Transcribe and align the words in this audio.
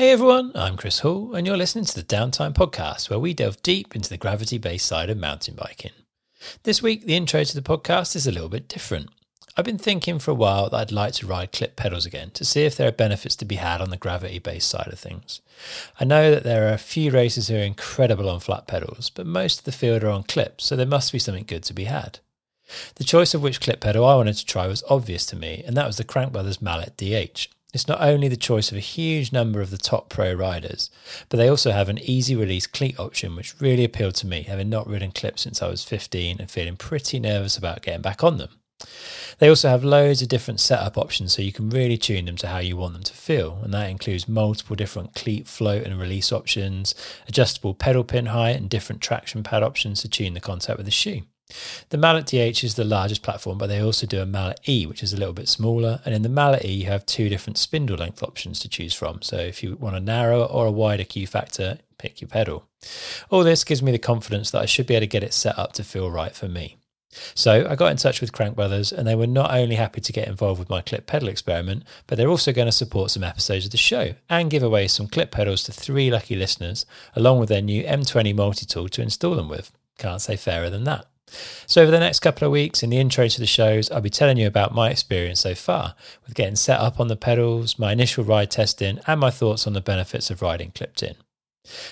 Hey 0.00 0.12
everyone, 0.12 0.52
I'm 0.54 0.78
Chris 0.78 1.00
Hall, 1.00 1.34
and 1.34 1.46
you're 1.46 1.58
listening 1.58 1.84
to 1.84 1.94
the 1.94 2.02
Downtime 2.02 2.54
Podcast, 2.54 3.10
where 3.10 3.18
we 3.18 3.34
delve 3.34 3.62
deep 3.62 3.94
into 3.94 4.08
the 4.08 4.16
gravity 4.16 4.56
based 4.56 4.86
side 4.86 5.10
of 5.10 5.18
mountain 5.18 5.54
biking. 5.54 5.90
This 6.62 6.80
week, 6.80 7.04
the 7.04 7.16
intro 7.16 7.44
to 7.44 7.54
the 7.54 7.60
podcast 7.60 8.16
is 8.16 8.26
a 8.26 8.32
little 8.32 8.48
bit 8.48 8.66
different. 8.66 9.10
I've 9.58 9.66
been 9.66 9.76
thinking 9.76 10.18
for 10.18 10.30
a 10.30 10.34
while 10.34 10.70
that 10.70 10.76
I'd 10.78 10.90
like 10.90 11.12
to 11.16 11.26
ride 11.26 11.52
clip 11.52 11.76
pedals 11.76 12.06
again 12.06 12.30
to 12.30 12.46
see 12.46 12.62
if 12.62 12.78
there 12.78 12.88
are 12.88 12.92
benefits 12.92 13.36
to 13.36 13.44
be 13.44 13.56
had 13.56 13.82
on 13.82 13.90
the 13.90 13.98
gravity 13.98 14.38
based 14.38 14.70
side 14.70 14.88
of 14.90 14.98
things. 14.98 15.42
I 16.00 16.06
know 16.06 16.30
that 16.30 16.44
there 16.44 16.70
are 16.70 16.72
a 16.72 16.78
few 16.78 17.10
racers 17.10 17.48
who 17.48 17.56
are 17.56 17.58
incredible 17.58 18.30
on 18.30 18.40
flat 18.40 18.66
pedals, 18.66 19.10
but 19.10 19.26
most 19.26 19.58
of 19.58 19.64
the 19.66 19.70
field 19.70 20.02
are 20.02 20.08
on 20.08 20.22
clips, 20.22 20.64
so 20.64 20.76
there 20.76 20.86
must 20.86 21.12
be 21.12 21.18
something 21.18 21.44
good 21.44 21.64
to 21.64 21.74
be 21.74 21.84
had. 21.84 22.20
The 22.94 23.04
choice 23.04 23.34
of 23.34 23.42
which 23.42 23.60
clip 23.60 23.80
pedal 23.80 24.06
I 24.06 24.14
wanted 24.14 24.36
to 24.36 24.46
try 24.46 24.66
was 24.66 24.82
obvious 24.88 25.26
to 25.26 25.36
me, 25.36 25.62
and 25.66 25.76
that 25.76 25.86
was 25.86 25.98
the 25.98 26.04
Crank 26.04 26.32
Brothers 26.32 26.62
Mallet 26.62 26.96
DH. 26.96 27.48
It's 27.72 27.86
not 27.86 28.00
only 28.00 28.28
the 28.28 28.36
choice 28.36 28.70
of 28.70 28.76
a 28.76 28.80
huge 28.80 29.32
number 29.32 29.60
of 29.60 29.70
the 29.70 29.78
top 29.78 30.08
pro 30.08 30.32
riders, 30.32 30.90
but 31.28 31.36
they 31.36 31.48
also 31.48 31.70
have 31.70 31.88
an 31.88 31.98
easy 31.98 32.34
release 32.34 32.66
cleat 32.66 32.98
option, 32.98 33.36
which 33.36 33.60
really 33.60 33.84
appealed 33.84 34.16
to 34.16 34.26
me, 34.26 34.42
having 34.42 34.68
not 34.68 34.88
ridden 34.88 35.12
clips 35.12 35.42
since 35.42 35.62
I 35.62 35.68
was 35.68 35.84
15 35.84 36.38
and 36.40 36.50
feeling 36.50 36.76
pretty 36.76 37.20
nervous 37.20 37.56
about 37.56 37.82
getting 37.82 38.02
back 38.02 38.24
on 38.24 38.38
them. 38.38 38.50
They 39.38 39.48
also 39.48 39.68
have 39.68 39.84
loads 39.84 40.22
of 40.22 40.28
different 40.28 40.60
setup 40.60 40.98
options 40.98 41.34
so 41.34 41.42
you 41.42 41.52
can 41.52 41.70
really 41.70 41.96
tune 41.96 42.24
them 42.24 42.36
to 42.36 42.48
how 42.48 42.58
you 42.58 42.76
want 42.76 42.94
them 42.94 43.02
to 43.04 43.12
feel, 43.12 43.60
and 43.62 43.72
that 43.72 43.90
includes 43.90 44.28
multiple 44.28 44.76
different 44.76 45.14
cleat 45.14 45.46
float 45.46 45.84
and 45.84 45.98
release 45.98 46.32
options, 46.32 46.94
adjustable 47.28 47.74
pedal 47.74 48.04
pin 48.04 48.26
height, 48.26 48.56
and 48.56 48.68
different 48.68 49.00
traction 49.00 49.42
pad 49.42 49.62
options 49.62 50.00
to 50.02 50.08
tune 50.08 50.34
the 50.34 50.40
contact 50.40 50.76
with 50.76 50.86
the 50.86 50.92
shoe. 50.92 51.22
The 51.90 51.98
Mallet 51.98 52.26
DH 52.26 52.64
is 52.64 52.74
the 52.74 52.84
largest 52.84 53.22
platform, 53.22 53.58
but 53.58 53.68
they 53.68 53.80
also 53.80 54.06
do 54.06 54.20
a 54.20 54.26
Mallet 54.26 54.60
E, 54.68 54.86
which 54.86 55.02
is 55.02 55.12
a 55.12 55.16
little 55.16 55.34
bit 55.34 55.48
smaller. 55.48 56.00
And 56.04 56.14
in 56.14 56.22
the 56.22 56.28
Mallet 56.28 56.64
E, 56.64 56.72
you 56.72 56.86
have 56.86 57.06
two 57.06 57.28
different 57.28 57.58
spindle 57.58 57.96
length 57.96 58.22
options 58.22 58.60
to 58.60 58.68
choose 58.68 58.94
from. 58.94 59.22
So 59.22 59.36
if 59.36 59.62
you 59.62 59.76
want 59.76 59.96
a 59.96 60.00
narrower 60.00 60.44
or 60.44 60.66
a 60.66 60.72
wider 60.72 61.04
Q 61.04 61.26
factor, 61.26 61.78
pick 61.98 62.20
your 62.20 62.28
pedal. 62.28 62.66
All 63.30 63.44
this 63.44 63.64
gives 63.64 63.82
me 63.82 63.92
the 63.92 63.98
confidence 63.98 64.50
that 64.50 64.62
I 64.62 64.66
should 64.66 64.86
be 64.86 64.94
able 64.94 65.02
to 65.02 65.06
get 65.06 65.22
it 65.22 65.34
set 65.34 65.58
up 65.58 65.72
to 65.74 65.84
feel 65.84 66.10
right 66.10 66.34
for 66.34 66.48
me. 66.48 66.76
So 67.34 67.66
I 67.68 67.74
got 67.74 67.90
in 67.90 67.96
touch 67.96 68.20
with 68.20 68.32
Crank 68.32 68.54
Brothers, 68.54 68.92
and 68.92 69.06
they 69.06 69.16
were 69.16 69.26
not 69.26 69.52
only 69.52 69.74
happy 69.74 70.00
to 70.00 70.12
get 70.12 70.28
involved 70.28 70.60
with 70.60 70.70
my 70.70 70.80
clip 70.80 71.06
pedal 71.06 71.28
experiment, 71.28 71.82
but 72.06 72.16
they're 72.16 72.28
also 72.28 72.52
going 72.52 72.68
to 72.68 72.72
support 72.72 73.10
some 73.10 73.24
episodes 73.24 73.64
of 73.64 73.72
the 73.72 73.76
show 73.76 74.14
and 74.28 74.50
give 74.50 74.62
away 74.62 74.86
some 74.86 75.08
clip 75.08 75.32
pedals 75.32 75.64
to 75.64 75.72
three 75.72 76.10
lucky 76.10 76.36
listeners, 76.36 76.86
along 77.16 77.40
with 77.40 77.48
their 77.48 77.62
new 77.62 77.82
M20 77.82 78.34
multi 78.34 78.64
tool 78.64 78.88
to 78.90 79.02
install 79.02 79.34
them 79.34 79.48
with. 79.48 79.72
Can't 79.98 80.22
say 80.22 80.36
fairer 80.36 80.70
than 80.70 80.84
that. 80.84 81.06
So, 81.66 81.82
over 81.82 81.90
the 81.90 82.00
next 82.00 82.20
couple 82.20 82.46
of 82.46 82.52
weeks, 82.52 82.82
in 82.82 82.90
the 82.90 82.98
intro 82.98 83.28
to 83.28 83.40
the 83.40 83.46
shows, 83.46 83.90
I'll 83.90 84.00
be 84.00 84.10
telling 84.10 84.36
you 84.36 84.46
about 84.46 84.74
my 84.74 84.90
experience 84.90 85.40
so 85.40 85.54
far 85.54 85.94
with 86.26 86.34
getting 86.34 86.56
set 86.56 86.80
up 86.80 87.00
on 87.00 87.08
the 87.08 87.16
pedals, 87.16 87.78
my 87.78 87.92
initial 87.92 88.24
ride 88.24 88.50
testing, 88.50 89.00
and 89.06 89.20
my 89.20 89.30
thoughts 89.30 89.66
on 89.66 89.72
the 89.72 89.80
benefits 89.80 90.30
of 90.30 90.42
riding 90.42 90.72
clipped 90.72 91.02
in. 91.02 91.16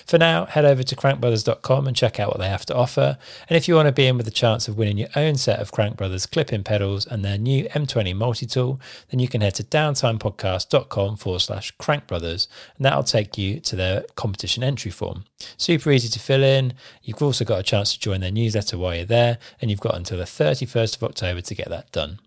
For 0.05 0.17
now, 0.17 0.45
head 0.45 0.65
over 0.65 0.83
to 0.83 0.95
crankbrothers.com 0.95 1.87
and 1.87 1.95
check 1.95 2.19
out 2.19 2.29
what 2.29 2.39
they 2.39 2.49
have 2.49 2.65
to 2.67 2.75
offer. 2.75 3.17
And 3.47 3.57
if 3.57 3.67
you 3.67 3.75
want 3.75 3.87
to 3.87 3.91
be 3.91 4.07
in 4.07 4.17
with 4.17 4.25
the 4.25 4.31
chance 4.31 4.67
of 4.67 4.77
winning 4.77 4.97
your 4.97 5.09
own 5.15 5.35
set 5.35 5.59
of 5.59 5.71
Crank 5.71 5.97
Brothers 5.97 6.25
clip-in 6.25 6.63
pedals 6.63 7.05
and 7.05 7.23
their 7.23 7.37
new 7.37 7.65
M20 7.69 8.15
multi-tool, 8.15 8.79
then 9.09 9.19
you 9.19 9.27
can 9.27 9.41
head 9.41 9.55
to 9.55 9.63
downtimepodcast.com 9.63 11.17
forward 11.17 11.39
slash 11.39 11.75
crankbrothers 11.77 12.47
and 12.77 12.85
that'll 12.85 13.03
take 13.03 13.37
you 13.37 13.59
to 13.61 13.75
their 13.75 14.05
competition 14.15 14.63
entry 14.63 14.91
form. 14.91 15.25
Super 15.57 15.91
easy 15.91 16.09
to 16.09 16.19
fill 16.19 16.43
in. 16.43 16.73
You've 17.03 17.21
also 17.21 17.45
got 17.45 17.59
a 17.59 17.63
chance 17.63 17.93
to 17.93 17.99
join 17.99 18.21
their 18.21 18.31
newsletter 18.31 18.77
while 18.77 18.95
you're 18.95 19.05
there, 19.05 19.37
and 19.61 19.71
you've 19.71 19.79
got 19.79 19.95
until 19.95 20.17
the 20.17 20.25
31st 20.25 20.97
of 20.97 21.03
October 21.03 21.41
to 21.41 21.55
get 21.55 21.69
that 21.69 21.91
done. 21.91 22.19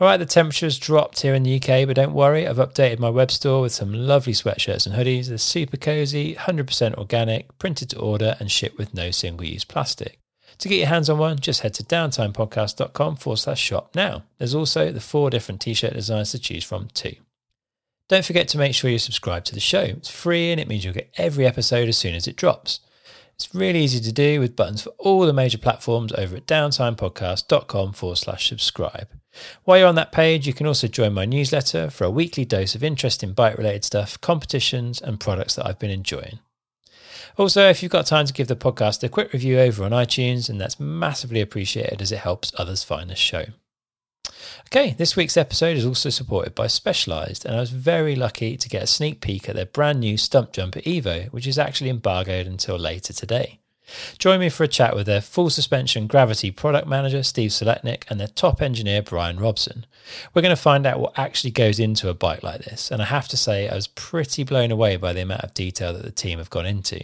All 0.00 0.06
right, 0.06 0.16
the 0.16 0.26
temperature's 0.26 0.78
dropped 0.78 1.22
here 1.22 1.34
in 1.34 1.42
the 1.42 1.56
UK, 1.56 1.84
but 1.84 1.96
don't 1.96 2.12
worry, 2.12 2.46
I've 2.46 2.58
updated 2.58 3.00
my 3.00 3.10
web 3.10 3.32
store 3.32 3.62
with 3.62 3.72
some 3.72 3.92
lovely 3.92 4.32
sweatshirts 4.32 4.86
and 4.86 4.94
hoodies. 4.94 5.26
They're 5.26 5.38
super 5.38 5.76
cozy, 5.76 6.36
100% 6.36 6.94
organic, 6.94 7.58
printed 7.58 7.90
to 7.90 7.98
order, 7.98 8.36
and 8.38 8.48
shipped 8.48 8.78
with 8.78 8.94
no 8.94 9.10
single 9.10 9.44
use 9.44 9.64
plastic. 9.64 10.20
To 10.58 10.68
get 10.68 10.76
your 10.76 10.86
hands 10.86 11.10
on 11.10 11.18
one, 11.18 11.40
just 11.40 11.62
head 11.62 11.74
to 11.74 11.82
downtimepodcast.com 11.82 13.16
forward 13.16 13.38
slash 13.38 13.60
shop 13.60 13.96
now. 13.96 14.22
There's 14.38 14.54
also 14.54 14.92
the 14.92 15.00
four 15.00 15.30
different 15.30 15.60
t 15.60 15.74
shirt 15.74 15.94
designs 15.94 16.30
to 16.30 16.38
choose 16.38 16.62
from, 16.62 16.88
too. 16.94 17.16
Don't 18.06 18.24
forget 18.24 18.46
to 18.48 18.58
make 18.58 18.76
sure 18.76 18.90
you 18.90 18.98
subscribe 18.98 19.44
to 19.46 19.54
the 19.54 19.60
show. 19.60 19.80
It's 19.80 20.08
free 20.08 20.52
and 20.52 20.60
it 20.60 20.68
means 20.68 20.84
you'll 20.84 20.94
get 20.94 21.12
every 21.16 21.44
episode 21.44 21.88
as 21.88 21.98
soon 21.98 22.14
as 22.14 22.28
it 22.28 22.36
drops. 22.36 22.78
It's 23.34 23.52
really 23.52 23.82
easy 23.82 24.00
to 24.00 24.12
do 24.12 24.38
with 24.38 24.56
buttons 24.56 24.82
for 24.82 24.90
all 24.98 25.26
the 25.26 25.32
major 25.32 25.58
platforms 25.58 26.12
over 26.12 26.36
at 26.36 26.46
downtimepodcast.com 26.46 27.92
forward 27.94 28.16
slash 28.16 28.48
subscribe. 28.48 29.08
While 29.64 29.78
you're 29.78 29.88
on 29.88 29.94
that 29.96 30.12
page, 30.12 30.46
you 30.46 30.52
can 30.52 30.66
also 30.66 30.88
join 30.88 31.12
my 31.12 31.24
newsletter 31.24 31.90
for 31.90 32.04
a 32.04 32.10
weekly 32.10 32.44
dose 32.44 32.74
of 32.74 32.82
interesting 32.82 33.32
bike 33.32 33.58
related 33.58 33.84
stuff, 33.84 34.20
competitions, 34.20 35.00
and 35.00 35.20
products 35.20 35.54
that 35.54 35.66
I've 35.66 35.78
been 35.78 35.90
enjoying. 35.90 36.38
Also, 37.36 37.68
if 37.68 37.82
you've 37.82 37.92
got 37.92 38.06
time 38.06 38.26
to 38.26 38.32
give 38.32 38.48
the 38.48 38.56
podcast 38.56 39.04
a 39.04 39.08
quick 39.08 39.32
review 39.32 39.60
over 39.60 39.84
on 39.84 39.92
iTunes, 39.92 40.48
and 40.48 40.60
that's 40.60 40.80
massively 40.80 41.40
appreciated 41.40 42.02
as 42.02 42.10
it 42.10 42.18
helps 42.18 42.52
others 42.56 42.82
find 42.82 43.08
the 43.08 43.14
show. 43.14 43.44
Okay, 44.66 44.90
this 44.98 45.16
week's 45.16 45.36
episode 45.36 45.76
is 45.76 45.86
also 45.86 46.10
supported 46.10 46.54
by 46.54 46.66
Specialized, 46.66 47.46
and 47.46 47.54
I 47.54 47.60
was 47.60 47.70
very 47.70 48.16
lucky 48.16 48.56
to 48.56 48.68
get 48.68 48.82
a 48.82 48.86
sneak 48.86 49.20
peek 49.20 49.48
at 49.48 49.54
their 49.54 49.66
brand 49.66 50.00
new 50.00 50.16
Stumpjumper 50.16 50.82
Evo, 50.82 51.32
which 51.32 51.46
is 51.46 51.58
actually 51.58 51.90
embargoed 51.90 52.46
until 52.46 52.76
later 52.76 53.12
today. 53.12 53.60
Join 54.18 54.40
me 54.40 54.48
for 54.48 54.64
a 54.64 54.68
chat 54.68 54.94
with 54.94 55.06
their 55.06 55.20
full 55.20 55.50
suspension 55.50 56.06
gravity 56.06 56.50
product 56.50 56.86
manager, 56.86 57.22
Steve 57.22 57.50
Saletnik, 57.50 58.04
and 58.08 58.20
their 58.20 58.28
top 58.28 58.60
engineer, 58.60 59.02
Brian 59.02 59.38
Robinson. 59.38 59.86
We're 60.34 60.42
going 60.42 60.54
to 60.54 60.60
find 60.60 60.86
out 60.86 61.00
what 61.00 61.18
actually 61.18 61.50
goes 61.50 61.78
into 61.78 62.08
a 62.08 62.14
bike 62.14 62.42
like 62.42 62.64
this, 62.64 62.90
and 62.90 63.02
I 63.02 63.06
have 63.06 63.28
to 63.28 63.36
say, 63.36 63.68
I 63.68 63.74
was 63.74 63.86
pretty 63.86 64.44
blown 64.44 64.70
away 64.70 64.96
by 64.96 65.12
the 65.12 65.22
amount 65.22 65.42
of 65.42 65.54
detail 65.54 65.92
that 65.92 66.04
the 66.04 66.10
team 66.10 66.38
have 66.38 66.50
gone 66.50 66.66
into. 66.66 67.02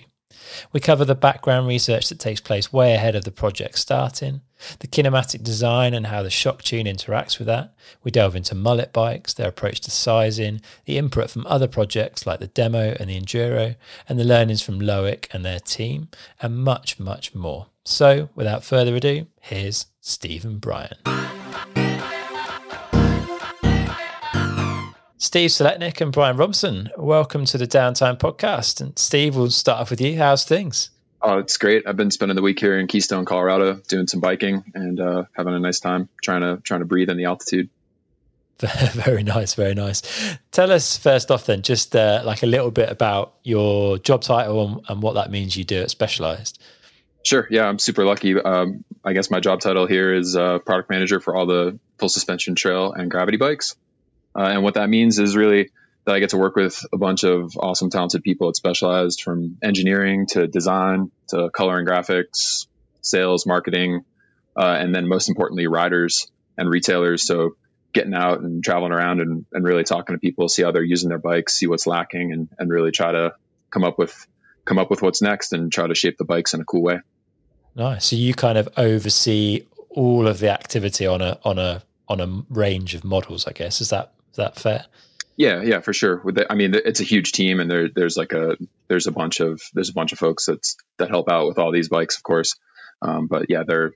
We 0.72 0.80
cover 0.80 1.04
the 1.04 1.14
background 1.14 1.68
research 1.68 2.08
that 2.08 2.18
takes 2.18 2.40
place 2.40 2.72
way 2.72 2.94
ahead 2.94 3.14
of 3.14 3.24
the 3.24 3.30
project 3.30 3.78
starting, 3.78 4.42
the 4.80 4.86
kinematic 4.86 5.42
design 5.42 5.94
and 5.94 6.06
how 6.06 6.22
the 6.22 6.30
shock 6.30 6.62
tune 6.62 6.86
interacts 6.86 7.38
with 7.38 7.46
that. 7.46 7.74
We 8.02 8.10
delve 8.10 8.36
into 8.36 8.54
mullet 8.54 8.92
bikes, 8.92 9.34
their 9.34 9.48
approach 9.48 9.80
to 9.80 9.90
sizing, 9.90 10.60
the 10.84 10.98
input 10.98 11.30
from 11.30 11.46
other 11.46 11.68
projects 11.68 12.26
like 12.26 12.40
the 12.40 12.46
demo 12.48 12.96
and 12.98 13.10
the 13.10 13.20
enduro, 13.20 13.76
and 14.08 14.18
the 14.18 14.24
learnings 14.24 14.62
from 14.62 14.80
Loic 14.80 15.26
and 15.32 15.44
their 15.44 15.60
team, 15.60 16.08
and 16.40 16.58
much, 16.58 16.98
much 16.98 17.34
more. 17.34 17.66
So, 17.84 18.30
without 18.34 18.64
further 18.64 18.96
ado, 18.96 19.26
here's 19.40 19.86
Stephen 20.00 20.58
Brian. 20.58 20.96
Steve 25.18 25.50
Saletnik 25.50 26.00
and 26.00 26.12
Brian 26.12 26.36
Robinson, 26.36 26.90
welcome 26.96 27.44
to 27.46 27.58
the 27.58 27.66
Downtime 27.66 28.18
Podcast. 28.18 28.80
And 28.80 28.98
Steve, 28.98 29.36
we'll 29.36 29.50
start 29.50 29.80
off 29.80 29.90
with 29.90 30.00
you. 30.00 30.16
How's 30.18 30.44
things? 30.44 30.90
Oh, 31.26 31.38
it's 31.38 31.56
great. 31.56 31.86
I've 31.86 31.96
been 31.96 32.10
spending 32.10 32.36
the 32.36 32.42
week 32.42 32.60
here 32.60 32.78
in 32.78 32.86
Keystone, 32.86 33.24
Colorado, 33.24 33.80
doing 33.88 34.06
some 34.06 34.20
biking 34.20 34.62
and 34.74 35.00
uh, 35.00 35.24
having 35.34 35.54
a 35.54 35.58
nice 35.58 35.80
time 35.80 36.10
trying 36.22 36.42
to 36.42 36.60
trying 36.62 36.80
to 36.80 36.86
breathe 36.86 37.08
in 37.08 37.16
the 37.16 37.24
altitude. 37.24 37.70
very 38.58 39.22
nice, 39.22 39.54
very 39.54 39.74
nice. 39.74 40.02
Tell 40.52 40.70
us 40.70 40.98
first 40.98 41.30
off, 41.30 41.46
then, 41.46 41.62
just 41.62 41.96
uh, 41.96 42.20
like 42.26 42.42
a 42.42 42.46
little 42.46 42.70
bit 42.70 42.90
about 42.90 43.36
your 43.42 43.96
job 43.96 44.20
title 44.20 44.66
and, 44.66 44.80
and, 44.86 45.02
what 45.02 45.14
that 45.14 45.30
means 45.30 45.56
you 45.56 45.64
do 45.64 45.80
at 45.80 45.90
Specialized. 45.90 46.62
Sure. 47.24 47.48
Yeah, 47.50 47.64
I'm 47.64 47.78
super 47.78 48.04
lucky. 48.04 48.38
Um, 48.38 48.84
I 49.02 49.14
guess 49.14 49.30
my 49.30 49.40
job 49.40 49.60
title 49.60 49.86
here 49.86 50.12
is 50.12 50.36
uh, 50.36 50.58
product 50.58 50.90
manager 50.90 51.20
for 51.20 51.34
all 51.34 51.46
the 51.46 51.78
full 51.96 52.10
suspension 52.10 52.54
trail 52.54 52.92
and 52.92 53.10
gravity 53.10 53.38
bikes. 53.38 53.76
Uh, 54.36 54.42
and 54.42 54.62
what 54.62 54.74
that 54.74 54.90
means 54.90 55.18
is 55.18 55.34
really 55.34 55.70
that 56.04 56.14
I 56.14 56.20
get 56.20 56.30
to 56.30 56.36
work 56.36 56.56
with 56.56 56.84
a 56.92 56.98
bunch 56.98 57.24
of 57.24 57.56
awesome, 57.56 57.90
talented 57.90 58.22
people 58.22 58.48
at 58.48 58.56
Specialized 58.56 59.22
from 59.22 59.56
engineering 59.62 60.26
to 60.28 60.46
design 60.46 61.10
to 61.28 61.50
color 61.50 61.78
and 61.78 61.88
graphics, 61.88 62.66
sales, 63.00 63.46
marketing, 63.46 64.04
uh, 64.56 64.76
and 64.78 64.94
then 64.94 65.08
most 65.08 65.28
importantly, 65.28 65.66
riders 65.66 66.30
and 66.58 66.68
retailers. 66.68 67.26
So 67.26 67.56
getting 67.92 68.14
out 68.14 68.40
and 68.40 68.62
traveling 68.62 68.92
around 68.92 69.20
and, 69.20 69.46
and 69.52 69.64
really 69.64 69.84
talking 69.84 70.14
to 70.14 70.20
people, 70.20 70.48
see 70.48 70.62
how 70.62 70.72
they're 70.72 70.82
using 70.82 71.08
their 71.08 71.18
bikes, 71.18 71.54
see 71.54 71.66
what's 71.66 71.86
lacking, 71.86 72.32
and, 72.32 72.48
and 72.58 72.70
really 72.70 72.90
try 72.90 73.12
to 73.12 73.34
come 73.70 73.84
up 73.84 73.98
with 73.98 74.26
come 74.64 74.78
up 74.78 74.90
with 74.90 75.02
what's 75.02 75.20
next 75.20 75.52
and 75.52 75.70
try 75.70 75.86
to 75.86 75.94
shape 75.94 76.16
the 76.16 76.24
bikes 76.24 76.54
in 76.54 76.60
a 76.60 76.64
cool 76.64 76.82
way. 76.82 77.00
Nice. 77.76 78.06
So 78.06 78.16
you 78.16 78.32
kind 78.34 78.56
of 78.56 78.68
oversee 78.76 79.66
all 79.90 80.26
of 80.26 80.38
the 80.38 80.50
activity 80.50 81.06
on 81.06 81.20
a 81.20 81.38
on 81.44 81.58
a 81.58 81.82
on 82.08 82.20
a 82.20 82.44
range 82.50 82.94
of 82.94 83.04
models, 83.04 83.46
I 83.46 83.52
guess. 83.52 83.80
Is 83.80 83.90
that 83.90 84.12
is 84.30 84.36
that 84.36 84.56
fair? 84.56 84.84
Yeah, 85.36 85.62
yeah, 85.62 85.80
for 85.80 85.92
sure. 85.92 86.22
I 86.48 86.54
mean, 86.54 86.74
it's 86.74 87.00
a 87.00 87.04
huge 87.04 87.32
team, 87.32 87.58
and 87.58 87.68
there, 87.70 87.88
there's 87.88 88.16
like 88.16 88.32
a 88.32 88.56
there's 88.86 89.08
a 89.08 89.12
bunch 89.12 89.40
of 89.40 89.60
there's 89.74 89.90
a 89.90 89.92
bunch 89.94 90.12
of 90.12 90.18
folks 90.18 90.46
that's 90.46 90.76
that 90.98 91.10
help 91.10 91.28
out 91.28 91.48
with 91.48 91.58
all 91.58 91.72
these 91.72 91.88
bikes, 91.88 92.16
of 92.16 92.22
course. 92.22 92.56
Um, 93.02 93.26
but 93.26 93.46
yeah, 93.48 93.64
they're 93.66 93.92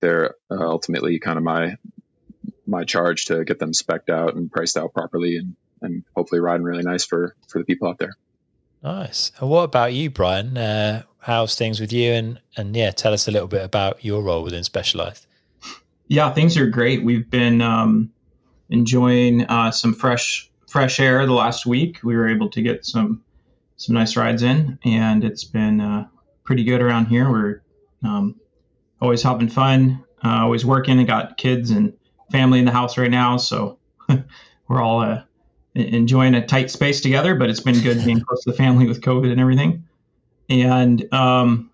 they're 0.00 0.34
uh, 0.50 0.60
ultimately 0.60 1.18
kind 1.18 1.38
of 1.38 1.44
my 1.44 1.76
my 2.66 2.84
charge 2.84 3.26
to 3.26 3.44
get 3.44 3.58
them 3.58 3.72
specked 3.72 4.10
out 4.10 4.34
and 4.34 4.50
priced 4.50 4.76
out 4.76 4.94
properly, 4.94 5.38
and 5.38 5.56
and 5.82 6.04
hopefully 6.14 6.40
riding 6.40 6.64
really 6.64 6.84
nice 6.84 7.04
for 7.04 7.34
for 7.48 7.58
the 7.58 7.64
people 7.64 7.88
out 7.88 7.98
there. 7.98 8.16
Nice. 8.82 9.32
And 9.40 9.50
what 9.50 9.64
about 9.64 9.92
you, 9.92 10.10
Brian? 10.10 10.56
Uh, 10.56 11.02
how's 11.18 11.56
things 11.56 11.80
with 11.80 11.92
you? 11.92 12.12
And 12.12 12.40
and 12.56 12.76
yeah, 12.76 12.92
tell 12.92 13.12
us 13.12 13.26
a 13.26 13.32
little 13.32 13.48
bit 13.48 13.64
about 13.64 14.04
your 14.04 14.22
role 14.22 14.44
within 14.44 14.62
Specialized. 14.62 15.26
Yeah, 16.06 16.32
things 16.32 16.56
are 16.56 16.68
great. 16.68 17.02
We've 17.02 17.28
been 17.28 17.60
um, 17.60 18.12
enjoying 18.70 19.44
uh, 19.46 19.72
some 19.72 19.92
fresh 19.92 20.48
fresh 20.76 21.00
air 21.00 21.24
the 21.24 21.32
last 21.32 21.64
week. 21.64 22.00
We 22.04 22.14
were 22.14 22.28
able 22.28 22.50
to 22.50 22.60
get 22.60 22.84
some 22.84 23.24
some 23.78 23.94
nice 23.94 24.14
rides 24.14 24.42
in, 24.42 24.78
and 24.84 25.24
it's 25.24 25.42
been 25.42 25.80
uh, 25.80 26.06
pretty 26.44 26.64
good 26.64 26.82
around 26.82 27.06
here. 27.06 27.30
We're 27.30 27.62
um, 28.04 28.38
always 29.00 29.22
having 29.22 29.48
fun, 29.48 30.04
uh, 30.22 30.42
always 30.42 30.66
working, 30.66 30.98
and 30.98 31.06
got 31.06 31.38
kids 31.38 31.70
and 31.70 31.94
family 32.30 32.58
in 32.58 32.66
the 32.66 32.72
house 32.72 32.98
right 32.98 33.10
now, 33.10 33.38
so 33.38 33.78
we're 34.68 34.82
all 34.82 35.00
uh, 35.00 35.22
enjoying 35.74 36.34
a 36.34 36.44
tight 36.44 36.70
space 36.70 37.00
together. 37.00 37.34
But 37.34 37.48
it's 37.48 37.60
been 37.60 37.80
good 37.80 38.04
being 38.04 38.20
close 38.20 38.44
to 38.44 38.50
the 38.50 38.56
family 38.58 38.86
with 38.86 39.00
COVID 39.00 39.32
and 39.32 39.40
everything. 39.40 39.82
And 40.50 41.10
um, 41.14 41.70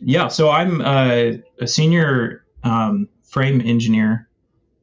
yeah, 0.00 0.26
so 0.26 0.50
I'm 0.50 0.80
a, 0.80 1.40
a 1.60 1.68
senior 1.68 2.44
um, 2.64 3.08
frame 3.22 3.60
engineer. 3.60 4.28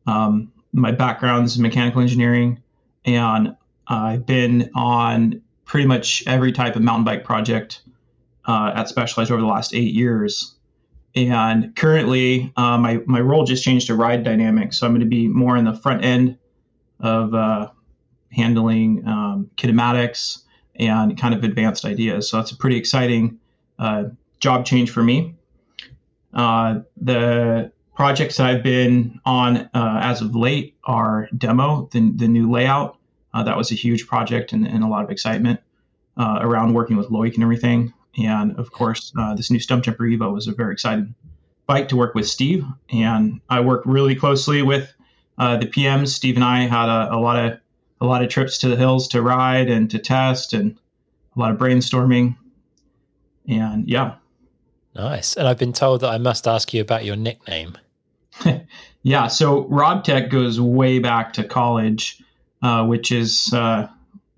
Um, 0.07 0.53
my 0.71 0.93
background 0.93 1.47
is 1.47 1.59
mechanical 1.59 1.99
engineering, 1.99 2.60
and 3.05 3.55
I've 3.87 4.25
been 4.25 4.69
on 4.75 5.41
pretty 5.65 5.87
much 5.87 6.23
every 6.27 6.51
type 6.51 6.75
of 6.75 6.81
mountain 6.81 7.05
bike 7.05 7.23
project 7.23 7.81
uh, 8.45 8.73
at 8.75 8.89
Specialized 8.89 9.31
over 9.31 9.41
the 9.41 9.47
last 9.47 9.73
eight 9.73 9.93
years. 9.93 10.55
And 11.15 11.75
currently, 11.75 12.53
uh, 12.55 12.77
my, 12.77 13.01
my 13.05 13.19
role 13.19 13.43
just 13.43 13.63
changed 13.63 13.87
to 13.87 13.95
ride 13.95 14.23
dynamics. 14.23 14.77
So 14.77 14.87
I'm 14.87 14.93
going 14.93 15.01
to 15.01 15.07
be 15.07 15.27
more 15.27 15.57
in 15.57 15.65
the 15.65 15.73
front 15.73 16.05
end 16.05 16.37
of 16.99 17.33
uh, 17.33 17.69
handling 18.31 19.07
um, 19.07 19.49
kinematics 19.57 20.43
and 20.75 21.17
kind 21.17 21.33
of 21.33 21.43
advanced 21.43 21.85
ideas. 21.85 22.29
So 22.29 22.37
that's 22.37 22.51
a 22.51 22.57
pretty 22.57 22.77
exciting 22.77 23.39
uh, 23.77 24.05
job 24.39 24.65
change 24.65 24.91
for 24.91 25.03
me. 25.03 25.35
Uh, 26.33 26.79
the 26.95 27.71
projects 28.01 28.39
I've 28.39 28.63
been 28.63 29.19
on 29.25 29.69
uh, 29.75 29.99
as 30.01 30.21
of 30.21 30.35
late 30.35 30.75
are 30.83 31.29
demo, 31.37 31.87
the, 31.91 32.11
the 32.15 32.27
new 32.27 32.49
layout. 32.49 32.97
that 33.33 33.55
was 33.55 33.71
a 33.71 33.75
huge 33.75 34.07
project 34.07 34.53
and, 34.53 34.67
and 34.67 34.83
a 34.83 34.87
lot 34.87 35.03
of 35.03 35.11
excitement 35.11 35.59
around 36.17 36.73
working 36.73 36.97
with 36.97 37.09
Loic 37.09 37.35
and 37.35 37.43
everything. 37.43 37.93
And 38.17 38.57
of 38.57 38.71
course, 38.71 39.13
uh, 39.17 39.35
this 39.35 39.51
new 39.51 39.59
Stumpjumper 39.59 39.99
Evo 39.99 40.33
was 40.33 40.47
a 40.47 40.51
very 40.51 40.73
exciting 40.73 41.13
bike 41.67 41.89
to 41.89 41.95
work 41.95 42.15
with 42.15 42.27
Steve. 42.27 42.65
And 42.91 43.39
I 43.49 43.59
worked 43.61 43.85
really 43.85 44.15
closely 44.15 44.61
with 44.61 44.91
uh, 45.37 45.57
the 45.57 45.67
PMs. 45.67 46.09
Steve 46.09 46.35
and 46.35 46.43
I 46.43 46.61
had 46.61 46.89
a, 46.89 47.13
a, 47.13 47.19
lot 47.19 47.37
of 47.37 47.59
a 48.01 48.05
lot 48.05 48.23
of 48.23 48.29
trips 48.29 48.57
to 48.59 48.67
the 48.67 48.75
hills 48.75 49.07
to 49.09 49.21
ride 49.21 49.69
and 49.69 49.89
to 49.91 49.99
test, 49.99 50.53
and 50.53 50.75
a 51.35 51.39
lot 51.39 51.51
of 51.51 51.57
brainstorming. 51.57 52.35
And 53.47 53.87
yeah, 53.87 54.15
nice. 54.95 55.37
And 55.37 55.47
I've 55.47 55.59
been 55.59 55.73
told 55.73 56.01
that 56.01 56.09
I 56.09 56.17
must 56.17 56.47
ask 56.47 56.73
you 56.73 56.81
about 56.81 57.05
your 57.05 57.15
nickname. 57.15 57.77
Yeah, 59.03 59.27
so 59.27 59.67
Rob 59.67 60.03
Tech 60.03 60.29
goes 60.29 60.59
way 60.59 60.99
back 60.99 61.33
to 61.33 61.43
college, 61.43 62.21
uh, 62.61 62.85
which 62.85 63.11
is, 63.11 63.51
uh, 63.53 63.87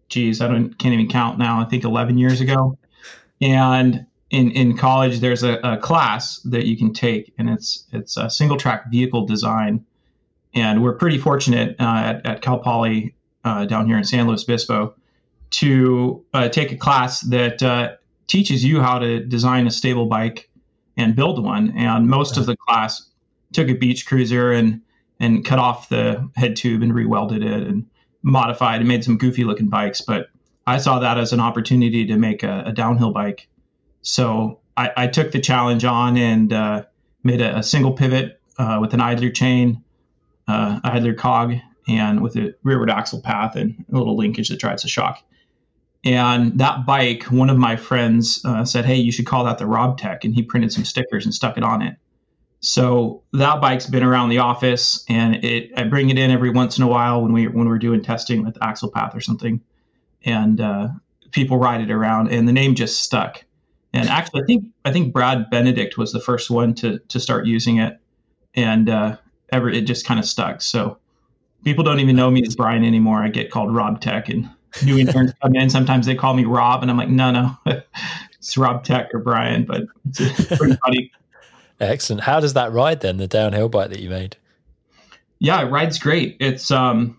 geez, 0.08 0.42
I 0.42 0.48
don't 0.48 0.78
can't 0.78 0.94
even 0.94 1.10
count 1.10 1.38
now. 1.38 1.60
I 1.60 1.66
think 1.66 1.84
11 1.84 2.18
years 2.18 2.40
ago. 2.40 2.78
And 3.42 4.06
in, 4.30 4.52
in 4.52 4.78
college, 4.78 5.20
there's 5.20 5.44
a, 5.44 5.60
a 5.64 5.78
class 5.78 6.40
that 6.40 6.66
you 6.66 6.78
can 6.78 6.94
take, 6.94 7.34
and 7.38 7.50
it's 7.50 7.86
it's 7.92 8.16
a 8.18 8.30
single 8.30 8.58
track 8.58 8.90
vehicle 8.90 9.26
design. 9.26 9.86
And 10.56 10.84
we're 10.84 10.94
pretty 10.94 11.18
fortunate 11.18 11.76
uh, 11.80 11.84
at, 11.84 12.26
at 12.26 12.42
Cal 12.42 12.60
Poly 12.60 13.16
uh, 13.44 13.66
down 13.66 13.88
here 13.88 13.98
in 13.98 14.04
San 14.04 14.28
Luis 14.28 14.44
Obispo 14.44 14.96
to 15.52 16.24
uh, 16.34 16.50
take 16.50 16.72
a 16.72 16.78
class 16.78 17.22
that 17.22 17.62
uh, 17.62 17.96
teaches 18.28 18.64
you 18.64 18.82
how 18.82 19.00
to 19.00 19.20
design 19.20 19.68
a 19.68 19.72
stable 19.72 20.06
bike 20.06 20.50
and 20.96 21.16
build 21.16 21.44
one. 21.44 21.74
And 21.78 22.08
most 22.08 22.38
of 22.38 22.46
the 22.46 22.56
class 22.56 23.10
took 23.54 23.70
a 23.70 23.74
beach 23.74 24.06
cruiser 24.06 24.52
and 24.52 24.82
and 25.20 25.46
cut 25.46 25.60
off 25.60 25.90
the 25.90 26.30
head 26.36 26.56
tube 26.56 26.82
and 26.82 26.92
rewelded 26.92 27.44
it 27.44 27.68
and 27.68 27.86
modified 28.24 28.80
and 28.80 28.88
made 28.88 29.04
some 29.04 29.18
goofy 29.18 29.44
looking 29.44 29.70
bikes. 29.70 30.02
But 30.02 30.30
I 30.66 30.78
saw 30.78 31.00
that 31.00 31.18
as 31.18 31.34
an 31.34 31.40
opportunity 31.40 32.06
to 32.08 32.18
make 32.18 32.44
a, 32.44 32.64
a 32.68 32.72
downhill 32.72 33.12
bike. 33.12 33.48
So 34.02 34.60
I, 34.76 34.92
I, 34.96 35.08
took 35.08 35.32
the 35.32 35.40
challenge 35.40 35.86
on 35.86 36.18
and 36.18 36.52
uh, 36.52 36.84
made 37.24 37.42
a, 37.42 37.58
a, 37.58 37.64
single 37.64 37.94
pivot 37.94 38.40
uh, 38.58 38.80
with 38.82 38.94
an 38.94 39.02
idler 39.02 39.30
chain, 39.30 39.84
uh, 40.48 40.80
idler 40.84 41.14
cog, 41.14 41.56
and 41.88 42.22
with 42.22 42.36
a 42.36 42.56
rearward 42.64 42.90
axle 42.90 43.22
path 43.22 43.56
and 43.56 43.86
a 43.92 43.98
little 43.98 44.18
linkage 44.18 44.50
that 44.50 44.60
drives 44.60 44.84
the 44.84 44.90
shock. 44.90 45.22
And 46.06 46.60
that 46.60 46.86
bike, 46.86 47.24
one 47.26 47.50
of 47.50 47.58
my 47.58 47.78
friends 47.78 48.42
uh, 48.44 48.66
said, 48.66 48.84
"Hey, 48.84 48.98
you 48.98 49.12
should 49.12 49.26
call 49.26 49.46
that 49.46 49.58
the 49.58 49.66
Rob 49.66 49.98
Tech," 49.98 50.26
and 50.26 50.36
he 50.36 50.44
printed 50.44 50.74
some 50.74 50.84
stickers 50.84 51.24
and 51.24 51.34
stuck 51.34 51.58
it 51.58 51.64
on 51.64 51.82
it. 51.82 51.96
So 52.64 53.24
that 53.34 53.62
bike's 53.62 53.86
been 53.86 54.04
around 54.04 54.30
the 54.30 54.40
office, 54.40 55.04
and 55.10 55.44
it 55.44 55.72
I 55.78 55.84
bring 55.84 56.10
it 56.10 56.18
in 56.18 56.32
every 56.32 56.50
once 56.50 56.78
in 56.78 56.84
a 56.84 56.88
while 56.88 57.22
when 57.22 57.34
we 57.34 57.48
when 57.48 57.68
we're 57.68 57.78
doing 57.78 58.02
testing 58.02 58.44
with 58.44 58.58
axle 58.62 58.90
path 58.90 59.16
or 59.16 59.22
something 59.22 59.62
and 60.26 60.62
uh, 60.62 60.90
people 61.32 61.58
ride 61.58 61.82
it 61.82 61.92
around, 61.92 62.32
and 62.32 62.48
the 62.48 62.54
name 62.54 62.76
just 62.76 63.02
stuck. 63.02 63.44
And 63.94 64.10
actually, 64.10 64.44
I 64.44 64.46
think 64.46 64.66
I 64.86 64.92
think 64.92 65.14
Brad 65.14 65.50
Benedict 65.50 65.98
was 65.98 66.12
the 66.12 66.20
first 66.20 66.50
one 66.50 66.74
to 66.76 67.00
to 67.00 67.20
start 67.20 67.46
using 67.46 67.78
it, 67.78 68.00
and 68.56 68.90
uh, 68.90 69.18
ever 69.52 69.70
it 69.70 69.82
just 69.82 70.06
kind 70.06 70.20
of 70.20 70.26
stuck. 70.26 70.62
So 70.62 70.98
people 71.64 71.84
don't 71.84 72.00
even 72.00 72.16
know 72.16 72.32
me 72.32 72.44
as 72.46 72.56
Brian 72.56 72.84
anymore. 72.84 73.22
I 73.24 73.30
get 73.30 73.52
called 73.52 73.74
Rob 73.74 74.02
Tech, 74.02 74.30
and 74.30 74.50
new 74.84 74.98
interns 74.98 75.34
come 75.42 75.56
in. 75.56 75.70
Sometimes 75.70 76.06
they 76.06 76.16
call 76.16 76.34
me 76.34 76.46
Rob, 76.46 76.82
and 76.82 76.90
I'm 76.90 76.98
like, 76.98 77.10
no, 77.10 77.32
no, 77.32 77.58
it's 78.38 78.58
Rob 78.58 78.84
Tech 78.84 79.10
or 79.14 79.20
Brian. 79.20 79.66
But 79.66 79.84
it's 80.10 80.58
pretty 80.58 80.78
funny. 80.84 81.12
Excellent. 81.90 82.22
How 82.22 82.40
does 82.40 82.54
that 82.54 82.72
ride 82.72 83.02
then? 83.02 83.18
The 83.18 83.28
downhill 83.28 83.70
bike 83.70 83.90
that 83.90 84.00
you 84.00 84.10
made? 84.10 84.38
Yeah, 85.40 85.62
it 85.62 85.70
rides 85.70 86.00
great. 86.00 86.38
It's 86.40 86.72
um, 86.72 87.18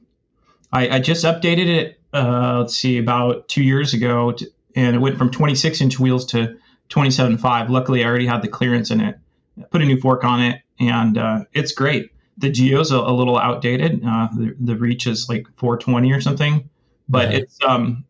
I, 0.73 0.89
I 0.89 0.99
just 1.01 1.25
updated 1.25 1.67
it 1.67 2.01
uh, 2.15 2.59
let's 2.61 2.77
see, 2.77 2.99
about 2.99 3.49
two 3.49 3.63
years 3.63 3.93
ago, 3.93 4.33
to, 4.33 4.49
and 4.77 4.95
it 4.95 5.01
went 5.01 5.19
from 5.19 5.31
26 5.31 5.81
inch 5.81 5.99
wheels 5.99 6.25
to 6.27 6.57
27.5. 6.89 7.69
Luckily, 7.69 8.05
I 8.05 8.07
already 8.07 8.27
had 8.27 8.41
the 8.41 8.49
clearance 8.49 8.91
in 8.91 9.01
it. 9.01 9.19
I 9.59 9.65
put 9.65 9.83
a 9.83 9.85
new 9.85 10.01
fork 10.01 10.25
on 10.25 10.41
it, 10.41 10.63
and 10.79 11.19
uh, 11.19 11.45
it's 11.53 11.73
great. 11.73 12.13
The 12.39 12.51
Geo's 12.51 12.93
a, 12.93 12.99
a 12.99 13.13
little 13.13 13.37
outdated. 13.37 14.03
Uh, 14.07 14.29
the, 14.33 14.57
the, 14.61 14.77
reach 14.77 15.07
is 15.07 15.29
like 15.29 15.47
420 15.57 16.13
or 16.13 16.21
something, 16.21 16.69
but 17.09 17.27
right. 17.27 17.35
it's 17.35 17.59
um, 17.67 18.05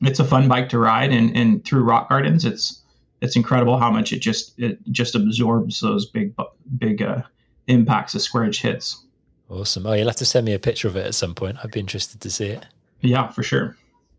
it's 0.00 0.20
a 0.20 0.24
fun 0.24 0.48
bike 0.48 0.70
to 0.70 0.78
ride, 0.78 1.12
and, 1.12 1.36
and 1.36 1.64
through 1.64 1.84
rock 1.84 2.08
gardens, 2.08 2.44
it's 2.44 2.82
it's 3.24 3.36
incredible 3.36 3.78
how 3.78 3.90
much 3.90 4.12
it 4.12 4.20
just 4.20 4.58
it 4.58 4.78
just 4.92 5.14
absorbs 5.14 5.80
those 5.80 6.06
big 6.06 6.34
big 6.78 7.02
uh, 7.02 7.22
impacts 7.66 8.14
of 8.14 8.22
square 8.22 8.44
edge 8.44 8.60
hits. 8.60 9.02
Awesome. 9.48 9.86
Oh, 9.86 9.92
you'll 9.92 10.08
have 10.08 10.16
to 10.16 10.26
send 10.26 10.46
me 10.46 10.52
a 10.52 10.58
picture 10.58 10.88
of 10.88 10.96
it 10.96 11.06
at 11.06 11.14
some 11.14 11.34
point. 11.34 11.56
I'd 11.62 11.70
be 11.70 11.80
interested 11.80 12.20
to 12.20 12.30
see 12.30 12.46
it. 12.46 12.66
Yeah, 13.00 13.28
for 13.28 13.42
sure. 13.42 13.76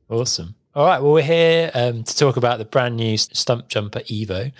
Awesome. 0.10 0.56
All 0.76 0.86
right. 0.86 1.02
Well, 1.02 1.14
we're 1.14 1.24
here 1.24 1.72
um, 1.74 2.04
to 2.04 2.16
talk 2.16 2.38
about 2.38 2.60
the 2.60 2.66
brand 2.66 2.98
new 2.98 3.18
Stump 3.18 3.68
Jumper 3.68 4.02
Evo. 4.02 4.52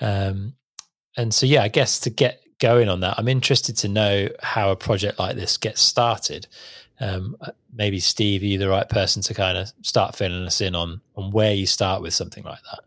Um, 0.00 0.54
and 1.16 1.34
so, 1.34 1.46
yeah, 1.46 1.62
I 1.62 1.68
guess 1.68 2.00
to 2.00 2.10
get 2.10 2.42
going 2.58 2.88
on 2.88 3.00
that, 3.00 3.18
I'm 3.18 3.28
interested 3.28 3.76
to 3.78 3.88
know 3.88 4.28
how 4.42 4.70
a 4.70 4.76
project 4.76 5.18
like 5.18 5.36
this 5.36 5.56
gets 5.56 5.82
started. 5.82 6.46
Um, 7.00 7.36
uh, 7.40 7.50
maybe 7.72 8.00
Steve, 8.00 8.42
are 8.42 8.46
you 8.46 8.58
the 8.58 8.68
right 8.68 8.88
person 8.88 9.20
to 9.22 9.34
kind 9.34 9.58
of 9.58 9.70
start 9.82 10.16
filling 10.16 10.46
us 10.46 10.60
in 10.60 10.74
on 10.74 11.00
on 11.16 11.30
where 11.32 11.54
you 11.54 11.66
start 11.66 12.02
with 12.02 12.14
something 12.14 12.44
like 12.44 12.62
that? 12.70 12.80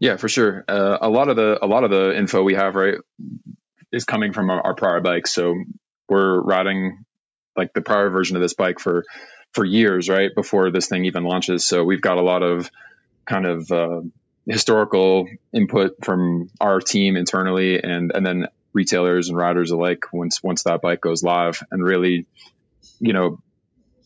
Yeah, 0.00 0.16
for 0.16 0.28
sure. 0.28 0.64
Uh, 0.66 0.96
a 1.02 1.10
lot 1.10 1.28
of 1.28 1.36
the 1.36 1.62
a 1.62 1.66
lot 1.66 1.84
of 1.84 1.90
the 1.90 2.16
info 2.16 2.42
we 2.42 2.54
have 2.54 2.74
right 2.74 2.96
is 3.92 4.04
coming 4.04 4.32
from 4.32 4.50
our, 4.50 4.60
our 4.62 4.74
prior 4.74 5.00
bikes. 5.00 5.32
So 5.32 5.54
we're 6.08 6.40
riding 6.40 7.04
like 7.56 7.74
the 7.74 7.82
prior 7.82 8.08
version 8.08 8.36
of 8.36 8.42
this 8.42 8.54
bike 8.54 8.80
for 8.80 9.04
for 9.52 9.64
years, 9.64 10.08
right 10.08 10.30
before 10.34 10.70
this 10.70 10.88
thing 10.88 11.04
even 11.04 11.24
launches. 11.24 11.66
So 11.66 11.84
we've 11.84 12.00
got 12.00 12.16
a 12.16 12.22
lot 12.22 12.42
of 12.42 12.70
kind 13.26 13.46
of 13.46 13.70
uh, 13.70 14.00
historical 14.46 15.28
input 15.52 15.96
from 16.02 16.50
our 16.60 16.80
team 16.80 17.16
internally, 17.16 17.82
and 17.82 18.10
and 18.14 18.24
then 18.24 18.46
retailers 18.72 19.28
and 19.28 19.36
riders 19.36 19.70
alike 19.70 20.12
once 20.14 20.42
once 20.42 20.62
that 20.62 20.80
bike 20.80 21.02
goes 21.02 21.22
live, 21.22 21.62
and 21.70 21.84
really, 21.84 22.26
you 23.00 23.12
know. 23.12 23.38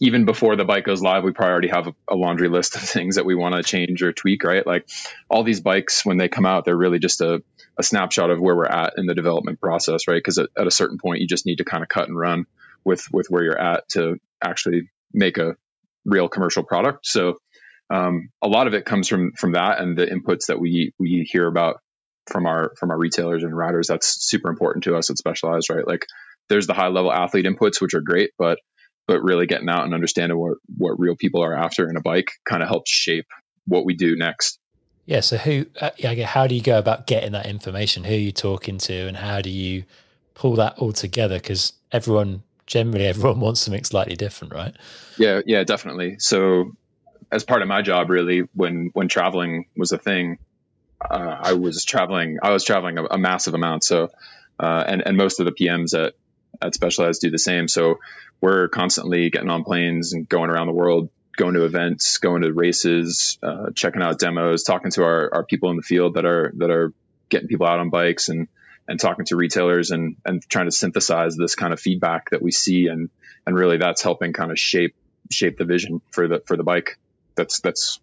Even 0.01 0.25
before 0.25 0.57
the 0.57 0.65
bike 0.65 0.85
goes 0.85 1.03
live, 1.03 1.25
we 1.25 1.33
probably 1.33 1.53
already 1.53 1.69
have 1.69 1.89
a, 2.09 2.15
laundry 2.15 2.49
list 2.49 2.77
of 2.77 2.83
things 2.97 3.17
that 3.17 3.25
we 3.25 3.35
want 3.35 3.55
to 3.55 3.63
change 3.63 4.03
or 4.03 4.13
tweak, 4.13 4.45
right? 4.45 4.67
Like 4.67 4.89
all 5.29 5.45
these 5.45 5.61
bikes, 5.61 6.05
when 6.05 6.17
they 6.17 6.29
come 6.29 6.47
out, 6.47 6.65
they're 6.65 6.77
really 6.77 6.99
just 6.99 7.21
a, 7.21 7.43
a 7.79 7.83
snapshot 7.83 8.31
of 8.31 8.41
where 8.41 8.57
we're 8.57 8.67
at 8.67 8.95
in 8.97 9.07
the 9.07 9.15
development 9.15 9.61
process, 9.61 10.07
right? 10.09 10.17
Because 10.19 10.39
at, 10.39 10.49
at 10.57 10.67
a 10.67 10.71
certain 10.71 10.99
point, 10.99 11.21
you 11.21 11.27
just 11.27 11.47
need 11.47 11.57
to 11.57 11.65
kind 11.65 11.83
of 11.83 11.89
cut 11.89 12.09
and 12.09 12.19
run 12.19 12.47
with 12.85 13.07
with 13.13 13.29
where 13.29 13.43
you're 13.43 13.61
at 13.61 13.89
to 13.91 14.19
actually 14.43 14.91
make 15.13 15.39
a 15.39 15.57
real 16.05 16.29
commercial 16.29 16.63
product. 16.63 17.07
So 17.07 17.39
um, 17.91 18.31
a 18.43 18.49
lot 18.49 18.67
of 18.67 18.75
it 18.75 18.85
comes 18.85 19.09
from 19.09 19.33
from 19.33 19.53
that 19.53 19.81
and 19.81 19.97
the 19.97 20.07
inputs 20.07 20.47
that 20.47 20.61
we 20.61 20.93
we 20.99 21.27
hear 21.31 21.47
about 21.47 21.81
from 22.27 22.47
our 22.47 22.73
from 22.79 22.91
our 22.91 22.99
retailers 22.99 23.43
and 23.43 23.57
riders. 23.57 23.89
That's 23.89 24.25
super 24.25 24.51
important 24.51 24.85
to 24.85 24.97
us 24.97 25.11
at 25.11 25.19
Specialized, 25.19 25.71
right? 25.71 25.87
Like 25.87 26.07
there's 26.49 26.67
the 26.67 26.75
high 26.75 26.89
level 26.89 27.13
athlete 27.13 27.47
inputs, 27.47 27.81
which 27.81 27.95
are 27.95 28.01
great, 28.01 28.31
but 28.39 28.59
but 29.07 29.23
really 29.23 29.47
getting 29.47 29.69
out 29.69 29.85
and 29.85 29.95
understanding 29.95 30.39
what 30.39 30.59
what 30.77 30.99
real 30.99 31.17
people 31.17 31.43
are 31.43 31.55
after 31.55 31.89
in 31.89 31.97
a 31.97 32.01
bike 32.01 32.31
kind 32.45 32.63
of 32.63 32.69
helps 32.69 32.91
shape 32.91 33.27
what 33.67 33.85
we 33.85 33.95
do 33.95 34.17
next. 34.17 34.59
Yeah. 35.07 35.21
So 35.21 35.37
who? 35.37 35.67
Uh, 35.81 35.91
yeah. 35.99 36.27
How 36.27 36.47
do 36.47 36.55
you 36.55 36.63
go 36.63 36.79
about 36.79 37.07
getting 37.07 37.33
that 37.33 37.47
information? 37.47 38.05
Who 38.05 38.15
are 38.15 38.19
you 38.19 38.33
talking 38.33 38.79
to, 38.79 39.07
and 39.07 39.17
how 39.17 39.41
do 39.41 39.51
you 39.51 39.85
pull 40.35 40.57
that 40.57 40.79
all 40.79 40.93
together? 40.93 41.37
Because 41.37 41.75
everyone 41.93 42.43
generally 42.67 43.07
everyone 43.07 43.41
wants 43.41 43.61
something 43.61 43.85
slightly 43.85 44.17
different, 44.17 44.55
right? 44.55 44.75
Yeah, 45.19 45.43
yeah, 45.47 45.65
definitely. 45.65 46.17
So 46.19 46.73
as 47.31 47.45
part 47.45 47.63
of 47.63 47.69
my 47.69 47.83
job, 47.83 48.11
really, 48.11 48.45
when 48.55 48.91
when 48.95 49.09
traveling 49.09 49.67
was 49.77 49.93
a 49.93 49.99
thing, 49.99 50.39
uh, 51.11 51.37
I 51.41 51.53
was 51.55 51.85
traveling. 51.85 52.39
I 52.43 52.51
was 52.51 52.65
traveling 52.65 52.99
a, 52.99 53.05
a 53.05 53.19
massive 53.19 53.55
amount. 53.55 53.85
So, 53.85 54.11
uh, 54.59 54.85
and 54.87 55.03
and 55.05 55.17
most 55.17 55.41
of 55.41 55.47
the 55.47 55.53
PMs 55.53 55.99
at 55.99 56.15
at 56.63 56.75
Specialized 56.75 57.21
do 57.21 57.31
the 57.31 57.39
same. 57.39 57.69
So 57.69 57.99
we're 58.41 58.69
constantly 58.69 59.31
getting 59.31 59.51
on 59.51 59.65
planes 59.65 60.13
and 60.13 60.29
going 60.29 60.51
around 60.51 60.67
the 60.67 60.73
world, 60.73 61.11
going 61.37 61.55
to 61.55 61.65
events, 61.65 62.19
going 62.19 62.43
to 62.43 62.53
races, 62.53 63.39
uh, 63.43 63.71
checking 63.75 64.03
out 64.03 64.19
demos, 64.19 64.63
talking 64.63 64.91
to 64.93 65.03
our, 65.03 65.35
our 65.35 65.45
people 65.45 65.71
in 65.71 65.77
the 65.77 65.83
field 65.83 66.15
that 66.15 66.25
are 66.25 66.53
that 66.57 66.71
are 66.71 66.93
getting 67.29 67.49
people 67.49 67.67
out 67.67 67.79
on 67.79 67.91
bikes 67.91 68.29
and 68.29 68.49
and 68.87 69.01
talking 69.01 69.25
to 69.27 69.37
retailers 69.37 69.91
and 69.91 70.17
and 70.25 70.43
trying 70.49 70.67
to 70.67 70.71
synthesize 70.71 71.37
this 71.37 71.55
kind 71.55 71.73
of 71.73 71.81
feedback 71.81 72.31
that 72.31 72.43
we 72.43 72.53
see 72.53 72.89
and 72.89 73.11
and 73.47 73.57
really 73.57 73.79
that's 73.79 74.03
helping 74.03 74.33
kind 74.33 74.51
of 74.51 74.59
shape 74.59 74.95
shape 75.31 75.59
the 75.59 75.65
vision 75.65 76.01
for 76.11 76.29
the 76.29 76.43
for 76.47 76.57
the 76.57 76.65
bike. 76.65 76.99
That's 77.35 77.61
that's 77.61 78.01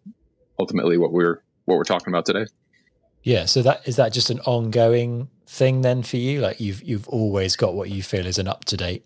ultimately 0.59 0.97
what 0.97 1.11
we're 1.11 1.41
what 1.65 1.77
we're 1.77 1.83
talking 1.83 2.11
about 2.11 2.25
today. 2.25 2.45
Yeah, 3.23 3.45
so 3.45 3.61
that 3.61 3.88
is 3.88 3.97
that 3.97 4.13
just 4.13 4.29
an 4.29 4.39
ongoing 4.41 5.29
thing 5.45 5.81
then 5.81 6.03
for 6.03 6.17
you? 6.17 6.41
Like 6.41 6.59
you've 6.59 6.81
you've 6.81 7.07
always 7.07 7.55
got 7.55 7.75
what 7.75 7.89
you 7.89 8.01
feel 8.01 8.25
is 8.25 8.39
an 8.39 8.47
up 8.47 8.65
to 8.65 8.77
date 8.77 9.05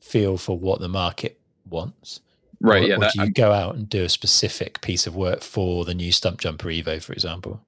feel 0.00 0.36
for 0.36 0.58
what 0.58 0.80
the 0.80 0.88
market 0.88 1.38
wants. 1.68 2.20
Right. 2.60 2.84
Or, 2.84 2.86
yeah. 2.86 2.96
Or 2.96 3.00
that, 3.00 3.12
do 3.12 3.18
you 3.20 3.24
I'm- 3.24 3.32
go 3.32 3.52
out 3.52 3.74
and 3.76 3.88
do 3.88 4.04
a 4.04 4.08
specific 4.08 4.80
piece 4.80 5.06
of 5.06 5.14
work 5.14 5.42
for 5.42 5.84
the 5.84 5.94
new 5.94 6.12
Stump 6.12 6.40
Jumper 6.40 6.68
Evo, 6.68 7.02
for 7.02 7.12
example? 7.12 7.60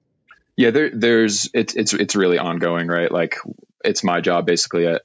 yeah. 0.57 0.71
There, 0.71 0.91
there's 0.93 1.49
it's 1.53 1.75
it's 1.75 1.93
it's 1.93 2.15
really 2.15 2.37
ongoing, 2.37 2.87
right? 2.87 3.11
Like 3.11 3.37
it's 3.83 4.03
my 4.03 4.21
job 4.21 4.45
basically 4.45 4.85
at, 4.87 5.01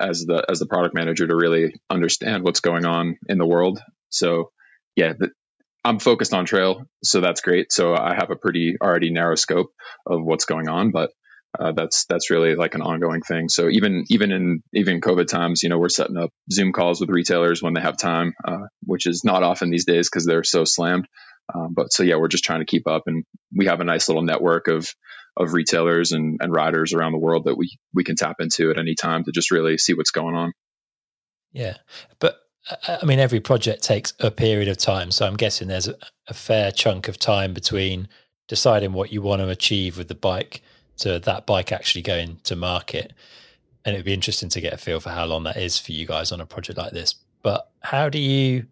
as 0.00 0.24
the 0.24 0.44
as 0.48 0.58
the 0.58 0.66
product 0.66 0.94
manager 0.94 1.26
to 1.26 1.36
really 1.36 1.74
understand 1.90 2.42
what's 2.42 2.60
going 2.60 2.86
on 2.86 3.18
in 3.28 3.38
the 3.38 3.46
world. 3.46 3.80
So 4.08 4.50
yeah, 4.96 5.12
the, 5.18 5.30
I'm 5.84 5.98
focused 5.98 6.34
on 6.34 6.44
trail, 6.44 6.86
so 7.04 7.20
that's 7.20 7.40
great. 7.40 7.72
So 7.72 7.94
I 7.94 8.14
have 8.14 8.30
a 8.30 8.36
pretty 8.36 8.76
already 8.80 9.10
narrow 9.10 9.36
scope 9.36 9.72
of 10.06 10.24
what's 10.24 10.44
going 10.44 10.68
on, 10.68 10.90
but 10.90 11.10
uh, 11.58 11.72
that's 11.72 12.04
that's 12.06 12.30
really 12.30 12.54
like 12.54 12.74
an 12.74 12.82
ongoing 12.82 13.20
thing. 13.20 13.48
So 13.48 13.68
even 13.68 14.04
even 14.08 14.30
in 14.30 14.62
even 14.72 15.00
COVID 15.00 15.26
times, 15.26 15.62
you 15.62 15.68
know, 15.68 15.78
we're 15.78 15.88
setting 15.88 16.16
up 16.16 16.30
Zoom 16.50 16.72
calls 16.72 17.00
with 17.00 17.10
retailers 17.10 17.62
when 17.62 17.74
they 17.74 17.80
have 17.80 17.96
time, 17.96 18.34
uh, 18.44 18.66
which 18.84 19.06
is 19.06 19.24
not 19.24 19.42
often 19.42 19.70
these 19.70 19.84
days 19.84 20.08
because 20.08 20.24
they're 20.24 20.44
so 20.44 20.64
slammed. 20.64 21.08
Um, 21.52 21.72
but 21.74 21.92
so 21.92 22.02
yeah, 22.02 22.16
we're 22.16 22.28
just 22.28 22.44
trying 22.44 22.60
to 22.60 22.66
keep 22.66 22.86
up, 22.86 23.04
and 23.06 23.24
we 23.54 23.66
have 23.66 23.80
a 23.80 23.84
nice 23.84 24.08
little 24.08 24.22
network 24.22 24.68
of 24.68 24.88
of 25.36 25.52
retailers 25.52 26.12
and, 26.12 26.38
and 26.40 26.52
riders 26.52 26.92
around 26.92 27.12
the 27.12 27.18
world 27.18 27.44
that 27.44 27.56
we 27.56 27.76
we 27.92 28.04
can 28.04 28.16
tap 28.16 28.36
into 28.40 28.70
at 28.70 28.78
any 28.78 28.94
time 28.94 29.24
to 29.24 29.32
just 29.32 29.50
really 29.50 29.78
see 29.78 29.94
what's 29.94 30.10
going 30.10 30.36
on. 30.36 30.52
Yeah, 31.52 31.78
but 32.20 32.38
uh, 32.70 32.98
I 33.02 33.04
mean, 33.04 33.18
every 33.18 33.40
project 33.40 33.82
takes 33.82 34.12
a 34.20 34.30
period 34.30 34.68
of 34.68 34.76
time, 34.76 35.10
so 35.10 35.26
I'm 35.26 35.36
guessing 35.36 35.66
there's 35.66 35.88
a, 35.88 35.96
a 36.28 36.34
fair 36.34 36.70
chunk 36.70 37.08
of 37.08 37.18
time 37.18 37.52
between 37.52 38.08
deciding 38.46 38.92
what 38.92 39.12
you 39.12 39.22
want 39.22 39.42
to 39.42 39.48
achieve 39.48 39.98
with 39.98 40.08
the 40.08 40.14
bike 40.14 40.62
to 40.98 41.18
that 41.20 41.46
bike 41.46 41.72
actually 41.72 42.02
going 42.02 42.38
to 42.44 42.56
market. 42.56 43.12
And 43.84 43.94
it'd 43.94 44.04
be 44.04 44.14
interesting 44.14 44.48
to 44.50 44.60
get 44.60 44.72
a 44.72 44.76
feel 44.76 45.00
for 45.00 45.10
how 45.10 45.24
long 45.24 45.44
that 45.44 45.56
is 45.56 45.78
for 45.78 45.92
you 45.92 46.06
guys 46.06 46.32
on 46.32 46.40
a 46.40 46.46
project 46.46 46.78
like 46.78 46.92
this. 46.92 47.14
But 47.42 47.70
how 47.80 48.08
do 48.08 48.18
you 48.18 48.66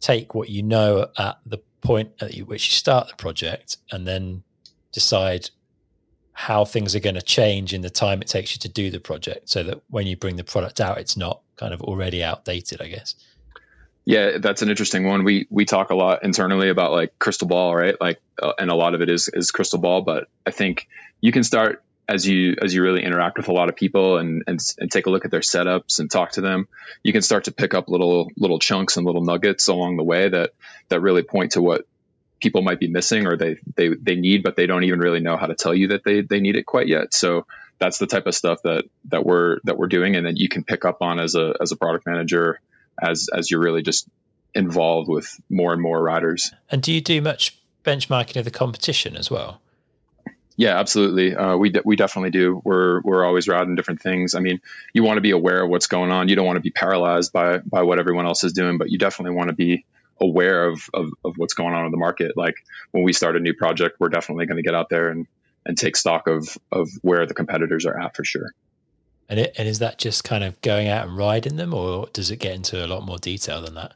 take 0.00 0.34
what 0.34 0.48
you 0.48 0.62
know 0.62 1.08
at 1.18 1.38
the 1.46 1.58
point 1.80 2.10
at 2.20 2.34
which 2.40 2.68
you 2.68 2.72
start 2.72 3.08
the 3.08 3.16
project 3.16 3.76
and 3.90 4.06
then 4.06 4.42
decide 4.92 5.50
how 6.32 6.64
things 6.64 6.94
are 6.94 7.00
going 7.00 7.14
to 7.14 7.22
change 7.22 7.74
in 7.74 7.82
the 7.82 7.90
time 7.90 8.22
it 8.22 8.28
takes 8.28 8.54
you 8.54 8.58
to 8.58 8.68
do 8.68 8.90
the 8.90 9.00
project 9.00 9.48
so 9.48 9.62
that 9.62 9.80
when 9.90 10.06
you 10.06 10.16
bring 10.16 10.36
the 10.36 10.44
product 10.44 10.80
out, 10.80 10.98
it's 10.98 11.16
not 11.16 11.42
kind 11.56 11.74
of 11.74 11.82
already 11.82 12.24
outdated, 12.24 12.80
I 12.80 12.88
guess? 12.88 13.14
Yeah, 14.04 14.38
that's 14.38 14.62
an 14.62 14.68
interesting 14.68 15.06
one. 15.06 15.22
We 15.22 15.46
we 15.48 15.64
talk 15.64 15.90
a 15.90 15.94
lot 15.94 16.24
internally 16.24 16.70
about 16.70 16.92
like 16.92 17.18
crystal 17.18 17.46
ball, 17.46 17.74
right? 17.74 17.94
Like, 18.00 18.20
uh, 18.42 18.52
and 18.58 18.70
a 18.70 18.74
lot 18.74 18.94
of 18.94 19.00
it 19.00 19.08
is 19.08 19.30
is 19.32 19.50
crystal 19.52 19.78
ball. 19.78 20.02
But 20.02 20.28
I 20.46 20.50
think 20.50 20.88
you 21.20 21.30
can 21.30 21.44
start 21.44 21.84
as 22.08 22.26
you 22.26 22.56
as 22.60 22.74
you 22.74 22.82
really 22.82 23.04
interact 23.04 23.36
with 23.36 23.48
a 23.48 23.52
lot 23.52 23.68
of 23.68 23.76
people 23.76 24.18
and 24.18 24.42
and, 24.48 24.58
and 24.78 24.90
take 24.90 25.06
a 25.06 25.10
look 25.10 25.24
at 25.24 25.30
their 25.30 25.40
setups 25.40 26.00
and 26.00 26.10
talk 26.10 26.32
to 26.32 26.40
them. 26.40 26.66
You 27.04 27.12
can 27.12 27.22
start 27.22 27.44
to 27.44 27.52
pick 27.52 27.74
up 27.74 27.88
little 27.88 28.30
little 28.36 28.58
chunks 28.58 28.96
and 28.96 29.06
little 29.06 29.22
nuggets 29.22 29.68
along 29.68 29.96
the 29.96 30.04
way 30.04 30.28
that 30.28 30.50
that 30.88 31.00
really 31.00 31.22
point 31.22 31.52
to 31.52 31.62
what 31.62 31.86
people 32.40 32.62
might 32.62 32.80
be 32.80 32.88
missing 32.88 33.26
or 33.28 33.36
they 33.36 33.58
they 33.76 33.90
they 33.90 34.16
need, 34.16 34.42
but 34.42 34.56
they 34.56 34.66
don't 34.66 34.82
even 34.82 34.98
really 34.98 35.20
know 35.20 35.36
how 35.36 35.46
to 35.46 35.54
tell 35.54 35.74
you 35.74 35.88
that 35.88 36.02
they 36.02 36.22
they 36.22 36.40
need 36.40 36.56
it 36.56 36.66
quite 36.66 36.88
yet. 36.88 37.14
So 37.14 37.46
that's 37.78 37.98
the 37.98 38.08
type 38.08 38.26
of 38.26 38.34
stuff 38.34 38.62
that 38.64 38.84
that 39.10 39.24
we're 39.24 39.60
that 39.62 39.78
we're 39.78 39.86
doing, 39.86 40.16
and 40.16 40.26
that 40.26 40.38
you 40.38 40.48
can 40.48 40.64
pick 40.64 40.84
up 40.84 41.02
on 41.02 41.20
as 41.20 41.36
a 41.36 41.54
as 41.60 41.70
a 41.70 41.76
product 41.76 42.04
manager 42.04 42.60
as 43.00 43.28
as 43.32 43.50
you're 43.50 43.60
really 43.60 43.82
just 43.82 44.08
involved 44.54 45.08
with 45.08 45.40
more 45.48 45.72
and 45.72 45.80
more 45.80 46.02
riders. 46.02 46.52
And 46.70 46.82
do 46.82 46.92
you 46.92 47.00
do 47.00 47.20
much 47.20 47.56
benchmarking 47.84 48.36
of 48.36 48.44
the 48.44 48.50
competition 48.50 49.16
as 49.16 49.30
well? 49.30 49.60
Yeah, 50.56 50.78
absolutely. 50.78 51.34
Uh, 51.34 51.56
we 51.56 51.70
de- 51.70 51.82
we 51.84 51.96
definitely 51.96 52.30
do. 52.30 52.60
We're 52.62 53.00
we're 53.00 53.24
always 53.24 53.48
riding 53.48 53.74
different 53.74 54.02
things. 54.02 54.34
I 54.34 54.40
mean, 54.40 54.60
you 54.92 55.02
want 55.02 55.16
to 55.16 55.22
be 55.22 55.30
aware 55.30 55.62
of 55.62 55.70
what's 55.70 55.86
going 55.86 56.10
on. 56.10 56.28
You 56.28 56.36
don't 56.36 56.46
want 56.46 56.56
to 56.56 56.62
be 56.62 56.70
paralyzed 56.70 57.32
by 57.32 57.58
by 57.58 57.82
what 57.82 57.98
everyone 57.98 58.26
else 58.26 58.44
is 58.44 58.52
doing, 58.52 58.78
but 58.78 58.90
you 58.90 58.98
definitely 58.98 59.34
want 59.36 59.48
to 59.48 59.54
be 59.54 59.84
aware 60.20 60.66
of, 60.66 60.82
of 60.92 61.10
of 61.24 61.34
what's 61.36 61.54
going 61.54 61.74
on 61.74 61.86
in 61.86 61.90
the 61.90 61.96
market. 61.96 62.36
Like 62.36 62.56
when 62.90 63.02
we 63.02 63.12
start 63.12 63.36
a 63.36 63.40
new 63.40 63.54
project, 63.54 63.96
we're 63.98 64.10
definitely 64.10 64.46
going 64.46 64.58
to 64.58 64.62
get 64.62 64.74
out 64.74 64.88
there 64.90 65.08
and 65.08 65.26
and 65.64 65.78
take 65.78 65.96
stock 65.96 66.28
of 66.28 66.58
of 66.70 66.90
where 67.00 67.26
the 67.26 67.34
competitors 67.34 67.86
are 67.86 67.98
at 67.98 68.14
for 68.14 68.24
sure. 68.24 68.52
And 69.28 69.40
it, 69.40 69.54
and 69.56 69.68
is 69.68 69.78
that 69.78 69.98
just 69.98 70.24
kind 70.24 70.44
of 70.44 70.60
going 70.60 70.88
out 70.88 71.06
and 71.06 71.16
riding 71.16 71.56
them, 71.56 71.72
or 71.72 72.08
does 72.12 72.30
it 72.30 72.36
get 72.36 72.54
into 72.54 72.84
a 72.84 72.88
lot 72.88 73.04
more 73.04 73.18
detail 73.18 73.62
than 73.62 73.74
that? 73.74 73.94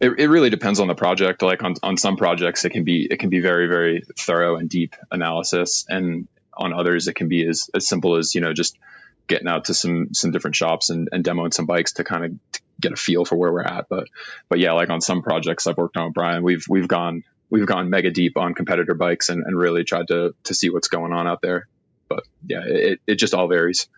It, 0.00 0.18
it 0.18 0.28
really 0.28 0.50
depends 0.50 0.80
on 0.80 0.88
the 0.88 0.94
project. 0.94 1.42
Like 1.42 1.62
on, 1.62 1.74
on 1.82 1.96
some 1.96 2.16
projects, 2.16 2.64
it 2.64 2.70
can 2.70 2.84
be 2.84 3.06
it 3.10 3.18
can 3.18 3.30
be 3.30 3.40
very 3.40 3.66
very 3.66 4.02
thorough 4.18 4.56
and 4.56 4.68
deep 4.68 4.96
analysis, 5.10 5.86
and 5.88 6.28
on 6.56 6.72
others, 6.72 7.06
it 7.06 7.14
can 7.14 7.28
be 7.28 7.46
as, 7.46 7.70
as 7.74 7.86
simple 7.86 8.16
as 8.16 8.34
you 8.34 8.40
know 8.40 8.52
just 8.52 8.78
getting 9.26 9.48
out 9.48 9.66
to 9.66 9.74
some 9.74 10.12
some 10.12 10.30
different 10.30 10.56
shops 10.56 10.90
and, 10.90 11.08
and 11.12 11.24
demoing 11.24 11.52
some 11.52 11.66
bikes 11.66 11.94
to 11.94 12.04
kind 12.04 12.24
of 12.24 12.60
get 12.80 12.92
a 12.92 12.96
feel 12.96 13.24
for 13.24 13.36
where 13.36 13.52
we're 13.52 13.62
at. 13.62 13.88
But 13.88 14.08
but 14.48 14.58
yeah, 14.58 14.72
like 14.72 14.90
on 14.90 15.00
some 15.00 15.22
projects 15.22 15.66
I've 15.66 15.76
worked 15.76 15.96
on 15.96 16.06
with 16.06 16.14
Brian, 16.14 16.42
we've 16.42 16.64
we've 16.68 16.88
gone 16.88 17.24
we've 17.50 17.66
gone 17.66 17.90
mega 17.90 18.10
deep 18.10 18.36
on 18.36 18.54
competitor 18.54 18.94
bikes 18.94 19.28
and, 19.28 19.44
and 19.44 19.56
really 19.56 19.84
tried 19.84 20.08
to 20.08 20.34
to 20.44 20.54
see 20.54 20.70
what's 20.70 20.88
going 20.88 21.12
on 21.12 21.26
out 21.26 21.40
there. 21.42 21.68
But 22.08 22.24
yeah, 22.46 22.62
it, 22.64 23.00
it 23.06 23.14
just 23.16 23.34
all 23.34 23.48
varies. 23.48 23.88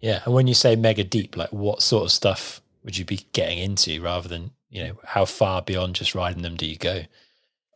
Yeah, 0.00 0.22
and 0.24 0.34
when 0.34 0.46
you 0.46 0.54
say 0.54 0.76
mega 0.76 1.04
deep, 1.04 1.36
like 1.36 1.52
what 1.52 1.82
sort 1.82 2.04
of 2.04 2.12
stuff 2.12 2.60
would 2.84 2.96
you 2.96 3.04
be 3.04 3.26
getting 3.32 3.58
into, 3.58 4.00
rather 4.02 4.28
than 4.28 4.50
you 4.68 4.84
know 4.84 4.98
how 5.04 5.24
far 5.24 5.62
beyond 5.62 5.94
just 5.94 6.14
riding 6.14 6.42
them 6.42 6.56
do 6.56 6.66
you 6.66 6.76
go? 6.76 7.02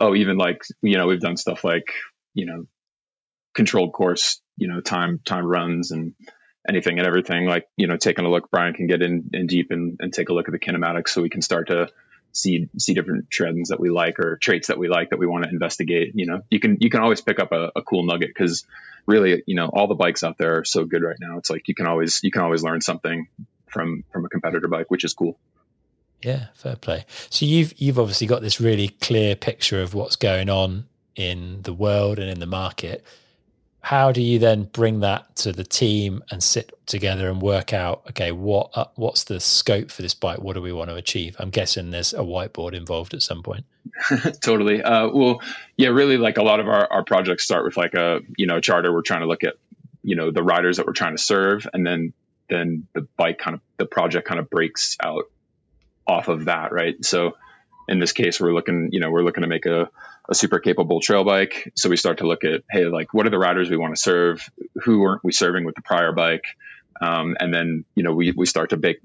Oh, 0.00 0.15
even 0.15 0.37
like 0.37 0.62
you 0.83 0.97
know 0.97 1.07
we've 1.07 1.21
done 1.21 1.37
stuff 1.37 1.65
like 1.65 1.93
you 2.35 2.47
know 2.47 2.67
controlled 3.55 3.93
course, 3.93 4.41
you 4.57 4.69
know 4.69 4.81
time 4.81 5.21
time 5.25 5.47
runs 5.47 5.91
and 5.91 6.15
anything 6.69 6.99
and 6.99 7.07
everything. 7.07 7.47
Like 7.47 7.67
you 7.77 7.87
know 7.87 7.97
taking 7.97 8.25
a 8.25 8.31
look, 8.31 8.50
Brian 8.50 8.75
can 8.75 8.87
get 8.87 9.03
in 9.03 9.31
in 9.33 9.47
deep 9.47 9.71
and, 9.71 9.97
and 10.00 10.12
take 10.12 10.29
a 10.29 10.33
look 10.33 10.49
at 10.49 10.53
the 10.53 10.59
kinematics, 10.59 11.09
so 11.09 11.23
we 11.23 11.31
can 11.31 11.43
start 11.43 11.69
to 11.69 11.89
see 12.33 12.69
see 12.79 12.95
different 12.95 13.31
trends 13.31 13.71
that 13.71 13.81
we 13.81 13.91
like 13.91 14.19
or 14.19 14.37
traits 14.37 14.69
that 14.69 14.79
we 14.79 14.89
like 14.89 15.11
that 15.11 15.19
we 15.19 15.27
want 15.27 15.45
to 15.45 15.51
investigate. 15.51 16.13
You 16.15 16.27
know, 16.27 16.43
you 16.51 16.61
can 16.61 16.79
you 16.81 16.91
can 16.91 17.01
always 17.01 17.21
pick 17.21 17.39
up 17.39 17.53
a, 17.53 17.73
a 17.77 17.83
cool 17.83 18.05
nugget 18.05 18.29
because 18.29 18.65
really, 19.07 19.43
you 19.47 19.57
know, 19.57 19.69
all 19.69 19.87
the 19.87 19.95
bikes 19.95 20.23
out 20.23 20.39
there 20.39 20.59
are 20.59 20.65
so 20.65 20.85
good 20.85 21.03
right 21.03 21.19
now. 21.19 21.39
It's 21.39 21.51
like 21.51 21.69
you 21.69 21.75
can 21.75 21.87
always 21.87 22.21
you 22.23 22.31
can 22.31 22.43
always 22.43 22.63
learn 22.63 22.81
something 22.81 23.29
from 23.69 24.05
from 24.13 24.25
a 24.25 24.29
competitor 24.29 24.69
bike, 24.69 24.91
which 24.91 25.05
is 25.05 25.15
cool. 25.15 25.39
Yeah, 26.23 26.47
fair 26.55 26.77
play. 26.77 27.07
So 27.31 27.47
you've 27.47 27.75
you've 27.81 27.99
obviously 27.99 28.27
got 28.27 28.43
this 28.43 28.61
really 28.61 28.89
clear 28.89 29.35
picture 29.35 29.81
of 29.81 29.95
what's 29.95 30.17
going 30.17 30.51
on 30.51 30.87
in 31.17 31.63
the 31.63 31.73
world 31.73 32.19
and 32.19 32.31
in 32.31 32.41
the 32.41 32.47
market. 32.47 33.05
How 33.83 34.13
do 34.13 34.21
you 34.21 34.39
then 34.39 34.65
bring 34.65 35.01
that 35.01 35.37
to 35.37 35.53
the 35.53 35.65
team 35.65 36.23
and 36.31 36.43
sit 36.43 36.73
together 36.87 37.31
and 37.31 37.41
work 37.41 37.73
out? 37.73 38.03
Okay, 38.11 38.31
what 38.31 38.71
uh, 38.75 38.87
what's 38.97 39.25
the 39.25 39.41
scope 39.41 39.91
for 39.91 40.03
this 40.03 40.15
bike? 40.15 40.41
What 40.41 40.55
do 40.55 40.63
we 40.63 40.73
want 40.73 40.91
to 40.91 40.97
achieve? 40.97 41.35
I'm 41.39 41.51
guessing 41.51 41.91
there's 41.91 42.13
a 42.13 42.19
whiteboard 42.19 42.75
involved 42.75 43.15
at 43.15 43.23
some 43.23 43.43
point. 43.43 43.65
totally. 44.41 44.83
Uh, 44.83 45.09
well, 45.09 45.41
yeah, 45.77 45.89
really. 45.89 46.19
Like 46.19 46.37
a 46.37 46.43
lot 46.43 46.61
of 46.61 46.69
our, 46.69 46.93
our 46.93 47.05
projects 47.05 47.45
start 47.45 47.65
with 47.65 47.77
like 47.77 47.95
a 47.95 48.21
you 48.37 48.47
know 48.47 48.61
charter. 48.61 48.93
We're 48.93 49.03
trying 49.03 49.21
to 49.21 49.27
look 49.27 49.45
at 49.45 49.55
you 50.03 50.17
know 50.17 50.31
the 50.31 50.43
riders 50.43 50.77
that 50.77 50.87
we're 50.87 50.93
trying 50.93 51.17
to 51.17 51.23
serve, 51.23 51.67
and 51.73 51.87
then 51.87 52.13
then 52.51 52.87
the 52.93 53.07
bike 53.17 53.39
kind 53.39 53.55
of 53.55 53.61
the 53.79 53.87
project 53.87 54.29
kind 54.29 54.41
of 54.41 54.51
breaks 54.51 54.99
out 55.03 55.25
off 56.07 56.29
of 56.29 56.47
that, 56.47 56.73
right? 56.73 57.03
So 57.05 57.37
in 57.89 57.99
this 57.99 58.13
case, 58.13 58.41
we're 58.41 58.53
looking 58.53 58.91
you 58.93 59.01
know 59.01 59.11
we're 59.11 59.23
looking 59.23 59.43
to 59.43 59.49
make 59.49 59.67
a 59.67 59.89
a 60.31 60.35
super 60.35 60.61
capable 60.61 61.01
trail 61.01 61.25
bike. 61.25 61.73
So 61.77 61.89
we 61.91 61.97
start 61.97 62.19
to 62.19 62.27
look 62.27 62.45
at 62.45 62.63
hey, 62.71 62.85
like 62.85 63.13
what 63.13 63.27
are 63.27 63.31
the 63.31 63.39
riders 63.39 63.69
we 63.69 63.77
want 63.77 63.95
to 63.95 64.01
serve? 64.01 64.49
Who 64.85 65.03
aren't 65.05 65.25
we 65.25 65.33
serving 65.33 65.65
with 65.65 65.75
the 65.75 65.83
prior 65.83 66.13
bike? 66.13 66.45
Um, 67.01 67.37
and 67.41 67.53
then 67.53 67.85
you 67.95 68.03
know 68.03 68.13
we, 68.13 68.33
we 68.33 68.47
start 68.47 68.71
to 68.71 68.97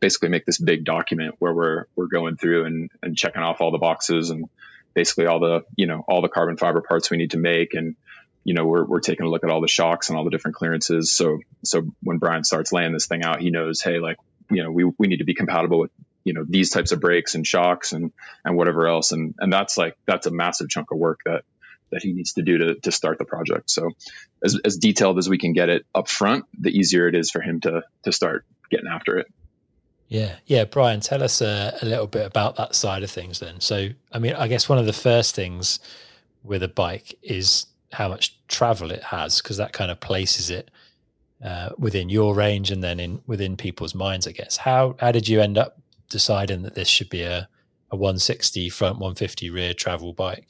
basically 0.00 0.28
make 0.28 0.44
this 0.44 0.58
big 0.58 0.84
document 0.84 1.36
where 1.38 1.52
we're 1.52 1.84
we're 1.96 2.06
going 2.06 2.36
through 2.36 2.66
and, 2.66 2.90
and 3.02 3.16
checking 3.16 3.42
off 3.42 3.60
all 3.60 3.72
the 3.72 3.78
boxes 3.78 4.30
and 4.30 4.46
basically 4.94 5.26
all 5.26 5.40
the 5.40 5.64
you 5.76 5.86
know 5.86 6.04
all 6.06 6.22
the 6.22 6.28
carbon 6.28 6.56
fiber 6.56 6.82
parts 6.82 7.10
we 7.10 7.16
need 7.16 7.30
to 7.30 7.38
make 7.38 7.74
and 7.74 7.96
you 8.44 8.54
know 8.54 8.66
we're, 8.66 8.84
we're 8.84 9.00
taking 9.00 9.26
a 9.26 9.28
look 9.28 9.44
at 9.44 9.50
all 9.50 9.60
the 9.60 9.68
shocks 9.68 10.10
and 10.10 10.18
all 10.18 10.24
the 10.24 10.30
different 10.30 10.56
clearances 10.56 11.10
so 11.10 11.38
so 11.64 11.86
when 12.02 12.18
Brian 12.18 12.44
starts 12.44 12.72
laying 12.72 12.92
this 12.92 13.06
thing 13.06 13.22
out 13.22 13.40
he 13.40 13.50
knows 13.50 13.80
hey 13.80 13.98
like 13.98 14.18
you 14.50 14.62
know, 14.62 14.70
we, 14.70 14.84
we 14.98 15.08
need 15.08 15.18
to 15.18 15.24
be 15.24 15.34
compatible 15.34 15.80
with, 15.80 15.90
you 16.28 16.34
know, 16.34 16.44
these 16.46 16.68
types 16.68 16.92
of 16.92 17.00
brakes 17.00 17.34
and 17.34 17.46
shocks 17.46 17.92
and, 17.92 18.12
and 18.44 18.54
whatever 18.54 18.86
else. 18.86 19.12
And, 19.12 19.34
and 19.38 19.50
that's 19.50 19.78
like, 19.78 19.96
that's 20.04 20.26
a 20.26 20.30
massive 20.30 20.68
chunk 20.68 20.90
of 20.90 20.98
work 20.98 21.20
that, 21.24 21.42
that 21.90 22.02
he 22.02 22.12
needs 22.12 22.34
to 22.34 22.42
do 22.42 22.58
to, 22.58 22.74
to 22.74 22.92
start 22.92 23.16
the 23.16 23.24
project. 23.24 23.70
So 23.70 23.92
as, 24.44 24.60
as 24.62 24.76
detailed 24.76 25.16
as 25.16 25.26
we 25.26 25.38
can 25.38 25.54
get 25.54 25.70
it 25.70 25.86
up 25.94 26.06
front, 26.06 26.44
the 26.52 26.68
easier 26.68 27.08
it 27.08 27.14
is 27.14 27.30
for 27.30 27.40
him 27.40 27.62
to, 27.62 27.82
to 28.02 28.12
start 28.12 28.44
getting 28.70 28.88
after 28.88 29.16
it. 29.16 29.26
Yeah, 30.08 30.36
yeah, 30.44 30.64
Brian, 30.64 31.00
tell 31.00 31.22
us 31.22 31.40
a, 31.40 31.78
a, 31.80 31.86
little 31.86 32.06
bit 32.06 32.26
about 32.26 32.56
that 32.56 32.74
side 32.74 33.02
of 33.02 33.10
things 33.10 33.40
then. 33.40 33.60
So, 33.60 33.88
I 34.12 34.18
mean, 34.18 34.34
I 34.34 34.48
guess 34.48 34.68
one 34.68 34.78
of 34.78 34.84
the 34.84 34.92
first 34.92 35.34
things 35.34 35.80
with 36.42 36.62
a 36.62 36.68
bike 36.68 37.14
is 37.22 37.66
how 37.92 38.08
much 38.08 38.38
travel 38.48 38.90
it 38.90 39.02
has, 39.02 39.40
because 39.40 39.56
that 39.56 39.72
kind 39.72 39.90
of 39.90 39.98
places 39.98 40.50
it 40.50 40.70
uh, 41.44 41.70
within 41.78 42.08
your 42.08 42.34
range 42.34 42.70
and 42.70 42.82
then 42.82 42.98
in 42.98 43.20
within 43.26 43.56
people's 43.56 43.94
minds. 43.94 44.26
I 44.26 44.32
guess 44.32 44.56
how 44.56 44.96
how 44.98 45.12
did 45.12 45.28
you 45.28 45.40
end 45.40 45.56
up 45.56 45.78
deciding 46.08 46.62
that 46.62 46.74
this 46.74 46.88
should 46.88 47.10
be 47.10 47.22
a 47.22 47.48
a 47.90 47.96
160 47.96 48.68
front, 48.68 48.96
150 48.96 49.48
rear 49.48 49.72
travel 49.72 50.12
bike? 50.12 50.48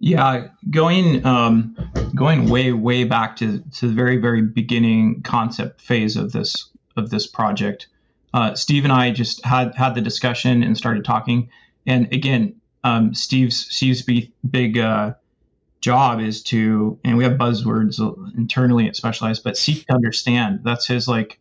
Yeah, 0.00 0.48
going 0.70 1.24
um, 1.24 1.76
going 2.14 2.48
way 2.50 2.72
way 2.72 3.04
back 3.04 3.36
to 3.36 3.62
to 3.76 3.88
the 3.88 3.94
very 3.94 4.16
very 4.16 4.42
beginning 4.42 5.22
concept 5.22 5.80
phase 5.80 6.16
of 6.16 6.32
this 6.32 6.70
of 6.96 7.10
this 7.10 7.26
project 7.26 7.86
uh, 8.34 8.52
Steve 8.56 8.82
and 8.82 8.92
I 8.92 9.12
just 9.12 9.44
had 9.44 9.76
had 9.76 9.94
the 9.94 10.00
discussion 10.00 10.64
and 10.64 10.76
started 10.76 11.04
talking. 11.04 11.48
And 11.86 12.12
again, 12.12 12.56
um, 12.82 13.14
Steve's 13.14 13.72
Steve's 13.72 14.02
big 14.02 14.76
uh, 14.76 15.14
job 15.80 16.20
is 16.20 16.42
to, 16.44 16.98
and 17.04 17.16
we 17.16 17.22
have 17.22 17.34
buzzwords 17.34 18.00
internally 18.36 18.88
at 18.88 18.96
Specialized, 18.96 19.44
but 19.44 19.56
seek 19.56 19.86
to 19.86 19.94
understand. 19.94 20.60
That's 20.64 20.84
his 20.84 21.06
like, 21.06 21.38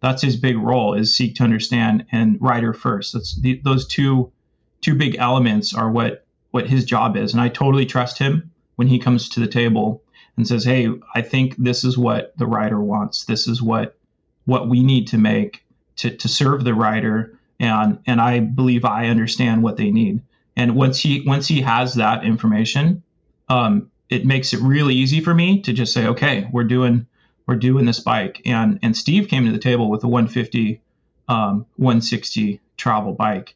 that's 0.00 0.22
his 0.22 0.36
big 0.36 0.56
role 0.58 0.94
is 0.94 1.16
seek 1.16 1.36
to 1.36 1.44
understand 1.44 2.06
and 2.12 2.38
rider 2.40 2.72
first. 2.72 3.12
That's 3.12 3.38
the, 3.40 3.60
those 3.64 3.86
two 3.86 4.32
two 4.80 4.94
big 4.94 5.16
elements 5.18 5.74
are 5.74 5.90
what 5.90 6.24
what 6.50 6.68
his 6.68 6.84
job 6.84 7.16
is. 7.16 7.32
And 7.32 7.40
I 7.40 7.48
totally 7.48 7.86
trust 7.86 8.18
him 8.18 8.50
when 8.76 8.88
he 8.88 8.98
comes 8.98 9.30
to 9.30 9.40
the 9.40 9.46
table 9.46 10.02
and 10.36 10.46
says, 10.46 10.64
"Hey, 10.64 10.88
I 11.14 11.22
think 11.22 11.56
this 11.56 11.84
is 11.84 11.96
what 11.96 12.36
the 12.36 12.46
rider 12.46 12.80
wants. 12.80 13.24
This 13.24 13.48
is 13.48 13.62
what 13.62 13.96
what 14.44 14.68
we 14.68 14.82
need 14.82 15.08
to 15.08 15.18
make." 15.18 15.62
to, 15.96 16.10
to 16.10 16.28
serve 16.28 16.64
the 16.64 16.74
rider, 16.74 17.38
and 17.58 17.98
and 18.06 18.20
I 18.20 18.40
believe 18.40 18.84
I 18.84 19.08
understand 19.08 19.62
what 19.62 19.76
they 19.76 19.90
need. 19.90 20.22
And 20.56 20.76
once 20.76 20.98
he 20.98 21.22
once 21.26 21.48
he 21.48 21.62
has 21.62 21.94
that 21.94 22.24
information, 22.24 23.02
um, 23.48 23.90
it 24.08 24.24
makes 24.24 24.52
it 24.52 24.60
really 24.60 24.94
easy 24.94 25.20
for 25.20 25.34
me 25.34 25.62
to 25.62 25.72
just 25.72 25.92
say, 25.92 26.06
okay, 26.08 26.48
we're 26.52 26.64
doing 26.64 27.06
we're 27.46 27.56
doing 27.56 27.84
this 27.84 28.00
bike. 28.00 28.42
And 28.44 28.78
and 28.82 28.96
Steve 28.96 29.28
came 29.28 29.46
to 29.46 29.52
the 29.52 29.58
table 29.58 29.88
with 29.90 30.04
a 30.04 30.08
150, 30.08 30.80
um, 31.28 31.66
160 31.76 32.60
travel 32.76 33.12
bike, 33.12 33.54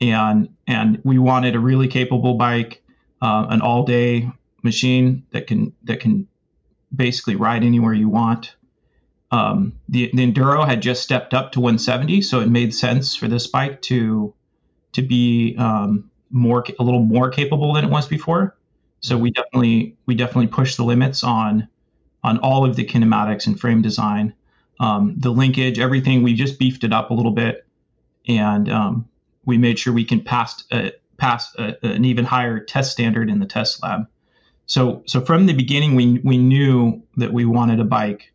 and 0.00 0.48
and 0.66 1.00
we 1.04 1.18
wanted 1.18 1.54
a 1.54 1.60
really 1.60 1.88
capable 1.88 2.34
bike, 2.34 2.82
uh, 3.22 3.46
an 3.48 3.60
all 3.60 3.84
day 3.84 4.30
machine 4.62 5.24
that 5.30 5.46
can 5.46 5.72
that 5.84 6.00
can 6.00 6.26
basically 6.94 7.36
ride 7.36 7.64
anywhere 7.64 7.94
you 7.94 8.08
want. 8.08 8.54
Um, 9.30 9.74
the, 9.90 10.10
the 10.14 10.32
enduro 10.32 10.66
had 10.66 10.80
just 10.80 11.02
stepped 11.02 11.34
up 11.34 11.52
to 11.52 11.60
170 11.60 12.22
so 12.22 12.40
it 12.40 12.48
made 12.48 12.74
sense 12.74 13.14
for 13.14 13.28
this 13.28 13.46
bike 13.46 13.82
to 13.82 14.32
to 14.92 15.02
be 15.02 15.54
um, 15.58 16.10
more 16.30 16.64
a 16.78 16.82
little 16.82 17.02
more 17.02 17.30
capable 17.30 17.74
than 17.74 17.84
it 17.84 17.90
was 17.90 18.08
before. 18.08 18.56
So 19.00 19.16
we 19.16 19.30
definitely 19.30 19.96
we 20.06 20.14
definitely 20.14 20.48
pushed 20.48 20.76
the 20.76 20.84
limits 20.84 21.22
on 21.22 21.68
on 22.28 22.38
all 22.38 22.64
of 22.64 22.76
the 22.76 22.84
kinematics 22.84 23.46
and 23.46 23.58
frame 23.58 23.82
design 23.82 24.34
um, 24.80 25.14
the 25.18 25.30
linkage 25.30 25.78
everything 25.78 26.22
we 26.22 26.34
just 26.34 26.58
beefed 26.58 26.84
it 26.84 26.92
up 26.92 27.10
a 27.10 27.14
little 27.14 27.32
bit 27.32 27.66
and 28.26 28.68
um, 28.68 29.08
we 29.44 29.58
made 29.58 29.78
sure 29.78 29.92
we 29.92 30.04
can 30.04 30.22
pass 30.22 30.64
uh, 30.70 30.90
pass 31.16 31.54
a, 31.56 31.74
an 31.84 32.04
even 32.04 32.24
higher 32.24 32.60
test 32.60 32.92
standard 32.92 33.28
in 33.28 33.38
the 33.38 33.46
test 33.46 33.82
lab 33.82 34.06
so 34.66 35.02
so 35.06 35.20
from 35.20 35.46
the 35.46 35.54
beginning 35.54 35.94
we 35.94 36.20
we 36.22 36.38
knew 36.38 37.02
that 37.16 37.32
we 37.32 37.44
wanted 37.44 37.80
a 37.80 37.84
bike 37.84 38.32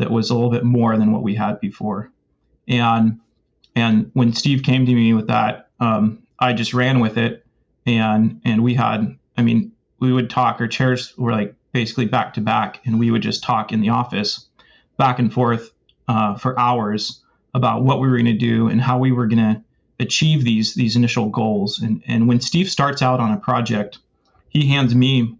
that 0.00 0.10
was 0.10 0.30
a 0.30 0.34
little 0.34 0.50
bit 0.50 0.64
more 0.64 0.96
than 0.96 1.12
what 1.12 1.22
we 1.22 1.34
had 1.34 1.60
before. 1.60 2.10
And 2.66 3.20
and 3.76 4.10
when 4.14 4.32
Steve 4.32 4.62
came 4.62 4.86
to 4.86 4.94
me 4.94 5.12
with 5.12 5.28
that, 5.28 5.68
um, 5.78 6.22
I 6.38 6.54
just 6.54 6.74
ran 6.74 7.00
with 7.00 7.18
it, 7.18 7.46
and 7.86 8.40
and 8.44 8.62
we 8.62 8.74
had, 8.74 9.16
I 9.36 9.42
mean, 9.42 9.72
we 10.00 10.12
would 10.12 10.30
talk. 10.30 10.60
Our 10.60 10.68
chairs 10.68 11.16
were 11.18 11.32
like 11.32 11.54
basically 11.72 12.06
back 12.06 12.34
to 12.34 12.40
back, 12.40 12.80
and 12.84 12.98
we 12.98 13.10
would 13.10 13.22
just 13.22 13.42
talk 13.42 13.72
in 13.72 13.80
the 13.80 13.90
office, 13.90 14.46
back 14.96 15.18
and 15.18 15.32
forth 15.32 15.70
uh, 16.08 16.36
for 16.36 16.58
hours 16.58 17.22
about 17.54 17.82
what 17.82 18.00
we 18.00 18.08
were 18.08 18.16
going 18.16 18.26
to 18.26 18.32
do 18.32 18.68
and 18.68 18.80
how 18.80 18.98
we 18.98 19.12
were 19.12 19.26
going 19.26 19.38
to 19.54 19.62
achieve 19.98 20.44
these 20.44 20.74
these 20.74 20.96
initial 20.96 21.28
goals. 21.28 21.80
And 21.80 22.02
and 22.06 22.28
when 22.28 22.40
Steve 22.40 22.70
starts 22.70 23.02
out 23.02 23.20
on 23.20 23.32
a 23.32 23.38
project, 23.38 23.98
he 24.48 24.68
hands 24.68 24.94
me 24.94 25.36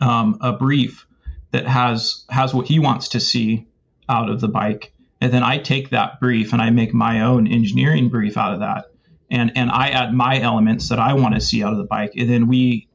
um, 0.00 0.38
a 0.40 0.52
brief 0.52 1.06
that 1.50 1.66
has 1.66 2.24
has 2.30 2.54
what 2.54 2.66
he 2.66 2.78
wants 2.78 3.08
to 3.08 3.20
see 3.20 3.66
out 4.08 4.28
of 4.28 4.40
the 4.40 4.48
bike. 4.48 4.92
And 5.20 5.32
then 5.32 5.42
I 5.42 5.58
take 5.58 5.90
that 5.90 6.18
brief 6.18 6.52
and 6.52 6.62
I 6.62 6.70
make 6.70 6.94
my 6.94 7.20
own 7.20 7.46
engineering 7.46 8.08
brief 8.08 8.36
out 8.36 8.54
of 8.54 8.60
that. 8.60 8.86
And, 9.30 9.52
and 9.54 9.70
I 9.70 9.90
add 9.90 10.12
my 10.12 10.40
elements 10.40 10.88
that 10.88 10.98
I 10.98 11.14
want 11.14 11.34
to 11.34 11.40
see 11.40 11.62
out 11.62 11.72
of 11.72 11.78
the 11.78 11.84
bike. 11.84 12.14
And 12.16 12.28
then 12.28 12.48
we 12.48 12.88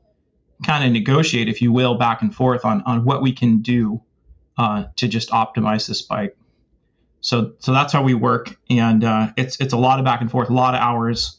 kind 0.63 0.83
of 0.83 0.91
negotiate, 0.91 1.49
if 1.49 1.61
you 1.61 1.71
will, 1.71 1.95
back 1.95 2.21
and 2.21 2.33
forth 2.33 2.65
on, 2.65 2.81
on 2.83 3.03
what 3.03 3.21
we 3.21 3.31
can 3.33 3.61
do 3.61 4.01
uh, 4.57 4.85
to 4.95 5.07
just 5.07 5.29
optimize 5.29 5.87
this 5.87 6.01
bike. 6.01 6.37
So, 7.21 7.53
so 7.59 7.73
that's 7.73 7.91
how 7.91 8.03
we 8.03 8.13
work. 8.13 8.55
And 8.69 9.03
uh, 9.03 9.31
it's, 9.35 9.59
it's 9.59 9.73
a 9.73 9.77
lot 9.77 9.99
of 9.99 10.05
back 10.05 10.21
and 10.21 10.29
forth, 10.29 10.49
a 10.49 10.53
lot 10.53 10.75
of 10.75 10.81
hours 10.81 11.37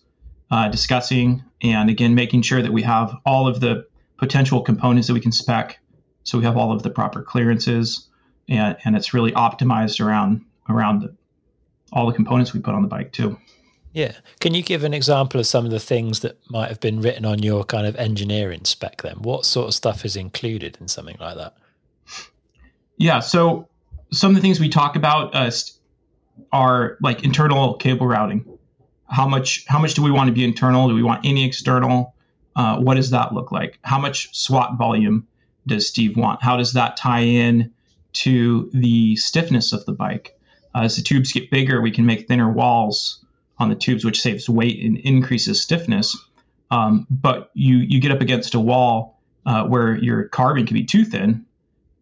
uh, 0.51 0.69
discussing, 0.69 1.45
and 1.63 1.89
again, 1.89 2.15
making 2.15 2.43
sure 2.43 2.61
that 2.61 2.73
we 2.73 2.83
have 2.83 3.17
all 3.25 3.49
of 3.49 3.61
the 3.61 3.87
potential 4.19 4.63
components 4.63 5.09
that 5.09 5.15
we 5.15 5.21
can 5.21 5.33
spec. 5.33 5.79
So 6.25 6.39
we 6.39 6.45
have 6.45 6.57
all 6.57 6.73
of 6.73 6.83
the 6.83 6.91
proper 6.91 7.23
clearances 7.23 8.09
and, 8.49 8.77
and 8.85 8.97
it's 8.97 9.15
really 9.15 9.33
optimized 9.33 10.05
around 10.05 10.45
around 10.69 11.03
the, 11.03 11.15
all 11.93 12.07
the 12.07 12.13
components 12.13 12.53
we 12.53 12.61
put 12.61 12.75
on 12.75 12.83
the 12.83 12.89
bike 12.89 13.13
too. 13.13 13.39
Yeah. 13.97 14.13
Can 14.41 14.53
you 14.53 14.63
give 14.63 14.85
an 14.85 14.93
example 14.93 15.41
of 15.41 15.47
some 15.47 15.65
of 15.65 15.71
the 15.71 15.81
things 15.81 16.21
that 16.21 16.39
might 16.51 16.69
have 16.69 16.81
been 16.81 17.01
written 17.01 17.25
on 17.25 17.43
your 17.43 17.65
kind 17.65 17.87
of 17.87 17.97
engineering 17.97 18.67
spec 18.67 19.01
then? 19.01 19.17
What 19.23 19.47
sort 19.47 19.69
of 19.69 19.75
stuff 19.75 20.05
is 20.05 20.17
included 20.17 20.77
in 20.83 20.89
something 20.89 21.17
like 21.19 21.37
that? 21.39 21.55
Yeah. 22.99 23.21
So 23.21 23.67
some 24.13 24.33
of 24.33 24.37
the 24.37 24.43
things 24.43 24.61
we 24.61 24.69
talk 24.69 24.97
about 24.97 25.35
uh, 25.35 25.51
are 26.53 26.99
like 27.01 27.25
internal 27.25 27.73
cable 27.73 28.07
routing. 28.07 28.45
How 29.09 29.27
much 29.27 29.65
how 29.67 29.79
much 29.79 29.95
do 29.95 30.03
we 30.03 30.11
want 30.11 30.29
to 30.29 30.35
be 30.35 30.45
internal? 30.45 30.89
Do 30.89 30.95
we 30.95 31.03
want 31.03 31.25
any 31.25 31.47
external? 31.47 32.15
Uh, 32.55 32.77
what 32.79 32.97
does 32.97 33.09
that 33.13 33.33
look 33.33 33.51
like? 33.51 33.79
How 33.81 33.99
much 33.99 34.29
SWAT 34.37 34.77
volume 34.77 35.27
does 35.67 35.89
Steve 35.89 36.19
want? 36.19 36.43
How 36.43 36.59
does 36.59 36.75
that 36.75 36.99
tie 36.99 37.21
in 37.21 37.73
to 38.17 38.71
the 38.73 39.15
stiffness 39.17 39.73
of 39.73 39.85
the 39.85 39.93
bike. 39.93 40.39
Uh, 40.75 40.83
as 40.83 40.97
the 40.97 41.03
tubes 41.03 41.33
get 41.33 41.51
bigger, 41.51 41.81
we 41.81 41.91
can 41.91 42.07
make 42.07 42.27
thinner 42.27 42.51
walls 42.51 43.25
on 43.59 43.69
the 43.69 43.75
tubes, 43.75 44.05
which 44.05 44.21
saves 44.21 44.49
weight 44.49 44.85
and 44.85 44.99
increases 44.99 45.61
stiffness. 45.61 46.17
Um, 46.71 47.07
but 47.11 47.51
you 47.55 47.77
you 47.79 48.01
get 48.01 48.11
up 48.11 48.21
against 48.21 48.55
a 48.55 48.61
wall 48.61 49.21
uh, 49.45 49.65
where 49.65 49.97
your 49.97 50.25
carbon 50.25 50.67
can 50.67 50.75
be 50.75 50.85
too 50.85 51.05
thin, 51.05 51.47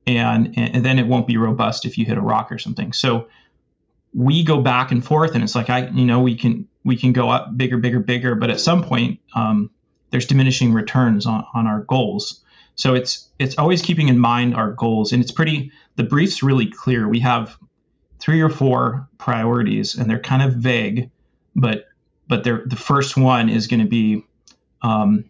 and 0.07 0.57
and 0.57 0.85
then 0.85 0.99
it 0.99 1.07
won't 1.07 1.27
be 1.27 1.37
robust 1.37 1.85
if 1.85 1.99
you 1.99 2.05
hit 2.05 2.19
a 2.19 2.23
rock 2.23 2.51
or 2.51 2.59
something. 2.59 2.93
So 2.93 3.29
we 4.15 4.45
go 4.45 4.61
back 4.63 4.91
and 4.91 5.05
forth, 5.05 5.35
and 5.35 5.45
it's 5.45 5.55
like 5.55 5.71
I 5.71 5.89
you 5.89 6.07
know 6.07 6.21
we 6.21 6.37
can 6.37 6.67
we 6.85 6.97
can 6.97 7.13
go 7.13 7.29
up 7.31 7.57
bigger, 7.57 7.79
bigger, 7.79 8.01
bigger, 8.01 8.35
but 8.35 8.51
at 8.51 8.61
some 8.61 8.83
point 8.83 9.21
um, 9.35 9.71
there's 10.11 10.27
diminishing 10.27 10.73
returns 10.73 11.27
on 11.27 11.45
on 11.55 11.67
our 11.67 11.81
goals. 11.83 12.41
So 12.77 12.95
it's 12.95 13.29
it's 13.39 13.57
always 13.59 13.83
keeping 13.83 14.09
in 14.09 14.19
mind 14.19 14.55
our 14.55 14.73
goals, 14.73 15.13
and 15.13 15.23
it's 15.23 15.33
pretty. 15.33 15.73
The 15.97 16.05
brief's 16.05 16.43
really 16.43 16.67
clear. 16.67 17.09
We 17.09 17.21
have 17.21 17.57
three 18.19 18.41
or 18.41 18.49
four 18.49 19.09
priorities, 19.19 19.95
and 19.95 20.09
they're 20.09 20.19
kind 20.19 20.43
of 20.43 20.55
vague, 20.55 21.11
but 21.55 21.87
but 22.27 22.43
the 22.43 22.77
first 22.77 23.17
one 23.19 23.51
is 23.51 23.67
going 23.67 23.81
to 23.81 23.87
be, 23.87 24.25
um, 24.81 25.27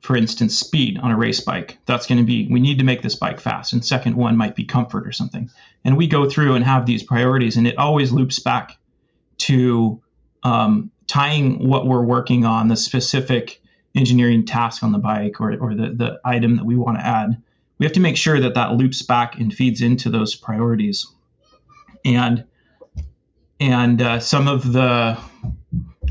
for 0.00 0.16
instance, 0.16 0.58
speed 0.58 0.98
on 0.98 1.12
a 1.12 1.16
race 1.16 1.40
bike. 1.40 1.78
That's 1.86 2.06
going 2.06 2.18
to 2.18 2.24
be 2.24 2.48
we 2.50 2.60
need 2.60 2.78
to 2.78 2.84
make 2.84 3.02
this 3.02 3.14
bike 3.14 3.40
fast, 3.40 3.72
and 3.72 3.84
second 3.84 4.16
one 4.16 4.36
might 4.36 4.56
be 4.56 4.64
comfort 4.64 5.06
or 5.06 5.12
something. 5.12 5.50
And 5.84 5.96
we 5.96 6.06
go 6.06 6.28
through 6.28 6.54
and 6.54 6.64
have 6.64 6.86
these 6.86 7.02
priorities, 7.02 7.56
and 7.56 7.66
it 7.66 7.78
always 7.78 8.10
loops 8.10 8.38
back 8.38 8.76
to 9.38 10.02
um, 10.42 10.90
tying 11.06 11.68
what 11.68 11.86
we're 11.86 12.04
working 12.04 12.44
on, 12.44 12.68
the 12.68 12.76
specific 12.76 13.60
engineering 13.94 14.44
task 14.44 14.82
on 14.82 14.92
the 14.92 14.98
bike 14.98 15.40
or, 15.40 15.52
or 15.58 15.74
the, 15.74 15.90
the 15.90 16.20
item 16.24 16.56
that 16.56 16.64
we 16.64 16.76
want 16.76 16.98
to 16.98 17.06
add, 17.06 17.40
we 17.78 17.86
have 17.86 17.92
to 17.92 18.00
make 18.00 18.16
sure 18.16 18.40
that 18.40 18.54
that 18.54 18.72
loops 18.72 19.02
back 19.02 19.38
and 19.38 19.52
feeds 19.52 19.80
into 19.80 20.10
those 20.10 20.34
priorities. 20.34 21.06
And 22.04 22.44
and 23.64 24.02
uh, 24.02 24.20
some 24.20 24.46
of 24.46 24.72
the 24.72 25.18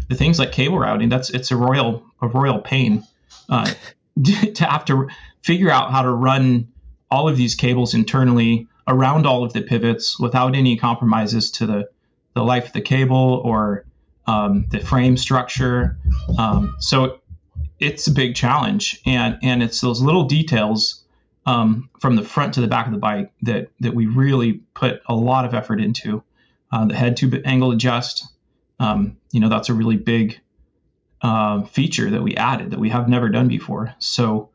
the 0.10 0.16
things 0.16 0.40
like 0.40 0.52
cable 0.52 0.80
routing, 0.80 1.08
that's 1.08 1.30
it's 1.30 1.52
a 1.52 1.56
royal 1.56 2.04
a 2.22 2.28
royal 2.28 2.60
pain 2.60 3.04
uh, 3.50 3.72
to 4.24 4.66
have 4.66 4.86
to 4.86 5.08
figure 5.44 5.70
out 5.70 5.92
how 5.92 6.02
to 6.02 6.10
run 6.10 6.68
all 7.12 7.30
of 7.30 7.38
these 7.38 7.54
cables 7.54 7.94
internally 7.94 8.68
around 8.88 9.28
all 9.28 9.44
of 9.44 9.54
the 9.54 9.62
pivots 9.62 10.20
without 10.20 10.56
any 10.56 10.76
compromises 10.78 11.52
to 11.52 11.68
the 11.68 11.90
the 12.34 12.44
life 12.44 12.68
of 12.68 12.74
the 12.74 12.82
cable 12.82 13.42
or 13.46 13.86
um, 14.26 14.66
the 14.72 14.80
frame 14.80 15.16
structure. 15.16 15.98
Um, 16.40 16.76
so 16.80 17.20
it's 17.80 18.08
a 18.08 18.12
big 18.12 18.36
challenge, 18.36 19.00
and 19.06 19.38
and 19.44 19.62
it's 19.62 19.80
those 19.80 20.02
little 20.02 20.24
details 20.24 21.04
um, 21.46 21.92
from 22.00 22.16
the 22.16 22.24
front 22.24 22.56
to 22.56 22.62
the 22.62 22.68
back 22.68 22.88
of 22.88 22.94
the 22.94 22.98
bike 22.98 23.32
that 23.44 23.70
that 23.82 23.94
we 23.94 24.08
really 24.08 24.54
put 24.74 25.04
a 25.06 25.14
lot 25.14 25.46
of 25.46 25.54
effort 25.54 25.80
into. 25.80 26.24
Uh, 26.74 26.86
the 26.86 26.96
head 26.96 27.16
tube 27.16 27.40
angle 27.46 27.72
adjust, 27.72 28.26
um, 28.80 29.16
you 29.32 29.40
know, 29.40 29.48
that's 29.48 29.70
a 29.70 29.74
really 29.76 29.96
big 29.96 30.40
uh, 31.22 31.62
feature 31.66 32.10
that 32.10 32.24
we 32.24 32.36
added 32.36 32.72
that 32.72 32.80
we 32.80 32.90
have 32.90 33.08
never 33.08 33.30
done 33.30 33.48
before. 33.48 33.94
So 34.00 34.50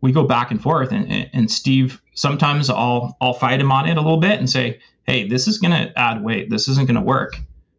we 0.00 0.12
go 0.12 0.22
back 0.22 0.52
and 0.52 0.62
forth, 0.62 0.92
and, 0.92 1.28
and 1.32 1.50
Steve 1.50 2.00
sometimes 2.14 2.70
I'll 2.70 3.16
I'll 3.20 3.34
fight 3.34 3.60
him 3.60 3.72
on 3.72 3.88
it 3.88 3.96
a 3.96 4.00
little 4.00 4.20
bit 4.20 4.38
and 4.38 4.48
say, 4.48 4.78
hey, 5.08 5.26
this 5.26 5.48
is 5.48 5.58
to 5.72 5.92
add 5.98 6.22
weight. 6.22 6.48
This 6.48 6.68
isn't 6.68 6.86
to 6.94 7.00
work. 7.00 7.36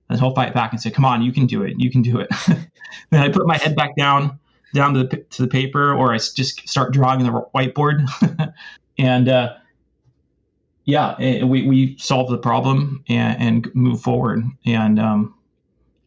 And 0.09 0.19
he'll 0.19 0.35
fight 0.35 0.53
back 0.53 0.73
and 0.73 0.81
say, 0.81 0.91
come 0.91 1.05
on, 1.05 1.21
you 1.21 1.31
can 1.31 1.45
do 1.45 1.63
it. 1.63 1.75
You 1.77 1.89
can 1.89 2.01
do 2.01 2.19
it. 2.19 2.27
then 3.11 3.21
I 3.21 3.29
put 3.29 3.47
my 3.47 3.57
head 3.57 3.77
back 3.77 3.95
down 3.95 4.39
down 4.73 4.93
to 4.95 5.05
the 5.05 5.17
to 5.17 5.41
the 5.41 5.47
paper, 5.47 5.93
or 5.93 6.13
I 6.13 6.17
just 6.17 6.67
start 6.67 6.91
drawing 6.91 7.25
on 7.25 7.31
the 7.31 7.45
whiteboard, 7.55 8.05
and 8.97 9.29
uh, 9.29 9.53
yeah, 10.85 11.43
we 11.43 11.67
we 11.67 11.97
solve 11.97 12.29
the 12.29 12.37
problem 12.37 13.03
and, 13.09 13.41
and 13.41 13.75
move 13.75 14.01
forward. 14.01 14.43
And 14.65 14.99
um, 14.99 15.35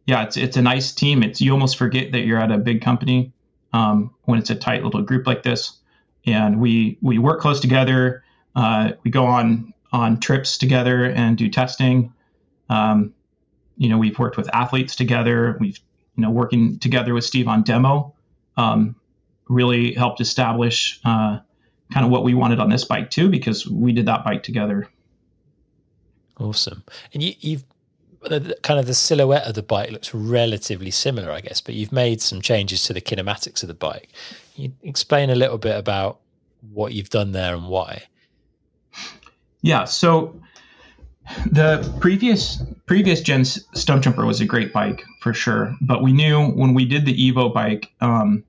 yeah, 0.07 0.23
it's 0.23 0.37
it's 0.37 0.57
a 0.57 0.62
nice 0.62 0.93
team. 0.93 1.23
It's 1.23 1.41
you 1.41 1.53
almost 1.53 1.77
forget 1.77 2.12
that 2.12 2.21
you're 2.21 2.38
at 2.38 2.51
a 2.51 2.59
big 2.59 2.81
company 2.81 3.33
um, 3.73 4.14
when 4.25 4.38
it's 4.38 4.51
a 4.51 4.55
tight 4.55 4.85
little 4.85 5.03
group 5.03 5.27
like 5.27 5.43
this, 5.43 5.77
and 6.27 6.61
we 6.61 6.97
we 7.03 7.19
work 7.19 7.41
close 7.41 7.61
together. 7.61 8.23
Uh, 8.55 8.93
we 9.03 9.11
go 9.11 9.27
on 9.27 9.75
on 9.93 10.21
trips 10.21 10.57
together 10.57 11.05
and 11.05 11.37
do 11.37 11.49
testing. 11.49 12.12
Um, 12.71 13.14
you 13.77 13.88
know, 13.88 13.99
we've 13.99 14.19
worked 14.19 14.37
with 14.37 14.53
athletes 14.55 14.95
together. 14.97 15.57
We've 15.61 15.79
you 16.17 16.23
know 16.23 16.31
working 16.31 16.79
together 16.79 17.14
with 17.14 17.25
Steve 17.25 17.49
on 17.49 17.62
demo 17.62 18.14
um, 18.59 18.97
really 19.49 19.95
helped 19.95 20.21
establish 20.21 21.01
uh, 21.05 21.38
kind 21.92 22.05
of 22.05 22.12
what 22.12 22.24
we 22.24 22.35
wanted 22.35 22.61
on 22.61 22.70
this 22.70 22.85
bike 22.85 23.11
too, 23.11 23.29
because 23.29 23.66
we 23.66 23.92
did 23.92 24.07
that 24.07 24.24
bike 24.24 24.42
together. 24.42 24.88
Awesome. 26.38 26.85
And 27.12 27.22
you, 27.22 27.35
you've 27.40 27.64
kind 28.62 28.81
of 28.81 28.87
the 28.87 28.94
silhouette 28.94 29.46
of 29.46 29.55
the 29.55 29.62
bike 29.62 29.90
looks 29.90 30.12
relatively 30.12 30.90
similar, 30.90 31.31
I 31.31 31.40
guess, 31.40 31.61
but 31.61 31.74
you've 31.74 31.92
made 31.92 32.20
some 32.20 32.40
changes 32.40 32.83
to 32.85 32.92
the 32.92 33.01
kinematics 33.01 33.62
of 33.62 33.68
the 33.68 33.74
bike. 33.74 34.11
Can 34.55 34.64
you 34.64 34.72
explain 34.83 35.31
a 35.31 35.35
little 35.35 35.59
bit 35.59 35.77
about 35.77 36.20
what 36.72 36.92
you've 36.92 37.11
done 37.11 37.33
there 37.33 37.55
and 37.55 37.68
why? 37.68 38.03
Yeah. 39.62 39.85
So 39.85 40.40
the 41.51 41.96
previous 42.01 42.62
previous 42.87 43.20
gen 43.20 43.42
Stumpjumper 43.42 44.27
was 44.27 44.40
a 44.40 44.46
great 44.46 44.72
bike 44.72 45.05
for 45.20 45.35
sure, 45.35 45.77
but 45.81 46.03
we 46.03 46.12
knew 46.12 46.48
when 46.48 46.74
we 46.74 46.85
did 46.85 47.05
the 47.05 47.14
Evo 47.14 47.53
bike, 47.53 47.90
um, 48.01 48.44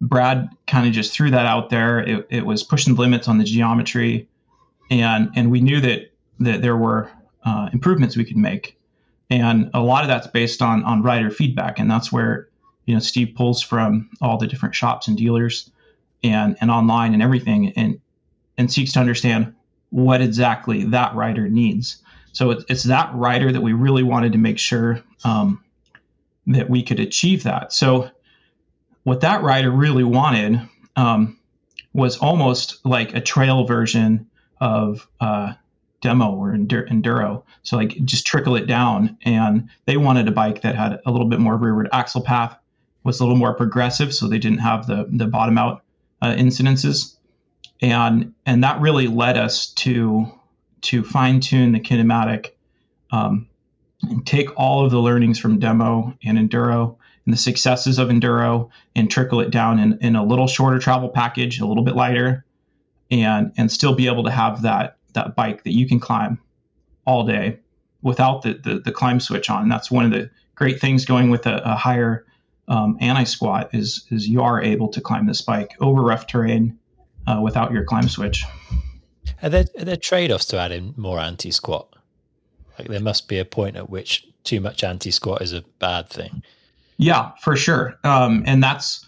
Brad 0.00 0.48
kind 0.66 0.86
of 0.86 0.92
just 0.92 1.12
threw 1.12 1.30
that 1.30 1.46
out 1.46 1.70
there. 1.70 2.00
It, 2.00 2.26
it, 2.30 2.46
was 2.46 2.62
pushing 2.62 2.94
the 2.94 3.00
limits 3.00 3.28
on 3.28 3.38
the 3.38 3.44
geometry, 3.44 4.28
and 4.90 5.30
and 5.36 5.50
we 5.50 5.60
knew 5.60 5.80
that 5.80 6.12
that 6.40 6.62
there 6.62 6.76
were 6.76 7.10
uh, 7.44 7.68
improvements 7.72 8.16
we 8.16 8.24
could 8.24 8.36
make, 8.36 8.78
and 9.28 9.70
a 9.74 9.80
lot 9.80 10.02
of 10.02 10.08
that's 10.08 10.26
based 10.26 10.62
on 10.62 10.84
on 10.84 11.02
rider 11.02 11.30
feedback, 11.30 11.78
and 11.78 11.90
that's 11.90 12.10
where 12.10 12.48
you 12.86 12.94
know 12.94 13.00
Steve 13.00 13.34
pulls 13.36 13.62
from 13.62 14.08
all 14.22 14.38
the 14.38 14.46
different 14.46 14.74
shops 14.74 15.06
and 15.06 15.18
dealers, 15.18 15.70
and 16.22 16.56
and 16.60 16.70
online 16.70 17.12
and 17.12 17.22
everything, 17.22 17.72
and 17.76 18.00
and 18.56 18.72
seeks 18.72 18.92
to 18.92 19.00
understand 19.00 19.54
what 19.90 20.22
exactly 20.22 20.84
that 20.84 21.14
rider 21.14 21.48
needs. 21.48 22.02
So 22.32 22.50
it's, 22.50 22.64
it's 22.68 22.82
that 22.84 23.14
rider 23.14 23.52
that 23.52 23.60
we 23.60 23.72
really 23.72 24.02
wanted 24.02 24.32
to 24.32 24.38
make 24.38 24.58
sure 24.58 25.02
um, 25.24 25.62
that 26.46 26.70
we 26.70 26.82
could 26.82 27.00
achieve 27.00 27.42
that. 27.42 27.72
So 27.72 28.10
what 29.02 29.20
that 29.20 29.42
rider 29.42 29.70
really 29.70 30.04
wanted 30.04 30.60
um, 30.96 31.38
was 31.92 32.18
almost 32.18 32.84
like 32.84 33.14
a 33.14 33.20
trail 33.20 33.64
version 33.64 34.28
of 34.60 35.08
uh, 35.20 35.54
demo 36.00 36.34
or 36.34 36.52
enduro. 36.52 37.42
So 37.62 37.76
like 37.76 37.90
just 38.04 38.26
trickle 38.26 38.56
it 38.56 38.66
down. 38.66 39.18
And 39.22 39.70
they 39.86 39.96
wanted 39.96 40.28
a 40.28 40.32
bike 40.32 40.62
that 40.62 40.74
had 40.74 41.00
a 41.04 41.10
little 41.10 41.28
bit 41.28 41.40
more 41.40 41.56
rearward 41.56 41.88
axle 41.92 42.22
path, 42.22 42.56
was 43.02 43.20
a 43.20 43.24
little 43.24 43.38
more 43.38 43.54
progressive, 43.54 44.14
so 44.14 44.28
they 44.28 44.38
didn't 44.38 44.58
have 44.58 44.86
the 44.86 45.06
the 45.10 45.26
bottom 45.26 45.56
out 45.56 45.82
uh, 46.20 46.34
incidences 46.34 47.16
and 47.80 48.34
and 48.46 48.64
that 48.64 48.80
really 48.80 49.06
led 49.06 49.36
us 49.36 49.68
to 49.68 50.26
to 50.82 51.02
fine 51.02 51.40
tune 51.40 51.72
the 51.72 51.80
kinematic 51.80 52.52
um, 53.10 53.48
and 54.02 54.26
take 54.26 54.58
all 54.58 54.84
of 54.84 54.90
the 54.90 54.98
learnings 54.98 55.38
from 55.38 55.58
demo 55.58 56.16
and 56.24 56.38
enduro 56.38 56.96
the 57.30 57.36
successes 57.36 57.98
of 57.98 58.08
enduro 58.08 58.70
and 58.94 59.10
trickle 59.10 59.40
it 59.40 59.50
down 59.50 59.78
in, 59.78 59.98
in 60.00 60.16
a 60.16 60.24
little 60.24 60.46
shorter 60.46 60.78
travel 60.78 61.08
package 61.08 61.60
a 61.60 61.66
little 61.66 61.84
bit 61.84 61.96
lighter 61.96 62.44
and 63.10 63.52
and 63.56 63.70
still 63.70 63.94
be 63.94 64.06
able 64.06 64.24
to 64.24 64.30
have 64.30 64.62
that 64.62 64.96
that 65.14 65.34
bike 65.34 65.64
that 65.64 65.74
you 65.74 65.86
can 65.86 66.00
climb 66.00 66.38
all 67.04 67.24
day 67.24 67.58
without 68.02 68.42
the 68.42 68.54
the, 68.54 68.80
the 68.80 68.92
climb 68.92 69.20
switch 69.20 69.50
on 69.50 69.68
that's 69.68 69.90
one 69.90 70.04
of 70.04 70.10
the 70.10 70.30
great 70.54 70.80
things 70.80 71.04
going 71.04 71.30
with 71.30 71.46
a, 71.46 71.56
a 71.64 71.74
higher 71.74 72.24
um, 72.68 72.96
anti 73.00 73.24
squat 73.24 73.70
is 73.72 74.06
is 74.10 74.28
you 74.28 74.42
are 74.42 74.62
able 74.62 74.88
to 74.88 75.00
climb 75.00 75.26
this 75.26 75.42
bike 75.42 75.74
over 75.80 76.02
rough 76.02 76.26
terrain 76.26 76.78
uh, 77.26 77.40
without 77.42 77.72
your 77.72 77.84
climb 77.84 78.08
switch. 78.08 78.44
Are 79.42 79.48
there, 79.48 79.64
are 79.78 79.84
there 79.84 79.96
trade 79.96 80.30
offs 80.30 80.46
to 80.46 80.58
adding 80.58 80.94
more 80.96 81.18
anti 81.18 81.50
squat? 81.50 81.88
Like 82.78 82.88
there 82.88 83.00
must 83.00 83.28
be 83.28 83.38
a 83.38 83.44
point 83.44 83.76
at 83.76 83.90
which 83.90 84.26
too 84.44 84.60
much 84.60 84.84
anti 84.84 85.10
squat 85.10 85.42
is 85.42 85.52
a 85.52 85.64
bad 85.78 86.08
thing. 86.08 86.42
Yeah, 87.00 87.30
for 87.40 87.56
sure. 87.56 87.98
Um, 88.04 88.42
and 88.46 88.62
that's, 88.62 89.06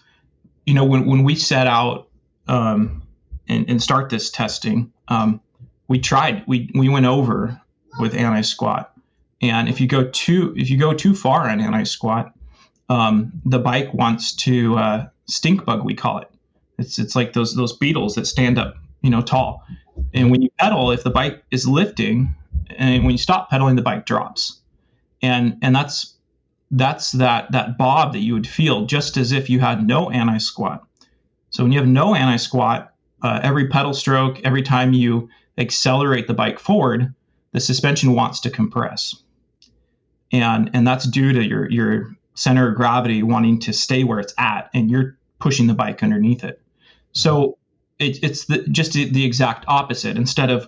you 0.65 0.73
know, 0.73 0.83
when, 0.83 1.05
when 1.05 1.23
we 1.23 1.35
set 1.35 1.67
out 1.67 2.09
um, 2.47 3.03
and, 3.47 3.69
and 3.69 3.81
start 3.81 4.09
this 4.09 4.31
testing, 4.31 4.91
um, 5.09 5.39
we 5.87 5.99
tried, 5.99 6.43
we, 6.47 6.71
we 6.73 6.89
went 6.89 7.05
over 7.05 7.61
with 7.99 8.15
anti 8.15 8.41
squat. 8.41 8.91
And 9.43 9.69
if 9.69 9.79
you 9.79 9.85
go 9.85 10.05
too, 10.05 10.55
if 10.57 10.71
you 10.71 10.77
go 10.79 10.95
too 10.95 11.13
far 11.13 11.47
on 11.47 11.61
anti 11.61 11.83
squat, 11.83 12.33
um, 12.89 13.31
the 13.45 13.59
bike 13.59 13.93
wants 13.93 14.33
to 14.37 14.75
uh, 14.75 15.07
stink 15.27 15.63
bug, 15.63 15.85
we 15.85 15.93
call 15.93 16.17
it. 16.17 16.29
It's 16.79 16.97
it's 16.97 17.15
like 17.15 17.33
those 17.33 17.55
those 17.55 17.77
beetles 17.77 18.15
that 18.15 18.25
stand 18.25 18.57
up, 18.57 18.75
you 19.01 19.11
know, 19.11 19.21
tall. 19.21 19.63
And 20.15 20.31
when 20.31 20.41
you 20.41 20.49
pedal, 20.57 20.89
if 20.89 21.03
the 21.03 21.11
bike 21.11 21.43
is 21.51 21.67
lifting, 21.67 22.33
and 22.75 23.03
when 23.03 23.11
you 23.11 23.19
stop 23.19 23.51
pedaling, 23.51 23.75
the 23.75 23.83
bike 23.83 24.07
drops. 24.07 24.59
And 25.21 25.57
and 25.61 25.75
that's 25.75 26.12
that's 26.73 27.11
that 27.11 27.51
that 27.51 27.77
bob 27.77 28.13
that 28.13 28.19
you 28.19 28.33
would 28.33 28.47
feel 28.47 28.85
just 28.85 29.15
as 29.15 29.31
if 29.31 29.49
you 29.49 29.59
had 29.59 29.85
no 29.85 30.09
anti 30.09 30.39
squat. 30.39 30.85
So 31.51 31.63
when 31.63 31.71
you 31.71 31.79
have 31.79 31.87
no 31.87 32.15
anti 32.15 32.37
squat, 32.37 32.93
uh, 33.21 33.39
every 33.43 33.67
pedal 33.67 33.93
stroke, 33.93 34.41
every 34.43 34.63
time 34.63 34.91
you 34.91 35.29
accelerate 35.57 36.27
the 36.27 36.33
bike 36.33 36.59
forward, 36.59 37.13
the 37.51 37.59
suspension 37.59 38.13
wants 38.13 38.41
to 38.41 38.49
compress. 38.49 39.15
And 40.31 40.71
and 40.73 40.85
that's 40.85 41.05
due 41.05 41.31
to 41.33 41.43
your 41.43 41.69
your 41.69 42.15
center 42.33 42.69
of 42.69 42.75
gravity 42.75 43.21
wanting 43.21 43.59
to 43.59 43.73
stay 43.73 44.03
where 44.03 44.19
it's 44.19 44.33
at, 44.39 44.71
and 44.73 44.89
you're 44.89 45.15
pushing 45.39 45.67
the 45.67 45.75
bike 45.75 46.01
underneath 46.01 46.43
it. 46.43 46.59
So 47.11 47.59
it, 47.99 48.23
it's 48.23 48.45
the, 48.45 48.63
just 48.63 48.93
the 48.93 49.23
exact 49.23 49.65
opposite. 49.67 50.17
Instead 50.17 50.49
of 50.49 50.67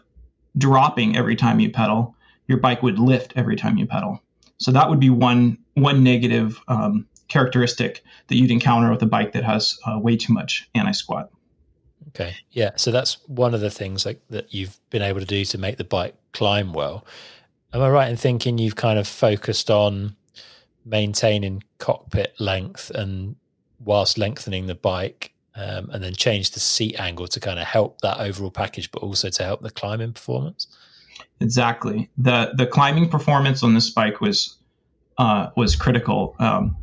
dropping 0.55 1.17
every 1.17 1.35
time 1.35 1.59
you 1.59 1.71
pedal, 1.71 2.15
your 2.47 2.59
bike 2.59 2.83
would 2.83 2.99
lift 2.99 3.33
every 3.35 3.55
time 3.55 3.77
you 3.77 3.87
pedal. 3.87 4.21
So 4.57 4.71
that 4.71 4.89
would 4.89 4.99
be 4.99 5.09
one 5.09 5.57
one 5.73 6.03
negative 6.03 6.59
um, 6.67 7.05
characteristic 7.27 8.03
that 8.27 8.35
you'd 8.35 8.51
encounter 8.51 8.89
with 8.91 9.01
a 9.01 9.07
bike 9.07 9.33
that 9.33 9.43
has 9.43 9.77
uh, 9.85 9.99
way 9.99 10.15
too 10.15 10.33
much 10.33 10.69
anti 10.75 10.91
squat. 10.91 11.29
Okay, 12.09 12.35
yeah. 12.51 12.71
So 12.75 12.91
that's 12.91 13.17
one 13.27 13.53
of 13.53 13.61
the 13.61 13.69
things 13.69 14.05
like 14.05 14.21
that 14.29 14.53
you've 14.53 14.79
been 14.89 15.01
able 15.01 15.19
to 15.19 15.25
do 15.25 15.43
to 15.45 15.57
make 15.57 15.77
the 15.77 15.83
bike 15.83 16.15
climb 16.33 16.71
well. 16.71 17.05
Am 17.73 17.81
I 17.81 17.89
right 17.89 18.09
in 18.09 18.15
thinking 18.15 18.57
you've 18.57 18.77
kind 18.77 18.97
of 18.97 19.07
focused 19.07 19.69
on 19.69 20.15
maintaining 20.85 21.63
cockpit 21.77 22.33
length 22.39 22.89
and 22.91 23.35
whilst 23.83 24.17
lengthening 24.17 24.67
the 24.67 24.75
bike 24.75 25.33
um, 25.55 25.89
and 25.91 26.03
then 26.03 26.13
change 26.13 26.51
the 26.51 26.59
seat 26.59 26.99
angle 26.99 27.27
to 27.27 27.39
kind 27.39 27.59
of 27.59 27.65
help 27.65 28.01
that 28.01 28.19
overall 28.19 28.51
package, 28.51 28.91
but 28.91 29.01
also 29.01 29.29
to 29.29 29.43
help 29.43 29.61
the 29.61 29.71
climbing 29.71 30.13
performance. 30.13 30.67
Exactly. 31.41 32.09
the 32.17 32.53
The 32.55 32.65
climbing 32.65 33.09
performance 33.09 33.63
on 33.63 33.73
this 33.73 33.89
bike 33.89 34.21
was 34.21 34.57
uh, 35.17 35.49
was 35.55 35.75
critical. 35.75 36.35
Um, 36.39 36.77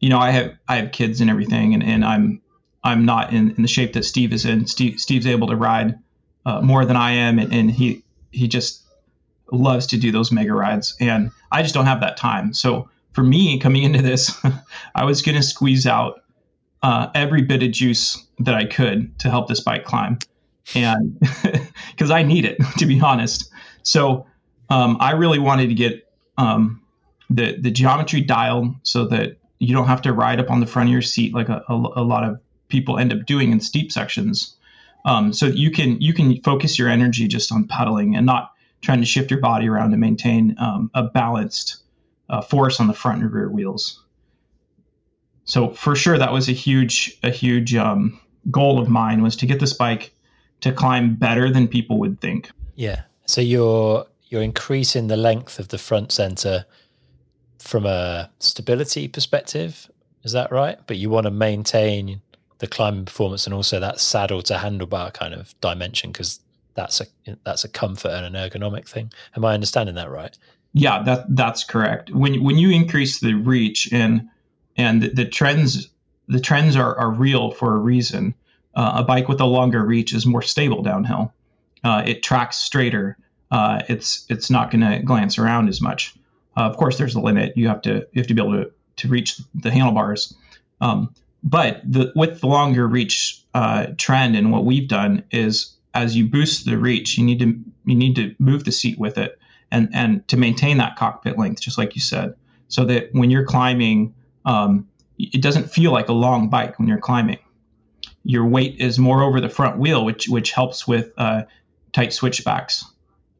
you 0.00 0.08
know, 0.08 0.18
I 0.18 0.30
have 0.30 0.52
I 0.68 0.76
have 0.76 0.92
kids 0.92 1.20
and 1.20 1.30
everything, 1.30 1.74
and, 1.74 1.82
and 1.82 2.04
I'm 2.04 2.40
I'm 2.84 3.04
not 3.04 3.32
in, 3.32 3.50
in 3.50 3.62
the 3.62 3.68
shape 3.68 3.92
that 3.94 4.04
Steve 4.04 4.32
is 4.32 4.44
in. 4.44 4.66
Steve 4.66 5.00
Steve's 5.00 5.26
able 5.26 5.48
to 5.48 5.56
ride 5.56 5.98
uh, 6.46 6.60
more 6.60 6.84
than 6.84 6.96
I 6.96 7.12
am, 7.12 7.38
and, 7.38 7.52
and 7.52 7.70
he 7.70 8.04
he 8.30 8.48
just 8.48 8.82
loves 9.50 9.86
to 9.88 9.96
do 9.96 10.12
those 10.12 10.30
mega 10.30 10.52
rides, 10.52 10.96
and 11.00 11.30
I 11.50 11.62
just 11.62 11.74
don't 11.74 11.86
have 11.86 12.00
that 12.00 12.16
time. 12.16 12.54
So 12.54 12.88
for 13.12 13.22
me, 13.22 13.58
coming 13.58 13.82
into 13.82 14.02
this, 14.02 14.36
I 14.94 15.04
was 15.04 15.22
going 15.22 15.36
to 15.36 15.42
squeeze 15.42 15.86
out 15.86 16.22
uh, 16.82 17.08
every 17.14 17.42
bit 17.42 17.62
of 17.62 17.72
juice 17.72 18.24
that 18.40 18.54
I 18.54 18.64
could 18.64 19.18
to 19.20 19.30
help 19.30 19.48
this 19.48 19.60
bike 19.60 19.84
climb, 19.84 20.18
and 20.74 21.18
because 21.90 22.10
I 22.10 22.22
need 22.22 22.44
it 22.44 22.58
to 22.78 22.86
be 22.86 23.00
honest. 23.00 23.50
So 23.88 24.26
um, 24.68 24.98
I 25.00 25.12
really 25.12 25.38
wanted 25.38 25.68
to 25.68 25.74
get 25.74 26.06
um, 26.36 26.82
the 27.30 27.56
the 27.58 27.70
geometry 27.70 28.20
dialed 28.20 28.74
so 28.82 29.06
that 29.06 29.38
you 29.58 29.74
don't 29.74 29.86
have 29.86 30.02
to 30.02 30.12
ride 30.12 30.40
up 30.40 30.50
on 30.50 30.60
the 30.60 30.66
front 30.66 30.88
of 30.88 30.92
your 30.92 31.02
seat 31.02 31.34
like 31.34 31.48
a, 31.48 31.64
a, 31.68 31.74
a 31.74 32.04
lot 32.04 32.22
of 32.22 32.38
people 32.68 32.98
end 32.98 33.12
up 33.12 33.24
doing 33.26 33.50
in 33.50 33.60
steep 33.60 33.90
sections. 33.90 34.56
Um, 35.04 35.32
so 35.32 35.46
you 35.46 35.70
can 35.70 36.00
you 36.00 36.12
can 36.12 36.40
focus 36.42 36.78
your 36.78 36.88
energy 36.88 37.28
just 37.28 37.50
on 37.50 37.66
pedaling 37.66 38.14
and 38.14 38.26
not 38.26 38.52
trying 38.82 39.00
to 39.00 39.06
shift 39.06 39.30
your 39.30 39.40
body 39.40 39.68
around 39.68 39.90
to 39.92 39.96
maintain 39.96 40.54
um, 40.60 40.90
a 40.94 41.04
balanced 41.04 41.82
uh, 42.28 42.42
force 42.42 42.80
on 42.80 42.88
the 42.88 42.92
front 42.92 43.22
and 43.22 43.32
rear 43.32 43.48
wheels. 43.48 44.04
So 45.44 45.70
for 45.70 45.96
sure, 45.96 46.18
that 46.18 46.32
was 46.32 46.50
a 46.50 46.52
huge 46.52 47.18
a 47.22 47.30
huge 47.30 47.74
um, 47.74 48.20
goal 48.50 48.78
of 48.78 48.90
mine 48.90 49.22
was 49.22 49.36
to 49.36 49.46
get 49.46 49.60
this 49.60 49.72
bike 49.72 50.12
to 50.60 50.72
climb 50.72 51.14
better 51.14 51.50
than 51.50 51.68
people 51.68 51.98
would 52.00 52.20
think. 52.20 52.50
Yeah. 52.74 53.02
So 53.28 53.42
you're 53.42 54.06
you're 54.30 54.42
increasing 54.42 55.06
the 55.06 55.16
length 55.16 55.58
of 55.58 55.68
the 55.68 55.78
front 55.78 56.12
center 56.12 56.64
from 57.58 57.86
a 57.86 58.30
stability 58.40 59.06
perspective. 59.06 59.90
Is 60.24 60.32
that 60.32 60.50
right? 60.50 60.78
But 60.86 60.96
you 60.96 61.10
want 61.10 61.24
to 61.24 61.30
maintain 61.30 62.20
the 62.58 62.66
climbing 62.66 63.04
performance 63.04 63.46
and 63.46 63.54
also 63.54 63.78
that 63.80 64.00
saddle 64.00 64.42
to 64.42 64.54
handlebar 64.54 65.12
kind 65.12 65.34
of 65.34 65.54
dimension 65.60 66.10
because 66.10 66.40
that's 66.74 67.00
a 67.00 67.06
that's 67.44 67.64
a 67.64 67.68
comfort 67.68 68.10
and 68.10 68.34
an 68.34 68.50
ergonomic 68.50 68.88
thing. 68.88 69.12
Am 69.36 69.44
I 69.44 69.52
understanding 69.52 69.94
that 69.96 70.10
right? 70.10 70.36
Yeah, 70.72 71.02
that 71.02 71.24
that's 71.36 71.64
correct. 71.64 72.10
When 72.10 72.42
when 72.42 72.56
you 72.56 72.70
increase 72.70 73.20
the 73.20 73.34
reach 73.34 73.92
and 73.92 74.26
and 74.78 75.02
the, 75.02 75.26
trends 75.26 75.90
the 76.28 76.40
trends 76.40 76.76
are, 76.76 76.96
are 76.96 77.10
real 77.10 77.50
for 77.50 77.74
a 77.74 77.78
reason. 77.78 78.34
Uh, 78.74 78.92
a 78.96 79.02
bike 79.02 79.28
with 79.28 79.40
a 79.40 79.46
longer 79.46 79.84
reach 79.84 80.14
is 80.14 80.24
more 80.24 80.42
stable 80.42 80.82
downhill. 80.82 81.32
Uh, 81.84 82.02
it 82.06 82.22
tracks 82.22 82.56
straighter. 82.56 83.16
Uh, 83.50 83.82
it's 83.88 84.26
it's 84.28 84.50
not 84.50 84.70
going 84.70 84.80
to 84.80 85.02
glance 85.02 85.38
around 85.38 85.68
as 85.68 85.80
much. 85.80 86.14
Uh, 86.56 86.62
of 86.62 86.76
course, 86.76 86.98
there's 86.98 87.14
a 87.14 87.20
limit. 87.20 87.56
You 87.56 87.68
have 87.68 87.82
to 87.82 88.06
you 88.12 88.20
have 88.20 88.26
to 88.26 88.34
be 88.34 88.42
able 88.42 88.64
to 88.64 88.70
to 88.96 89.08
reach 89.08 89.40
the 89.54 89.70
handlebars. 89.70 90.34
Um, 90.80 91.14
but 91.42 91.80
the, 91.84 92.12
with 92.16 92.40
the 92.40 92.46
longer 92.46 92.86
reach 92.86 93.42
uh, 93.54 93.86
trend 93.96 94.36
and 94.36 94.50
what 94.50 94.64
we've 94.64 94.88
done 94.88 95.22
is 95.30 95.76
as 95.94 96.16
you 96.16 96.26
boost 96.26 96.64
the 96.66 96.76
reach, 96.76 97.16
you 97.16 97.24
need 97.24 97.38
to 97.38 97.58
you 97.84 97.94
need 97.94 98.16
to 98.16 98.34
move 98.38 98.64
the 98.64 98.72
seat 98.72 98.98
with 98.98 99.18
it 99.18 99.38
and 99.70 99.88
and 99.92 100.26
to 100.28 100.36
maintain 100.36 100.78
that 100.78 100.96
cockpit 100.96 101.38
length, 101.38 101.60
just 101.60 101.78
like 101.78 101.94
you 101.94 102.00
said, 102.00 102.34
so 102.68 102.84
that 102.84 103.08
when 103.12 103.30
you're 103.30 103.44
climbing, 103.44 104.14
um, 104.44 104.88
it 105.18 105.42
doesn't 105.42 105.70
feel 105.70 105.92
like 105.92 106.08
a 106.08 106.12
long 106.12 106.48
bike 106.48 106.78
when 106.78 106.88
you're 106.88 106.98
climbing. 106.98 107.38
Your 108.24 108.46
weight 108.46 108.76
is 108.80 108.98
more 108.98 109.22
over 109.22 109.40
the 109.40 109.48
front 109.48 109.78
wheel, 109.78 110.04
which 110.04 110.28
which 110.28 110.52
helps 110.52 110.86
with 110.86 111.12
uh, 111.16 111.42
tight 111.98 112.12
switchbacks. 112.12 112.84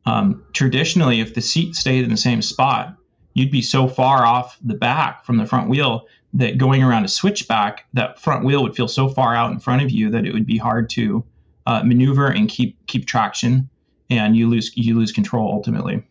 Um, 0.05 0.45
traditionally, 0.53 1.21
if 1.21 1.35
the 1.35 1.41
seat 1.41 1.77
stayed 1.77 2.03
in 2.03 2.11
the 2.11 2.17
same 2.17 2.43
spot, 2.43 2.97
you'd 3.35 3.53
be 3.53 3.63
so 3.63 3.87
far 3.87 4.27
off 4.27 4.59
the 4.65 4.75
back 4.75 5.25
from 5.25 5.37
the 5.37 5.47
front 5.47 5.69
wheel 5.69 6.07
that 6.33 6.59
going 6.59 6.83
around 6.83 7.05
a 7.05 7.09
switchback, 7.09 7.87
that 7.93 8.21
front 8.21 8.45
wheel 8.45 8.65
would 8.65 8.75
feel 8.75 8.89
so 8.89 9.09
far 9.09 9.37
out 9.37 9.53
in 9.53 9.61
front 9.61 9.83
of 9.83 9.93
you 9.93 10.11
that 10.11 10.27
it 10.27 10.33
would 10.33 10.45
be 10.47 10.59
hard 10.59 10.91
to 10.91 11.25
uh, 11.67 11.85
maneuver 11.85 12.27
and 12.27 12.49
keep 12.49 12.77
keep 12.89 13.07
traction, 13.07 13.69
and 14.11 14.37
you 14.37 14.49
lose 14.49 14.77
you 14.77 14.99
lose 14.99 15.13
control 15.13 15.53
ultimately 15.53 16.03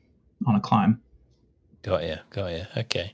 on 0.46 0.56
a 0.56 0.62
climb. 0.62 1.02
Got 1.82 2.04
you, 2.04 2.16
got 2.30 2.48
you. 2.48 2.66
Okay. 2.78 3.14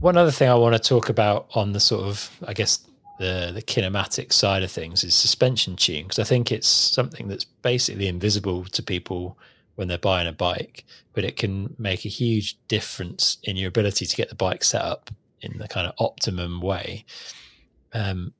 One 0.00 0.16
other 0.16 0.30
thing 0.30 0.48
I 0.48 0.54
want 0.54 0.74
to 0.74 0.88
talk 0.88 1.10
about 1.10 1.48
on 1.54 1.72
the 1.72 1.80
sort 1.80 2.04
of, 2.04 2.30
I 2.46 2.54
guess, 2.54 2.86
the 3.18 3.50
the 3.54 3.62
kinematic 3.62 4.32
side 4.32 4.62
of 4.62 4.70
things 4.70 5.04
is 5.04 5.14
suspension 5.14 5.76
tune 5.76 6.04
because 6.04 6.18
I 6.18 6.24
think 6.24 6.52
it's 6.52 6.68
something 6.68 7.28
that's 7.28 7.44
basically 7.44 8.08
invisible 8.08 8.64
to 8.64 8.82
people 8.82 9.38
when 9.76 9.88
they're 9.88 9.98
buying 9.98 10.26
a 10.26 10.32
bike, 10.32 10.84
but 11.12 11.24
it 11.24 11.36
can 11.36 11.74
make 11.78 12.04
a 12.04 12.08
huge 12.08 12.58
difference 12.68 13.38
in 13.44 13.56
your 13.56 13.68
ability 13.68 14.06
to 14.06 14.16
get 14.16 14.28
the 14.28 14.34
bike 14.34 14.64
set 14.64 14.82
up 14.82 15.10
in 15.42 15.58
the 15.58 15.68
kind 15.68 15.86
of 15.86 15.94
optimum 15.98 16.60
way. 16.60 17.04
Um, 17.92 18.32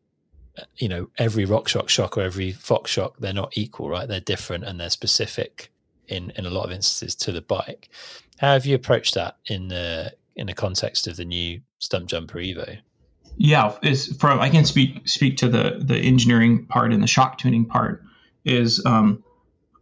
you 0.76 0.88
know, 0.88 1.10
every 1.18 1.44
RockShox 1.44 1.68
shock 1.68 1.88
shock 1.90 2.18
or 2.18 2.22
every 2.22 2.52
Fox 2.52 2.90
shock, 2.90 3.16
they're 3.18 3.34
not 3.34 3.56
equal, 3.56 3.90
right? 3.90 4.08
They're 4.08 4.20
different 4.20 4.64
and 4.64 4.80
they're 4.80 4.90
specific 4.90 5.70
in 6.08 6.30
in 6.36 6.46
a 6.46 6.50
lot 6.50 6.64
of 6.64 6.72
instances 6.72 7.14
to 7.16 7.32
the 7.32 7.42
bike. 7.42 7.90
How 8.38 8.52
have 8.52 8.66
you 8.66 8.74
approached 8.74 9.14
that 9.14 9.36
in 9.46 9.68
the 9.68 10.14
in 10.36 10.46
the 10.46 10.54
context 10.54 11.06
of 11.06 11.16
the 11.16 11.24
new 11.24 11.60
Stumpjumper 11.80 12.54
Evo? 12.54 12.78
Yeah, 13.36 13.76
is 13.82 14.16
from 14.18 14.40
I 14.40 14.48
can 14.48 14.64
speak 14.64 15.08
speak 15.08 15.38
to 15.38 15.48
the 15.48 15.78
the 15.82 15.96
engineering 15.96 16.66
part 16.66 16.92
and 16.92 17.02
the 17.02 17.06
shock 17.06 17.38
tuning 17.38 17.66
part. 17.66 18.02
Is 18.44 18.84
um, 18.86 19.22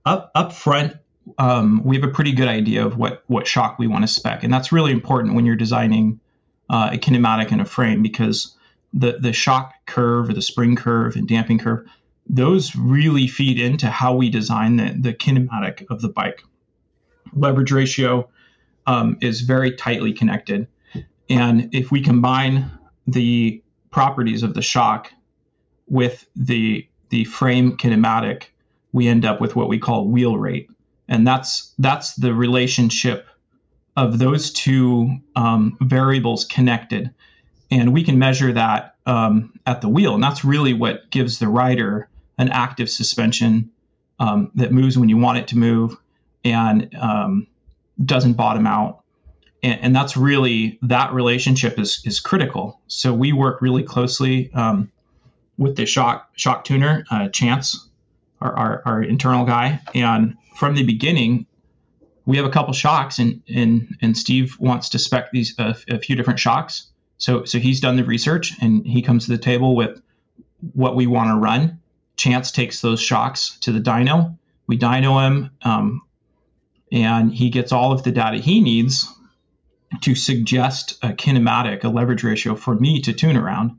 up 0.04 0.30
up 0.34 0.52
front 0.52 0.96
um, 1.38 1.82
we 1.84 1.96
have 1.96 2.04
a 2.04 2.12
pretty 2.12 2.32
good 2.32 2.48
idea 2.48 2.84
of 2.84 2.96
what 2.96 3.22
what 3.26 3.46
shock 3.46 3.78
we 3.78 3.86
want 3.86 4.02
to 4.02 4.08
spec, 4.08 4.42
and 4.42 4.52
that's 4.52 4.72
really 4.72 4.92
important 4.92 5.34
when 5.34 5.46
you're 5.46 5.56
designing 5.56 6.20
uh, 6.68 6.90
a 6.92 6.98
kinematic 6.98 7.50
and 7.52 7.60
a 7.60 7.64
frame 7.64 8.02
because 8.02 8.56
the 8.92 9.18
the 9.20 9.32
shock 9.32 9.72
curve 9.86 10.28
or 10.28 10.32
the 10.32 10.42
spring 10.42 10.76
curve 10.76 11.16
and 11.16 11.28
damping 11.28 11.58
curve 11.58 11.86
those 12.26 12.74
really 12.74 13.26
feed 13.26 13.60
into 13.60 13.86
how 13.90 14.14
we 14.14 14.30
design 14.30 14.76
the, 14.76 14.96
the 14.98 15.12
kinematic 15.12 15.84
of 15.90 16.00
the 16.00 16.08
bike. 16.08 16.42
Leverage 17.34 17.70
ratio 17.70 18.30
um, 18.86 19.18
is 19.20 19.42
very 19.42 19.72
tightly 19.72 20.12
connected, 20.12 20.66
and 21.28 21.68
if 21.74 21.90
we 21.90 22.00
combine 22.00 22.70
the 23.06 23.62
properties 23.90 24.42
of 24.42 24.54
the 24.54 24.62
shock 24.62 25.10
with 25.88 26.26
the 26.34 26.86
the 27.10 27.24
frame 27.24 27.76
kinematic, 27.76 28.46
we 28.92 29.06
end 29.06 29.24
up 29.24 29.40
with 29.40 29.54
what 29.54 29.68
we 29.68 29.78
call 29.78 30.08
wheel 30.08 30.36
rate. 30.36 30.68
And 31.08 31.26
that's 31.26 31.72
that's 31.78 32.14
the 32.16 32.34
relationship 32.34 33.28
of 33.96 34.18
those 34.18 34.52
two 34.52 35.18
um, 35.36 35.76
variables 35.80 36.44
connected. 36.44 37.14
And 37.70 37.92
we 37.92 38.02
can 38.02 38.18
measure 38.18 38.52
that 38.52 38.96
um, 39.06 39.52
at 39.66 39.80
the 39.80 39.88
wheel. 39.88 40.14
And 40.14 40.22
that's 40.22 40.44
really 40.44 40.72
what 40.72 41.10
gives 41.10 41.38
the 41.38 41.48
rider 41.48 42.08
an 42.38 42.48
active 42.48 42.90
suspension 42.90 43.70
um, 44.18 44.50
that 44.54 44.72
moves 44.72 44.98
when 44.98 45.08
you 45.08 45.16
want 45.16 45.38
it 45.38 45.48
to 45.48 45.58
move 45.58 45.96
and 46.44 46.92
um, 46.96 47.46
doesn't 48.04 48.34
bottom 48.34 48.66
out 48.66 49.03
and, 49.64 49.80
and, 49.80 49.96
that's 49.96 50.16
really 50.16 50.78
that 50.82 51.12
relationship 51.12 51.78
is 51.78 52.02
is 52.04 52.20
critical 52.20 52.80
so 52.86 53.12
we 53.12 53.32
work 53.32 53.60
really 53.60 53.82
closely 53.82 54.52
um, 54.54 54.92
with 55.58 55.76
the 55.76 55.86
shock 55.86 56.30
shock 56.36 56.64
tuner 56.64 57.04
uh, 57.10 57.28
chance 57.28 57.88
our, 58.40 58.54
our, 58.54 58.82
our 58.84 59.02
internal 59.02 59.44
guy 59.44 59.80
and 59.94 60.36
from 60.54 60.74
the 60.74 60.84
beginning, 60.84 61.46
we 62.24 62.36
have 62.38 62.46
a 62.46 62.50
couple 62.50 62.72
shocks, 62.72 63.18
and 63.18 63.42
and 63.52 63.96
and 64.00 64.16
Steve 64.16 64.56
wants 64.58 64.88
to 64.90 64.98
spec 64.98 65.30
these 65.30 65.58
uh, 65.58 65.74
a 65.88 65.98
few 65.98 66.16
different 66.16 66.40
shocks. 66.40 66.86
So 67.18 67.44
so 67.44 67.58
he's 67.58 67.80
done 67.80 67.96
the 67.96 68.04
research, 68.04 68.52
and 68.62 68.86
he 68.86 69.02
comes 69.02 69.26
to 69.26 69.32
the 69.32 69.38
table 69.38 69.76
with 69.76 70.00
what 70.72 70.96
we 70.96 71.06
want 71.06 71.30
to 71.30 71.36
run. 71.36 71.80
Chance 72.16 72.52
takes 72.52 72.80
those 72.80 73.00
shocks 73.00 73.58
to 73.60 73.72
the 73.72 73.80
dyno. 73.80 74.38
We 74.66 74.78
dyno 74.78 75.26
him, 75.26 75.50
um, 75.62 76.02
and 76.90 77.32
he 77.32 77.50
gets 77.50 77.72
all 77.72 77.92
of 77.92 78.02
the 78.04 78.12
data 78.12 78.38
he 78.38 78.60
needs 78.60 79.12
to 80.02 80.14
suggest 80.14 80.98
a 81.02 81.08
kinematic, 81.08 81.84
a 81.84 81.88
leverage 81.88 82.24
ratio 82.24 82.54
for 82.54 82.74
me 82.74 83.00
to 83.02 83.12
tune 83.12 83.36
around. 83.36 83.78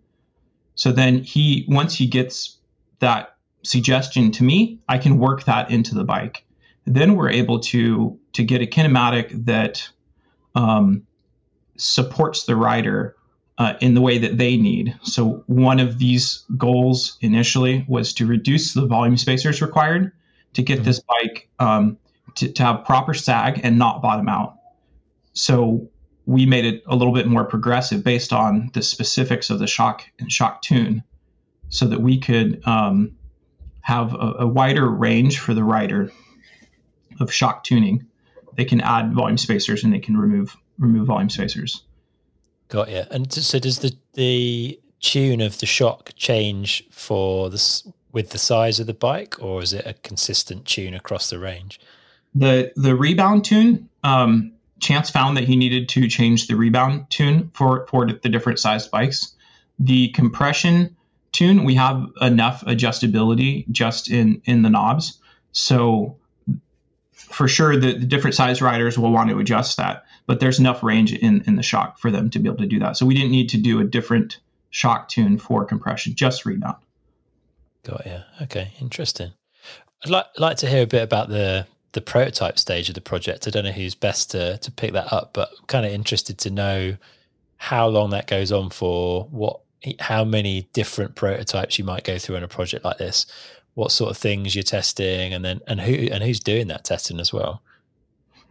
So 0.75 0.91
then 0.91 1.23
he, 1.23 1.65
once 1.67 1.95
he 1.95 2.08
gets 2.08 2.58
that 2.99 3.36
suggestion 3.63 4.32
to 4.34 4.43
me, 4.43 4.80
I 4.88 4.97
can 4.97 5.17
work 5.17 5.45
that 5.45 5.71
into 5.71 5.95
the 5.95 6.04
bike 6.04 6.45
then 6.86 7.15
we're 7.15 7.30
able 7.30 7.60
to 7.60 8.17
to 8.34 8.43
get 8.43 8.62
a 8.62 8.65
kinematic 8.65 9.45
that 9.45 9.89
um, 10.54 11.06
supports 11.78 12.45
the 12.45 12.56
rider 12.56 13.15
uh, 13.58 13.73
in 13.82 13.93
the 13.93 14.01
way 14.01 14.17
that 14.19 14.38
they 14.38 14.58
need. 14.58 14.95
So 15.01 15.43
one 15.47 15.80
of 15.80 15.97
these 15.97 16.43
goals 16.58 17.17
initially 17.21 17.86
was 17.88 18.13
to 18.15 18.25
reduce 18.25 18.73
the 18.73 18.86
volume 18.86 19.17
spacers 19.17 19.62
required 19.62 20.12
to 20.54 20.62
get 20.62 20.78
mm-hmm. 20.78 20.86
this 20.86 20.99
bike 21.01 21.49
um, 21.60 21.97
to, 22.36 22.51
to 22.51 22.63
have 22.63 22.86
proper 22.86 23.13
sag 23.13 23.62
and 23.63 23.80
not 23.80 24.01
bottom 24.01 24.30
out. 24.30 24.58
So 25.34 25.89
we 26.26 26.46
made 26.46 26.66
it 26.66 26.84
a 26.88 26.96
little 26.96 27.14
bit 27.14 27.28
more 27.28 27.44
progressive 27.46 28.04
based 28.04 28.34
on 28.34 28.72
the 28.74 28.82
specifics 28.82 29.50
of 29.50 29.60
the 29.60 29.68
shock 29.68 30.04
and 30.20 30.32
shock 30.32 30.62
tune 30.62 31.04
so 31.70 31.86
that 31.86 32.02
we 32.02 32.20
could 32.20 32.62
um, 32.68 33.16
have 33.82 34.14
a, 34.14 34.36
a, 34.40 34.48
wider 34.48 34.90
range 34.90 35.40
for 35.40 35.54
the 35.54 35.64
rider 35.64 36.12
of 37.20 37.32
shock 37.32 37.64
tuning. 37.64 38.06
They 38.56 38.66
can 38.66 38.82
add 38.82 39.14
volume 39.14 39.38
spacers 39.38 39.84
and 39.84 39.94
they 39.94 40.00
can 40.00 40.18
remove 40.18 40.56
remove 40.80 41.08
volume 41.08 41.30
spacers. 41.30 41.84
Got 42.70 42.90
you. 42.90 43.04
And 43.12 43.32
so 43.32 43.60
does 43.60 43.80
the 43.80 43.96
the 44.14 44.80
tune 45.00 45.42
of 45.42 45.60
the 45.60 45.66
shock 45.66 46.12
change 46.16 46.84
for 46.90 47.50
this 47.50 47.88
with 48.12 48.32
the 48.32 48.38
size 48.38 48.80
of 48.80 48.88
the 48.88 48.94
bike, 48.94 49.36
or 49.42 49.62
is 49.62 49.74
it 49.74 49.86
a 49.86 49.94
consistent 49.94 50.66
tune 50.66 50.94
across 50.94 51.30
the 51.30 51.38
range? 51.38 51.80
The 52.34 52.72
the 52.76 52.96
rebound 52.96 53.46
tune. 53.46 53.90
Um, 54.04 54.55
Chance 54.80 55.10
found 55.10 55.38
that 55.38 55.46
he 55.46 55.56
needed 55.56 55.90
to 55.90 56.08
change 56.08 56.48
the 56.48 56.56
rebound 56.56 57.10
tune 57.10 57.52
for 57.54 57.88
for 57.88 58.06
the 58.08 58.30
different 58.30 58.60
sized 58.60 58.92
bikes. 58.92 59.34
The 59.80 60.10
compression 60.10 60.96
tune, 61.32 61.64
we 61.64 61.76
have 61.76 62.08
enough 62.22 62.64
adjustability 62.66 63.70
just 63.70 64.10
in 64.10 64.42
in 64.46 64.62
the 64.62 64.70
knobs. 64.70 65.20
So 65.52 66.18
for 67.14 67.48
sure 67.48 67.76
the, 67.76 67.98
the 67.98 68.06
different 68.06 68.36
size 68.36 68.62
riders 68.62 68.98
will 68.98 69.12
want 69.12 69.30
to 69.30 69.40
adjust 69.40 69.78
that. 69.78 70.06
but 70.28 70.40
there's 70.40 70.60
enough 70.60 70.84
range 70.84 71.14
in, 71.14 71.44
in 71.46 71.56
the 71.56 71.64
shock 71.64 72.00
for 72.00 72.12
them 72.12 72.30
to 72.32 72.40
be 72.40 72.50
able 72.50 72.58
to 72.58 72.68
do 72.68 72.80
that. 72.80 72.98
So 72.98 73.06
we 73.06 73.14
didn't 73.14 73.32
need 73.32 73.50
to 73.50 73.58
do 73.58 73.80
a 73.80 73.84
different 73.84 74.40
shock 74.70 75.08
tune 75.08 75.38
for 75.38 75.66
compression, 75.66 76.16
just 76.16 76.46
rebound. 76.46 76.78
Got 77.84 78.06
you. 78.06 78.20
Okay, 78.42 78.72
interesting. 78.82 79.32
I'd 80.04 80.10
like 80.10 80.26
like 80.38 80.58
to 80.58 80.68
hear 80.68 80.84
a 80.84 80.88
bit 80.88 81.04
about 81.04 81.30
the 81.30 81.68
the 81.96 82.02
prototype 82.02 82.60
stage 82.60 82.90
of 82.90 82.96
the 82.96 83.02
project. 83.02 83.48
I 83.48 83.52
don't 83.52 83.64
know 83.64 83.72
who's 83.72 83.96
best 83.96 84.32
to 84.32 84.58
to 84.58 84.72
pick 84.72 84.94
that 84.94 85.12
up, 85.12 85.32
but 85.34 85.50
kind 85.68 85.86
of 85.86 85.92
interested 85.92 86.38
to 86.40 86.52
know 86.52 86.98
how 87.58 87.88
long 87.88 88.12
that 88.12 88.28
goes 88.28 88.52
on 88.52 88.70
for, 88.70 89.24
what 89.32 89.62
how 90.00 90.24
many 90.24 90.68
different 90.74 91.16
prototypes 91.16 91.80
you 91.80 91.86
might 91.86 92.04
go 92.04 92.18
through 92.18 92.36
in 92.36 92.44
a 92.44 92.48
project 92.48 92.84
like 92.84 92.98
this, 92.98 93.26
what 93.74 93.92
sort 93.92 94.12
of 94.12 94.18
things 94.18 94.56
you're 94.56 94.64
testing, 94.64 95.34
and 95.34 95.44
then 95.44 95.62
and 95.68 95.82
who 95.82 95.94
and 96.12 96.24
who's 96.24 96.42
doing 96.42 96.68
that 96.68 96.84
testing 96.84 97.20
as 97.20 97.34
well. 97.34 97.62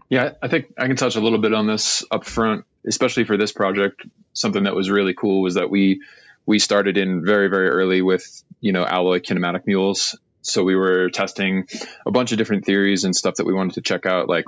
Yeah, 0.09 0.33
I 0.43 0.49
think 0.49 0.73
I 0.79 0.87
can 0.87 0.97
touch 0.97 1.17
a 1.17 1.21
little 1.21 1.39
bit 1.39 1.53
on 1.53 1.67
this 1.67 2.05
up 2.11 2.25
front, 2.25 2.65
especially 2.87 3.25
for 3.25 3.37
this 3.37 3.53
project. 3.53 4.03
Something 4.33 4.65
that 4.65 4.75
was 4.75 4.91
really 4.91 5.15
cool 5.15 5.43
was 5.43 5.55
that 5.55 5.71
we 5.71 6.01
we 6.47 6.59
started 6.59 6.97
in 6.97 7.25
very 7.25 7.49
very 7.49 7.69
early 7.69 8.01
with 8.01 8.43
you 8.61 8.73
know 8.73 8.87
alloy 8.87 9.21
kinematic 9.21 9.67
mules. 9.67 10.19
So 10.45 10.63
we 10.63 10.77
were 10.77 11.11
testing 11.11 11.67
a 12.07 12.11
bunch 12.11 12.33
of 12.33 12.39
different 12.39 12.65
theories 12.67 13.05
and 13.05 13.17
stuff 13.17 13.37
that 13.37 13.47
we 13.47 13.55
wanted 13.55 13.75
to 13.75 13.81
check 13.81 14.07
out. 14.07 14.29
Like 14.29 14.45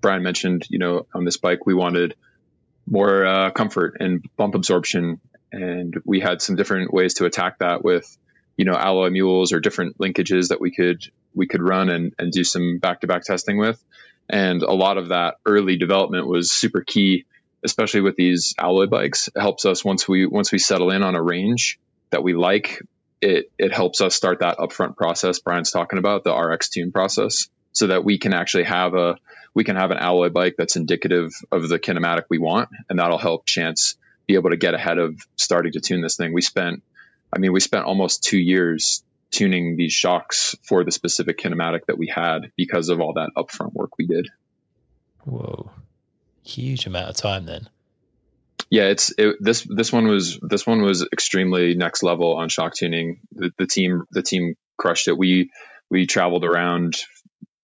Brian 0.00 0.22
mentioned, 0.22 0.66
you 0.70 0.78
know, 0.78 1.06
on 1.14 1.24
this 1.24 1.36
bike 1.36 1.66
we 1.66 1.74
wanted 1.74 2.14
more 2.86 3.24
uh, 3.24 3.50
comfort 3.50 3.98
and 4.00 4.24
bump 4.36 4.54
absorption, 4.54 5.20
and 5.52 6.00
we 6.04 6.20
had 6.20 6.42
some 6.42 6.56
different 6.56 6.92
ways 6.92 7.14
to 7.14 7.26
attack 7.26 7.58
that 7.58 7.84
with 7.84 8.16
you 8.56 8.64
know 8.64 8.74
alloy 8.74 9.10
mules 9.10 9.52
or 9.52 9.60
different 9.60 9.98
linkages 9.98 10.48
that 10.48 10.60
we 10.60 10.70
could 10.70 11.02
we 11.34 11.46
could 11.46 11.62
run 11.62 11.88
and, 11.88 12.14
and 12.18 12.32
do 12.32 12.44
some 12.44 12.78
back 12.78 13.00
to 13.00 13.06
back 13.06 13.22
testing 13.24 13.58
with. 13.58 13.82
And 14.28 14.62
a 14.62 14.72
lot 14.72 14.96
of 14.96 15.08
that 15.08 15.36
early 15.44 15.76
development 15.76 16.26
was 16.26 16.50
super 16.50 16.80
key, 16.80 17.26
especially 17.62 18.00
with 18.00 18.16
these 18.16 18.54
alloy 18.58 18.86
bikes. 18.86 19.28
It 19.28 19.40
helps 19.40 19.66
us 19.66 19.84
once 19.84 20.08
we 20.08 20.26
once 20.26 20.52
we 20.52 20.58
settle 20.58 20.90
in 20.90 21.02
on 21.02 21.14
a 21.14 21.22
range 21.22 21.78
that 22.10 22.22
we 22.22 22.34
like. 22.34 22.80
It 23.24 23.50
it 23.58 23.72
helps 23.72 24.02
us 24.02 24.14
start 24.14 24.40
that 24.40 24.58
upfront 24.58 24.96
process 24.96 25.38
Brian's 25.38 25.70
talking 25.70 25.98
about 25.98 26.24
the 26.24 26.34
RX 26.34 26.68
tune 26.68 26.92
process, 26.92 27.48
so 27.72 27.86
that 27.86 28.04
we 28.04 28.18
can 28.18 28.34
actually 28.34 28.64
have 28.64 28.94
a 28.94 29.16
we 29.54 29.64
can 29.64 29.76
have 29.76 29.90
an 29.90 29.98
alloy 29.98 30.28
bike 30.28 30.56
that's 30.58 30.76
indicative 30.76 31.32
of 31.50 31.68
the 31.68 31.78
kinematic 31.78 32.24
we 32.28 32.38
want, 32.38 32.68
and 32.90 32.98
that'll 32.98 33.16
help 33.18 33.46
Chance 33.46 33.96
be 34.26 34.34
able 34.34 34.50
to 34.50 34.58
get 34.58 34.74
ahead 34.74 34.98
of 34.98 35.18
starting 35.36 35.72
to 35.72 35.80
tune 35.80 36.02
this 36.02 36.16
thing. 36.16 36.34
We 36.34 36.42
spent, 36.42 36.82
I 37.32 37.38
mean, 37.38 37.52
we 37.52 37.60
spent 37.60 37.86
almost 37.86 38.24
two 38.24 38.38
years 38.38 39.02
tuning 39.30 39.76
these 39.76 39.92
shocks 39.92 40.54
for 40.62 40.84
the 40.84 40.90
specific 40.90 41.38
kinematic 41.38 41.86
that 41.86 41.96
we 41.96 42.08
had 42.08 42.52
because 42.56 42.88
of 42.90 43.00
all 43.00 43.14
that 43.14 43.30
upfront 43.36 43.72
work 43.72 43.96
we 43.96 44.06
did. 44.06 44.28
Whoa, 45.24 45.70
huge 46.42 46.86
amount 46.86 47.08
of 47.08 47.16
time 47.16 47.46
then. 47.46 47.68
Yeah, 48.70 48.84
it's 48.84 49.12
it, 49.18 49.36
this 49.40 49.62
this 49.68 49.92
one 49.92 50.08
was 50.08 50.38
this 50.42 50.66
one 50.66 50.82
was 50.82 51.06
extremely 51.12 51.74
next 51.74 52.02
level 52.02 52.34
on 52.36 52.48
shock 52.48 52.74
tuning. 52.74 53.20
The, 53.32 53.52
the 53.58 53.66
team 53.66 54.04
the 54.10 54.22
team 54.22 54.54
crushed 54.76 55.08
it. 55.08 55.16
We 55.16 55.50
we 55.90 56.06
traveled 56.06 56.44
around, 56.44 56.96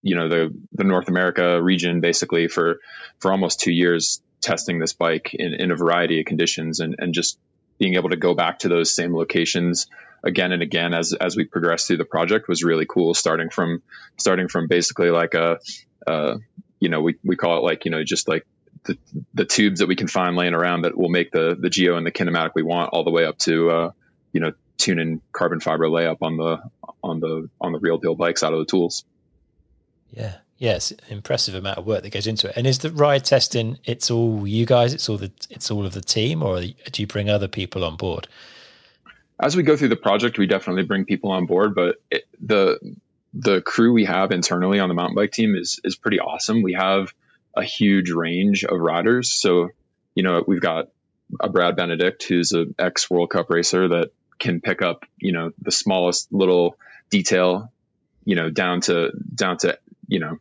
you 0.02 0.14
know, 0.14 0.28
the 0.28 0.54
the 0.72 0.84
North 0.84 1.08
America 1.08 1.60
region 1.62 2.00
basically 2.00 2.48
for 2.48 2.80
for 3.18 3.32
almost 3.32 3.60
two 3.60 3.72
years 3.72 4.22
testing 4.40 4.78
this 4.78 4.92
bike 4.92 5.34
in, 5.34 5.54
in 5.54 5.70
a 5.70 5.76
variety 5.76 6.20
of 6.20 6.26
conditions 6.26 6.80
and 6.80 6.94
and 6.98 7.14
just 7.14 7.38
being 7.78 7.94
able 7.94 8.10
to 8.10 8.16
go 8.16 8.34
back 8.34 8.60
to 8.60 8.68
those 8.68 8.94
same 8.94 9.14
locations 9.14 9.86
again 10.22 10.52
and 10.52 10.62
again 10.62 10.92
as 10.94 11.14
as 11.14 11.36
we 11.36 11.44
progressed 11.44 11.86
through 11.86 11.96
the 11.96 12.04
project 12.04 12.48
was 12.48 12.62
really 12.62 12.86
cool. 12.86 13.14
Starting 13.14 13.50
from 13.50 13.82
starting 14.18 14.48
from 14.48 14.68
basically 14.68 15.10
like 15.10 15.34
a, 15.34 15.58
uh, 16.06 16.36
you 16.78 16.88
know, 16.88 17.00
we, 17.00 17.16
we 17.24 17.36
call 17.36 17.58
it 17.58 17.64
like 17.64 17.84
you 17.84 17.90
know 17.90 18.04
just 18.04 18.28
like 18.28 18.46
the, 18.84 18.98
the 19.34 19.44
tubes 19.44 19.80
that 19.80 19.86
we 19.86 19.96
can 19.96 20.08
find 20.08 20.36
laying 20.36 20.54
around 20.54 20.82
that 20.82 20.96
will 20.96 21.08
make 21.08 21.30
the 21.30 21.56
the 21.58 21.70
geo 21.70 21.96
and 21.96 22.06
the 22.06 22.12
kinematic 22.12 22.52
we 22.54 22.62
want, 22.62 22.90
all 22.92 23.04
the 23.04 23.10
way 23.10 23.24
up 23.24 23.38
to 23.38 23.70
uh, 23.70 23.90
you 24.32 24.40
know 24.40 24.52
tuning 24.78 25.20
carbon 25.32 25.60
fiber 25.60 25.86
layup 25.86 26.18
on 26.22 26.36
the 26.36 26.62
on 27.02 27.20
the 27.20 27.48
on 27.60 27.72
the 27.72 27.78
real 27.78 27.98
deal 27.98 28.14
bikes 28.14 28.42
out 28.42 28.52
of 28.52 28.58
the 28.58 28.64
tools. 28.64 29.04
Yeah, 30.10 30.36
yes, 30.58 30.92
yeah, 30.92 31.14
impressive 31.14 31.54
amount 31.54 31.78
of 31.78 31.86
work 31.86 32.02
that 32.02 32.10
goes 32.10 32.26
into 32.26 32.48
it. 32.48 32.56
And 32.56 32.66
is 32.66 32.78
the 32.78 32.90
ride 32.90 33.24
testing? 33.24 33.78
It's 33.84 34.10
all 34.10 34.46
you 34.46 34.66
guys. 34.66 34.92
It's 34.94 35.08
all 35.08 35.18
the. 35.18 35.30
It's 35.50 35.70
all 35.70 35.86
of 35.86 35.92
the 35.92 36.00
team, 36.00 36.42
or 36.42 36.60
do 36.60 37.02
you 37.02 37.06
bring 37.06 37.30
other 37.30 37.48
people 37.48 37.84
on 37.84 37.96
board? 37.96 38.26
as 39.40 39.56
we 39.56 39.62
go 39.62 39.76
through 39.76 39.88
the 39.88 39.96
project, 39.96 40.38
we 40.38 40.46
definitely 40.46 40.84
bring 40.84 41.04
people 41.04 41.32
on 41.32 41.46
board, 41.46 41.74
but 41.74 41.96
it, 42.10 42.24
the 42.40 42.78
the 43.32 43.60
crew 43.62 43.92
we 43.92 44.04
have 44.04 44.32
internally 44.32 44.80
on 44.80 44.88
the 44.88 44.94
mountain 44.94 45.14
bike 45.14 45.32
team 45.32 45.56
is 45.56 45.80
is 45.82 45.96
pretty 45.96 46.20
awesome. 46.20 46.62
We 46.62 46.74
have 46.74 47.12
a 47.60 47.64
huge 47.64 48.10
range 48.10 48.64
of 48.64 48.78
riders. 48.80 49.32
So, 49.32 49.70
you 50.14 50.22
know, 50.22 50.42
we've 50.46 50.60
got 50.60 50.88
a 51.38 51.48
Brad 51.48 51.76
Benedict 51.76 52.22
who's 52.24 52.52
an 52.52 52.74
ex 52.78 53.10
World 53.10 53.30
Cup 53.30 53.50
racer 53.50 53.88
that 53.88 54.10
can 54.38 54.60
pick 54.60 54.82
up, 54.82 55.04
you 55.18 55.32
know, 55.32 55.52
the 55.60 55.70
smallest 55.70 56.32
little 56.32 56.76
detail, 57.10 57.70
you 58.24 58.36
know, 58.36 58.50
down 58.50 58.80
to 58.82 59.10
down 59.34 59.58
to, 59.58 59.78
you 60.08 60.18
know, 60.18 60.38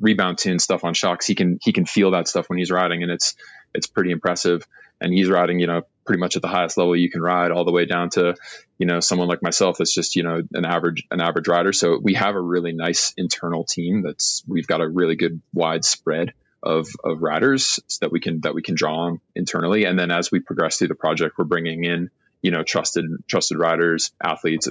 rebound 0.00 0.38
tune 0.38 0.58
stuff 0.58 0.84
on 0.84 0.94
shocks. 0.94 1.26
He 1.26 1.34
can 1.34 1.58
he 1.62 1.72
can 1.72 1.84
feel 1.84 2.12
that 2.12 2.26
stuff 2.26 2.48
when 2.48 2.58
he's 2.58 2.70
riding 2.70 3.02
and 3.02 3.12
it's 3.12 3.34
it's 3.74 3.86
pretty 3.86 4.10
impressive. 4.10 4.66
And 5.00 5.12
he's 5.12 5.28
riding, 5.28 5.58
you 5.58 5.66
know, 5.66 5.82
pretty 6.04 6.20
much 6.20 6.36
at 6.36 6.42
the 6.42 6.48
highest 6.48 6.76
level 6.76 6.96
you 6.96 7.10
can 7.10 7.20
ride 7.20 7.50
all 7.50 7.64
the 7.64 7.72
way 7.72 7.86
down 7.86 8.10
to 8.10 8.34
you 8.78 8.86
know 8.86 9.00
someone 9.00 9.28
like 9.28 9.42
myself 9.42 9.78
that's 9.78 9.94
just 9.94 10.16
you 10.16 10.22
know 10.22 10.42
an 10.52 10.64
average 10.64 11.06
an 11.10 11.20
average 11.20 11.48
rider 11.48 11.72
so 11.72 11.98
we 12.02 12.14
have 12.14 12.34
a 12.34 12.40
really 12.40 12.72
nice 12.72 13.12
internal 13.16 13.64
team 13.64 14.02
that's 14.02 14.42
we've 14.46 14.66
got 14.66 14.80
a 14.80 14.88
really 14.88 15.16
good 15.16 15.40
wide 15.52 15.84
spread 15.84 16.32
of 16.62 16.88
of 17.02 17.22
riders 17.22 17.80
that 18.00 18.12
we 18.12 18.20
can 18.20 18.40
that 18.42 18.54
we 18.54 18.62
can 18.62 18.74
draw 18.74 19.06
on 19.06 19.20
internally 19.34 19.84
and 19.84 19.98
then 19.98 20.10
as 20.10 20.30
we 20.30 20.40
progress 20.40 20.78
through 20.78 20.88
the 20.88 20.94
project 20.94 21.36
we're 21.38 21.44
bringing 21.44 21.84
in 21.84 22.10
you 22.40 22.50
know 22.50 22.62
trusted 22.62 23.04
trusted 23.26 23.58
riders 23.58 24.12
athletes 24.22 24.68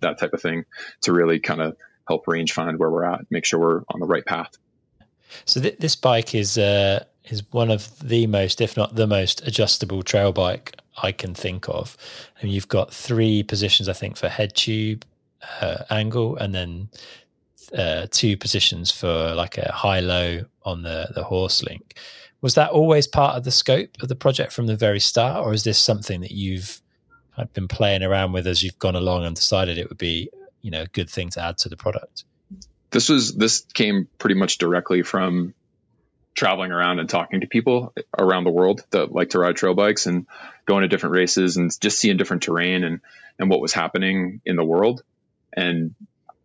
that 0.00 0.18
type 0.18 0.32
of 0.32 0.40
thing 0.40 0.64
to 1.02 1.12
really 1.12 1.40
kind 1.40 1.60
of 1.60 1.76
help 2.06 2.26
range 2.28 2.52
find 2.52 2.78
where 2.78 2.90
we're 2.90 3.04
at 3.04 3.20
make 3.30 3.44
sure 3.44 3.58
we're 3.58 3.82
on 3.88 4.00
the 4.00 4.06
right 4.06 4.24
path 4.24 4.56
so 5.44 5.60
th- 5.60 5.78
this 5.78 5.96
bike 5.96 6.34
is 6.34 6.56
uh 6.58 7.04
is 7.24 7.42
one 7.52 7.70
of 7.70 7.98
the 8.00 8.26
most, 8.26 8.60
if 8.60 8.76
not 8.76 8.94
the 8.94 9.06
most, 9.06 9.46
adjustable 9.46 10.02
trail 10.02 10.32
bike 10.32 10.76
I 11.02 11.12
can 11.12 11.34
think 11.34 11.68
of. 11.68 11.96
And 12.40 12.50
you've 12.50 12.68
got 12.68 12.92
three 12.92 13.42
positions, 13.42 13.88
I 13.88 13.92
think, 13.92 14.16
for 14.16 14.28
head 14.28 14.54
tube 14.54 15.04
uh, 15.60 15.84
angle, 15.90 16.36
and 16.36 16.54
then 16.54 16.88
uh, 17.72 18.06
two 18.10 18.36
positions 18.36 18.90
for 18.90 19.34
like 19.34 19.58
a 19.58 19.72
high 19.72 20.00
low 20.00 20.44
on 20.64 20.82
the 20.82 21.10
the 21.14 21.24
Horst 21.24 21.64
link. 21.64 21.94
Was 22.40 22.54
that 22.54 22.70
always 22.70 23.06
part 23.06 23.36
of 23.36 23.44
the 23.44 23.50
scope 23.50 23.90
of 24.02 24.08
the 24.08 24.16
project 24.16 24.52
from 24.52 24.66
the 24.66 24.76
very 24.76 25.00
start, 25.00 25.46
or 25.46 25.52
is 25.54 25.64
this 25.64 25.78
something 25.78 26.20
that 26.20 26.32
you've 26.32 26.82
been 27.52 27.68
playing 27.68 28.02
around 28.02 28.32
with 28.32 28.46
as 28.46 28.62
you've 28.62 28.78
gone 28.78 28.94
along 28.94 29.24
and 29.24 29.34
decided 29.34 29.78
it 29.78 29.88
would 29.88 29.98
be, 29.98 30.30
you 30.60 30.70
know, 30.70 30.82
a 30.82 30.86
good 30.86 31.10
thing 31.10 31.30
to 31.30 31.40
add 31.40 31.58
to 31.58 31.68
the 31.68 31.76
product? 31.76 32.24
This 32.90 33.08
was 33.08 33.34
this 33.34 33.66
came 33.74 34.08
pretty 34.18 34.34
much 34.34 34.58
directly 34.58 35.02
from 35.02 35.54
traveling 36.34 36.72
around 36.72 36.98
and 36.98 37.08
talking 37.08 37.40
to 37.40 37.46
people 37.46 37.92
around 38.18 38.44
the 38.44 38.50
world 38.50 38.84
that 38.90 39.12
like 39.12 39.30
to 39.30 39.38
ride 39.38 39.56
trail 39.56 39.74
bikes 39.74 40.06
and 40.06 40.26
going 40.66 40.82
to 40.82 40.88
different 40.88 41.14
races 41.14 41.56
and 41.56 41.70
just 41.80 41.98
seeing 41.98 42.16
different 42.16 42.42
terrain 42.42 42.84
and 42.84 43.00
and 43.38 43.50
what 43.50 43.60
was 43.60 43.72
happening 43.72 44.40
in 44.44 44.56
the 44.56 44.64
world. 44.64 45.02
And 45.52 45.94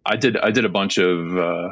I 0.09 0.15
did 0.15 0.37
I 0.37 0.49
did 0.49 0.65
a 0.65 0.69
bunch 0.69 0.97
of 0.97 1.37
uh, 1.37 1.69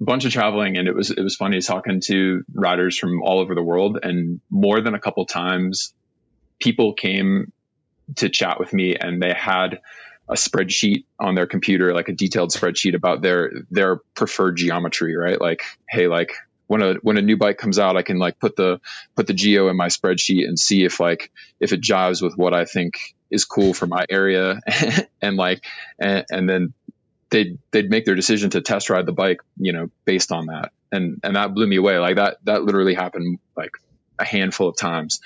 bunch 0.00 0.24
of 0.24 0.32
traveling 0.32 0.78
and 0.78 0.88
it 0.88 0.94
was 0.94 1.10
it 1.10 1.20
was 1.20 1.36
funny 1.36 1.60
talking 1.60 2.00
to 2.06 2.42
riders 2.54 2.98
from 2.98 3.22
all 3.22 3.38
over 3.38 3.54
the 3.54 3.62
world 3.62 3.98
and 4.02 4.40
more 4.48 4.80
than 4.80 4.94
a 4.94 4.98
couple 4.98 5.26
times 5.26 5.92
people 6.58 6.94
came 6.94 7.52
to 8.16 8.30
chat 8.30 8.58
with 8.58 8.72
me 8.72 8.96
and 8.96 9.22
they 9.22 9.34
had 9.34 9.80
a 10.28 10.34
spreadsheet 10.34 11.04
on 11.20 11.34
their 11.34 11.46
computer 11.46 11.92
like 11.92 12.08
a 12.08 12.12
detailed 12.12 12.50
spreadsheet 12.50 12.94
about 12.94 13.20
their 13.20 13.52
their 13.70 13.96
preferred 14.14 14.56
geometry 14.56 15.14
right? 15.14 15.38
Like 15.38 15.62
hey 15.88 16.08
like 16.08 16.32
when 16.66 16.82
a 16.82 16.94
when 16.94 17.16
a 17.16 17.22
new 17.22 17.36
bike 17.36 17.58
comes 17.58 17.78
out, 17.78 17.96
I 17.96 18.02
can 18.02 18.18
like 18.18 18.38
put 18.38 18.56
the 18.56 18.80
put 19.14 19.26
the 19.26 19.34
geo 19.34 19.68
in 19.68 19.76
my 19.76 19.86
spreadsheet 19.86 20.48
and 20.48 20.58
see 20.58 20.84
if 20.84 20.98
like 20.98 21.30
if 21.60 21.72
it 21.72 21.80
jives 21.80 22.20
with 22.22 22.36
what 22.36 22.54
I 22.54 22.64
think 22.64 22.94
is 23.30 23.44
cool 23.44 23.72
for 23.72 23.86
my 23.86 24.04
area, 24.08 24.60
and 25.22 25.36
like 25.36 25.64
and, 26.00 26.24
and 26.30 26.48
then 26.48 26.74
they'd 27.30 27.58
they'd 27.70 27.90
make 27.90 28.04
their 28.04 28.14
decision 28.14 28.50
to 28.50 28.60
test 28.60 28.90
ride 28.90 29.06
the 29.06 29.12
bike, 29.12 29.40
you 29.56 29.72
know, 29.72 29.88
based 30.04 30.32
on 30.32 30.46
that, 30.46 30.72
and 30.92 31.20
and 31.22 31.36
that 31.36 31.54
blew 31.54 31.66
me 31.66 31.76
away. 31.76 31.98
Like 31.98 32.16
that 32.16 32.38
that 32.44 32.64
literally 32.64 32.94
happened 32.94 33.38
like 33.56 33.72
a 34.18 34.24
handful 34.24 34.68
of 34.68 34.76
times, 34.76 35.20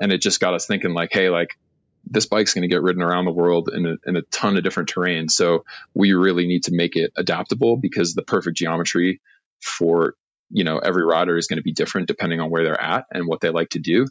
and 0.00 0.12
it 0.12 0.20
just 0.20 0.40
got 0.40 0.54
us 0.54 0.66
thinking 0.66 0.94
like, 0.94 1.10
hey, 1.12 1.30
like 1.30 1.56
this 2.04 2.26
bike's 2.26 2.54
going 2.54 2.62
to 2.62 2.68
get 2.68 2.82
ridden 2.82 3.02
around 3.02 3.26
the 3.26 3.32
world 3.32 3.70
in 3.72 3.86
a, 3.86 3.96
in 4.06 4.16
a 4.16 4.22
ton 4.22 4.56
of 4.56 4.64
different 4.64 4.88
terrain. 4.88 5.28
So 5.28 5.64
we 5.94 6.14
really 6.14 6.46
need 6.46 6.64
to 6.64 6.74
make 6.74 6.96
it 6.96 7.12
adaptable 7.16 7.76
because 7.76 8.14
the 8.14 8.22
perfect 8.22 8.56
geometry 8.56 9.20
for 9.60 10.14
you 10.50 10.64
know 10.64 10.78
every 10.78 11.04
rider 11.04 11.36
is 11.36 11.46
going 11.46 11.58
to 11.58 11.62
be 11.62 11.72
different 11.72 12.08
depending 12.08 12.40
on 12.40 12.50
where 12.50 12.64
they're 12.64 12.80
at 12.80 13.04
and 13.12 13.26
what 13.26 13.40
they 13.40 13.50
like 13.50 13.70
to 13.70 13.78
do. 13.78 14.06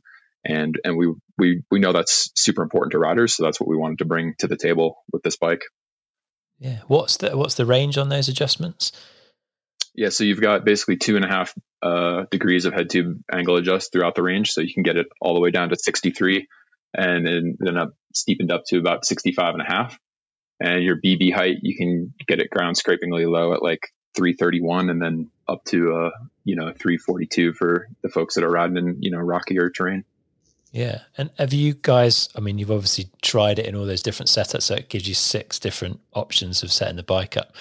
And 0.45 0.79
and 0.83 0.97
we 0.97 1.13
we 1.37 1.63
we 1.69 1.79
know 1.79 1.91
that's 1.91 2.31
super 2.35 2.63
important 2.63 2.91
to 2.91 2.99
riders. 2.99 3.35
So 3.35 3.43
that's 3.43 3.59
what 3.59 3.67
we 3.67 3.75
wanted 3.75 3.99
to 3.99 4.05
bring 4.05 4.35
to 4.39 4.47
the 4.47 4.57
table 4.57 5.03
with 5.11 5.23
this 5.23 5.35
bike 5.35 5.63
yeah 6.59 6.79
what's 6.87 7.17
the 7.17 7.35
what's 7.35 7.55
the 7.55 7.65
range 7.65 7.97
on 7.97 8.09
those 8.09 8.29
adjustments 8.29 8.91
Yeah, 9.95 10.09
so 10.09 10.23
you've 10.23 10.39
got 10.39 10.63
basically 10.63 10.97
two 10.97 11.15
and 11.15 11.25
a 11.25 11.27
half 11.27 11.53
uh, 11.81 12.23
degrees 12.31 12.65
of 12.65 12.73
head 12.73 12.89
tube 12.89 13.21
angle 13.31 13.57
adjust 13.57 13.91
throughout 13.91 14.15
the 14.15 14.23
range. 14.23 14.51
So 14.51 14.61
you 14.61 14.73
can 14.73 14.83
get 14.83 14.95
it 14.97 15.07
all 15.19 15.33
the 15.33 15.41
way 15.41 15.51
down 15.51 15.69
to 15.69 15.75
63 15.75 16.47
and 16.93 17.25
then, 17.25 17.57
then 17.59 17.77
up 17.77 17.93
steepened 18.13 18.51
up 18.51 18.63
to 18.67 18.79
about 18.79 19.05
65 19.05 19.55
and 19.55 19.61
a 19.61 19.65
half. 19.65 19.99
And 20.61 20.83
your 20.83 20.97
BB 20.99 21.33
height, 21.33 21.57
you 21.61 21.75
can 21.75 22.13
get 22.27 22.39
it 22.39 22.49
ground 22.49 22.77
scrapingly 22.77 23.25
low 23.25 23.53
at 23.53 23.63
like 23.63 23.87
331 24.15 24.89
and 24.89 25.01
then 25.01 25.31
up 25.47 25.63
to, 25.65 25.93
uh, 25.93 26.09
you 26.43 26.55
know, 26.55 26.71
342 26.71 27.53
for 27.53 27.87
the 28.01 28.09
folks 28.09 28.35
that 28.35 28.43
are 28.43 28.49
riding 28.49 28.77
in, 28.77 28.97
you 29.01 29.11
know, 29.11 29.19
rockier 29.19 29.69
terrain. 29.69 30.03
Yeah. 30.71 30.99
And 31.17 31.31
have 31.37 31.53
you 31.53 31.73
guys, 31.73 32.29
I 32.35 32.41
mean, 32.41 32.57
you've 32.57 32.71
obviously 32.71 33.09
tried 33.21 33.59
it 33.59 33.65
in 33.65 33.75
all 33.75 33.85
those 33.85 34.03
different 34.03 34.29
setups. 34.29 34.63
So 34.63 34.75
it 34.75 34.89
gives 34.89 35.07
you 35.07 35.15
six 35.15 35.59
different 35.59 35.99
options 36.13 36.63
of 36.63 36.71
setting 36.71 36.95
the 36.95 37.03
bike 37.03 37.37
up. 37.37 37.55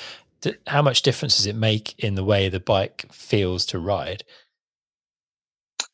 How 0.66 0.82
much 0.82 1.02
difference 1.02 1.36
does 1.36 1.46
it 1.46 1.56
make 1.56 1.98
in 1.98 2.14
the 2.14 2.24
way 2.24 2.48
the 2.48 2.60
bike 2.60 3.06
feels 3.10 3.66
to 3.66 3.78
ride? 3.78 4.24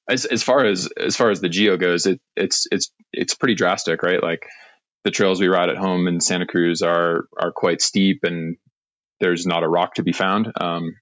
As, 0.09 0.27
as 0.27 0.43
far 0.43 0.67
as 0.67 0.87
as 0.99 1.17
far 1.17 1.31
as 1.31 1.41
the 1.41 1.49
geo 1.49 1.79
goes, 1.79 2.05
it, 2.05 2.21
it's 2.37 2.67
it's 2.71 2.93
it's 3.11 3.35
pretty 3.35 3.55
drastic, 3.55 4.03
right? 4.03 4.23
Like 4.23 4.45
the 5.05 5.11
trails 5.11 5.41
we 5.41 5.47
ride 5.49 5.71
at 5.71 5.79
home 5.79 6.07
in 6.09 6.21
Santa 6.21 6.47
Cruz 6.47 6.83
are 6.83 7.27
are 7.41 7.53
quite 7.53 7.81
steep, 7.81 8.21
and 8.23 8.59
there's 9.21 9.47
not 9.47 9.63
a 9.63 9.69
rock 9.69 9.95
to 9.95 10.03
be 10.03 10.13
found. 10.13 10.53
Um, 10.61 10.95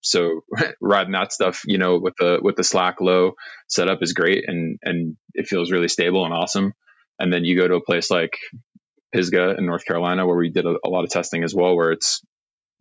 so 0.00 0.42
riding 0.80 1.12
that 1.12 1.32
stuff, 1.32 1.62
you 1.66 1.78
know, 1.78 1.98
with 1.98 2.14
the 2.18 2.38
with 2.42 2.56
the 2.56 2.64
slack 2.64 3.00
low 3.00 3.32
setup 3.68 4.02
is 4.02 4.12
great, 4.12 4.44
and 4.46 4.78
and 4.82 5.16
it 5.34 5.46
feels 5.46 5.70
really 5.70 5.88
stable 5.88 6.24
and 6.24 6.34
awesome. 6.34 6.72
And 7.18 7.32
then 7.32 7.44
you 7.44 7.56
go 7.56 7.68
to 7.68 7.74
a 7.74 7.84
place 7.84 8.10
like 8.10 8.38
Pisgah 9.12 9.56
in 9.58 9.66
North 9.66 9.84
Carolina, 9.84 10.26
where 10.26 10.36
we 10.36 10.50
did 10.50 10.66
a, 10.66 10.76
a 10.84 10.88
lot 10.88 11.04
of 11.04 11.10
testing 11.10 11.44
as 11.44 11.54
well, 11.54 11.76
where 11.76 11.92
it's 11.92 12.22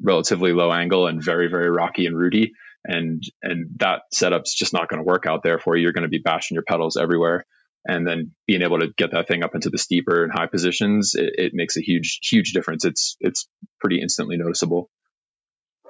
relatively 0.01 0.53
low 0.53 0.71
angle 0.71 1.07
and 1.07 1.23
very 1.23 1.49
very 1.49 1.69
rocky 1.69 2.05
and 2.05 2.17
rooty, 2.17 2.53
and 2.85 3.21
and 3.41 3.71
that 3.77 4.03
setup's 4.13 4.55
just 4.55 4.73
not 4.73 4.89
going 4.89 4.99
to 5.01 5.07
work 5.07 5.25
out 5.25 5.43
there 5.43 5.59
for 5.59 5.75
you. 5.75 5.83
You're 5.83 5.93
going 5.93 6.03
to 6.03 6.09
be 6.09 6.21
bashing 6.23 6.55
your 6.55 6.63
pedals 6.63 6.97
everywhere 6.97 7.45
and 7.85 8.05
then 8.05 8.31
being 8.45 8.61
able 8.61 8.79
to 8.79 8.89
get 8.97 9.11
that 9.11 9.27
thing 9.27 9.43
up 9.43 9.55
into 9.55 9.69
the 9.69 9.77
steeper 9.77 10.23
and 10.23 10.31
high 10.31 10.47
positions, 10.47 11.15
it, 11.15 11.33
it, 11.37 11.51
makes 11.53 11.77
a 11.77 11.81
huge, 11.81 12.19
huge 12.21 12.51
difference. 12.51 12.85
It's 12.85 13.15
it's 13.19 13.47
pretty 13.79 14.01
instantly 14.01 14.37
noticeable. 14.37 14.89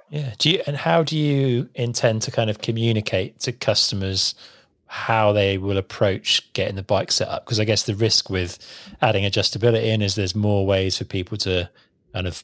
Yeah. 0.10 0.34
Do 0.38 0.49
you 0.49 0.62
and 0.66 0.76
how 0.76 1.03
do 1.03 1.18
you 1.18 1.70
intend 1.76 2.24
to 2.24 2.32
kind 2.32 2.49
of 2.49 2.60
communicate 2.60 3.39
to 3.41 3.51
customers 3.51 4.36
how 4.88 5.34
they 5.34 5.60
will 5.60 5.78
approach 5.78 6.51
getting 6.53 6.76
the 6.76 6.84
bike 6.84 7.12
set 7.12 7.28
up? 7.28 7.45
Because 7.45 7.60
I 7.60 7.66
guess 7.66 7.84
the 7.84 7.95
risk 7.95 8.30
with 8.30 8.57
adding 9.01 9.24
adjustability 9.24 9.86
in 9.86 10.01
is 10.01 10.16
there's 10.16 10.36
more 10.36 10.66
ways 10.66 10.97
for 10.97 11.05
people 11.05 11.38
to 11.39 11.70
kind 12.14 12.28
of 12.28 12.43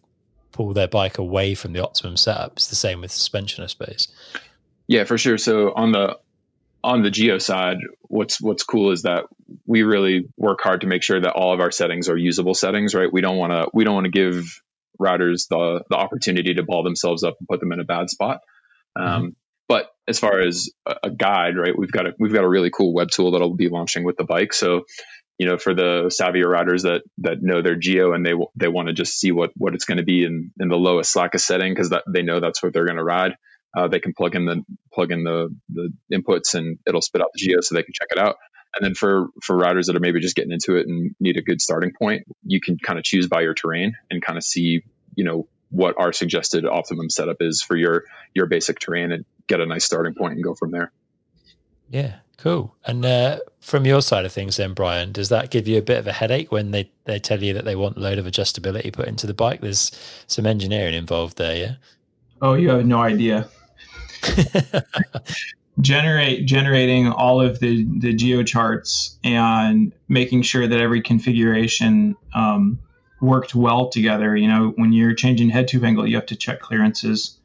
pull 0.51 0.73
their 0.73 0.87
bike 0.87 1.17
away 1.17 1.55
from 1.55 1.73
the 1.73 1.83
optimum 1.83 2.17
setup. 2.17 2.53
It's 2.53 2.67
the 2.67 2.75
same 2.75 3.01
with 3.01 3.11
suspension, 3.11 3.63
I 3.63 3.67
suppose. 3.67 4.07
Yeah, 4.87 5.03
for 5.03 5.17
sure. 5.17 5.37
So 5.37 5.73
on 5.75 5.91
the 5.91 6.19
on 6.83 7.01
the 7.01 7.09
geo 7.09 7.39
side, 7.39 7.77
what's 8.03 8.39
what's 8.39 8.63
cool 8.63 8.91
is 8.91 9.01
that 9.01 9.25
we 9.65 9.81
really 9.81 10.29
work 10.37 10.61
hard 10.61 10.81
to 10.81 10.87
make 10.87 11.01
sure 11.01 11.19
that 11.19 11.33
all 11.33 11.51
of 11.51 11.59
our 11.59 11.71
settings 11.71 12.09
are 12.09 12.17
usable 12.17 12.53
settings, 12.53 12.93
right? 12.93 13.11
We 13.11 13.21
don't 13.21 13.37
want 13.37 13.53
to 13.53 13.69
we 13.73 13.83
don't 13.83 13.95
want 13.95 14.05
to 14.05 14.11
give 14.11 14.61
riders 14.99 15.47
the 15.49 15.83
the 15.89 15.95
opportunity 15.95 16.53
to 16.55 16.63
ball 16.63 16.83
themselves 16.83 17.23
up 17.23 17.35
and 17.39 17.47
put 17.47 17.59
them 17.59 17.71
in 17.71 17.79
a 17.79 17.85
bad 17.85 18.09
spot. 18.09 18.41
Um, 18.95 19.05
mm-hmm. 19.05 19.29
But 19.67 19.89
as 20.07 20.19
far 20.19 20.39
as 20.39 20.69
a, 20.85 21.09
guide, 21.09 21.57
right, 21.57 21.77
we've 21.77 21.91
got 21.91 22.05
a 22.05 22.13
we've 22.19 22.33
got 22.33 22.43
a 22.43 22.49
really 22.49 22.69
cool 22.69 22.93
web 22.93 23.09
tool 23.09 23.31
that'll 23.31 23.55
be 23.55 23.69
launching 23.69 24.03
with 24.03 24.15
the 24.15 24.23
bike. 24.23 24.53
So, 24.53 24.85
you 25.39 25.47
know, 25.47 25.57
for 25.57 25.73
the 25.73 26.11
savvier 26.13 26.45
riders 26.45 26.83
that 26.83 27.01
that 27.19 27.41
know 27.41 27.61
their 27.63 27.75
geo 27.75 28.13
and 28.13 28.23
they 28.25 28.33
they 28.55 28.67
want 28.67 28.89
to 28.89 28.93
just 28.93 29.19
see 29.19 29.31
what 29.31 29.51
what 29.55 29.73
it's 29.73 29.85
going 29.85 29.97
to 29.97 30.03
be 30.03 30.23
in 30.23 30.51
in 30.59 30.67
the 30.69 30.75
lowest 30.75 31.11
slackest 31.11 31.47
setting 31.47 31.73
because 31.73 31.89
that 31.89 32.03
they 32.07 32.21
know 32.21 32.39
that's 32.39 32.61
what 32.61 32.73
they're 32.73 32.85
going 32.85 32.97
to 32.97 33.03
ride 33.03 33.35
uh, 33.75 33.87
they 33.87 33.99
can 33.99 34.13
plug 34.13 34.35
in 34.35 34.45
the 34.45 34.63
plug 34.93 35.11
in 35.11 35.23
the 35.23 35.53
the 35.69 35.91
inputs 36.13 36.53
and 36.53 36.79
it'll 36.87 37.01
spit 37.01 37.21
out 37.21 37.29
the 37.33 37.39
geo 37.39 37.59
so 37.61 37.75
they 37.75 37.83
can 37.83 37.93
check 37.93 38.07
it 38.11 38.17
out. 38.17 38.37
And 38.75 38.83
then 38.83 38.93
for 38.93 39.27
for 39.41 39.55
riders 39.55 39.87
that 39.87 39.95
are 39.95 40.01
maybe 40.01 40.19
just 40.19 40.35
getting 40.35 40.51
into 40.51 40.75
it 40.75 40.87
and 40.87 41.15
need 41.19 41.37
a 41.37 41.41
good 41.41 41.61
starting 41.61 41.93
point, 41.97 42.23
you 42.43 42.59
can 42.59 42.77
kind 42.77 42.99
of 42.99 43.05
choose 43.05 43.27
by 43.27 43.41
your 43.41 43.53
terrain 43.53 43.93
and 44.11 44.21
kind 44.21 44.37
of 44.37 44.43
see 44.43 44.83
you 45.15 45.23
know 45.23 45.47
what 45.69 45.95
our 45.97 46.13
suggested 46.13 46.65
optimum 46.65 47.09
setup 47.09 47.37
is 47.39 47.61
for 47.61 47.75
your 47.75 48.03
your 48.33 48.45
basic 48.47 48.79
terrain 48.79 49.11
and 49.11 49.25
get 49.47 49.61
a 49.61 49.65
nice 49.65 49.85
starting 49.85 50.13
point 50.13 50.33
and 50.33 50.43
go 50.43 50.55
from 50.55 50.71
there. 50.71 50.91
Yeah, 51.89 52.15
cool. 52.37 52.75
And 52.85 53.05
uh, 53.05 53.39
from 53.61 53.85
your 53.85 54.01
side 54.01 54.25
of 54.25 54.31
things, 54.31 54.57
then 54.57 54.73
Brian, 54.73 55.11
does 55.11 55.29
that 55.29 55.51
give 55.51 55.67
you 55.67 55.77
a 55.77 55.81
bit 55.81 55.97
of 55.97 56.07
a 56.07 56.11
headache 56.13 56.51
when 56.51 56.71
they 56.71 56.91
they 57.05 57.19
tell 57.19 57.41
you 57.41 57.53
that 57.53 57.65
they 57.65 57.75
want 57.75 57.97
a 57.97 57.99
load 57.99 58.17
of 58.17 58.25
adjustability 58.25 58.91
put 58.91 59.07
into 59.07 59.27
the 59.27 59.33
bike? 59.33 59.61
There's 59.61 59.91
some 60.27 60.45
engineering 60.45 60.93
involved 60.93 61.37
there, 61.37 61.55
yeah. 61.55 61.75
Oh, 62.41 62.53
you 62.55 62.69
have 62.69 62.85
no 62.85 63.01
idea. 63.01 63.47
generate 65.79 66.45
generating 66.45 67.07
all 67.07 67.41
of 67.41 67.59
the 67.59 67.85
the 67.99 68.13
geo 68.13 68.43
charts 68.43 69.17
and 69.23 69.91
making 70.07 70.41
sure 70.41 70.65
that 70.67 70.79
every 70.79 71.01
configuration 71.01 72.15
um, 72.33 72.79
worked 73.21 73.55
well 73.55 73.89
together. 73.89 74.35
You 74.35 74.47
know, 74.47 74.73
when 74.75 74.93
you're 74.93 75.13
changing 75.13 75.49
head 75.49 75.67
tube 75.67 75.83
angle, 75.83 76.07
you 76.07 76.15
have 76.15 76.27
to 76.27 76.35
check 76.35 76.61
clearances 76.61 77.37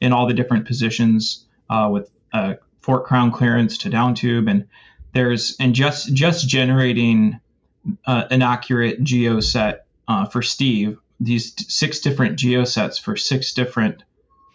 in 0.00 0.12
all 0.12 0.26
the 0.26 0.34
different 0.34 0.66
positions 0.66 1.44
uh, 1.68 1.88
with 1.92 2.10
uh, 2.32 2.54
fork 2.80 3.06
crown 3.06 3.30
clearance 3.32 3.78
to 3.78 3.90
down 3.90 4.14
tube, 4.14 4.48
and 4.48 4.66
there's 5.12 5.56
and 5.60 5.74
just 5.74 6.12
just 6.14 6.48
generating 6.48 7.40
uh, 8.06 8.24
an 8.30 8.42
accurate 8.42 9.02
geo 9.02 9.40
set 9.40 9.86
uh, 10.08 10.26
for 10.26 10.42
Steve. 10.42 10.98
These 11.20 11.54
six 11.72 12.00
different 12.00 12.38
geo 12.38 12.64
sets 12.64 12.98
for 12.98 13.16
six 13.16 13.52
different 13.52 14.02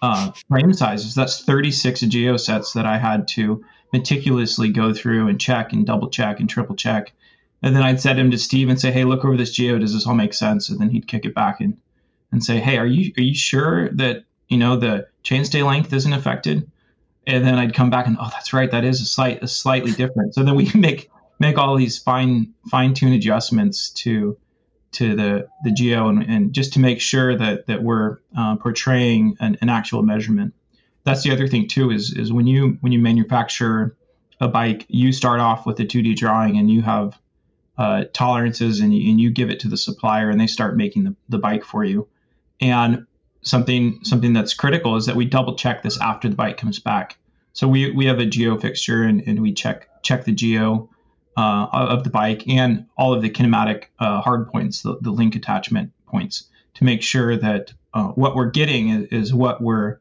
uh, 0.02 0.32
frame 0.48 0.74
sizes. 0.74 1.16
That's 1.16 1.44
36 1.44 2.02
geo 2.02 2.38
sets 2.38 2.74
that 2.74 2.86
I 2.86 2.98
had 2.98 3.28
to 3.30 3.64
meticulously 3.92 4.70
go 4.70 4.94
through 4.94 5.28
and 5.28 5.40
check 5.40 5.74
and 5.74 5.86
double 5.86 6.10
check 6.10 6.40
and 6.40 6.50
triple 6.50 6.76
check. 6.76 7.14
And 7.62 7.76
then 7.76 7.84
I'd 7.84 8.00
send 8.00 8.20
him 8.20 8.32
to 8.32 8.38
Steve 8.38 8.70
and 8.70 8.80
say, 8.80 8.92
"Hey, 8.92 9.04
look 9.04 9.26
over 9.26 9.36
this 9.36 9.52
geo. 9.52 9.78
Does 9.78 9.94
this 9.94 10.08
all 10.08 10.16
make 10.16 10.34
sense?" 10.34 10.70
And 10.70 10.80
then 10.80 10.90
he'd 10.90 11.08
kick 11.08 11.26
it 11.26 11.36
back 11.36 11.60
and 11.60 11.78
and 12.32 12.44
say, 12.44 12.60
"Hey, 12.60 12.78
are 12.78 12.86
you 12.86 13.12
are 13.18 13.24
you 13.24 13.36
sure 13.36 13.90
that 13.96 14.24
you 14.48 14.58
know 14.58 14.78
the 14.78 15.08
chainstay 15.24 15.66
length 15.66 15.92
isn't 15.92 16.14
affected?" 16.14 16.70
And 17.28 17.46
then 17.46 17.56
I'd 17.56 17.74
come 17.74 17.90
back 17.90 18.08
and, 18.08 18.18
"Oh, 18.20 18.30
that's 18.32 18.54
right. 18.54 18.72
That 18.72 18.86
is 18.86 19.02
a 19.02 19.06
slight 19.06 19.44
a 19.44 19.48
slightly 19.48 19.92
different." 19.92 20.34
So 20.36 20.44
then 20.44 20.56
we 20.56 20.72
make 20.76 21.10
make 21.40 21.58
all 21.58 21.76
these 21.76 21.98
fine 21.98 22.54
fine 22.70 22.94
tune 22.94 23.14
adjustments 23.14 23.90
to 23.90 24.38
to 24.92 25.16
the 25.16 25.48
the 25.64 25.72
geo 25.72 26.08
and, 26.08 26.24
and 26.24 26.54
just 26.54 26.74
to 26.74 26.80
make 26.80 27.00
sure 27.02 27.38
that 27.38 27.68
that 27.68 27.84
we're 27.84 28.18
uh, 28.38 28.56
portraying 28.56 29.38
an, 29.40 29.58
an, 29.62 29.70
actual 29.70 30.02
measurement. 30.02 30.54
That's 31.04 31.24
the 31.24 31.32
other 31.32 31.48
thing 31.48 31.68
too 31.68 31.92
is 31.92 32.14
is 32.14 32.34
when 32.34 32.48
you 32.48 32.78
when 32.82 32.92
you 32.92 33.00
manufacture 33.00 33.96
a 34.40 34.48
bike, 34.48 34.86
you 34.88 35.12
start 35.12 35.40
off 35.40 35.66
with 35.66 35.80
a 35.80 35.86
2D 35.86 36.16
drawing 36.16 36.58
and 36.58 36.72
you 36.72 36.82
have 36.82 37.20
uh, 37.78 38.06
tolerances 38.14 38.80
and 38.80 38.94
you, 38.94 39.10
and 39.10 39.20
you 39.20 39.30
give 39.30 39.50
it 39.50 39.60
to 39.62 39.68
the 39.68 39.78
supplier 39.78 40.30
and 40.30 40.40
they 40.40 40.48
start 40.48 40.76
making 40.76 41.04
the, 41.04 41.16
the 41.30 41.38
bike 41.38 41.64
for 41.64 41.84
you. 41.84 42.08
And 42.60 43.06
something 43.42 44.00
something 44.04 44.34
that's 44.34 44.54
critical 44.54 44.96
is 44.96 45.06
that 45.06 45.16
we 45.16 45.26
double 45.26 45.56
check 45.56 45.82
this 45.82 46.00
after 46.00 46.30
the 46.30 46.36
bike 46.36 46.58
comes 46.58 46.80
back. 46.80 47.18
So 47.54 47.68
we, 47.68 47.92
we 47.92 48.06
have 48.06 48.20
a 48.20 48.26
geo 48.26 48.58
fixture 48.58 49.04
and, 49.04 49.24
and 49.26 49.42
we 49.42 49.54
check 49.54 49.90
check 50.02 50.26
the 50.26 50.32
geo 50.32 50.90
uh, 51.40 51.70
of 51.72 52.04
the 52.04 52.10
bike 52.10 52.46
and 52.50 52.86
all 52.98 53.14
of 53.14 53.22
the 53.22 53.30
kinematic 53.30 53.86
uh, 54.00 54.20
hard 54.20 54.50
points, 54.50 54.82
the, 54.82 54.98
the, 55.00 55.12
link 55.12 55.36
attachment 55.36 55.90
points, 56.06 56.50
to 56.74 56.84
make 56.84 57.02
sure 57.02 57.38
that 57.38 57.72
uh, 57.94 58.08
what 58.10 58.36
we're 58.36 58.50
getting 58.52 58.90
is, 58.90 59.06
is 59.08 59.34
what 59.34 59.62
we're 59.62 60.00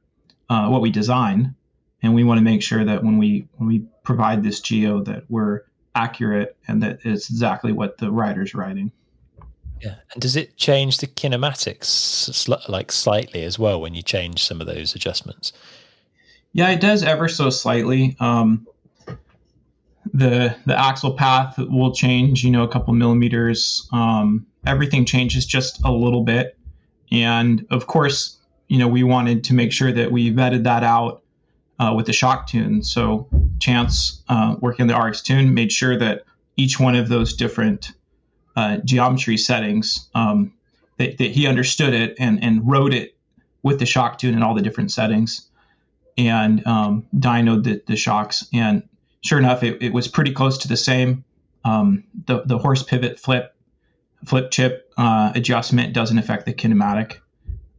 uh, 0.50 0.68
what 0.68 0.80
we 0.80 0.90
design, 0.90 1.54
and 2.02 2.12
we 2.12 2.24
want 2.24 2.38
to 2.38 2.44
make 2.44 2.60
sure 2.60 2.84
that 2.84 3.04
when 3.04 3.18
we 3.18 3.46
when 3.56 3.68
we 3.68 3.84
provide 4.02 4.42
this 4.42 4.58
geo 4.58 5.00
that 5.04 5.22
we're 5.28 5.62
accurate 5.94 6.56
and 6.66 6.82
that 6.82 6.98
it's 7.04 7.30
exactly 7.30 7.70
what 7.70 7.98
the 7.98 8.10
rider's 8.10 8.52
riding. 8.52 8.90
Yeah, 9.80 9.94
and 10.12 10.20
does 10.20 10.34
it 10.34 10.56
change 10.56 10.98
the 10.98 11.06
kinematics 11.06 11.84
sl- 11.84 12.54
like 12.68 12.90
slightly 12.90 13.44
as 13.44 13.60
well 13.60 13.80
when 13.80 13.94
you 13.94 14.02
change 14.02 14.44
some 14.44 14.60
of 14.60 14.66
those 14.66 14.96
adjustments? 14.96 15.52
Yeah, 16.52 16.70
it 16.70 16.80
does 16.80 17.04
ever 17.04 17.28
so 17.28 17.48
slightly. 17.50 18.16
Um, 18.18 18.66
the 20.12 20.56
the 20.66 20.78
axle 20.78 21.14
path 21.14 21.56
will 21.58 21.94
change, 21.94 22.44
you 22.44 22.50
know, 22.50 22.62
a 22.62 22.68
couple 22.68 22.92
millimeters. 22.94 23.88
Um, 23.92 24.46
everything 24.66 25.04
changes 25.04 25.46
just 25.46 25.82
a 25.84 25.92
little 25.92 26.22
bit, 26.24 26.58
and 27.10 27.66
of 27.70 27.86
course, 27.86 28.38
you 28.68 28.78
know, 28.78 28.88
we 28.88 29.02
wanted 29.02 29.44
to 29.44 29.54
make 29.54 29.72
sure 29.72 29.92
that 29.92 30.12
we 30.12 30.32
vetted 30.32 30.64
that 30.64 30.84
out 30.84 31.22
uh, 31.78 31.92
with 31.96 32.06
the 32.06 32.12
shock 32.12 32.46
tune. 32.46 32.82
So 32.82 33.28
Chance, 33.60 34.22
uh, 34.28 34.56
working 34.60 34.82
on 34.82 34.88
the 34.88 34.96
RX 34.96 35.22
tune, 35.22 35.54
made 35.54 35.72
sure 35.72 35.98
that 35.98 36.24
each 36.56 36.78
one 36.78 36.94
of 36.94 37.08
those 37.08 37.34
different 37.34 37.92
uh, 38.56 38.78
geometry 38.84 39.36
settings 39.36 40.08
um, 40.14 40.52
that, 40.96 41.18
that, 41.18 41.30
he 41.30 41.46
understood 41.46 41.94
it 41.94 42.16
and 42.18 42.42
and 42.42 42.68
rode 42.68 42.92
it 42.92 43.16
with 43.62 43.78
the 43.78 43.86
shock 43.86 44.18
tune 44.18 44.34
and 44.34 44.44
all 44.44 44.54
the 44.54 44.62
different 44.62 44.92
settings, 44.92 45.48
and 46.16 46.66
um, 46.66 47.06
dynoed 47.16 47.64
the, 47.64 47.82
the 47.86 47.96
shocks 47.96 48.46
and 48.52 48.82
sure 49.24 49.38
enough, 49.38 49.62
it, 49.62 49.82
it 49.82 49.92
was 49.92 50.08
pretty 50.08 50.32
close 50.32 50.58
to 50.58 50.68
the 50.68 50.76
same. 50.76 51.24
Um, 51.64 52.04
the, 52.26 52.42
the 52.44 52.58
Horst 52.58 52.86
pivot 52.86 53.18
flip 53.18 53.54
flip 54.24 54.50
chip 54.50 54.92
uh, 54.96 55.32
adjustment 55.34 55.94
doesn't 55.94 56.18
affect 56.18 56.46
the 56.46 56.52
kinematic. 56.52 57.18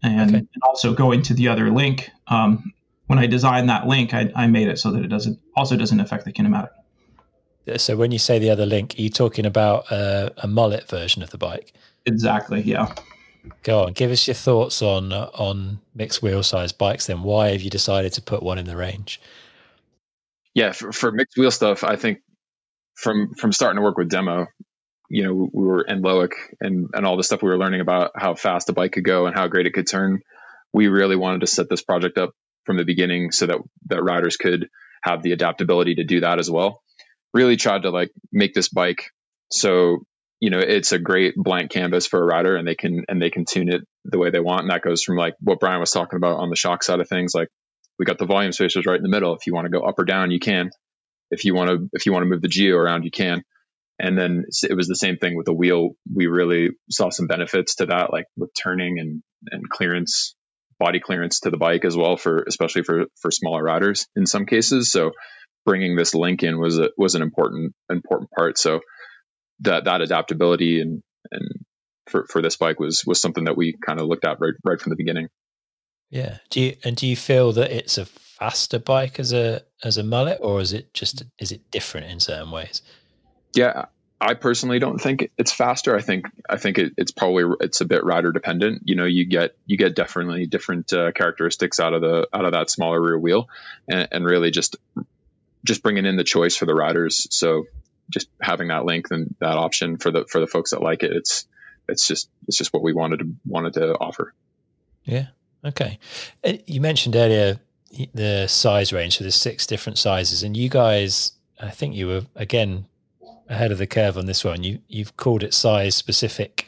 And, 0.01 0.29
okay. 0.29 0.37
and, 0.37 0.47
also 0.63 0.93
going 0.93 1.21
to 1.23 1.33
the 1.33 1.49
other 1.49 1.69
link, 1.69 2.09
um, 2.27 2.73
when 3.07 3.19
I 3.19 3.27
designed 3.27 3.69
that 3.69 3.87
link, 3.87 4.13
I, 4.13 4.31
I 4.35 4.47
made 4.47 4.67
it 4.67 4.79
so 4.79 4.91
that 4.91 5.03
it 5.03 5.07
doesn't 5.07 5.39
also 5.55 5.75
doesn't 5.75 5.99
affect 5.99 6.25
the 6.25 6.31
kinematic. 6.31 6.69
So 7.77 7.97
when 7.97 8.11
you 8.11 8.19
say 8.19 8.39
the 8.39 8.49
other 8.49 8.65
link, 8.65 8.95
are 8.97 9.01
you 9.01 9.09
talking 9.09 9.45
about 9.45 9.91
uh, 9.91 10.29
a 10.37 10.47
mullet 10.47 10.87
version 10.87 11.21
of 11.21 11.29
the 11.31 11.37
bike? 11.37 11.73
Exactly. 12.05 12.61
Yeah. 12.61 12.93
Go 13.63 13.83
on, 13.83 13.93
give 13.93 14.11
us 14.11 14.27
your 14.27 14.35
thoughts 14.35 14.81
on 14.81 15.11
on 15.11 15.79
mixed 15.95 16.21
wheel 16.21 16.43
size 16.43 16.71
bikes. 16.71 17.07
Then, 17.07 17.23
why 17.23 17.49
have 17.49 17.61
you 17.61 17.69
decided 17.69 18.13
to 18.13 18.21
put 18.21 18.43
one 18.43 18.57
in 18.57 18.65
the 18.65 18.77
range? 18.77 19.19
Yeah, 20.53 20.71
for, 20.71 20.91
for 20.91 21.11
mixed 21.11 21.37
wheel 21.37 21.51
stuff, 21.51 21.83
I 21.83 21.95
think 21.95 22.19
from 22.95 23.33
from 23.35 23.51
starting 23.51 23.77
to 23.77 23.83
work 23.83 23.97
with 23.97 24.09
demo, 24.09 24.47
you 25.09 25.23
know, 25.23 25.49
we 25.53 25.63
were 25.67 25.81
in 25.83 26.01
Loic 26.01 26.31
and 26.59 26.87
and 26.93 27.05
all 27.05 27.17
the 27.17 27.23
stuff 27.23 27.41
we 27.41 27.49
were 27.49 27.57
learning 27.57 27.81
about 27.81 28.11
how 28.15 28.35
fast 28.35 28.67
the 28.67 28.73
bike 28.73 28.93
could 28.93 29.05
go 29.05 29.25
and 29.27 29.35
how 29.35 29.47
great 29.47 29.67
it 29.67 29.73
could 29.73 29.87
turn. 29.89 30.21
We 30.73 30.87
really 30.87 31.15
wanted 31.15 31.41
to 31.41 31.47
set 31.47 31.69
this 31.69 31.81
project 31.83 32.17
up 32.17 32.31
from 32.65 32.77
the 32.77 32.85
beginning 32.85 33.31
so 33.31 33.47
that 33.47 33.57
that 33.87 34.03
riders 34.03 34.37
could 34.37 34.69
have 35.03 35.23
the 35.23 35.31
adaptability 35.31 35.95
to 35.95 36.03
do 36.03 36.21
that 36.21 36.39
as 36.39 36.49
well. 36.51 36.81
Really 37.33 37.55
tried 37.57 37.83
to 37.83 37.91
like 37.91 38.11
make 38.31 38.53
this 38.53 38.69
bike 38.69 39.11
so 39.51 39.99
you 40.39 40.49
know 40.49 40.59
it's 40.59 40.91
a 40.91 40.99
great 40.99 41.35
blank 41.35 41.71
canvas 41.71 42.07
for 42.07 42.21
a 42.21 42.25
rider 42.25 42.55
and 42.55 42.67
they 42.67 42.75
can 42.75 43.03
and 43.09 43.21
they 43.21 43.29
can 43.29 43.45
tune 43.45 43.69
it 43.69 43.81
the 44.05 44.17
way 44.17 44.29
they 44.29 44.39
want 44.39 44.61
and 44.61 44.71
that 44.71 44.81
goes 44.81 45.03
from 45.03 45.17
like 45.17 45.35
what 45.41 45.59
brian 45.59 45.79
was 45.79 45.91
talking 45.91 46.17
about 46.17 46.39
on 46.39 46.49
the 46.49 46.55
shock 46.55 46.83
side 46.83 46.99
of 46.99 47.09
things 47.09 47.33
like 47.35 47.49
we 47.99 48.05
got 48.05 48.17
the 48.17 48.25
volume 48.25 48.53
spacers 48.53 48.85
right 48.85 48.97
in 48.97 49.03
the 49.03 49.09
middle. 49.09 49.35
If 49.35 49.45
you 49.45 49.53
want 49.53 49.65
to 49.65 49.77
go 49.77 49.85
up 49.85 49.99
or 49.99 50.05
down 50.05 50.31
you 50.31 50.39
can. 50.39 50.71
If 51.29 51.45
you 51.45 51.53
want 51.53 51.69
to 51.69 51.89
if 51.93 52.05
you 52.05 52.13
want 52.13 52.23
to 52.23 52.29
move 52.29 52.41
the 52.41 52.47
geo 52.47 52.75
around 52.75 53.03
you 53.03 53.11
can. 53.11 53.43
And 54.01 54.17
then 54.17 54.45
it 54.63 54.75
was 54.75 54.87
the 54.87 54.95
same 54.95 55.17
thing 55.17 55.35
with 55.35 55.45
the 55.45 55.53
wheel. 55.53 55.91
We 56.11 56.27
really 56.27 56.69
saw 56.89 57.09
some 57.09 57.27
benefits 57.27 57.75
to 57.75 57.87
that 57.87 58.11
like 58.13 58.25
with 58.37 58.51
turning 58.59 58.97
and 58.99 59.21
and 59.51 59.69
clearance 59.69 60.35
body 60.79 61.01
clearance 61.01 61.41
to 61.41 61.49
the 61.49 61.57
bike 61.57 61.83
as 61.83 61.97
well 61.97 62.15
for 62.15 62.43
especially 62.47 62.83
for 62.83 63.05
for 63.21 63.31
smaller 63.31 63.61
riders 63.61 64.07
in 64.15 64.25
some 64.25 64.45
cases. 64.45 64.91
So 64.91 65.11
bringing 65.65 65.95
this 65.95 66.15
link 66.15 66.41
in 66.41 66.57
was 66.57 66.79
a 66.79 66.89
was 66.97 67.15
an 67.15 67.21
important 67.21 67.73
important 67.91 68.31
part. 68.31 68.57
So 68.57 68.79
that 69.59 69.83
that 69.83 70.01
adaptability 70.01 70.79
and 70.79 71.03
and 71.31 71.43
for, 72.07 72.25
for 72.29 72.41
this 72.41 72.55
bike 72.55 72.79
was 72.79 73.03
was 73.05 73.21
something 73.21 73.43
that 73.43 73.57
we 73.57 73.75
kind 73.85 73.99
of 73.99 74.07
looked 74.07 74.25
at 74.25 74.39
right 74.39 74.53
right 74.63 74.79
from 74.79 74.91
the 74.91 74.95
beginning. 74.95 75.27
Yeah. 76.09 76.37
Do 76.49 76.61
you 76.61 76.75
and 76.83 76.95
do 76.95 77.07
you 77.07 77.15
feel 77.15 77.51
that 77.53 77.71
it's 77.71 77.97
a 77.97 78.05
faster 78.05 78.79
bike 78.79 79.19
as 79.19 79.33
a 79.33 79.61
as 79.83 79.97
a 79.97 80.03
mullet, 80.03 80.39
or 80.41 80.61
is 80.61 80.73
it 80.73 80.93
just 80.93 81.23
is 81.37 81.51
it 81.51 81.69
different 81.71 82.07
in 82.07 82.19
certain 82.19 82.51
ways? 82.51 82.81
Yeah, 83.53 83.85
I 84.21 84.33
personally 84.33 84.79
don't 84.79 84.99
think 84.99 85.31
it's 85.37 85.51
faster. 85.51 85.95
I 85.95 86.01
think 86.01 86.25
I 86.49 86.57
think 86.57 86.77
it, 86.77 86.93
it's 86.97 87.11
probably 87.11 87.55
it's 87.61 87.81
a 87.81 87.85
bit 87.85 88.03
rider 88.03 88.31
dependent. 88.31 88.83
You 88.85 88.95
know, 88.95 89.05
you 89.05 89.25
get 89.25 89.55
you 89.65 89.77
get 89.77 89.95
definitely 89.95 90.45
different 90.45 90.91
uh, 90.91 91.11
characteristics 91.11 91.79
out 91.79 91.93
of 91.93 92.01
the 92.01 92.27
out 92.33 92.45
of 92.45 92.51
that 92.53 92.69
smaller 92.69 93.01
rear 93.01 93.19
wheel, 93.19 93.47
and, 93.87 94.07
and 94.11 94.25
really 94.25 94.51
just 94.51 94.77
just 95.65 95.83
bringing 95.83 96.05
in 96.05 96.15
the 96.15 96.23
choice 96.23 96.55
for 96.55 96.65
the 96.65 96.75
riders. 96.75 97.27
So 97.31 97.65
just 98.09 98.29
having 98.41 98.69
that 98.69 98.85
length 98.85 99.11
and 99.11 99.35
that 99.39 99.57
option 99.57 99.97
for 99.97 100.11
the 100.11 100.25
for 100.25 100.41
the 100.41 100.47
folks 100.47 100.71
that 100.71 100.81
like 100.81 101.03
it, 101.03 101.11
it's 101.11 101.47
it's 101.87 102.07
just 102.07 102.29
it's 102.47 102.57
just 102.57 102.73
what 102.73 102.83
we 102.83 102.93
wanted 102.93 103.19
to 103.19 103.35
wanted 103.45 103.73
to 103.73 103.93
offer. 103.93 104.33
Yeah. 105.03 105.27
Okay. 105.65 105.99
You 106.65 106.81
mentioned 106.81 107.15
earlier 107.15 107.59
the 108.13 108.47
size 108.47 108.93
range. 108.93 109.17
So 109.17 109.23
there's 109.23 109.35
six 109.35 109.65
different 109.65 109.97
sizes, 109.97 110.43
and 110.43 110.55
you 110.55 110.69
guys, 110.69 111.33
I 111.59 111.69
think 111.69 111.95
you 111.95 112.07
were 112.07 112.21
again 112.35 112.85
ahead 113.49 113.71
of 113.71 113.77
the 113.77 113.87
curve 113.87 114.17
on 114.17 114.25
this 114.25 114.43
one. 114.43 114.63
You 114.63 114.79
you've 114.87 115.17
called 115.17 115.43
it 115.43 115.53
size 115.53 115.95
specific 115.95 116.67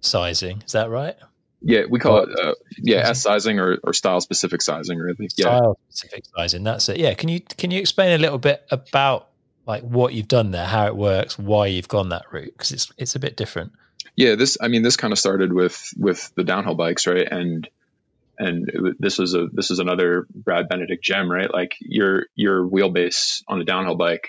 sizing. 0.00 0.62
Is 0.64 0.72
that 0.72 0.90
right? 0.90 1.16
Yeah, 1.60 1.82
we 1.88 1.98
call 1.98 2.22
it 2.22 2.38
uh, 2.38 2.54
yeah 2.78 3.08
S 3.08 3.22
sizing 3.22 3.58
or, 3.58 3.78
or 3.82 3.92
style 3.92 4.20
specific 4.20 4.62
sizing. 4.62 4.98
Really, 4.98 5.28
yeah. 5.36 5.56
Style 5.56 5.78
specific 5.90 6.24
sizing. 6.36 6.64
That's 6.64 6.88
it. 6.88 6.98
Yeah. 6.98 7.14
Can 7.14 7.28
you 7.28 7.40
can 7.40 7.70
you 7.70 7.80
explain 7.80 8.12
a 8.12 8.18
little 8.18 8.38
bit 8.38 8.64
about 8.70 9.28
like 9.66 9.82
what 9.82 10.14
you've 10.14 10.28
done 10.28 10.50
there, 10.50 10.66
how 10.66 10.86
it 10.86 10.96
works, 10.96 11.38
why 11.38 11.66
you've 11.66 11.88
gone 11.88 12.08
that 12.08 12.24
route 12.32 12.52
because 12.52 12.72
it's 12.72 12.92
it's 12.96 13.14
a 13.14 13.18
bit 13.18 13.36
different. 13.36 13.72
Yeah, 14.18 14.34
this 14.34 14.58
I 14.60 14.66
mean 14.66 14.82
this 14.82 14.96
kind 14.96 15.12
of 15.12 15.18
started 15.20 15.52
with 15.52 15.94
with 15.96 16.32
the 16.34 16.42
downhill 16.42 16.74
bikes, 16.74 17.06
right? 17.06 17.26
And 17.30 17.68
and 18.36 18.68
it, 18.68 18.96
this 18.98 19.20
is 19.20 19.32
a 19.34 19.46
this 19.52 19.70
is 19.70 19.78
another 19.78 20.26
Brad 20.34 20.68
Benedict 20.68 21.04
gem, 21.04 21.30
right? 21.30 21.48
Like 21.48 21.76
your 21.80 22.24
your 22.34 22.68
wheelbase 22.68 23.44
on 23.46 23.60
a 23.60 23.64
downhill 23.64 23.94
bike 23.94 24.26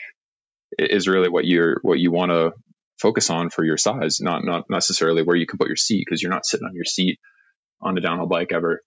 is 0.78 1.08
really 1.08 1.28
what 1.28 1.46
you're 1.46 1.80
what 1.82 1.98
you 1.98 2.12
want 2.12 2.30
to 2.30 2.52
focus 3.00 3.32
on 3.32 3.50
for 3.50 3.66
your 3.66 3.78
size, 3.78 4.22
not 4.22 4.46
not 4.46 4.66
necessarily 4.70 5.24
where 5.24 5.36
you 5.36 5.48
can 5.48 5.58
put 5.58 5.70
your 5.70 5.76
seat 5.76 6.06
because 6.06 6.22
you're 6.22 6.32
not 6.32 6.46
sitting 6.46 6.68
on 6.68 6.76
your 6.76 6.86
seat 6.86 7.20
on 7.82 7.98
a 7.98 8.02
downhill 8.02 8.28
bike 8.28 8.52
ever, 8.52 8.84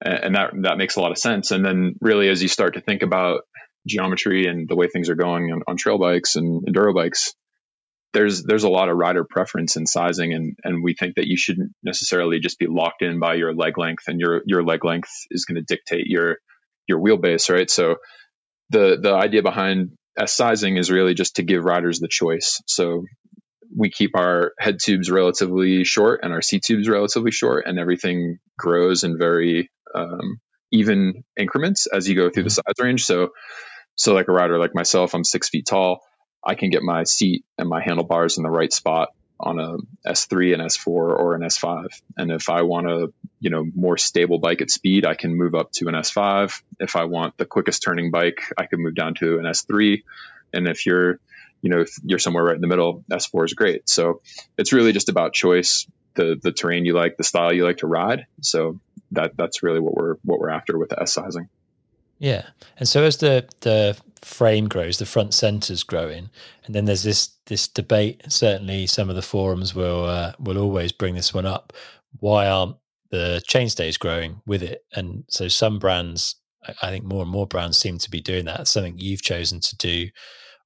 and 0.00 0.34
that 0.34 0.50
that 0.62 0.78
makes 0.78 0.96
a 0.96 1.00
lot 1.00 1.12
of 1.12 1.18
sense. 1.18 1.52
And 1.52 1.64
then 1.64 1.94
really 2.00 2.28
as 2.28 2.42
you 2.42 2.48
start 2.48 2.74
to 2.74 2.80
think 2.80 3.02
about 3.02 3.42
geometry 3.86 4.46
and 4.48 4.68
the 4.68 4.74
way 4.74 4.88
things 4.88 5.10
are 5.10 5.14
going 5.14 5.52
on, 5.52 5.62
on 5.68 5.76
trail 5.76 5.96
bikes 5.96 6.34
and 6.34 6.66
enduro 6.66 6.92
bikes, 6.92 7.34
there's 8.12 8.42
there's 8.42 8.64
a 8.64 8.68
lot 8.68 8.88
of 8.88 8.96
rider 8.96 9.24
preference 9.28 9.76
in 9.76 9.86
sizing 9.86 10.32
and 10.32 10.56
and 10.64 10.82
we 10.82 10.94
think 10.94 11.16
that 11.16 11.26
you 11.26 11.36
shouldn't 11.36 11.72
necessarily 11.82 12.40
just 12.40 12.58
be 12.58 12.66
locked 12.66 13.02
in 13.02 13.20
by 13.20 13.34
your 13.34 13.54
leg 13.54 13.78
length 13.78 14.04
and 14.08 14.20
your 14.20 14.42
your 14.46 14.62
leg 14.62 14.84
length 14.84 15.10
is 15.30 15.44
going 15.44 15.56
to 15.56 15.62
dictate 15.62 16.06
your 16.06 16.36
your 16.88 17.00
wheelbase 17.00 17.52
right 17.52 17.70
so 17.70 17.96
the 18.70 18.98
the 19.00 19.12
idea 19.12 19.42
behind 19.42 19.92
S 20.18 20.34
sizing 20.34 20.76
is 20.76 20.90
really 20.90 21.14
just 21.14 21.36
to 21.36 21.42
give 21.42 21.64
riders 21.64 22.00
the 22.00 22.08
choice 22.08 22.60
so 22.66 23.04
we 23.76 23.90
keep 23.90 24.16
our 24.16 24.52
head 24.58 24.78
tubes 24.82 25.10
relatively 25.10 25.84
short 25.84 26.20
and 26.24 26.32
our 26.32 26.42
seat 26.42 26.64
tubes 26.64 26.88
relatively 26.88 27.30
short 27.30 27.66
and 27.66 27.78
everything 27.78 28.38
grows 28.58 29.04
in 29.04 29.16
very 29.16 29.70
um, 29.94 30.40
even 30.72 31.22
increments 31.38 31.86
as 31.86 32.08
you 32.08 32.16
go 32.16 32.30
through 32.30 32.42
the 32.42 32.48
mm-hmm. 32.48 32.70
size 32.70 32.84
range 32.84 33.04
so 33.04 33.30
so, 34.00 34.14
like 34.14 34.28
a 34.28 34.32
rider 34.32 34.58
like 34.58 34.74
myself, 34.74 35.14
I'm 35.14 35.24
six 35.24 35.50
feet 35.50 35.66
tall. 35.66 36.00
I 36.44 36.54
can 36.54 36.70
get 36.70 36.82
my 36.82 37.04
seat 37.04 37.44
and 37.58 37.68
my 37.68 37.82
handlebars 37.82 38.38
in 38.38 38.44
the 38.44 38.50
right 38.50 38.72
spot 38.72 39.10
on 39.38 39.58
a 39.58 39.76
S3, 40.06 40.54
an 40.54 40.60
S4, 40.60 40.86
or 40.86 41.34
an 41.34 41.42
S5. 41.42 41.88
And 42.16 42.30
if 42.30 42.50
I 42.50 42.62
want 42.62 42.86
a 42.88 43.12
you 43.40 43.50
know 43.50 43.64
more 43.74 43.96
stable 43.96 44.38
bike 44.38 44.60
at 44.60 44.70
speed, 44.70 45.06
I 45.06 45.14
can 45.14 45.34
move 45.34 45.54
up 45.54 45.72
to 45.72 45.88
an 45.88 45.94
S5. 45.94 46.62
If 46.78 46.96
I 46.96 47.04
want 47.04 47.36
the 47.38 47.46
quickest 47.46 47.82
turning 47.82 48.10
bike, 48.10 48.42
I 48.58 48.66
can 48.66 48.82
move 48.82 48.94
down 48.94 49.14
to 49.14 49.38
an 49.38 49.44
S3. 49.44 50.02
And 50.52 50.68
if 50.68 50.86
you're 50.86 51.18
you 51.62 51.70
know 51.70 51.80
if 51.80 51.96
you're 52.04 52.18
somewhere 52.18 52.44
right 52.44 52.54
in 52.54 52.60
the 52.60 52.68
middle, 52.68 53.04
S4 53.10 53.46
is 53.46 53.54
great. 53.54 53.88
So 53.88 54.20
it's 54.58 54.72
really 54.72 54.92
just 54.92 55.08
about 55.08 55.32
choice, 55.32 55.86
the 56.14 56.38
the 56.40 56.52
terrain 56.52 56.84
you 56.84 56.94
like, 56.94 57.16
the 57.16 57.24
style 57.24 57.52
you 57.52 57.64
like 57.64 57.78
to 57.78 57.86
ride. 57.86 58.26
So 58.42 58.80
that 59.12 59.36
that's 59.36 59.62
really 59.62 59.80
what 59.80 59.94
we're 59.94 60.16
what 60.22 60.38
we're 60.38 60.50
after 60.50 60.78
with 60.78 60.90
the 60.90 61.00
S 61.00 61.12
sizing. 61.12 61.48
Yeah, 62.20 62.48
and 62.76 62.88
so 62.88 63.02
as 63.02 63.16
the 63.16 63.48
the 63.62 63.98
frame 64.22 64.68
grows, 64.68 64.98
the 64.98 65.06
front 65.06 65.32
center's 65.34 65.82
growing, 65.82 66.30
and 66.64 66.74
then 66.74 66.84
there's 66.84 67.02
this 67.02 67.30
this 67.46 67.66
debate. 67.66 68.22
Certainly, 68.28 68.86
some 68.88 69.08
of 69.10 69.16
the 69.16 69.22
forums 69.22 69.74
will 69.74 70.04
uh, 70.04 70.32
will 70.38 70.58
always 70.58 70.92
bring 70.92 71.14
this 71.14 71.34
one 71.34 71.46
up. 71.46 71.72
Why 72.20 72.46
aren't 72.46 72.76
the 73.10 73.42
chainstays 73.48 73.98
growing 73.98 74.42
with 74.46 74.62
it? 74.62 74.84
And 74.94 75.24
so 75.28 75.48
some 75.48 75.78
brands, 75.78 76.36
I 76.82 76.90
think 76.90 77.04
more 77.06 77.22
and 77.22 77.30
more 77.30 77.46
brands 77.46 77.78
seem 77.78 77.98
to 77.98 78.10
be 78.10 78.20
doing 78.20 78.44
that. 78.44 78.68
Something 78.68 78.98
you've 78.98 79.22
chosen 79.22 79.60
to 79.60 79.76
do 79.78 80.08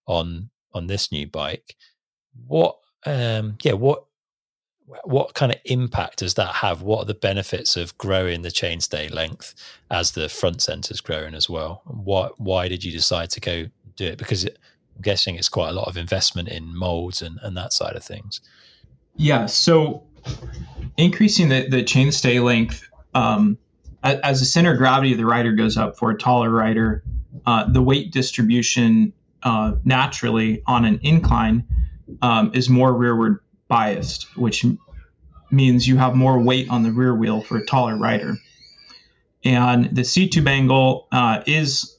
on 0.06 0.50
on 0.74 0.88
this 0.88 1.12
new 1.12 1.26
bike. 1.28 1.76
What, 2.48 2.78
um, 3.06 3.56
yeah, 3.62 3.74
what 3.74 4.04
what 5.04 5.34
kind 5.34 5.52
of 5.52 5.58
impact 5.64 6.18
does 6.18 6.34
that 6.34 6.54
have? 6.56 6.82
What 6.82 7.00
are 7.00 7.04
the 7.06 7.14
benefits 7.14 7.76
of 7.76 7.96
growing 7.98 8.42
the 8.42 8.50
chainstay 8.50 9.12
length 9.12 9.54
as 9.90 10.12
the 10.12 10.28
front 10.28 10.60
center 10.62 10.92
is 10.92 11.00
growing 11.00 11.34
as 11.34 11.48
well? 11.48 11.82
What, 11.86 12.38
why 12.38 12.68
did 12.68 12.84
you 12.84 12.92
decide 12.92 13.30
to 13.30 13.40
go 13.40 13.66
do 13.96 14.06
it? 14.06 14.18
Because 14.18 14.44
it, 14.44 14.58
I'm 14.96 15.02
guessing 15.02 15.36
it's 15.36 15.48
quite 15.48 15.70
a 15.70 15.72
lot 15.72 15.88
of 15.88 15.96
investment 15.96 16.48
in 16.48 16.76
molds 16.76 17.22
and, 17.22 17.38
and 17.42 17.56
that 17.56 17.72
side 17.72 17.96
of 17.96 18.04
things. 18.04 18.40
Yeah. 19.16 19.46
So 19.46 20.04
increasing 20.96 21.48
the, 21.48 21.66
the 21.68 21.82
chainstay 21.82 22.42
length, 22.42 22.88
um, 23.14 23.58
as 24.02 24.40
the 24.40 24.46
center 24.46 24.72
of 24.72 24.78
gravity 24.78 25.12
of 25.12 25.18
the 25.18 25.24
rider 25.24 25.52
goes 25.52 25.78
up 25.78 25.96
for 25.96 26.10
a 26.10 26.18
taller 26.18 26.50
rider, 26.50 27.02
uh, 27.46 27.70
the 27.70 27.80
weight 27.80 28.12
distribution 28.12 29.14
uh, 29.42 29.72
naturally 29.84 30.62
on 30.66 30.84
an 30.84 31.00
incline 31.02 31.64
um, 32.20 32.50
is 32.54 32.68
more 32.68 32.92
rearward 32.92 33.40
biased, 33.74 34.36
which 34.36 34.64
means 35.50 35.88
you 35.88 35.96
have 35.96 36.14
more 36.14 36.38
weight 36.38 36.70
on 36.70 36.84
the 36.84 36.92
rear 36.92 37.12
wheel 37.12 37.40
for 37.40 37.56
a 37.56 37.66
taller 37.66 37.98
rider. 37.98 38.36
And 39.44 39.96
the 39.96 40.04
seat 40.04 40.30
tube 40.30 40.46
angle 40.46 41.08
uh, 41.10 41.42
is 41.44 41.96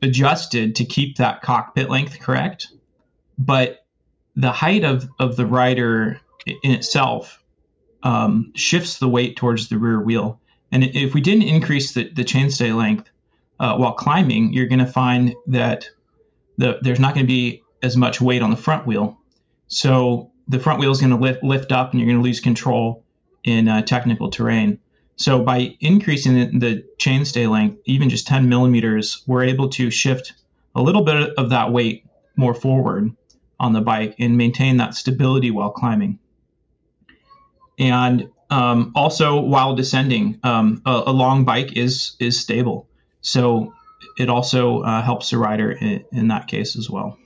adjusted 0.00 0.76
to 0.76 0.86
keep 0.86 1.18
that 1.18 1.42
cockpit 1.42 1.90
length 1.90 2.18
correct, 2.20 2.68
but 3.36 3.84
the 4.36 4.50
height 4.50 4.84
of, 4.84 5.06
of 5.18 5.36
the 5.36 5.44
rider 5.44 6.18
in 6.46 6.70
itself 6.72 7.42
um, 8.02 8.52
shifts 8.54 8.98
the 8.98 9.08
weight 9.08 9.36
towards 9.36 9.68
the 9.68 9.76
rear 9.76 10.00
wheel. 10.00 10.40
And 10.72 10.82
if 10.82 11.12
we 11.12 11.20
didn't 11.20 11.48
increase 11.48 11.92
the, 11.92 12.08
the 12.08 12.24
chainstay 12.24 12.74
length 12.74 13.10
uh, 13.60 13.76
while 13.76 13.92
climbing, 13.92 14.54
you're 14.54 14.66
going 14.66 14.86
to 14.86 14.86
find 14.86 15.34
that 15.48 15.90
the, 16.56 16.78
there's 16.80 17.00
not 17.00 17.14
going 17.14 17.26
to 17.26 17.32
be 17.32 17.62
as 17.82 17.98
much 17.98 18.18
weight 18.18 18.40
on 18.40 18.50
the 18.50 18.56
front 18.56 18.86
wheel. 18.86 19.18
So 19.68 20.30
the 20.48 20.58
front 20.58 20.80
wheel 20.80 20.90
is 20.90 21.00
going 21.00 21.10
to 21.10 21.16
lift, 21.16 21.42
lift 21.42 21.72
up 21.72 21.90
and 21.90 22.00
you're 22.00 22.06
going 22.06 22.18
to 22.18 22.22
lose 22.22 22.40
control 22.40 23.04
in 23.44 23.68
uh, 23.68 23.82
technical 23.82 24.30
terrain. 24.30 24.78
So 25.16 25.42
by 25.42 25.76
increasing 25.80 26.34
the, 26.34 26.58
the 26.58 26.84
chainstay 26.98 27.50
length, 27.50 27.80
even 27.86 28.10
just 28.10 28.26
10 28.26 28.48
millimeters, 28.48 29.22
we're 29.26 29.44
able 29.44 29.70
to 29.70 29.90
shift 29.90 30.34
a 30.74 30.82
little 30.82 31.02
bit 31.02 31.30
of 31.38 31.50
that 31.50 31.72
weight 31.72 32.04
more 32.36 32.54
forward 32.54 33.10
on 33.58 33.72
the 33.72 33.80
bike 33.80 34.14
and 34.18 34.36
maintain 34.36 34.76
that 34.76 34.94
stability 34.94 35.50
while 35.50 35.70
climbing. 35.70 36.18
And 37.78 38.30
um, 38.50 38.92
also 38.94 39.40
while 39.40 39.74
descending, 39.74 40.38
um, 40.42 40.82
a, 40.84 41.04
a, 41.06 41.12
long 41.12 41.44
bike 41.44 41.76
is 41.76 42.16
is 42.20 42.38
stable, 42.38 42.88
so 43.20 43.72
it 44.18 44.28
also 44.28 44.82
uh, 44.82 45.02
helps 45.02 45.30
the 45.30 45.38
rider 45.38 45.72
in, 45.72 46.04
in, 46.12 46.28
that 46.28 46.46
case 46.46 46.76
as 46.76 46.88
well. 46.88 47.18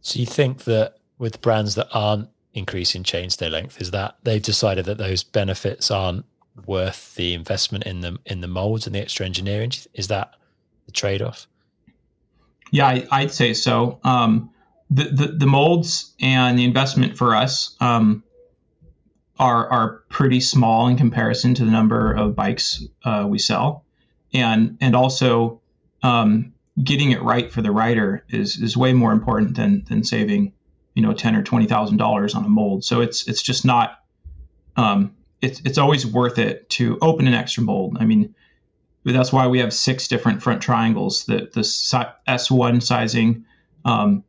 So 0.00 0.18
you 0.18 0.26
think 0.26 0.64
that 0.64 0.96
with 1.18 1.40
brands 1.40 1.76
that 1.76 1.88
aren't 1.92 2.28
increasing 2.56 3.04
chainstay 3.04 3.50
length, 3.50 3.80
is 3.80 3.92
that 3.92 4.16
they've 4.24 4.42
decided 4.42 4.86
that 4.86 4.98
those 4.98 5.22
benefits 5.22 5.90
aren't 5.90 6.24
worth 6.64 7.14
the 7.14 7.34
investment 7.34 7.84
in 7.84 8.00
the 8.00 8.18
in 8.24 8.40
the 8.40 8.48
molds 8.48 8.86
and 8.86 8.96
the 8.96 9.00
extra 9.00 9.26
engineering? 9.26 9.70
Is 9.94 10.08
that 10.08 10.34
the 10.86 10.92
trade 10.92 11.22
off? 11.22 11.46
Yeah, 12.72 13.04
I, 13.12 13.22
would 13.22 13.30
say 13.30 13.54
so. 13.54 14.00
Um, 14.02 14.50
the, 14.90 15.04
the, 15.04 15.26
the 15.28 15.46
molds 15.46 16.14
and 16.20 16.58
the 16.58 16.64
investment 16.64 17.16
for 17.16 17.36
us 17.36 17.76
um, 17.80 18.24
are 19.38 19.68
are 19.68 20.02
pretty 20.08 20.40
small 20.40 20.88
in 20.88 20.96
comparison 20.96 21.54
to 21.54 21.64
the 21.64 21.70
number 21.70 22.12
of 22.12 22.34
bikes 22.34 22.82
uh, 23.04 23.26
we 23.28 23.38
sell, 23.38 23.84
and 24.32 24.78
and 24.80 24.96
also 24.96 25.60
um, 26.02 26.54
getting 26.82 27.10
it 27.10 27.22
right 27.22 27.52
for 27.52 27.60
the 27.60 27.70
rider 27.70 28.24
is 28.30 28.56
is 28.56 28.76
way 28.76 28.94
more 28.94 29.12
important 29.12 29.56
than 29.56 29.84
than 29.88 30.02
saving 30.02 30.52
you 30.96 31.02
know 31.02 31.12
ten 31.12 31.36
or 31.36 31.42
twenty 31.42 31.66
thousand 31.66 31.98
dollars 31.98 32.34
on 32.34 32.44
a 32.44 32.48
mold. 32.48 32.82
So 32.82 33.00
it's 33.00 33.28
it's 33.28 33.42
just 33.42 33.64
not 33.64 34.00
um, 34.76 35.14
it's 35.42 35.60
it's 35.64 35.78
always 35.78 36.06
worth 36.06 36.38
it 36.38 36.68
to 36.70 36.98
open 37.00 37.28
an 37.28 37.34
extra 37.34 37.62
mold. 37.62 37.98
I 38.00 38.06
mean, 38.06 38.34
that's 39.04 39.32
why 39.32 39.46
we 39.46 39.60
have 39.60 39.72
six 39.72 40.08
different 40.08 40.42
front 40.42 40.62
triangles. 40.62 41.26
The 41.26 41.50
the 41.52 41.60
S1 41.60 42.82
sizing 42.82 43.44
um, 43.84 44.24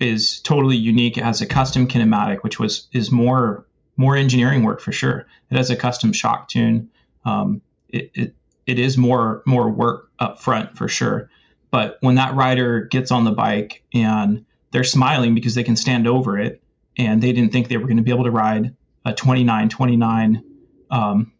is 0.00 0.40
totally 0.40 0.76
unique. 0.76 1.16
It 1.16 1.24
has 1.24 1.40
a 1.40 1.46
custom 1.46 1.86
kinematic, 1.86 2.42
which 2.42 2.58
was 2.58 2.88
is 2.92 3.12
more 3.12 3.64
more 3.96 4.16
engineering 4.16 4.64
work 4.64 4.80
for 4.80 4.92
sure. 4.92 5.26
It 5.50 5.56
has 5.56 5.70
a 5.70 5.76
custom 5.76 6.12
shock 6.12 6.48
tune. 6.48 6.90
Um, 7.24 7.62
it, 7.88 8.10
it, 8.14 8.34
it 8.66 8.78
is 8.80 8.98
more 8.98 9.42
more 9.46 9.70
work 9.70 10.10
up 10.18 10.40
front 10.40 10.76
for 10.76 10.88
sure. 10.88 11.30
But 11.70 11.98
when 12.00 12.16
that 12.16 12.34
rider 12.34 12.80
gets 12.80 13.12
on 13.12 13.22
the 13.22 13.30
bike 13.30 13.84
and 13.94 14.44
they're 14.72 14.84
smiling 14.84 15.34
because 15.34 15.54
they 15.54 15.64
can 15.64 15.76
stand 15.76 16.06
over 16.06 16.38
it, 16.38 16.62
and 16.96 17.22
they 17.22 17.32
didn't 17.32 17.52
think 17.52 17.68
they 17.68 17.76
were 17.76 17.86
going 17.86 17.96
to 17.96 18.02
be 18.02 18.12
able 18.12 18.24
to 18.24 18.30
ride 18.30 18.74
a 19.04 19.12
2929 19.12 20.44
um, 20.90 21.32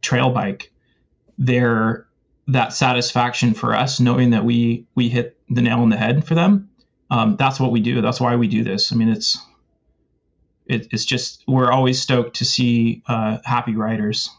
trail 0.00 0.30
bike, 0.30 0.72
they're 1.38 2.06
that 2.48 2.72
satisfaction 2.72 3.54
for 3.54 3.74
us 3.74 4.00
knowing 4.00 4.30
that 4.30 4.44
we 4.44 4.86
we 4.94 5.08
hit 5.08 5.38
the 5.48 5.62
nail 5.62 5.80
on 5.80 5.88
the 5.88 5.96
head 5.96 6.26
for 6.26 6.34
them. 6.34 6.68
Um, 7.10 7.36
that's 7.36 7.58
what 7.58 7.72
we 7.72 7.80
do. 7.80 8.00
That's 8.00 8.20
why 8.20 8.36
we 8.36 8.48
do 8.48 8.62
this. 8.62 8.92
I 8.92 8.96
mean, 8.96 9.08
it's 9.08 9.38
it, 10.66 10.88
it's 10.92 11.04
just 11.04 11.44
we're 11.48 11.72
always 11.72 12.00
stoked 12.00 12.36
to 12.36 12.44
see 12.44 13.02
uh, 13.06 13.38
happy 13.44 13.74
riders. 13.74 14.30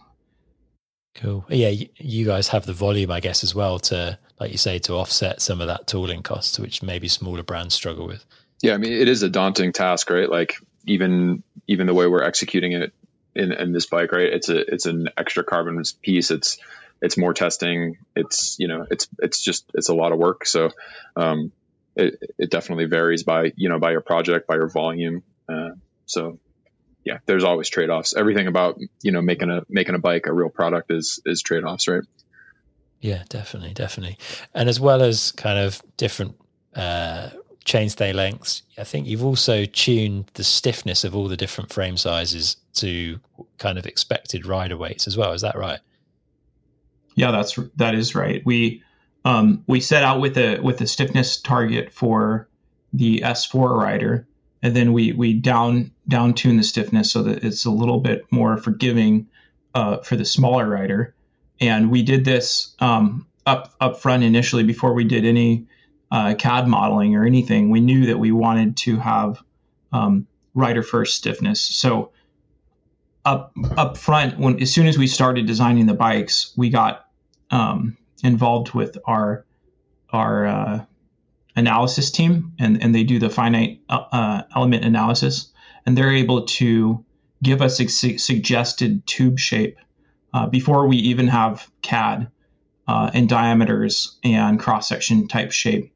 Cool. 1.16 1.45
Yeah, 1.49 1.74
you 1.97 2.26
guys 2.26 2.47
have 2.49 2.66
the 2.66 2.74
volume, 2.74 3.12
I 3.12 3.20
guess, 3.20 3.43
as 3.43 3.53
well 3.53 3.80
to, 3.80 4.18
like 4.39 4.51
you 4.51 4.57
say, 4.57 4.80
to 4.80 4.93
offset 4.93 5.41
some 5.41 5.59
of 5.59 5.68
that 5.68 5.88
tooling 5.88 6.24
costs, 6.24 6.57
which 6.57 6.82
maybe 6.82 7.07
smaller 7.07 7.43
brands 7.43 7.76
struggle 7.76 8.07
with. 8.07 8.26
Yeah, 8.62 8.74
I 8.74 8.78
mean, 8.78 8.93
it 8.93 9.07
is 9.07 9.24
a 9.24 9.30
daunting 9.30 9.74
task, 9.74 10.09
right? 10.09 10.30
Like 10.30 10.55
even 10.86 11.43
even 11.68 11.88
the 11.88 11.93
way 11.93 12.07
we're 12.07 12.24
executing 12.24 12.74
it 12.74 12.93
in, 13.36 13.51
in 13.51 13.72
this 13.72 13.88
bike, 13.88 14.12
right? 14.12 14.32
It's 14.32 14.49
a 14.49 14.74
it's 14.74 14.86
an 14.86 15.09
extra 15.18 15.43
carbon 15.43 15.82
piece. 16.01 16.32
It's 16.32 16.57
it's 17.01 17.18
more 17.18 17.34
testing. 17.34 17.97
It's 18.16 18.57
you 18.59 18.68
know 18.68 18.86
it's 18.89 19.07
it's 19.20 19.41
just 19.41 19.66
it's 19.74 19.89
a 19.89 19.95
lot 19.95 20.12
of 20.12 20.20
work. 20.20 20.45
So 20.45 20.72
um, 21.16 21.51
it 21.95 22.22
it 22.38 22.49
definitely 22.49 22.86
varies 22.86 23.24
by 23.24 23.51
you 23.55 23.70
know 23.70 23.80
by 23.80 23.91
your 23.91 24.01
project, 24.01 24.47
by 24.47 24.55
your 24.55 24.70
volume. 24.70 25.24
Uh, 25.49 25.72
so 26.05 26.39
yeah, 27.03 27.19
there's 27.25 27.43
always 27.43 27.69
trade 27.69 27.89
offs. 27.89 28.15
Everything 28.15 28.47
about 28.47 28.79
you 29.01 29.11
know 29.11 29.21
making 29.21 29.49
a 29.49 29.63
making 29.69 29.95
a 29.95 29.99
bike 29.99 30.27
a 30.27 30.33
real 30.33 30.49
product 30.49 30.91
is 30.91 31.19
is 31.25 31.41
trade 31.41 31.63
offs, 31.63 31.87
right? 31.87 32.03
Yeah, 32.99 33.23
definitely, 33.29 33.73
definitely. 33.73 34.17
And 34.53 34.69
as 34.69 34.79
well 34.79 35.01
as 35.01 35.31
kind 35.31 35.57
of 35.57 35.81
different 35.97 36.35
uh, 36.75 37.31
chainstay 37.65 38.13
lengths, 38.13 38.61
I 38.77 38.83
think 38.83 39.07
you've 39.07 39.23
also 39.23 39.65
tuned 39.65 40.29
the 40.35 40.43
stiffness 40.43 41.03
of 41.03 41.15
all 41.15 41.27
the 41.27 41.37
different 41.37 41.73
frame 41.73 41.97
sizes 41.97 42.57
to 42.75 43.19
kind 43.57 43.79
of 43.79 43.87
expected 43.87 44.45
rider 44.45 44.77
weights 44.77 45.07
as 45.07 45.17
well. 45.17 45.33
Is 45.33 45.41
that 45.41 45.57
right? 45.57 45.79
Yeah, 47.15 47.31
that's 47.31 47.57
that 47.77 47.95
is 47.95 48.13
right. 48.13 48.41
We 48.45 48.83
um, 49.25 49.63
we 49.67 49.79
set 49.79 50.03
out 50.03 50.21
with 50.21 50.37
a 50.37 50.59
with 50.59 50.79
a 50.81 50.87
stiffness 50.87 51.41
target 51.41 51.91
for 51.91 52.47
the 52.93 53.19
S4 53.19 53.75
rider, 53.77 54.27
and 54.64 54.76
then 54.76 54.93
we 54.93 55.12
we 55.14 55.34
down 55.34 55.91
down 56.07 56.34
tune 56.34 56.57
the 56.57 56.64
stiffness 56.64 57.12
so 57.12 57.24
that 57.24 57.43
it's 57.43 57.66
a 57.66 57.72
little 57.72 57.99
bit 57.99 58.26
more 58.32 58.57
forgiving 58.57 59.28
uh, 59.74 59.97
for 59.97 60.16
the 60.16 60.26
smaller 60.26 60.68
rider. 60.68 61.16
And 61.59 61.91
we 61.91 62.03
did 62.03 62.26
this 62.26 62.76
um, 62.80 63.28
up 63.45 63.74
up 63.80 63.99
front 63.99 64.24
initially 64.24 64.64
before 64.64 64.93
we 64.93 65.03
did 65.03 65.26
any 65.26 65.66
uh, 66.12 66.36
CAD 66.38 66.68
modeling 66.68 67.16
or 67.16 67.26
anything. 67.26 67.70
We 67.70 67.80
knew 67.80 68.05
that 68.07 68.20
we 68.20 68.32
wanted 68.32 68.78
to 68.78 68.97
have 68.97 69.41
um, 69.91 70.28
rider 70.53 70.84
first 70.84 71.16
stiffness. 71.16 71.62
So 71.62 72.12
up 73.26 73.53
up 73.78 73.97
front, 73.97 74.39
when 74.39 74.62
as 74.62 74.74
soon 74.74 74.88
as 74.88 74.97
we 74.97 75.07
started 75.07 75.45
designing 75.45 75.86
the 75.86 75.93
bikes, 75.93 76.53
we 76.57 76.70
got 76.70 77.05
um, 77.49 77.97
involved 78.24 78.74
with 78.74 78.97
our 79.05 79.45
our 80.09 80.45
uh, 80.45 80.86
analysis 81.55 82.11
team, 82.11 82.53
and, 82.59 82.81
and 82.81 82.93
they 82.95 83.03
do 83.03 83.19
the 83.19 83.29
finite 83.29 83.81
uh, 83.89 84.03
uh, 84.11 84.41
element 84.55 84.85
analysis, 84.85 85.51
and 85.85 85.97
they're 85.97 86.13
able 86.13 86.45
to 86.45 87.03
give 87.43 87.61
us 87.61 87.79
a 87.79 87.87
su- 87.87 88.17
suggested 88.17 89.05
tube 89.05 89.39
shape 89.39 89.77
uh, 90.33 90.47
before 90.47 90.87
we 90.87 90.97
even 90.97 91.27
have 91.27 91.69
CAD 91.81 92.31
uh, 92.87 93.11
and 93.13 93.27
diameters 93.27 94.17
and 94.23 94.59
cross 94.59 94.87
section 94.87 95.27
type 95.27 95.51
shape. 95.51 95.93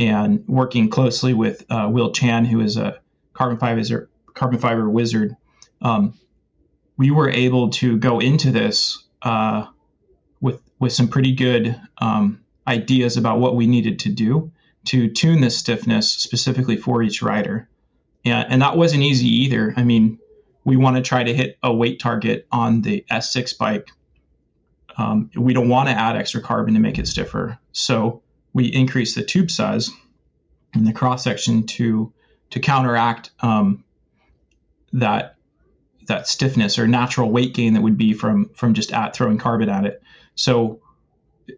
And 0.00 0.44
working 0.46 0.90
closely 0.90 1.34
with 1.34 1.64
uh, 1.70 1.88
Will 1.90 2.12
Chan, 2.12 2.44
who 2.44 2.60
is 2.60 2.76
a 2.76 3.00
carbon 3.32 3.58
fiber 3.58 4.08
carbon 4.34 4.60
fiber 4.60 4.88
wizard, 4.88 5.36
um, 5.82 6.14
we 6.96 7.10
were 7.10 7.28
able 7.28 7.70
to 7.70 7.96
go 7.96 8.20
into 8.20 8.52
this 8.52 9.04
uh, 9.22 9.66
with 10.40 10.62
with 10.78 10.92
some 10.92 11.08
pretty 11.08 11.34
good 11.34 11.80
um, 11.98 12.40
ideas 12.68 13.16
about 13.16 13.40
what 13.40 13.56
we 13.56 13.66
needed 13.66 13.98
to 14.00 14.08
do 14.08 14.52
to 14.88 15.10
tune 15.10 15.42
the 15.42 15.50
stiffness 15.50 16.10
specifically 16.10 16.76
for 16.76 17.02
each 17.02 17.22
rider. 17.22 17.68
And, 18.24 18.52
and 18.52 18.62
that 18.62 18.76
wasn't 18.76 19.02
easy 19.02 19.28
either. 19.28 19.74
I 19.76 19.84
mean, 19.84 20.18
we 20.64 20.76
want 20.76 20.96
to 20.96 21.02
try 21.02 21.22
to 21.22 21.34
hit 21.34 21.58
a 21.62 21.72
weight 21.72 22.00
target 22.00 22.46
on 22.50 22.82
the 22.82 23.04
S6 23.10 23.56
bike. 23.58 23.90
Um, 24.96 25.30
we 25.36 25.52
don't 25.52 25.68
want 25.68 25.88
to 25.88 25.94
add 25.94 26.16
extra 26.16 26.40
carbon 26.40 26.74
to 26.74 26.80
make 26.80 26.98
it 26.98 27.06
stiffer. 27.06 27.58
So 27.72 28.22
we 28.54 28.66
increase 28.66 29.14
the 29.14 29.22
tube 29.22 29.50
size 29.50 29.90
and 30.74 30.86
the 30.86 30.92
cross 30.92 31.22
section 31.22 31.64
to 31.66 32.12
to 32.50 32.60
counteract 32.60 33.30
um, 33.40 33.84
that 34.94 35.36
that 36.06 36.26
stiffness 36.26 36.78
or 36.78 36.88
natural 36.88 37.30
weight 37.30 37.52
gain 37.54 37.74
that 37.74 37.82
would 37.82 37.98
be 37.98 38.14
from 38.14 38.48
from 38.54 38.72
just 38.72 38.92
at 38.92 39.14
throwing 39.14 39.38
carbon 39.38 39.68
at 39.68 39.84
it. 39.84 40.02
So 40.34 40.80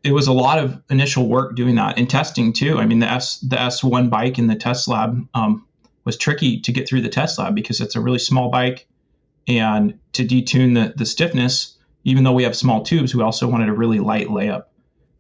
it 0.03 0.13
was 0.13 0.27
a 0.27 0.33
lot 0.33 0.59
of 0.59 0.81
initial 0.91 1.29
work 1.29 1.57
doing 1.57 1.75
that 1.77 1.99
and 1.99 2.09
testing 2.09 2.53
too. 2.53 2.79
I 2.79 2.87
mean, 2.87 3.01
the 3.01 3.11
S 3.11 3.39
the 3.41 3.57
S1 3.57 4.11
bike 4.11 4.39
in 4.39 4.47
the 4.47 4.55
test 4.55 4.89
lab 4.89 5.27
um, 5.35 5.67
was 6.05 6.17
tricky 6.17 6.61
to 6.61 6.73
get 6.73 6.89
through 6.89 7.03
the 7.03 7.09
test 7.09 7.39
lab 7.39 7.55
because 7.55 7.81
it's 7.81 7.97
a 7.97 8.01
really 8.01 8.19
small 8.19 8.51
bike, 8.51 8.87
and 9.49 9.99
to 10.13 10.25
detune 10.25 10.75
the 10.75 10.95
the 10.97 11.07
stiffness, 11.07 11.77
even 12.05 12.25
though 12.25 12.33
we 12.33 12.45
have 12.45 12.57
small 12.57 12.83
tubes, 12.83 13.15
we 13.15 13.23
also 13.23 13.49
wanted 13.49 13.69
a 13.69 13.73
really 13.73 13.99
light 13.99 14.29
layup. 14.29 14.65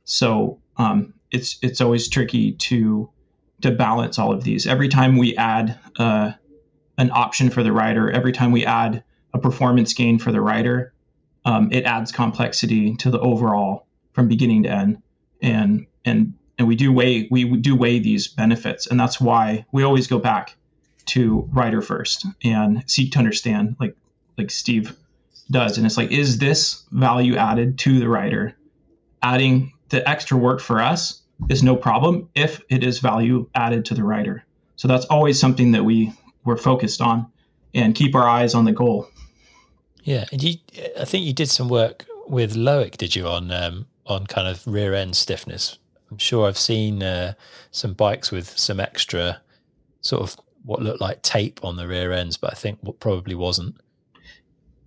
So 0.04 0.58
um, 0.76 1.14
it's 1.30 1.58
it's 1.62 1.80
always 1.80 2.08
tricky 2.08 2.52
to 2.52 3.10
to 3.62 3.70
balance 3.70 4.18
all 4.18 4.32
of 4.32 4.44
these. 4.44 4.66
Every 4.66 4.88
time 4.88 5.16
we 5.16 5.36
add 5.36 5.78
uh, 5.98 6.32
an 6.96 7.10
option 7.12 7.50
for 7.50 7.62
the 7.62 7.72
rider, 7.72 8.10
every 8.10 8.32
time 8.32 8.52
we 8.52 8.64
add 8.64 9.02
a 9.34 9.38
performance 9.38 9.92
gain 9.94 10.18
for 10.18 10.32
the 10.32 10.40
rider, 10.40 10.92
um, 11.44 11.70
it 11.72 11.84
adds 11.84 12.12
complexity 12.12 12.96
to 12.96 13.10
the 13.10 13.20
overall 13.20 13.86
from 14.12 14.28
beginning 14.28 14.64
to 14.64 14.70
end, 14.70 15.02
and 15.42 15.86
and 16.04 16.34
and 16.58 16.68
we 16.68 16.76
do 16.76 16.92
weigh 16.92 17.28
we 17.30 17.56
do 17.56 17.74
weigh 17.76 17.98
these 17.98 18.28
benefits, 18.28 18.86
and 18.86 18.98
that's 18.98 19.20
why 19.20 19.64
we 19.72 19.82
always 19.82 20.06
go 20.06 20.18
back 20.18 20.56
to 21.06 21.48
rider 21.52 21.82
first 21.82 22.26
and 22.44 22.84
seek 22.88 23.12
to 23.12 23.18
understand, 23.18 23.76
like 23.80 23.96
like 24.36 24.50
Steve 24.50 24.96
does, 25.50 25.76
and 25.76 25.86
it's 25.86 25.96
like, 25.96 26.10
is 26.10 26.38
this 26.38 26.84
value 26.92 27.36
added 27.36 27.78
to 27.80 27.98
the 27.98 28.08
rider? 28.08 28.56
Adding 29.22 29.72
the 29.88 30.08
extra 30.08 30.36
work 30.36 30.60
for 30.60 30.80
us 30.80 31.20
is 31.48 31.62
no 31.62 31.76
problem 31.76 32.28
if 32.34 32.60
it 32.68 32.84
is 32.84 33.00
value 33.00 33.48
added 33.54 33.84
to 33.86 33.94
the 33.94 34.04
rider. 34.04 34.44
So 34.76 34.88
that's 34.88 35.06
always 35.06 35.38
something 35.38 35.72
that 35.72 35.84
we 35.84 36.12
we're 36.44 36.56
focused 36.56 37.00
on 37.00 37.26
and 37.74 37.94
keep 37.94 38.14
our 38.14 38.26
eyes 38.26 38.54
on 38.54 38.64
the 38.64 38.72
goal. 38.72 39.08
Yeah, 40.04 40.24
and 40.32 40.42
you, 40.42 40.54
I 40.98 41.04
think 41.04 41.26
you 41.26 41.32
did 41.32 41.50
some 41.50 41.68
work 41.68 42.06
with 42.26 42.54
Loic, 42.54 42.96
did 42.96 43.14
you, 43.14 43.26
on 43.26 43.50
um, 43.50 43.86
on 44.06 44.26
kind 44.26 44.48
of 44.48 44.66
rear 44.66 44.94
end 44.94 45.16
stiffness? 45.16 45.78
I'm 46.10 46.18
sure 46.18 46.46
I've 46.46 46.58
seen 46.58 47.02
uh, 47.02 47.34
some 47.70 47.94
bikes 47.94 48.30
with 48.30 48.58
some 48.58 48.80
extra 48.80 49.40
sort 50.00 50.22
of 50.22 50.36
what 50.64 50.82
looked 50.82 51.00
like 51.00 51.22
tape 51.22 51.60
on 51.62 51.76
the 51.76 51.86
rear 51.86 52.12
ends, 52.12 52.36
but 52.36 52.52
I 52.52 52.54
think 52.54 52.78
what 52.82 53.00
probably 53.00 53.34
wasn't. 53.34 53.76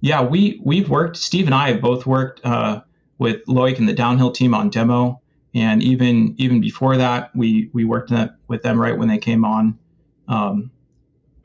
Yeah, 0.01 0.21
we 0.21 0.59
we've 0.63 0.89
worked. 0.89 1.17
Steve 1.17 1.45
and 1.45 1.55
I 1.55 1.69
have 1.71 1.81
both 1.81 2.05
worked 2.05 2.41
uh, 2.43 2.81
with 3.19 3.45
Loic 3.45 3.77
and 3.77 3.87
the 3.87 3.93
downhill 3.93 4.31
team 4.31 4.53
on 4.53 4.69
demo, 4.69 5.21
and 5.53 5.81
even 5.81 6.35
even 6.37 6.59
before 6.59 6.97
that, 6.97 7.33
we 7.35 7.69
we 7.73 7.85
worked 7.85 8.11
with 8.47 8.61
them 8.63 8.79
right 8.79 8.97
when 8.97 9.07
they 9.07 9.17
came 9.17 9.45
on 9.45 9.79
um, 10.27 10.71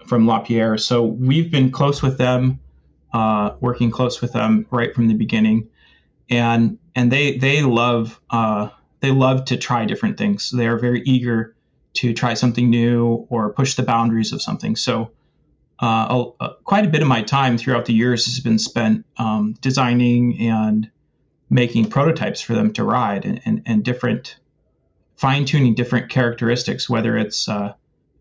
from 0.07 0.27
Lapierre. 0.27 0.77
So 0.77 1.05
we've 1.05 1.51
been 1.53 1.71
close 1.71 2.03
with 2.03 2.19
them, 2.19 2.59
uh, 3.13 3.53
working 3.61 3.91
close 3.93 4.21
with 4.21 4.33
them 4.33 4.67
right 4.71 4.93
from 4.93 5.07
the 5.07 5.15
beginning, 5.15 5.69
and 6.29 6.79
and 6.99 7.13
they 7.13 7.39
they 7.39 7.63
love 7.63 8.21
uh, 8.29 8.71
they 8.99 9.13
love 9.13 9.45
to 9.47 9.57
try 9.57 9.85
different 9.85 10.19
things. 10.19 10.51
They 10.51 10.67
are 10.67 10.77
very 10.77 11.01
eager 11.03 11.55
to 11.95 12.13
try 12.13 12.35
something 12.35 12.69
new 12.69 13.25
or 13.31 13.53
push 13.53 13.75
the 13.75 13.85
boundaries 13.85 14.33
of 14.33 14.43
something. 14.43 14.75
So 14.75 15.13
uh, 15.81 16.25
uh, 16.41 16.55
quite 16.65 16.85
a 16.85 16.89
bit 16.89 17.03
of 17.03 17.07
my 17.07 17.23
time 17.23 17.57
throughout 17.57 17.85
the 17.85 17.93
years 17.93 18.25
has 18.27 18.41
been 18.41 18.59
spent 18.59 19.07
um, 19.17 19.55
designing 19.61 20.41
and 20.41 20.91
making 21.49 21.89
prototypes 21.89 22.41
for 22.41 22.55
them 22.55 22.73
to 22.73 22.83
ride 22.83 23.25
and, 23.25 23.41
and, 23.45 23.63
and 23.65 23.85
different 23.85 24.37
fine 25.17 25.45
tuning 25.45 25.77
different 25.77 26.11
characteristics, 26.11 26.91
whether 26.91 27.17
it's 27.17 27.49
uh, 27.49 27.75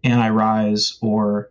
anti 0.04 0.30
rise 0.30 1.00
or 1.02 1.50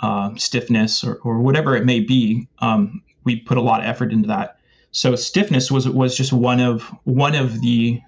uh, 0.00 0.34
stiffness 0.34 1.04
or, 1.04 1.20
or 1.22 1.38
whatever 1.38 1.76
it 1.76 1.84
may 1.84 2.00
be. 2.00 2.48
Um, 2.58 3.04
we 3.22 3.36
put 3.36 3.58
a 3.58 3.62
lot 3.62 3.78
of 3.78 3.86
effort 3.86 4.12
into 4.12 4.26
that. 4.26 4.58
So 4.94 5.16
stiffness 5.16 5.72
was 5.72 5.88
was 5.88 6.16
just 6.16 6.32
one 6.32 6.60
of 6.60 6.82
one 7.02 7.34
of 7.34 7.60
the 7.60 8.00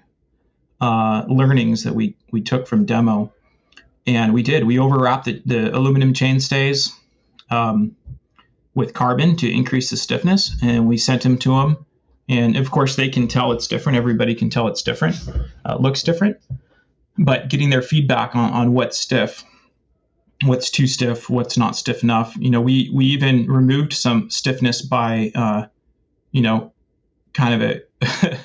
uh, 0.79 1.25
learnings 1.27 1.83
that 1.83 1.93
we 1.93 2.15
we 2.31 2.41
took 2.41 2.65
from 2.65 2.85
demo, 2.85 3.33
and 4.05 4.33
we 4.33 4.41
did 4.41 4.63
we 4.63 4.77
overwrapped 4.77 5.25
the, 5.25 5.41
the 5.45 5.75
aluminum 5.75 6.13
chainstays 6.13 6.93
um, 7.49 7.97
with 8.73 8.93
carbon 8.93 9.35
to 9.35 9.51
increase 9.51 9.89
the 9.89 9.97
stiffness, 9.97 10.55
and 10.63 10.87
we 10.87 10.97
sent 10.97 11.23
them 11.23 11.37
to 11.39 11.49
them. 11.49 11.85
And 12.29 12.55
of 12.55 12.71
course, 12.71 12.95
they 12.95 13.09
can 13.09 13.27
tell 13.27 13.51
it's 13.51 13.67
different. 13.67 13.97
Everybody 13.97 14.33
can 14.33 14.49
tell 14.49 14.69
it's 14.69 14.81
different, 14.81 15.17
uh, 15.65 15.75
looks 15.77 16.03
different. 16.03 16.37
But 17.17 17.49
getting 17.49 17.69
their 17.69 17.81
feedback 17.81 18.33
on, 18.33 18.53
on 18.53 18.73
what's 18.73 18.97
stiff, 18.97 19.43
what's 20.45 20.71
too 20.71 20.87
stiff, 20.87 21.29
what's 21.29 21.57
not 21.57 21.75
stiff 21.75 22.01
enough. 22.01 22.33
You 22.39 22.49
know, 22.49 22.61
we 22.61 22.89
we 22.93 23.07
even 23.07 23.51
removed 23.51 23.91
some 23.91 24.29
stiffness 24.29 24.81
by, 24.81 25.33
uh, 25.35 25.65
you 26.31 26.41
know, 26.41 26.71
kind 27.37 27.61
of 27.61 27.61
a 27.61 27.81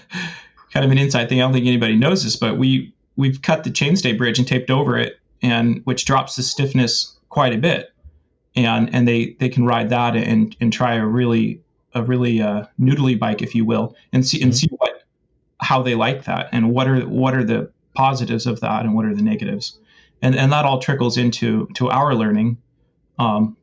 kind 0.72 0.84
of 0.84 0.90
an 0.90 0.98
inside 0.98 1.28
thing. 1.28 1.40
I 1.40 1.44
don't 1.44 1.52
think 1.52 1.66
anybody 1.66 1.96
knows 1.96 2.22
this, 2.22 2.36
but 2.36 2.58
we 2.58 2.94
we've 3.16 3.42
cut 3.42 3.64
the 3.64 3.70
chainstay 3.70 4.16
bridge 4.16 4.38
and 4.38 4.46
taped 4.46 4.70
over 4.70 4.98
it, 4.98 5.18
and 5.42 5.80
which 5.84 6.04
drops 6.04 6.36
the 6.36 6.42
stiffness 6.42 7.16
quite 7.28 7.54
a 7.54 7.58
bit 7.58 7.92
and 8.54 8.94
and 8.94 9.08
they 9.08 9.36
they 9.38 9.48
can 9.48 9.64
ride 9.64 9.90
that 9.90 10.16
and 10.16 10.56
and 10.60 10.72
try 10.72 10.94
a 10.94 11.06
really 11.06 11.62
a 11.94 12.02
really 12.02 12.40
uh, 12.40 12.64
noodly 12.80 13.18
bike, 13.18 13.42
if 13.42 13.54
you 13.54 13.64
will, 13.64 13.94
and 14.12 14.26
see 14.26 14.42
and 14.42 14.52
mm-hmm. 14.52 14.56
see 14.56 14.68
what 14.76 15.02
how 15.60 15.82
they 15.82 15.94
like 15.94 16.24
that 16.24 16.48
and 16.52 16.70
what 16.70 16.88
are 16.88 17.00
what 17.00 17.34
are 17.34 17.44
the 17.44 17.70
positives 17.94 18.46
of 18.46 18.60
that 18.60 18.84
and 18.84 18.94
what 18.94 19.04
are 19.04 19.14
the 19.14 19.22
negatives, 19.22 19.78
and 20.20 20.34
and 20.34 20.52
that 20.52 20.64
all 20.64 20.78
trickles 20.80 21.16
into 21.16 21.68
to 21.74 21.90
our 21.90 22.14
learning, 22.14 22.58
um, 23.18 23.56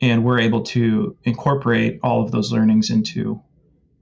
and 0.00 0.24
we're 0.24 0.40
able 0.40 0.62
to 0.62 1.16
incorporate 1.24 2.00
all 2.02 2.22
of 2.22 2.30
those 2.30 2.52
learnings 2.52 2.90
into 2.90 3.42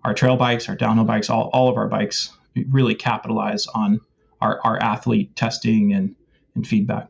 our 0.05 0.15
trail 0.15 0.37
bikes, 0.37 0.69
our 0.69 0.77
downhill 0.77 1.05
bikes, 1.05 1.31
all 1.31 1.51
all 1.53 1.69
of 1.69 1.77
our 1.77 1.89
bikes. 1.89 2.33
Really 2.71 2.95
capitalize 2.95 3.67
on 3.67 4.01
our 4.41 4.61
our 4.65 4.83
athlete 4.83 5.37
testing 5.37 5.93
and 5.93 6.15
and 6.55 6.67
feedback. 6.67 7.09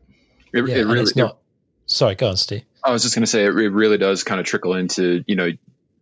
It, 0.53 0.67
yeah, 0.67 0.75
it 0.77 0.85
really, 0.85 1.11
not, 1.15 1.37
sorry, 1.85 2.15
go 2.15 2.29
on, 2.29 2.37
Steve. 2.37 2.63
I 2.83 2.91
was 2.91 3.03
just 3.03 3.15
going 3.15 3.23
to 3.23 3.27
say 3.27 3.45
it, 3.45 3.55
it, 3.55 3.69
really 3.69 3.97
does 3.97 4.23
kind 4.23 4.39
of 4.39 4.45
trickle 4.45 4.73
into 4.73 5.23
you 5.27 5.35
know 5.35 5.49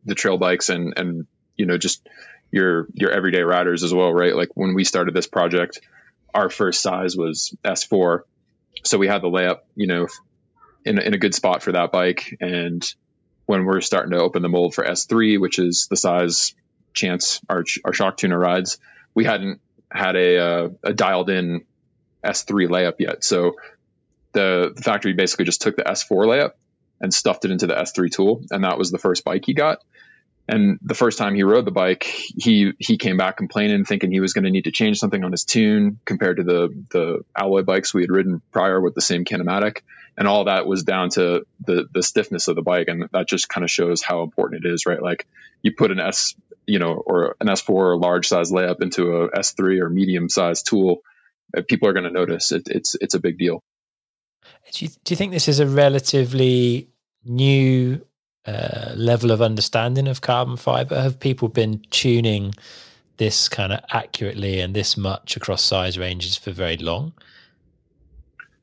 the 0.06 0.16
trail 0.16 0.38
bikes 0.38 0.70
and 0.70 0.94
and 0.98 1.28
you 1.56 1.66
know 1.66 1.78
just 1.78 2.08
your 2.52 2.88
your 2.94 3.12
everyday 3.12 3.42
riders 3.42 3.84
as 3.84 3.94
well, 3.94 4.14
right? 4.14 4.36
Like 4.36 4.50
when 4.54 4.74
we 4.74 4.84
started 4.84 5.14
this 5.14 5.28
project, 5.28 5.82
our 6.34 6.50
first 6.50 6.82
size 6.82 7.18
was 7.18 7.56
S4, 7.64 8.22
so 8.84 8.98
we 8.98 9.08
had 9.08 9.22
the 9.22 9.30
layup, 9.30 9.60
you 9.76 9.88
know, 9.88 10.08
in 10.86 11.00
in 11.00 11.14
a 11.14 11.18
good 11.18 11.36
spot 11.36 11.64
for 11.64 11.72
that 11.74 11.92
bike. 11.92 12.38
And 12.40 12.86
when 13.46 13.66
we're 13.66 13.82
starting 13.82 14.12
to 14.12 14.20
open 14.20 14.42
the 14.42 14.50
mold 14.50 14.76
for 14.76 14.84
S3, 14.84 15.40
which 15.40 15.60
is 15.60 15.88
the 15.90 15.98
size 15.98 16.54
Chance 16.98 17.42
our 17.50 17.64
our 17.86 17.94
shock 17.94 18.18
tuner 18.18 18.38
rides, 18.38 18.80
we 19.14 19.24
hadn't 19.24 19.62
had 19.90 20.16
a 20.16 20.38
uh, 20.38 20.70
a 20.84 20.94
dialed 20.94 21.30
in 21.30 21.66
S3 22.24 22.68
layup 22.68 22.96
yet. 23.00 23.24
So 23.24 23.56
the, 24.34 24.74
the 24.76 24.82
factory 24.82 25.14
basically 25.14 25.46
just 25.46 25.62
took 25.62 25.78
the 25.78 25.84
S4 25.84 26.26
layup 26.26 26.52
and 27.00 27.14
stuffed 27.14 27.46
it 27.46 27.52
into 27.52 27.68
the 27.68 27.76
S3 27.76 28.12
tool. 28.12 28.42
And 28.52 28.64
that 28.64 28.78
was 28.78 28.92
the 28.92 28.98
first 28.98 29.24
bike 29.24 29.44
he 29.46 29.54
got. 29.54 29.80
And 30.50 30.80
the 30.82 30.94
first 30.94 31.18
time 31.18 31.36
he 31.36 31.44
rode 31.44 31.66
the 31.66 31.72
bike, 31.72 32.04
he 32.04 32.72
he 32.80 32.98
came 32.98 33.18
back 33.18 33.36
complaining, 33.36 33.84
thinking 33.84 34.12
he 34.12 34.22
was 34.22 34.32
going 34.32 34.46
to 34.46 34.50
need 34.50 34.64
to 34.64 34.72
change 34.72 34.98
something 34.98 35.22
on 35.22 35.32
his 35.32 35.44
tune 35.44 36.00
compared 36.06 36.38
to 36.38 36.44
the 36.44 36.84
the 36.90 37.26
alloy 37.38 37.64
bikes 37.64 37.94
we 37.94 38.02
had 38.02 38.10
ridden 38.10 38.42
prior 38.54 38.80
with 38.80 38.96
the 38.96 39.02
same 39.02 39.26
kinematic. 39.26 39.82
And 40.18 40.26
all 40.26 40.46
that 40.46 40.66
was 40.66 40.84
down 40.84 41.10
to 41.12 41.46
the 41.66 41.90
the 41.94 42.02
stiffness 42.02 42.48
of 42.48 42.56
the 42.56 42.62
bike, 42.62 42.88
and 42.88 43.10
that 43.12 43.28
just 43.28 43.50
kind 43.50 43.66
of 43.66 43.70
shows 43.70 44.02
how 44.02 44.24
important 44.24 44.66
it 44.66 44.70
is, 44.70 44.86
right? 44.86 45.02
Like 45.02 45.28
you 45.64 45.74
put 45.74 45.92
an 45.92 46.00
S, 46.00 46.34
you 46.68 46.80
know, 46.80 46.94
or 46.94 47.36
an 47.40 47.48
S4 47.48 47.70
or 47.70 47.98
large 47.98 48.28
size 48.28 48.52
layup 48.52 48.82
into 48.82 49.16
a 49.16 49.30
S3 49.32 49.82
or 49.82 49.90
medium 49.90 50.30
size 50.30 50.62
tool, 50.62 50.98
uh, 51.58 51.62
people 51.68 51.88
are 51.88 51.94
going 51.94 52.04
to 52.04 52.12
notice. 52.12 52.52
It, 52.52 52.64
it's 52.68 52.96
it's 52.96 53.16
a 53.16 53.20
big 53.20 53.38
deal. 53.38 53.64
Do 54.74 54.86
you, 54.86 54.92
do 55.04 55.14
you 55.14 55.16
think 55.16 55.32
this 55.32 55.48
is 55.48 55.60
a 55.60 55.68
relatively 55.68 56.90
new 57.24 58.06
uh, 58.46 58.94
level 58.96 59.32
of 59.32 59.42
understanding 59.42 60.08
of 60.08 60.22
carbon 60.22 60.58
fiber? 60.58 61.02
Have 61.02 61.20
people 61.20 61.48
been 61.48 61.82
tuning 61.90 62.54
this 63.18 63.50
kind 63.50 63.74
of 63.74 63.80
accurately 63.90 64.60
and 64.60 64.76
this 64.76 64.96
much 64.98 65.36
across 65.36 65.64
size 65.64 65.98
ranges 65.98 66.36
for 66.36 66.52
very 66.52 66.78
long? 66.78 67.14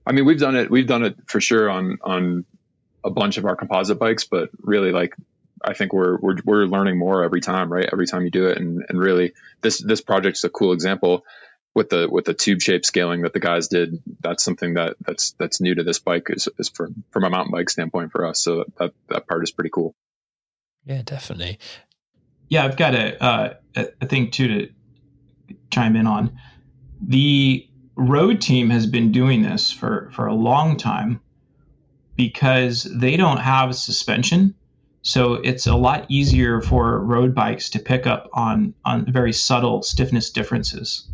I 0.07 0.13
mean, 0.13 0.27
we've 0.27 0.39
done 0.39 0.57
it. 0.57 0.71
We've 0.71 0.87
done 0.87 1.05
it 1.05 1.17
for 1.27 1.41
sure 1.41 1.71
on 1.71 1.99
on 2.03 2.45
a 3.03 3.11
bunch 3.11 3.37
of 3.37 3.45
our 3.45 3.57
composite 3.57 3.99
bikes, 3.99 4.25
but 4.25 4.51
really, 4.61 4.93
like, 4.93 5.15
I 5.65 5.75
think 5.75 5.93
we're 5.93 6.19
we're 6.19 6.37
we're 6.45 6.67
learning 6.67 6.99
more 6.99 7.25
every 7.25 7.41
time, 7.41 7.73
right? 7.73 7.89
Every 7.91 8.07
time 8.07 8.25
you 8.25 8.31
do 8.31 8.49
it, 8.49 8.59
and 8.59 8.85
and 8.89 8.99
really, 8.99 9.33
this 9.63 9.83
this 9.83 10.01
project's 10.01 10.45
a 10.45 10.51
cool 10.51 10.73
example 10.73 11.25
with 11.75 11.91
the 11.91 12.09
with 12.09 12.25
the 12.25 12.35
tube 12.35 12.61
shape 12.61 12.85
scaling 12.85 13.23
that 13.23 13.33
the 13.33 13.41
guys 13.41 13.69
did, 13.69 14.03
that's 14.21 14.45
something 14.45 14.75
that 14.75 14.97
that's 15.01 15.33
that's 15.33 15.61
new 15.61 15.75
to 15.75 15.83
this 15.83 15.99
bike 15.99 16.27
is, 16.31 16.49
is 16.59 16.69
from 16.69 17.05
from 17.11 17.25
a 17.25 17.31
mountain 17.31 17.53
bike 17.53 17.69
standpoint 17.69 18.13
for 18.13 18.27
us. 18.27 18.43
So 18.43 18.65
that 18.79 18.93
that 19.09 19.27
part 19.27 19.43
is 19.43 19.51
pretty 19.51 19.71
cool. 19.71 19.95
Yeah, 20.85 21.03
definitely. 21.03 21.59
Yeah, 22.49 22.65
I've 22.65 22.77
got 22.77 22.95
a 22.95 23.23
uh, 23.23 23.55
a 23.75 24.07
thing 24.07 24.31
too 24.31 24.49
to 24.49 24.69
chime 25.71 25.97
in 25.97 26.07
on. 26.07 26.39
The 27.01 27.69
road 27.97 28.41
team 28.41 28.71
has 28.71 28.87
been 28.87 29.13
doing 29.13 29.43
this 29.43 29.73
for 29.73 30.11
for 30.13 30.27
a 30.27 30.35
long 30.35 30.77
time 30.77 31.21
because 32.17 32.85
they 32.85 33.17
don't 33.17 33.39
have 33.39 33.75
suspension. 33.75 34.55
So 35.05 35.35
it's 35.35 35.67
a 35.67 35.77
lot 35.77 36.07
easier 36.09 36.63
for 36.63 36.99
road 36.99 37.35
bikes 37.35 37.69
to 37.71 37.79
pick 37.79 38.07
up 38.07 38.31
on 38.33 38.73
on 38.87 39.05
very 39.13 39.35
subtle 39.35 39.83
stiffness 39.83 40.31
differences. 40.31 41.07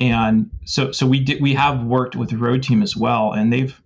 And 0.00 0.50
so 0.64 0.90
so 0.90 1.06
we 1.06 1.20
did 1.20 1.40
we 1.40 1.54
have 1.54 1.84
worked 1.84 2.16
with 2.16 2.30
the 2.30 2.36
road 2.36 2.64
team 2.64 2.82
as 2.82 2.96
well 2.96 3.32
and 3.32 3.52
they've 3.52 3.80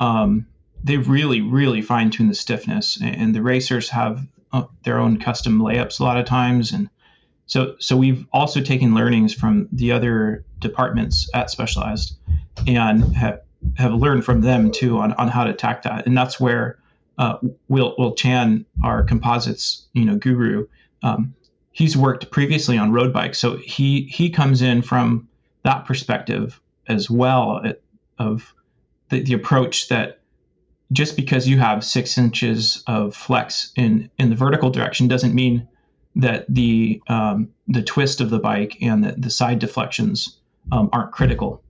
um, 0.00 0.46
they've 0.82 1.08
really 1.08 1.40
really 1.40 1.82
fine-tuned 1.82 2.30
the 2.30 2.34
stiffness. 2.34 2.98
And 3.00 3.32
the 3.32 3.42
racers 3.42 3.90
have 3.90 4.26
uh, 4.52 4.64
their 4.82 4.98
own 4.98 5.18
custom 5.20 5.60
layups 5.60 6.00
a 6.00 6.04
lot 6.04 6.18
of 6.18 6.26
times 6.26 6.72
and 6.72 6.90
so 7.46 7.76
so 7.78 7.96
we've 7.96 8.26
also 8.32 8.60
taken 8.60 8.92
learnings 8.92 9.32
from 9.32 9.68
the 9.70 9.92
other 9.92 10.44
departments 10.58 11.30
at 11.32 11.48
specialized 11.48 12.18
and 12.66 13.14
have 13.14 13.40
have 13.76 13.94
learned 13.94 14.24
from 14.24 14.40
them 14.40 14.72
too 14.72 14.98
on, 14.98 15.12
on 15.12 15.28
how 15.28 15.44
to 15.44 15.50
attack 15.50 15.82
that. 15.82 16.06
And 16.06 16.18
that's 16.18 16.40
where 16.40 16.78
uh, 17.18 17.38
Will 17.68 17.94
Will 17.98 18.14
Chan 18.14 18.64
our 18.82 19.04
composites 19.04 19.86
you 19.92 20.04
know 20.04 20.16
guru 20.16 20.66
um, 21.02 21.34
he's 21.72 21.96
worked 21.96 22.30
previously 22.30 22.76
on 22.76 22.92
road 22.92 23.12
bikes, 23.12 23.38
so 23.38 23.56
he 23.56 24.02
he 24.02 24.30
comes 24.30 24.62
in 24.62 24.82
from 24.82 25.28
that 25.62 25.86
perspective 25.86 26.60
as 26.86 27.10
well 27.10 27.62
of 28.18 28.54
the, 29.10 29.20
the 29.20 29.34
approach 29.34 29.88
that 29.88 30.20
just 30.90 31.16
because 31.16 31.46
you 31.46 31.58
have 31.58 31.84
six 31.84 32.18
inches 32.18 32.82
of 32.86 33.14
flex 33.14 33.72
in 33.76 34.10
in 34.18 34.30
the 34.30 34.36
vertical 34.36 34.70
direction 34.70 35.08
doesn't 35.08 35.34
mean 35.34 35.68
that 36.16 36.46
the 36.48 37.00
um, 37.08 37.50
the 37.68 37.82
twist 37.82 38.20
of 38.20 38.30
the 38.30 38.38
bike 38.40 38.78
and 38.80 39.04
the, 39.04 39.12
the 39.12 39.30
side 39.30 39.58
deflections 39.58 40.38
um, 40.72 40.88
aren't 40.92 41.12
critical. 41.12 41.62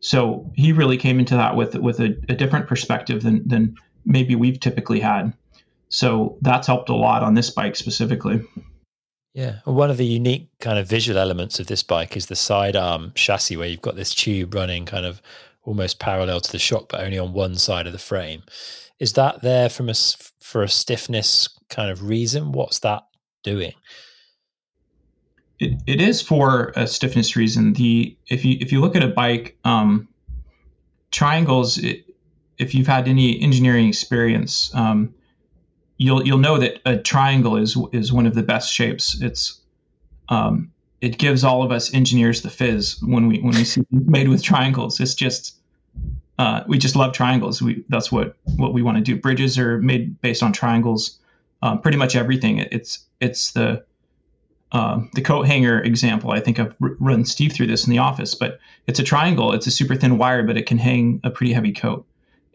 So 0.00 0.50
he 0.54 0.72
really 0.72 0.98
came 0.98 1.18
into 1.18 1.36
that 1.36 1.56
with 1.56 1.74
with 1.76 2.00
a, 2.00 2.16
a 2.28 2.34
different 2.34 2.66
perspective 2.66 3.22
than 3.22 3.48
than 3.48 3.76
maybe 4.06 4.34
we've 4.34 4.60
typically 4.60 5.00
had. 5.00 5.34
So 5.88 6.38
that's 6.40 6.66
helped 6.66 6.88
a 6.88 6.94
lot 6.94 7.22
on 7.22 7.34
this 7.34 7.50
bike 7.50 7.76
specifically. 7.76 8.42
Yeah, 9.34 9.56
one 9.64 9.90
of 9.90 9.98
the 9.98 10.06
unique 10.06 10.48
kind 10.60 10.78
of 10.78 10.88
visual 10.88 11.18
elements 11.18 11.60
of 11.60 11.66
this 11.66 11.82
bike 11.82 12.16
is 12.16 12.26
the 12.26 12.36
sidearm 12.36 13.12
chassis, 13.14 13.56
where 13.58 13.68
you've 13.68 13.82
got 13.82 13.94
this 13.94 14.14
tube 14.14 14.54
running 14.54 14.86
kind 14.86 15.04
of 15.04 15.20
almost 15.62 15.98
parallel 15.98 16.40
to 16.40 16.50
the 16.50 16.58
shock, 16.58 16.88
but 16.88 17.02
only 17.02 17.18
on 17.18 17.34
one 17.34 17.56
side 17.56 17.86
of 17.86 17.92
the 17.92 17.98
frame. 17.98 18.42
Is 18.98 19.12
that 19.12 19.42
there 19.42 19.68
from 19.68 19.90
a 19.90 19.94
for 20.40 20.62
a 20.62 20.68
stiffness 20.68 21.48
kind 21.68 21.90
of 21.90 22.08
reason? 22.08 22.52
What's 22.52 22.78
that 22.78 23.02
doing? 23.42 23.74
It, 25.58 25.82
it 25.86 26.00
is 26.00 26.22
for 26.22 26.72
a 26.74 26.86
stiffness 26.86 27.36
reason. 27.36 27.74
The 27.74 28.16
if 28.28 28.44
you 28.44 28.56
if 28.60 28.72
you 28.72 28.80
look 28.80 28.96
at 28.96 29.02
a 29.02 29.08
bike, 29.08 29.58
um, 29.64 30.08
triangles. 31.10 31.76
It, 31.76 32.05
if 32.58 32.74
you've 32.74 32.86
had 32.86 33.08
any 33.08 33.40
engineering 33.40 33.88
experience, 33.88 34.74
um, 34.74 35.14
you'll 35.96 36.26
you'll 36.26 36.38
know 36.38 36.58
that 36.58 36.80
a 36.84 36.96
triangle 36.96 37.56
is 37.56 37.76
is 37.92 38.12
one 38.12 38.26
of 38.26 38.34
the 38.34 38.42
best 38.42 38.72
shapes. 38.72 39.20
It's 39.20 39.60
um, 40.28 40.72
it 41.00 41.18
gives 41.18 41.44
all 41.44 41.62
of 41.62 41.72
us 41.72 41.94
engineers 41.94 42.42
the 42.42 42.50
fizz 42.50 43.02
when 43.02 43.28
we 43.28 43.40
when 43.40 43.54
we 43.54 43.64
see 43.64 43.82
made 43.90 44.28
with 44.28 44.42
triangles. 44.42 45.00
It's 45.00 45.14
just 45.14 45.56
uh, 46.38 46.64
we 46.66 46.78
just 46.78 46.96
love 46.96 47.12
triangles. 47.12 47.62
We 47.62 47.84
that's 47.88 48.10
what 48.10 48.36
what 48.56 48.72
we 48.72 48.82
want 48.82 48.98
to 48.98 49.02
do. 49.02 49.16
Bridges 49.16 49.58
are 49.58 49.78
made 49.78 50.20
based 50.20 50.42
on 50.42 50.52
triangles. 50.52 51.18
Um, 51.62 51.80
pretty 51.80 51.96
much 51.96 52.16
everything. 52.16 52.58
It, 52.58 52.68
it's 52.72 53.06
it's 53.20 53.52
the 53.52 53.84
uh, 54.72 55.00
the 55.14 55.22
coat 55.22 55.46
hanger 55.46 55.80
example. 55.80 56.30
I 56.30 56.40
think 56.40 56.58
I've 56.58 56.74
r- 56.82 56.96
run 56.98 57.24
Steve 57.24 57.52
through 57.52 57.68
this 57.68 57.86
in 57.86 57.90
the 57.90 57.98
office, 57.98 58.34
but 58.34 58.58
it's 58.86 58.98
a 58.98 59.04
triangle. 59.04 59.52
It's 59.52 59.66
a 59.66 59.70
super 59.70 59.94
thin 59.94 60.18
wire, 60.18 60.42
but 60.42 60.56
it 60.56 60.66
can 60.66 60.78
hang 60.78 61.20
a 61.24 61.30
pretty 61.30 61.52
heavy 61.52 61.72
coat, 61.72 62.04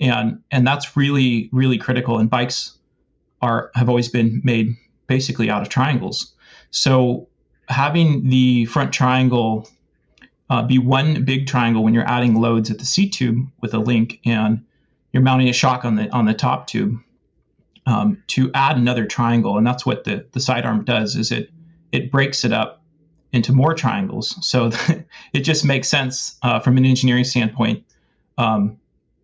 and 0.01 0.41
and 0.51 0.67
that's 0.67 0.97
really 0.97 1.49
really 1.53 1.77
critical. 1.77 2.17
And 2.17 2.29
bikes 2.29 2.77
are 3.41 3.71
have 3.75 3.87
always 3.87 4.09
been 4.09 4.41
made 4.43 4.75
basically 5.07 5.49
out 5.49 5.61
of 5.61 5.69
triangles. 5.69 6.33
So 6.71 7.27
having 7.69 8.29
the 8.29 8.65
front 8.65 8.93
triangle 8.93 9.67
uh, 10.49 10.63
be 10.63 10.77
one 10.77 11.23
big 11.23 11.47
triangle 11.47 11.83
when 11.83 11.93
you're 11.93 12.07
adding 12.07 12.35
loads 12.35 12.69
at 12.69 12.79
the 12.79 12.85
seat 12.85 13.13
tube 13.13 13.47
with 13.61 13.73
a 13.73 13.79
link 13.79 14.19
and 14.25 14.65
you're 15.13 15.23
mounting 15.23 15.47
a 15.47 15.53
shock 15.53 15.85
on 15.85 15.95
the 15.95 16.09
on 16.09 16.25
the 16.25 16.33
top 16.33 16.67
tube 16.67 16.99
um, 17.85 18.21
to 18.27 18.51
add 18.53 18.75
another 18.75 19.05
triangle 19.05 19.57
and 19.57 19.65
that's 19.65 19.85
what 19.85 20.03
the 20.03 20.25
the 20.33 20.41
sidearm 20.41 20.83
does 20.83 21.15
is 21.15 21.31
it 21.31 21.49
it 21.91 22.11
breaks 22.11 22.43
it 22.43 22.51
up 22.51 22.83
into 23.31 23.53
more 23.53 23.73
triangles 23.73 24.35
so 24.45 24.71
it 25.33 25.41
just 25.41 25.63
makes 25.63 25.87
sense 25.87 26.37
uh, 26.43 26.59
from 26.59 26.77
an 26.77 26.85
engineering 26.85 27.23
standpoint 27.23 27.85
um, 28.37 28.77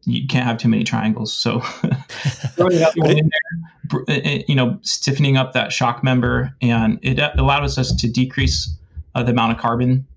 you 0.08 0.26
can't 0.26 0.46
have 0.46 0.58
too 0.58 0.70
many 0.70 0.86
triangles. 0.86 1.34
So 1.34 1.60
throwing 2.56 2.78
another 2.78 2.94
one 2.96 3.18
in 3.18 3.30
there, 3.30 4.02
eh, 4.08 4.22
eh, 4.24 4.44
you 4.48 4.56
know, 4.56 4.80
stiffening 4.82 5.36
up 5.36 5.54
that 5.54 5.74
shock 5.74 6.02
member, 6.04 6.56
and 6.62 6.98
it 7.02 7.20
allows 7.38 7.78
us 7.78 7.94
to 7.94 8.10
decrease 8.10 8.74
uh, 9.16 9.24
the 9.24 9.32
amount 9.32 9.52
of 9.52 9.58
carbon, 9.58 10.08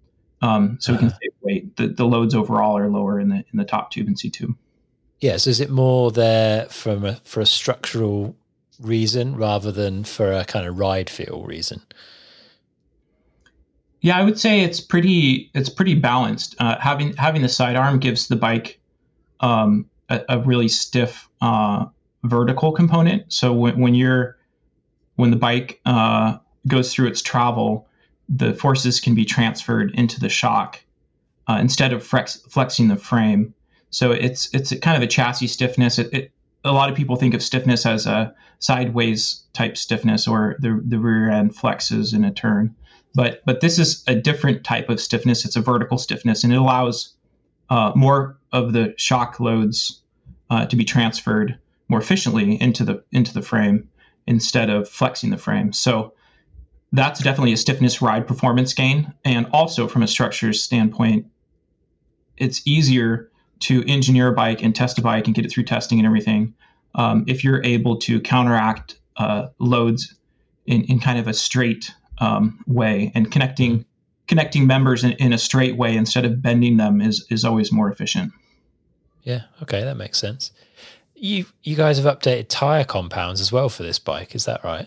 um, 0.42 0.78
so 0.80 0.92
we 0.92 0.98
can 0.98 1.08
uh-huh. 1.08 1.18
save 1.20 1.32
weight. 1.42 1.76
The, 1.76 1.88
the 1.88 2.06
loads 2.06 2.34
overall 2.34 2.78
are 2.78 2.88
lower 2.88 3.18
in 3.18 3.30
the 3.30 3.44
in 3.52 3.58
the 3.58 3.64
top 3.64 3.90
tube 3.90 4.06
and 4.06 4.18
seat 4.18 4.34
tube. 4.34 4.56
Yes, 5.18 5.46
is 5.46 5.60
it 5.60 5.70
more 5.70 6.10
there 6.10 6.66
from 6.66 7.04
a, 7.04 7.16
for 7.24 7.40
a 7.40 7.46
structural 7.46 8.36
reason 8.80 9.36
rather 9.36 9.70
than 9.70 10.04
for 10.04 10.32
a 10.32 10.44
kind 10.44 10.66
of 10.66 10.78
ride 10.78 11.10
feel 11.10 11.44
reason? 11.44 11.82
Yeah, 14.00 14.16
I 14.16 14.22
would 14.22 14.38
say 14.38 14.60
it's 14.60 14.80
pretty 14.80 15.50
it's 15.52 15.68
pretty 15.68 15.94
balanced. 15.94 16.54
Uh, 16.58 16.78
having 16.78 17.14
having 17.16 17.42
the 17.42 17.48
sidearm 17.48 17.98
gives 17.98 18.28
the 18.28 18.36
bike 18.36 18.79
um, 19.40 19.86
a, 20.08 20.22
a, 20.28 20.38
really 20.40 20.68
stiff 20.68 21.28
uh, 21.40 21.86
vertical 22.24 22.72
component. 22.72 23.32
So 23.32 23.52
when, 23.52 23.78
when, 23.80 23.94
you're 23.94 24.36
when 25.16 25.30
the 25.30 25.36
bike 25.36 25.80
uh, 25.84 26.38
goes 26.66 26.92
through 26.92 27.08
its 27.08 27.22
travel, 27.22 27.88
the 28.28 28.54
forces 28.54 29.00
can 29.00 29.14
be 29.14 29.24
transferred 29.24 29.92
into 29.94 30.20
the 30.20 30.28
shock 30.28 30.82
uh, 31.48 31.58
instead 31.60 31.92
of 31.92 32.04
flex, 32.04 32.36
flexing 32.48 32.88
the 32.88 32.96
frame. 32.96 33.54
So 33.90 34.12
it's 34.12 34.54
it's 34.54 34.72
kind 34.78 34.96
of 34.96 35.02
a 35.02 35.08
chassis 35.08 35.48
stiffness. 35.48 35.98
It, 35.98 36.14
it, 36.14 36.32
a 36.64 36.72
lot 36.72 36.90
of 36.90 36.96
people 36.96 37.16
think 37.16 37.34
of 37.34 37.42
stiffness 37.42 37.86
as 37.86 38.06
a 38.06 38.34
sideways 38.58 39.42
type 39.52 39.76
stiffness, 39.76 40.28
or 40.28 40.56
the 40.60 40.80
the 40.84 40.98
rear 40.98 41.30
end 41.30 41.56
flexes 41.56 42.14
in 42.14 42.24
a 42.24 42.30
turn. 42.30 42.76
But 43.14 43.42
but 43.44 43.60
this 43.60 43.78
is 43.78 44.04
a 44.06 44.14
different 44.14 44.62
type 44.62 44.88
of 44.90 45.00
stiffness. 45.00 45.44
It's 45.44 45.56
a 45.56 45.60
vertical 45.60 45.98
stiffness, 45.98 46.44
and 46.44 46.52
it 46.52 46.56
allows 46.56 47.14
uh, 47.70 47.92
more 47.94 48.38
of 48.52 48.72
the 48.72 48.94
shock 48.96 49.40
loads 49.40 50.02
uh, 50.50 50.66
to 50.66 50.76
be 50.76 50.84
transferred 50.84 51.58
more 51.88 52.00
efficiently 52.00 52.60
into 52.60 52.84
the 52.84 53.02
into 53.12 53.32
the 53.32 53.42
frame 53.42 53.88
instead 54.26 54.70
of 54.70 54.88
flexing 54.88 55.30
the 55.30 55.38
frame. 55.38 55.72
So 55.72 56.14
that's 56.92 57.22
definitely 57.22 57.52
a 57.52 57.56
stiffness 57.56 58.02
ride 58.02 58.26
performance 58.26 58.74
gain, 58.74 59.14
and 59.24 59.46
also 59.52 59.86
from 59.88 60.02
a 60.02 60.08
structures 60.08 60.62
standpoint, 60.62 61.26
it's 62.36 62.66
easier 62.66 63.30
to 63.60 63.84
engineer 63.86 64.28
a 64.28 64.32
bike 64.32 64.62
and 64.62 64.74
test 64.74 64.98
a 64.98 65.02
bike 65.02 65.26
and 65.26 65.34
get 65.34 65.44
it 65.44 65.52
through 65.52 65.64
testing 65.64 65.98
and 65.98 66.06
everything 66.06 66.54
um, 66.94 67.24
if 67.26 67.44
you're 67.44 67.62
able 67.64 67.98
to 67.98 68.20
counteract 68.20 68.98
uh, 69.16 69.48
loads 69.58 70.14
in, 70.66 70.84
in 70.84 71.00
kind 71.00 71.18
of 71.18 71.28
a 71.28 71.34
straight 71.34 71.92
um, 72.18 72.62
way 72.66 73.12
and 73.14 73.30
connecting 73.30 73.84
connecting 74.30 74.64
members 74.64 75.02
in, 75.02 75.10
in 75.14 75.32
a 75.32 75.38
straight 75.38 75.76
way 75.76 75.96
instead 75.96 76.24
of 76.24 76.40
bending 76.40 76.76
them 76.76 77.00
is 77.00 77.26
is 77.30 77.44
always 77.44 77.72
more 77.72 77.90
efficient. 77.90 78.32
Yeah, 79.24 79.42
okay, 79.62 79.82
that 79.82 79.96
makes 79.96 80.18
sense. 80.18 80.52
You 81.16 81.44
you 81.64 81.74
guys 81.74 81.98
have 81.98 82.06
updated 82.06 82.46
tire 82.48 82.84
compounds 82.84 83.40
as 83.40 83.50
well 83.50 83.68
for 83.68 83.82
this 83.82 83.98
bike, 83.98 84.36
is 84.36 84.44
that 84.44 84.62
right? 84.62 84.86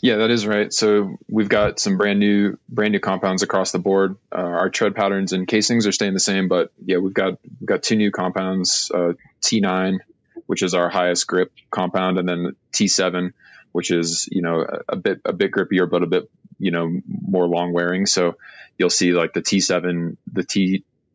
Yeah, 0.00 0.18
that 0.18 0.30
is 0.30 0.46
right. 0.46 0.72
So 0.72 1.18
we've 1.28 1.48
got 1.48 1.80
some 1.80 1.98
brand 1.98 2.20
new 2.20 2.56
brand 2.68 2.92
new 2.92 3.00
compounds 3.00 3.42
across 3.42 3.72
the 3.72 3.80
board. 3.80 4.16
Uh, 4.32 4.36
our 4.36 4.70
tread 4.70 4.94
patterns 4.94 5.32
and 5.32 5.46
casings 5.46 5.88
are 5.88 5.92
staying 5.92 6.14
the 6.14 6.20
same, 6.20 6.46
but 6.46 6.72
yeah, 6.82 6.98
we've 6.98 7.12
got 7.12 7.38
we've 7.60 7.66
got 7.66 7.82
two 7.82 7.96
new 7.96 8.12
compounds: 8.12 8.92
uh, 8.94 9.14
T9, 9.42 9.98
which 10.46 10.62
is 10.62 10.72
our 10.72 10.88
highest 10.88 11.26
grip 11.26 11.52
compound, 11.68 12.16
and 12.18 12.28
then 12.28 12.56
T7, 12.72 13.32
which 13.72 13.90
is 13.90 14.28
you 14.30 14.42
know 14.42 14.60
a, 14.60 14.94
a 14.94 14.96
bit 14.96 15.20
a 15.24 15.32
bit 15.32 15.52
grippier 15.52 15.88
but 15.88 16.02
a 16.02 16.06
bit 16.06 16.30
you 16.58 16.70
know 16.70 17.00
more 17.06 17.46
long 17.46 17.72
wearing. 17.72 18.06
So 18.06 18.36
you'll 18.78 18.90
see 18.90 19.12
like 19.12 19.32
the 19.32 19.42
T7, 19.42 20.16
the 20.32 20.44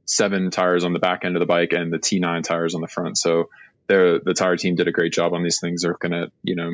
T7 0.07 0.51
tires 0.51 0.83
on 0.83 0.93
the 0.93 0.99
back 0.99 1.25
end 1.25 1.35
of 1.35 1.39
the 1.39 1.45
bike 1.45 1.73
and 1.73 1.91
the 1.91 1.99
T9 1.99 2.43
tires 2.43 2.75
on 2.75 2.81
the 2.81 2.87
front. 2.87 3.17
So 3.17 3.49
the 3.87 4.35
tire 4.35 4.57
team 4.57 4.75
did 4.75 4.87
a 4.87 4.91
great 4.91 5.13
job 5.13 5.33
on 5.33 5.43
these 5.43 5.59
things. 5.59 5.83
They're 5.83 5.93
gonna 5.93 6.31
you 6.43 6.55
know 6.55 6.73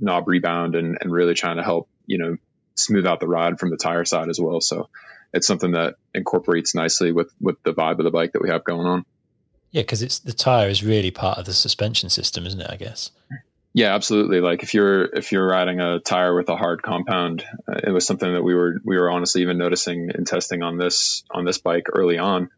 knob 0.00 0.28
rebound 0.28 0.74
and, 0.74 0.98
and 1.00 1.12
really 1.12 1.34
trying 1.34 1.56
to 1.56 1.62
help 1.62 1.88
you 2.06 2.18
know 2.18 2.36
smooth 2.74 3.06
out 3.06 3.20
the 3.20 3.28
ride 3.28 3.58
from 3.58 3.70
the 3.70 3.76
tire 3.76 4.04
side 4.04 4.28
as 4.28 4.40
well. 4.40 4.60
So 4.60 4.88
it's 5.32 5.46
something 5.46 5.72
that 5.72 5.94
incorporates 6.14 6.74
nicely 6.74 7.12
with 7.12 7.32
with 7.40 7.62
the 7.62 7.72
vibe 7.72 7.98
of 7.98 8.04
the 8.04 8.10
bike 8.10 8.32
that 8.32 8.42
we 8.42 8.50
have 8.50 8.64
going 8.64 8.86
on. 8.86 9.04
Yeah, 9.70 9.82
because 9.82 10.02
it's 10.02 10.18
the 10.18 10.32
tire 10.32 10.68
is 10.68 10.82
really 10.82 11.12
part 11.12 11.38
of 11.38 11.46
the 11.46 11.52
suspension 11.52 12.10
system, 12.10 12.46
isn't 12.46 12.60
it? 12.60 12.70
I 12.70 12.76
guess. 12.76 13.10
Yeah, 13.72 13.94
absolutely. 13.94 14.40
Like 14.40 14.62
if 14.62 14.74
you're 14.74 15.04
if 15.04 15.30
you're 15.30 15.46
riding 15.46 15.80
a 15.80 16.00
tire 16.00 16.34
with 16.34 16.48
a 16.48 16.56
hard 16.56 16.82
compound, 16.82 17.44
uh, 17.68 17.80
it 17.84 17.90
was 17.90 18.04
something 18.04 18.32
that 18.32 18.42
we 18.42 18.54
were 18.54 18.76
we 18.84 18.98
were 18.98 19.10
honestly 19.10 19.42
even 19.42 19.58
noticing 19.58 20.10
in 20.12 20.24
testing 20.24 20.62
on 20.62 20.76
this 20.76 21.22
on 21.30 21.44
this 21.44 21.58
bike 21.58 21.86
early 21.92 22.18
on. 22.18 22.50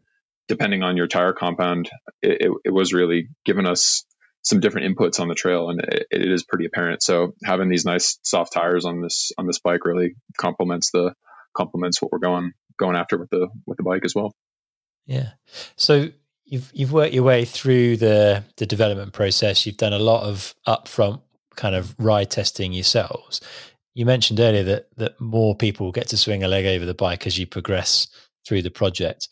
Depending 0.47 0.83
on 0.83 0.97
your 0.97 1.07
tire 1.07 1.31
compound, 1.31 1.89
it, 2.21 2.41
it, 2.41 2.51
it 2.65 2.69
was 2.71 2.93
really 2.93 3.29
giving 3.45 3.65
us 3.65 4.03
some 4.41 4.59
different 4.59 4.93
inputs 4.93 5.19
on 5.19 5.29
the 5.29 5.35
trail, 5.35 5.69
and 5.69 5.79
it, 5.79 6.07
it 6.11 6.31
is 6.31 6.43
pretty 6.43 6.65
apparent. 6.65 7.01
So 7.01 7.33
having 7.45 7.69
these 7.69 7.85
nice 7.85 8.19
soft 8.23 8.51
tires 8.51 8.83
on 8.83 9.01
this 9.01 9.31
on 9.37 9.45
this 9.47 9.59
bike 9.59 9.85
really 9.85 10.15
complements 10.37 10.91
the 10.91 11.13
complements 11.55 12.01
what 12.01 12.11
we're 12.11 12.19
going 12.19 12.53
going 12.77 12.95
after 12.95 13.17
with 13.17 13.29
the 13.29 13.49
with 13.67 13.77
the 13.77 13.83
bike 13.83 14.03
as 14.03 14.15
well. 14.15 14.33
Yeah. 15.05 15.29
So 15.75 16.09
you've 16.53 16.69
you've 16.71 16.93
worked 16.93 17.15
your 17.15 17.23
way 17.23 17.45
through 17.45 17.97
the 17.97 18.43
the 18.57 18.65
development 18.67 19.11
process. 19.11 19.65
You've 19.65 19.77
done 19.77 19.93
a 19.93 19.99
lot 19.99 20.23
of 20.23 20.53
upfront 20.67 21.21
kind 21.55 21.75
of 21.75 21.95
ride 21.97 22.29
testing 22.29 22.73
yourselves. 22.73 23.41
You 23.95 24.05
mentioned 24.05 24.39
earlier 24.39 24.63
that 24.63 24.87
that 24.97 25.19
more 25.19 25.55
people 25.55 25.91
get 25.91 26.07
to 26.09 26.17
swing 26.17 26.43
a 26.43 26.47
leg 26.47 26.65
over 26.65 26.85
the 26.85 26.93
bike 26.93 27.25
as 27.25 27.39
you 27.39 27.47
progress 27.47 28.07
through 28.47 28.61
the 28.61 28.69
project. 28.69 29.29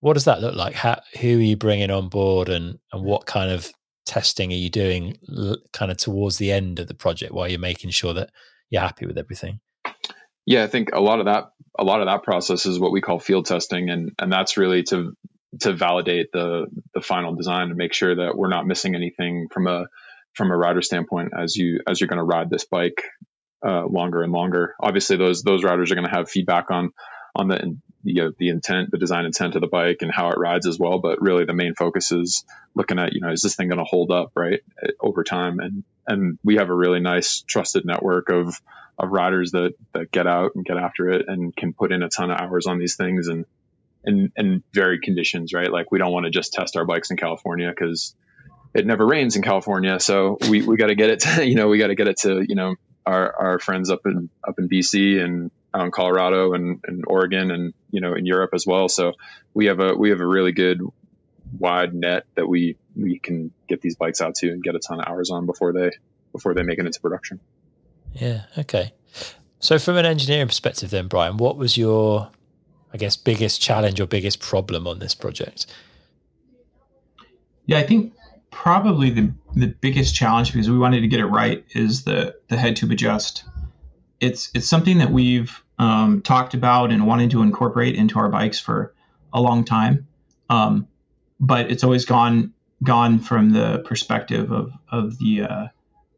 What 0.00 0.14
does 0.14 0.24
that 0.24 0.40
look 0.40 0.56
like? 0.56 0.74
How, 0.74 1.00
who 1.20 1.38
are 1.38 1.42
you 1.42 1.56
bringing 1.56 1.92
on 1.92 2.08
board, 2.08 2.48
and 2.48 2.78
and 2.92 3.04
what 3.04 3.26
kind 3.26 3.52
of 3.52 3.72
testing 4.04 4.52
are 4.52 4.56
you 4.56 4.68
doing, 4.68 5.16
kind 5.72 5.92
of 5.92 5.96
towards 5.96 6.38
the 6.38 6.50
end 6.50 6.80
of 6.80 6.88
the 6.88 6.94
project, 6.94 7.32
while 7.32 7.48
you're 7.48 7.60
making 7.60 7.90
sure 7.90 8.14
that 8.14 8.30
you're 8.70 8.82
happy 8.82 9.06
with 9.06 9.16
everything? 9.16 9.60
Yeah, 10.44 10.64
I 10.64 10.66
think 10.66 10.90
a 10.92 11.00
lot 11.00 11.20
of 11.20 11.26
that 11.26 11.52
a 11.78 11.84
lot 11.84 12.00
of 12.00 12.06
that 12.06 12.24
process 12.24 12.66
is 12.66 12.80
what 12.80 12.92
we 12.92 13.00
call 13.00 13.20
field 13.20 13.46
testing, 13.46 13.90
and 13.90 14.10
and 14.18 14.32
that's 14.32 14.56
really 14.56 14.82
to 14.84 15.16
to 15.60 15.72
validate 15.72 16.32
the 16.32 16.66
the 16.94 17.00
final 17.00 17.34
design 17.34 17.68
to 17.68 17.74
make 17.74 17.92
sure 17.92 18.14
that 18.14 18.36
we're 18.36 18.48
not 18.48 18.66
missing 18.66 18.94
anything 18.94 19.48
from 19.50 19.66
a 19.66 19.86
from 20.32 20.50
a 20.50 20.56
rider 20.56 20.82
standpoint 20.82 21.32
as 21.36 21.56
you 21.56 21.80
as 21.86 22.00
you're 22.00 22.08
going 22.08 22.18
to 22.18 22.24
ride 22.24 22.50
this 22.50 22.64
bike 22.64 23.02
uh, 23.64 23.86
longer 23.86 24.22
and 24.22 24.32
longer. 24.32 24.74
Obviously, 24.80 25.16
those 25.16 25.42
those 25.42 25.64
riders 25.64 25.90
are 25.90 25.94
going 25.94 26.08
to 26.08 26.14
have 26.14 26.28
feedback 26.28 26.70
on 26.70 26.92
on 27.34 27.48
the 27.48 27.76
you 28.04 28.22
know, 28.22 28.32
the 28.38 28.50
intent, 28.50 28.90
the 28.90 28.98
design 28.98 29.24
intent 29.24 29.54
of 29.54 29.62
the 29.62 29.66
bike 29.66 29.98
and 30.02 30.12
how 30.12 30.28
it 30.28 30.38
rides 30.38 30.66
as 30.66 30.78
well. 30.78 30.98
But 30.98 31.22
really, 31.22 31.46
the 31.46 31.54
main 31.54 31.74
focus 31.74 32.12
is 32.12 32.44
looking 32.74 32.98
at 32.98 33.14
you 33.14 33.20
know 33.20 33.32
is 33.32 33.42
this 33.42 33.56
thing 33.56 33.68
going 33.68 33.78
to 33.78 33.84
hold 33.84 34.10
up 34.10 34.32
right 34.36 34.60
over 35.00 35.24
time? 35.24 35.58
And 35.58 35.84
and 36.06 36.38
we 36.44 36.56
have 36.56 36.68
a 36.68 36.74
really 36.74 37.00
nice 37.00 37.42
trusted 37.46 37.84
network 37.84 38.28
of 38.28 38.60
of 38.98 39.10
riders 39.10 39.52
that 39.52 39.74
that 39.92 40.12
get 40.12 40.26
out 40.26 40.52
and 40.54 40.64
get 40.64 40.76
after 40.76 41.10
it 41.10 41.24
and 41.28 41.54
can 41.56 41.72
put 41.72 41.92
in 41.92 42.02
a 42.02 42.08
ton 42.08 42.30
of 42.30 42.38
hours 42.38 42.66
on 42.66 42.78
these 42.78 42.96
things 42.96 43.28
and 43.28 43.46
in 44.06 44.32
in 44.36 44.62
varied 44.72 45.02
conditions, 45.02 45.52
right? 45.52 45.70
Like 45.70 45.90
we 45.90 45.98
don't 45.98 46.12
want 46.12 46.24
to 46.24 46.30
just 46.30 46.52
test 46.52 46.76
our 46.76 46.84
bikes 46.84 47.10
in 47.10 47.16
California 47.16 47.68
because 47.68 48.14
it 48.74 48.86
never 48.86 49.06
rains 49.06 49.36
in 49.36 49.42
California. 49.42 50.00
So 50.00 50.36
we, 50.50 50.62
we 50.62 50.76
got 50.76 50.88
to 50.88 50.96
get 50.96 51.10
it 51.10 51.20
to, 51.20 51.46
you 51.48 51.54
know, 51.54 51.68
we 51.68 51.78
got 51.78 51.86
to 51.86 51.94
get 51.94 52.08
it 52.08 52.18
to, 52.18 52.44
you 52.46 52.56
know, 52.56 52.74
our, 53.06 53.34
our 53.36 53.58
friends 53.58 53.90
up 53.90 54.00
in, 54.04 54.28
up 54.46 54.58
in 54.58 54.68
BC 54.68 55.22
and 55.22 55.50
out 55.72 55.84
in 55.84 55.90
Colorado 55.90 56.54
and, 56.54 56.80
and 56.86 57.04
Oregon 57.06 57.50
and, 57.50 57.74
you 57.90 58.00
know, 58.00 58.14
in 58.14 58.26
Europe 58.26 58.50
as 58.52 58.66
well. 58.66 58.88
So 58.88 59.12
we 59.52 59.66
have 59.66 59.78
a, 59.80 59.94
we 59.94 60.10
have 60.10 60.20
a 60.20 60.26
really 60.26 60.52
good 60.52 60.80
wide 61.58 61.94
net 61.94 62.24
that 62.34 62.48
we, 62.48 62.76
we 62.96 63.18
can 63.18 63.52
get 63.68 63.80
these 63.80 63.96
bikes 63.96 64.20
out 64.20 64.34
to 64.36 64.50
and 64.50 64.62
get 64.62 64.74
a 64.74 64.80
ton 64.80 65.00
of 65.00 65.06
hours 65.06 65.30
on 65.30 65.46
before 65.46 65.72
they, 65.72 65.90
before 66.32 66.54
they 66.54 66.62
make 66.62 66.78
it 66.78 66.86
into 66.86 67.00
production. 67.00 67.38
Yeah. 68.12 68.44
Okay. 68.58 68.92
So 69.60 69.78
from 69.78 69.96
an 69.96 70.06
engineering 70.06 70.48
perspective 70.48 70.90
then, 70.90 71.06
Brian, 71.06 71.36
what 71.36 71.56
was 71.56 71.76
your, 71.76 72.30
I 72.94 72.96
guess, 72.96 73.16
biggest 73.16 73.60
challenge 73.60 74.00
or 74.00 74.06
biggest 74.06 74.38
problem 74.38 74.86
on 74.86 75.00
this 75.00 75.16
project? 75.16 75.66
Yeah, 77.66 77.78
I 77.78 77.82
think 77.82 78.14
probably 78.52 79.10
the, 79.10 79.32
the 79.56 79.66
biggest 79.66 80.14
challenge 80.14 80.52
because 80.52 80.70
we 80.70 80.78
wanted 80.78 81.00
to 81.00 81.08
get 81.08 81.18
it 81.18 81.26
right 81.26 81.64
is 81.74 82.04
the 82.04 82.36
the 82.46 82.56
head 82.56 82.76
tube 82.76 82.92
adjust. 82.92 83.44
It's 84.20 84.48
it's 84.54 84.68
something 84.68 84.98
that 84.98 85.10
we've 85.10 85.60
um, 85.80 86.22
talked 86.22 86.54
about 86.54 86.92
and 86.92 87.04
wanted 87.04 87.32
to 87.32 87.42
incorporate 87.42 87.96
into 87.96 88.20
our 88.20 88.28
bikes 88.28 88.60
for 88.60 88.94
a 89.32 89.40
long 89.40 89.64
time, 89.64 90.06
um, 90.48 90.86
but 91.40 91.72
it's 91.72 91.82
always 91.82 92.04
gone 92.04 92.52
gone 92.84 93.18
from 93.18 93.50
the 93.50 93.82
perspective 93.84 94.52
of 94.52 94.72
of 94.88 95.18
the 95.18 95.42
uh, 95.42 95.66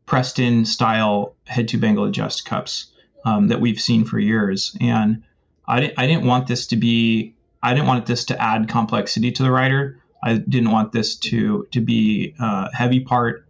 Preston 0.05 0.66
style 0.66 1.35
head 1.47 1.68
tube 1.68 1.85
angle 1.85 2.05
adjust 2.05 2.45
cups 2.45 2.93
um, 3.24 3.49
that 3.49 3.62
we've 3.62 3.81
seen 3.81 4.05
for 4.05 4.18
years, 4.18 4.77
and 4.79 5.22
I 5.68 5.80
didn't 5.80 5.98
I 5.98 6.06
didn't 6.06 6.24
want 6.24 6.46
this 6.46 6.66
to 6.68 6.76
be 6.76 7.34
I 7.62 7.74
didn't 7.74 7.88
want 7.88 8.06
this 8.06 8.24
to 8.26 8.40
add 8.40 8.68
complexity 8.68 9.32
to 9.32 9.42
the 9.42 9.50
rider. 9.50 10.00
I 10.22 10.38
didn't 10.38 10.70
want 10.70 10.92
this 10.92 11.16
to 11.16 11.66
to 11.72 11.80
be 11.80 12.34
a 12.38 12.74
heavy 12.74 13.00
part. 13.00 13.46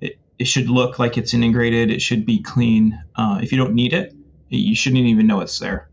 It, 0.00 0.18
it 0.38 0.44
should 0.46 0.68
look 0.68 0.98
like 0.98 1.16
it's 1.18 1.34
integrated. 1.34 1.90
It 1.90 2.02
should 2.02 2.26
be 2.26 2.42
clean. 2.42 3.02
Uh, 3.16 3.40
if 3.42 3.52
you 3.52 3.58
don't 3.58 3.74
need 3.74 3.92
it, 3.92 4.14
you 4.48 4.74
shouldn't 4.74 5.04
even 5.06 5.26
know 5.26 5.40
it's 5.40 5.58
there. 5.58 5.88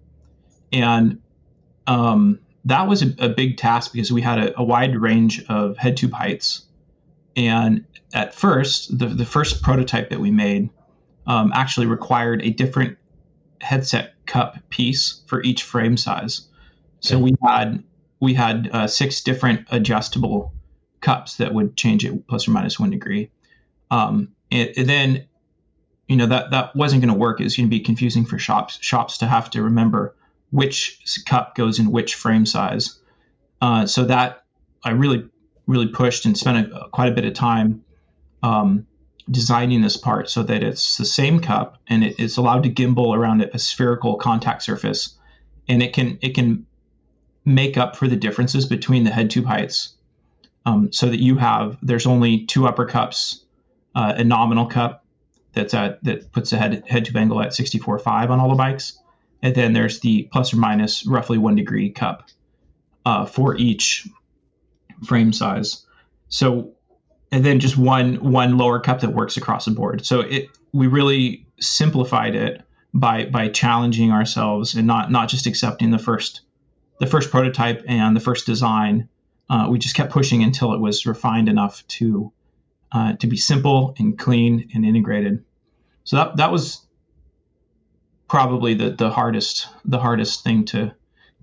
And 0.71 1.21
um, 1.87 2.39
that 2.65 2.87
was 2.87 3.01
a, 3.01 3.13
a, 3.19 3.29
big 3.29 3.57
task 3.57 3.91
because 3.91 4.11
we 4.11 4.21
had 4.21 4.39
a, 4.39 4.59
a, 4.59 4.63
wide 4.63 4.95
range 4.95 5.43
of 5.49 5.77
head 5.77 5.97
tube 5.97 6.13
heights. 6.13 6.65
And 7.35 7.85
at 8.13 8.35
first, 8.35 8.97
the, 8.97 9.07
the 9.07 9.25
first 9.25 9.61
prototype 9.61 10.09
that 10.09 10.19
we 10.19 10.31
made 10.31 10.69
um, 11.25 11.51
actually 11.53 11.87
required 11.87 12.41
a 12.43 12.51
different 12.51 12.97
headset 13.61 14.13
cup 14.25 14.57
piece 14.69 15.21
for 15.27 15.41
each 15.43 15.63
frame 15.63 15.97
size. 15.97 16.47
So 16.99 17.17
we 17.19 17.35
had 17.43 17.83
we 18.19 18.33
had 18.33 18.69
uh, 18.71 18.87
six 18.87 19.21
different 19.21 19.67
adjustable 19.71 20.53
cups 21.01 21.37
that 21.37 21.53
would 21.53 21.75
change 21.75 22.05
it 22.05 22.27
plus 22.27 22.47
or 22.47 22.51
minus 22.51 22.79
one 22.79 22.91
degree. 22.91 23.31
Um, 23.89 24.29
and, 24.51 24.69
and 24.77 24.87
then, 24.87 25.25
you 26.07 26.15
know, 26.15 26.27
that, 26.27 26.51
that 26.51 26.75
wasn't 26.75 27.01
going 27.01 27.13
to 27.13 27.19
work. 27.19 27.41
It's 27.41 27.57
going 27.57 27.67
to 27.67 27.75
be 27.75 27.79
confusing 27.79 28.25
for 28.25 28.37
shops, 28.37 28.77
shops 28.81 29.17
to 29.17 29.25
have 29.25 29.49
to 29.51 29.63
remember 29.63 30.15
which 30.51 31.23
cup 31.25 31.55
goes 31.55 31.79
in 31.79 31.91
which 31.91 32.15
frame 32.15 32.45
size. 32.45 32.99
Uh, 33.59 33.85
so 33.87 34.05
that 34.05 34.43
I 34.83 34.91
really, 34.91 35.27
really 35.65 35.87
pushed 35.87 36.25
and 36.25 36.37
spent 36.37 36.71
a, 36.71 36.89
quite 36.89 37.11
a 37.11 37.15
bit 37.15 37.25
of 37.25 37.33
time 37.33 37.83
um, 38.43 38.85
designing 39.31 39.81
this 39.81 39.97
part 39.97 40.29
so 40.29 40.43
that 40.43 40.61
it's 40.61 40.97
the 40.97 41.05
same 41.05 41.39
cup 41.39 41.77
and 41.87 42.03
it, 42.03 42.15
it's 42.19 42.37
allowed 42.37 42.63
to 42.63 42.69
gimbal 42.69 43.15
around 43.15 43.41
a 43.41 43.57
spherical 43.57 44.15
contact 44.15 44.61
surface, 44.61 45.17
and 45.67 45.81
it 45.81 45.93
can 45.93 46.19
it 46.21 46.35
can 46.35 46.65
make 47.45 47.77
up 47.77 47.95
for 47.95 48.07
the 48.07 48.15
differences 48.15 48.65
between 48.65 49.03
the 49.03 49.09
head 49.09 49.31
tube 49.31 49.45
heights 49.45 49.95
um, 50.65 50.91
so 50.91 51.07
that 51.07 51.19
you 51.19 51.37
have 51.37 51.77
there's 51.81 52.05
only 52.05 52.45
two 52.45 52.67
upper 52.67 52.85
cups 52.85 53.43
uh, 53.95 54.13
a 54.17 54.23
nominal 54.23 54.65
cup 54.65 55.05
that's 55.53 55.73
at 55.73 56.03
that 56.03 56.31
puts 56.31 56.51
the 56.51 56.57
head 56.57 56.83
head 56.87 57.05
tube 57.05 57.17
angle 57.17 57.41
at 57.41 57.49
64.5 57.49 58.29
on 58.29 58.39
all 58.39 58.49
the 58.49 58.55
bikes. 58.55 58.97
And 59.43 59.55
then 59.55 59.73
there's 59.73 59.99
the 59.99 60.29
plus 60.31 60.53
or 60.53 60.57
minus 60.57 61.05
roughly 61.05 61.37
one 61.37 61.55
degree 61.55 61.89
cup 61.89 62.29
uh, 63.05 63.25
for 63.25 63.55
each 63.57 64.07
frame 65.03 65.33
size. 65.33 65.85
So 66.29 66.73
and 67.31 67.45
then 67.45 67.59
just 67.59 67.77
one 67.77 68.15
one 68.15 68.57
lower 68.57 68.79
cup 68.79 69.01
that 69.01 69.13
works 69.13 69.37
across 69.37 69.65
the 69.65 69.71
board 69.71 70.05
so 70.05 70.21
it 70.21 70.49
we 70.73 70.87
really 70.87 71.45
simplified 71.59 72.35
it 72.35 72.61
by 72.93 73.25
by 73.25 73.47
challenging 73.47 74.11
ourselves 74.11 74.75
and 74.75 74.87
not 74.87 75.11
not 75.11 75.29
just 75.29 75.47
accepting 75.47 75.91
the 75.91 75.99
first 75.99 76.41
the 77.01 77.07
first 77.07 77.31
prototype 77.31 77.83
and 77.87 78.15
the 78.15 78.19
first 78.19 78.45
design, 78.45 79.09
uh, 79.49 79.67
we 79.67 79.79
just 79.79 79.95
kept 79.95 80.13
pushing 80.13 80.43
until 80.43 80.73
it 80.73 80.79
was 80.79 81.07
refined 81.07 81.49
enough 81.49 81.85
to 81.87 82.31
uh, 82.91 83.13
to 83.13 83.25
be 83.25 83.37
simple 83.37 83.95
and 83.97 84.19
clean 84.19 84.69
and 84.75 84.85
integrated. 84.85 85.43
So 86.03 86.17
that 86.17 86.37
that 86.37 86.51
was 86.51 86.85
probably 88.27 88.75
the 88.75 88.91
the 88.91 89.09
hardest 89.09 89.67
the 89.83 89.97
hardest 89.97 90.43
thing 90.43 90.65
to 90.65 90.93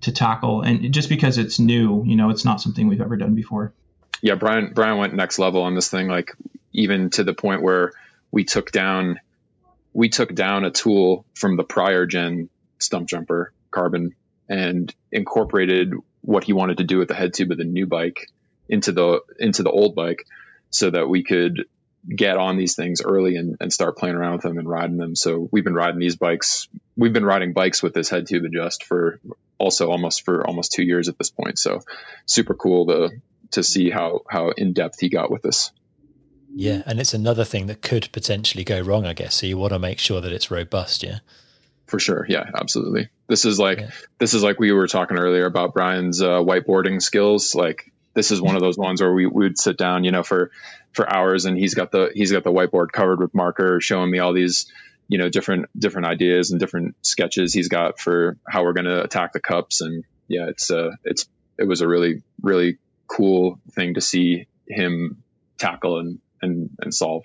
to 0.01 0.11
tackle, 0.13 0.61
and 0.61 0.93
just 0.93 1.09
because 1.09 1.37
it's 1.37 1.59
new, 1.59 2.05
you 2.05 2.15
know, 2.15 2.29
it's 2.29 2.45
not 2.45 2.61
something 2.61 2.87
we've 2.87 3.01
ever 3.01 3.17
done 3.17 3.35
before. 3.35 3.73
Yeah, 4.21 4.35
Brian 4.35 4.71
Brian 4.73 4.97
went 4.97 5.13
next 5.13 5.39
level 5.39 5.61
on 5.63 5.75
this 5.75 5.89
thing, 5.89 6.07
like 6.07 6.33
even 6.73 7.09
to 7.11 7.23
the 7.23 7.33
point 7.33 7.61
where 7.61 7.93
we 8.31 8.43
took 8.43 8.71
down 8.71 9.19
we 9.93 10.09
took 10.09 10.33
down 10.33 10.65
a 10.65 10.71
tool 10.71 11.25
from 11.33 11.57
the 11.57 11.63
prior 11.63 12.05
gen 12.05 12.49
Stumpjumper 12.79 13.47
carbon 13.71 14.15
and 14.47 14.93
incorporated 15.11 15.93
what 16.21 16.43
he 16.43 16.53
wanted 16.53 16.77
to 16.77 16.83
do 16.83 16.97
with 16.97 17.07
the 17.07 17.15
head 17.15 17.33
tube 17.33 17.51
of 17.51 17.57
the 17.57 17.63
new 17.63 17.87
bike 17.87 18.29
into 18.67 18.91
the 18.91 19.21
into 19.39 19.63
the 19.63 19.71
old 19.71 19.95
bike 19.95 20.25
so 20.69 20.89
that 20.89 21.09
we 21.09 21.23
could 21.23 21.65
get 22.07 22.37
on 22.37 22.55
these 22.55 22.75
things 22.75 23.01
early 23.01 23.35
and, 23.35 23.57
and 23.59 23.73
start 23.73 23.97
playing 23.97 24.15
around 24.15 24.33
with 24.33 24.41
them 24.43 24.57
and 24.57 24.69
riding 24.69 24.97
them. 24.97 25.15
So 25.15 25.49
we've 25.51 25.63
been 25.63 25.75
riding 25.75 25.99
these 25.99 26.15
bikes. 26.15 26.67
We've 26.95 27.11
been 27.11 27.25
riding 27.25 27.53
bikes 27.53 27.83
with 27.83 27.93
this 27.93 28.09
head 28.09 28.27
tube 28.27 28.45
adjust 28.45 28.85
for 28.85 29.19
also 29.57 29.91
almost 29.91 30.23
for 30.23 30.45
almost 30.47 30.71
two 30.71 30.83
years 30.83 31.09
at 31.09 31.17
this 31.17 31.29
point. 31.29 31.59
So 31.59 31.81
super 32.25 32.53
cool 32.53 32.87
to 32.87 33.09
to 33.51 33.63
see 33.63 33.89
how 33.89 34.21
how 34.29 34.49
in 34.49 34.73
depth 34.73 34.99
he 34.99 35.09
got 35.09 35.31
with 35.31 35.41
this. 35.41 35.71
Yeah, 36.53 36.81
and 36.85 36.99
it's 36.99 37.13
another 37.13 37.45
thing 37.45 37.67
that 37.67 37.81
could 37.81 38.09
potentially 38.11 38.63
go 38.63 38.81
wrong, 38.81 39.05
I 39.05 39.13
guess. 39.13 39.35
So 39.35 39.45
you 39.45 39.57
want 39.57 39.73
to 39.73 39.79
make 39.79 39.99
sure 39.99 40.19
that 40.19 40.31
it's 40.31 40.49
robust, 40.49 41.03
yeah. 41.03 41.19
For 41.85 41.99
sure. 41.99 42.25
Yeah, 42.27 42.49
absolutely. 42.55 43.09
This 43.27 43.45
is 43.45 43.59
like 43.59 43.79
yeah. 43.79 43.89
this 44.19 44.33
is 44.33 44.43
like 44.43 44.59
we 44.59 44.71
were 44.71 44.87
talking 44.87 45.17
earlier 45.17 45.45
about 45.45 45.73
Brian's 45.73 46.21
uh, 46.21 46.39
whiteboarding 46.39 47.01
skills. 47.01 47.55
Like 47.55 47.91
this 48.13 48.31
is 48.31 48.41
one 48.41 48.55
of 48.55 48.61
those 48.61 48.77
ones 48.77 49.01
where 49.01 49.13
we, 49.13 49.25
would 49.25 49.57
sit 49.57 49.77
down, 49.77 50.03
you 50.03 50.11
know, 50.11 50.23
for 50.23 50.51
for 50.93 51.11
hours, 51.11 51.45
and 51.45 51.57
he's 51.57 51.73
got 51.73 51.91
the 51.91 52.11
he's 52.13 52.31
got 52.31 52.43
the 52.43 52.51
whiteboard 52.51 52.91
covered 52.91 53.19
with 53.19 53.33
marker, 53.33 53.79
showing 53.81 54.11
me 54.11 54.19
all 54.19 54.33
these, 54.33 54.71
you 55.07 55.17
know, 55.17 55.29
different 55.29 55.65
different 55.77 56.07
ideas 56.07 56.51
and 56.51 56.59
different 56.59 56.95
sketches 57.01 57.53
he's 57.53 57.69
got 57.69 57.99
for 57.99 58.37
how 58.47 58.63
we're 58.63 58.73
going 58.73 58.85
to 58.85 59.03
attack 59.03 59.33
the 59.33 59.39
cups. 59.39 59.81
And 59.81 60.03
yeah, 60.27 60.47
it's 60.47 60.69
uh 60.69 60.91
it's 61.03 61.27
it 61.57 61.67
was 61.67 61.81
a 61.81 61.87
really 61.87 62.21
really 62.41 62.77
cool 63.09 63.59
thing 63.71 63.95
to 63.95 64.01
see 64.01 64.47
him 64.67 65.23
tackle 65.57 65.99
and 65.99 66.19
and 66.41 66.69
and 66.79 66.93
solve. 66.93 67.23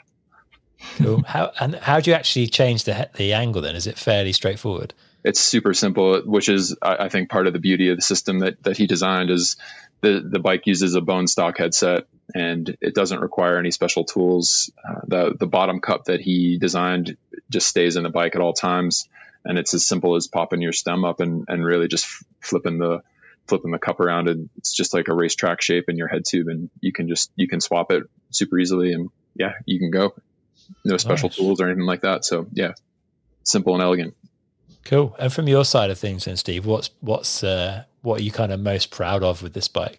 Cool. 0.96 1.22
How 1.26 1.52
and 1.60 1.76
how 1.76 2.00
do 2.00 2.10
you 2.10 2.16
actually 2.16 2.48
change 2.48 2.84
the 2.84 3.08
the 3.14 3.32
angle? 3.32 3.62
Then 3.62 3.76
is 3.76 3.86
it 3.86 3.96
fairly 3.96 4.32
straightforward? 4.32 4.92
it's 5.24 5.40
super 5.40 5.72
simple, 5.72 6.20
which 6.20 6.50
is 6.50 6.76
I, 6.82 7.08
think 7.08 7.30
part 7.30 7.46
of 7.46 7.54
the 7.54 7.58
beauty 7.58 7.88
of 7.88 7.96
the 7.96 8.02
system 8.02 8.40
that 8.40 8.62
that 8.62 8.76
he 8.76 8.86
designed 8.86 9.30
is 9.30 9.56
the 10.02 10.20
the 10.20 10.38
bike 10.38 10.66
uses 10.66 10.94
a 10.94 11.00
bone 11.00 11.26
stock 11.26 11.56
headset 11.56 12.04
and 12.34 12.76
it 12.82 12.94
doesn't 12.94 13.20
require 13.20 13.58
any 13.58 13.70
special 13.70 14.04
tools. 14.04 14.70
Uh, 14.86 15.00
the 15.06 15.36
the 15.38 15.46
bottom 15.46 15.80
cup 15.80 16.04
that 16.04 16.20
he 16.20 16.58
designed 16.58 17.16
just 17.50 17.68
stays 17.68 17.96
in 17.96 18.02
the 18.02 18.10
bike 18.10 18.36
at 18.36 18.42
all 18.42 18.52
times, 18.52 19.08
and 19.46 19.58
it's 19.58 19.72
as 19.72 19.86
simple 19.86 20.14
as 20.14 20.28
popping 20.28 20.60
your 20.60 20.72
stem 20.72 21.06
up 21.06 21.20
and 21.20 21.46
and 21.48 21.64
really 21.64 21.88
just 21.88 22.06
flipping 22.40 22.78
the 22.78 23.02
flipping 23.46 23.70
the 23.70 23.78
cup 23.78 24.00
around 24.00 24.28
and 24.28 24.48
it's 24.56 24.72
just 24.72 24.94
like 24.94 25.08
a 25.08 25.14
racetrack 25.14 25.60
shape 25.60 25.88
in 25.88 25.96
your 25.96 26.08
head 26.08 26.24
tube 26.24 26.48
and 26.48 26.70
you 26.80 26.92
can 26.92 27.08
just 27.08 27.30
you 27.36 27.46
can 27.46 27.60
swap 27.60 27.92
it 27.92 28.04
super 28.30 28.58
easily 28.58 28.92
and 28.92 29.10
yeah 29.34 29.52
you 29.66 29.78
can 29.78 29.90
go 29.90 30.14
no 30.84 30.96
special 30.96 31.28
nice. 31.28 31.36
tools 31.36 31.60
or 31.60 31.66
anything 31.66 31.84
like 31.84 32.00
that 32.02 32.24
so 32.24 32.46
yeah 32.52 32.72
simple 33.42 33.74
and 33.74 33.82
elegant 33.82 34.14
Cool. 34.84 35.16
And 35.18 35.32
from 35.32 35.48
your 35.48 35.64
side 35.64 35.90
of 35.90 35.98
things, 35.98 36.26
then, 36.26 36.36
Steve, 36.36 36.66
what's 36.66 36.90
what's 37.00 37.42
uh, 37.42 37.84
what 38.02 38.20
are 38.20 38.22
you 38.22 38.30
kind 38.30 38.52
of 38.52 38.60
most 38.60 38.90
proud 38.90 39.22
of 39.22 39.42
with 39.42 39.54
this 39.54 39.68
bike? 39.68 39.98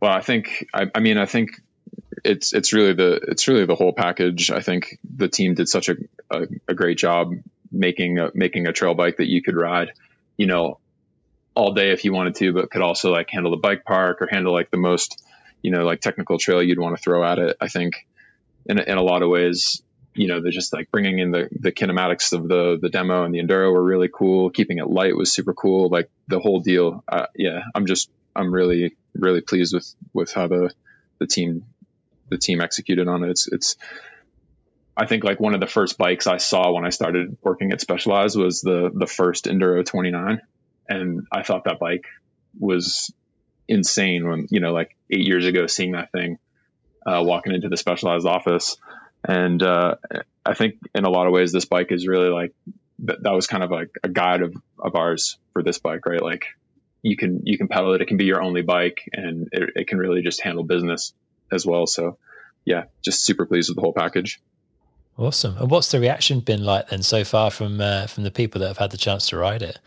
Well, 0.00 0.12
I 0.12 0.20
think 0.20 0.66
I, 0.74 0.90
I, 0.94 1.00
mean 1.00 1.16
I 1.16 1.26
think 1.26 1.50
it's 2.24 2.52
it's 2.52 2.72
really 2.72 2.92
the 2.92 3.20
it's 3.28 3.46
really 3.46 3.64
the 3.64 3.76
whole 3.76 3.92
package. 3.92 4.50
I 4.50 4.60
think 4.60 4.98
the 5.16 5.28
team 5.28 5.54
did 5.54 5.68
such 5.68 5.88
a 5.88 5.96
a, 6.30 6.46
a 6.68 6.74
great 6.74 6.98
job 6.98 7.34
making 7.70 8.18
a, 8.18 8.30
making 8.34 8.66
a 8.66 8.72
trail 8.72 8.94
bike 8.94 9.18
that 9.18 9.28
you 9.28 9.42
could 9.42 9.56
ride. 9.56 9.92
You 10.36 10.46
know, 10.46 10.78
all 11.54 11.72
day 11.72 11.90
if 11.90 12.04
you 12.04 12.12
wanted 12.12 12.36
to, 12.36 12.52
but 12.52 12.70
could 12.70 12.82
also 12.82 13.10
like 13.10 13.30
handle 13.30 13.50
the 13.50 13.58
bike 13.58 13.84
park 13.84 14.22
or 14.22 14.28
handle 14.30 14.52
like 14.52 14.70
the 14.70 14.78
most, 14.78 15.22
you 15.62 15.70
know, 15.70 15.84
like 15.84 16.00
technical 16.00 16.38
trail 16.38 16.62
you'd 16.62 16.78
want 16.78 16.96
to 16.96 17.02
throw 17.02 17.24
at 17.24 17.38
it. 17.38 17.56
I 17.60 17.68
think 17.68 18.06
in, 18.66 18.78
in 18.78 18.96
a 18.96 19.02
lot 19.02 19.22
of 19.22 19.28
ways, 19.28 19.82
you 20.14 20.28
know, 20.28 20.40
they're 20.40 20.52
just 20.52 20.72
like 20.72 20.90
bringing 20.90 21.18
in 21.18 21.30
the, 21.30 21.48
the 21.52 21.72
kinematics 21.72 22.32
of 22.32 22.48
the, 22.48 22.78
the 22.80 22.88
demo 22.88 23.24
and 23.24 23.34
the 23.34 23.40
enduro 23.40 23.72
were 23.72 23.82
really 23.82 24.08
cool. 24.12 24.50
Keeping 24.50 24.78
it 24.78 24.88
light 24.88 25.16
was 25.16 25.32
super 25.32 25.54
cool. 25.54 25.88
Like 25.88 26.10
the 26.28 26.38
whole 26.38 26.60
deal. 26.60 27.04
Uh, 27.08 27.26
yeah, 27.34 27.60
I'm 27.74 27.86
just, 27.86 28.10
I'm 28.34 28.52
really, 28.52 28.96
really 29.14 29.40
pleased 29.40 29.74
with, 29.74 29.94
with 30.12 30.32
how 30.32 30.48
the, 30.48 30.72
the 31.18 31.26
team, 31.26 31.64
the 32.28 32.38
team 32.38 32.60
executed 32.60 33.08
on 33.08 33.24
it. 33.24 33.30
It's, 33.30 33.48
it's, 33.48 33.76
I 34.96 35.06
think 35.06 35.24
like 35.24 35.40
one 35.40 35.54
of 35.54 35.60
the 35.60 35.66
first 35.66 35.96
bikes 35.96 36.26
I 36.26 36.36
saw 36.36 36.72
when 36.72 36.84
I 36.84 36.90
started 36.90 37.38
working 37.42 37.72
at 37.72 37.80
Specialized 37.80 38.38
was 38.38 38.60
the, 38.60 38.90
the 38.92 39.06
first 39.06 39.46
Enduro 39.46 39.84
29 39.84 40.42
and 40.92 41.26
I 41.32 41.42
thought 41.42 41.64
that 41.64 41.78
bike 41.78 42.06
was 42.58 43.12
insane 43.68 44.28
when 44.28 44.46
you 44.50 44.60
know 44.60 44.72
like 44.72 44.96
eight 45.10 45.26
years 45.26 45.46
ago 45.46 45.66
seeing 45.66 45.92
that 45.92 46.12
thing 46.12 46.38
uh, 47.06 47.22
walking 47.24 47.54
into 47.54 47.68
the 47.68 47.76
specialized 47.76 48.26
office. 48.26 48.76
And 49.26 49.62
uh, 49.62 49.96
I 50.44 50.54
think 50.54 50.74
in 50.94 51.04
a 51.04 51.10
lot 51.10 51.26
of 51.26 51.32
ways 51.32 51.52
this 51.52 51.64
bike 51.64 51.92
is 51.92 52.06
really 52.06 52.28
like 52.28 52.52
that, 53.00 53.32
was 53.32 53.46
kind 53.46 53.62
of 53.62 53.70
like 53.70 53.90
a 54.02 54.08
guide 54.08 54.42
of, 54.42 54.54
of 54.78 54.94
ours 54.94 55.38
for 55.52 55.62
this 55.62 55.78
bike 55.78 56.06
right? 56.06 56.22
Like 56.22 56.46
you 57.02 57.16
can 57.16 57.42
you 57.44 57.56
can 57.56 57.68
pedal 57.68 57.94
it. 57.94 58.02
It 58.02 58.06
can 58.06 58.16
be 58.16 58.26
your 58.26 58.42
only 58.42 58.62
bike 58.62 59.08
and 59.12 59.48
it, 59.52 59.70
it 59.76 59.88
can 59.88 59.98
really 59.98 60.22
just 60.22 60.42
handle 60.42 60.64
business 60.64 61.12
as 61.50 61.64
well. 61.64 61.86
So 61.86 62.18
yeah 62.64 62.84
just 63.02 63.24
super 63.24 63.46
pleased 63.46 63.70
with 63.70 63.76
the 63.76 63.82
whole 63.82 63.94
package. 63.94 64.40
Awesome. 65.18 65.56
And 65.58 65.70
what's 65.70 65.90
the 65.90 66.00
reaction 66.00 66.40
been 66.40 66.64
like 66.64 66.88
then 66.88 67.02
so 67.02 67.22
far 67.24 67.50
from 67.50 67.80
uh, 67.80 68.06
from 68.06 68.24
the 68.24 68.30
people 68.30 68.60
that 68.60 68.68
have 68.68 68.78
had 68.78 68.90
the 68.90 68.96
chance 68.96 69.28
to 69.28 69.36
ride 69.36 69.62
it 69.62 69.78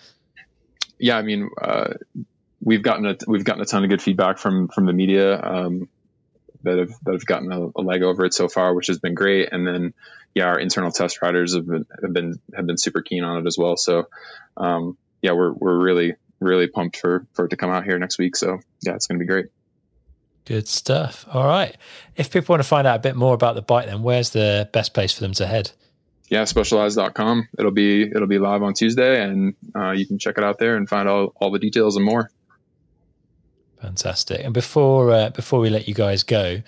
yeah, 0.99 1.17
I 1.17 1.21
mean, 1.21 1.49
uh, 1.61 1.93
we've 2.61 2.81
gotten 2.81 3.05
a 3.05 3.17
we've 3.27 3.43
gotten 3.43 3.61
a 3.61 3.65
ton 3.65 3.83
of 3.83 3.89
good 3.89 4.01
feedback 4.01 4.37
from 4.37 4.67
from 4.67 4.85
the 4.85 4.93
media 4.93 5.41
um, 5.41 5.87
that 6.63 6.77
have 6.77 6.91
that 7.03 7.13
have 7.13 7.25
gotten 7.25 7.51
a, 7.51 7.67
a, 7.75 7.81
leg 7.81 8.03
over 8.03 8.25
it 8.25 8.33
so 8.33 8.47
far, 8.47 8.73
which 8.73 8.87
has 8.87 8.99
been 8.99 9.13
great. 9.13 9.49
And 9.51 9.65
then, 9.65 9.93
yeah, 10.33 10.45
our 10.45 10.59
internal 10.59 10.91
test 10.91 11.21
riders 11.21 11.55
have 11.55 11.67
been 11.67 11.85
have 12.01 12.13
been 12.13 12.39
have 12.53 12.65
been 12.65 12.77
super 12.77 13.01
keen 13.01 13.23
on 13.23 13.39
it 13.39 13.47
as 13.47 13.57
well. 13.57 13.77
So, 13.77 14.07
um, 14.57 14.97
yeah, 15.21 15.31
we're 15.31 15.53
we're 15.53 15.77
really 15.77 16.15
really 16.39 16.67
pumped 16.67 16.97
for 16.97 17.25
for 17.33 17.45
it 17.45 17.49
to 17.49 17.57
come 17.57 17.69
out 17.69 17.85
here 17.85 17.97
next 17.99 18.17
week. 18.17 18.35
So, 18.35 18.59
yeah, 18.81 18.95
it's 18.95 19.07
going 19.07 19.19
to 19.19 19.23
be 19.23 19.27
great. 19.27 19.45
Good 20.45 20.67
stuff. 20.67 21.25
All 21.31 21.47
right. 21.47 21.75
If 22.15 22.31
people 22.31 22.53
want 22.53 22.61
to 22.61 22.67
find 22.67 22.85
out 22.85 22.97
a 22.97 22.99
bit 22.99 23.15
more 23.15 23.33
about 23.33 23.55
the 23.55 23.63
bike, 23.63 23.87
then 23.87 24.03
where's 24.03 24.29
the 24.29 24.69
best 24.73 24.93
place 24.93 25.11
for 25.11 25.21
them 25.21 25.33
to 25.33 25.47
head? 25.47 25.71
Yeah, 26.30 26.43
specialized.com. 26.45 27.47
It'll 27.57 27.71
be 27.71 28.03
it'll 28.03 28.28
be 28.28 28.39
live 28.39 28.63
on 28.63 28.73
Tuesday, 28.73 29.21
and 29.21 29.55
uh, 29.76 29.91
you 29.91 30.05
can 30.05 30.17
check 30.17 30.38
it 30.38 30.43
out 30.43 30.57
there 30.57 30.76
and 30.76 30.89
find 30.89 31.07
all, 31.07 31.34
all 31.36 31.51
the 31.51 31.59
details 31.59 31.95
and 31.95 32.05
more. 32.05 32.32
Fantastic. 33.82 34.41
And 34.43 34.53
before 34.53 35.11
uh, 35.11 35.30
before 35.30 35.59
we 35.59 35.69
let 35.69 35.88
you 35.88 35.93
guys 35.93 36.23
go, 36.23 36.61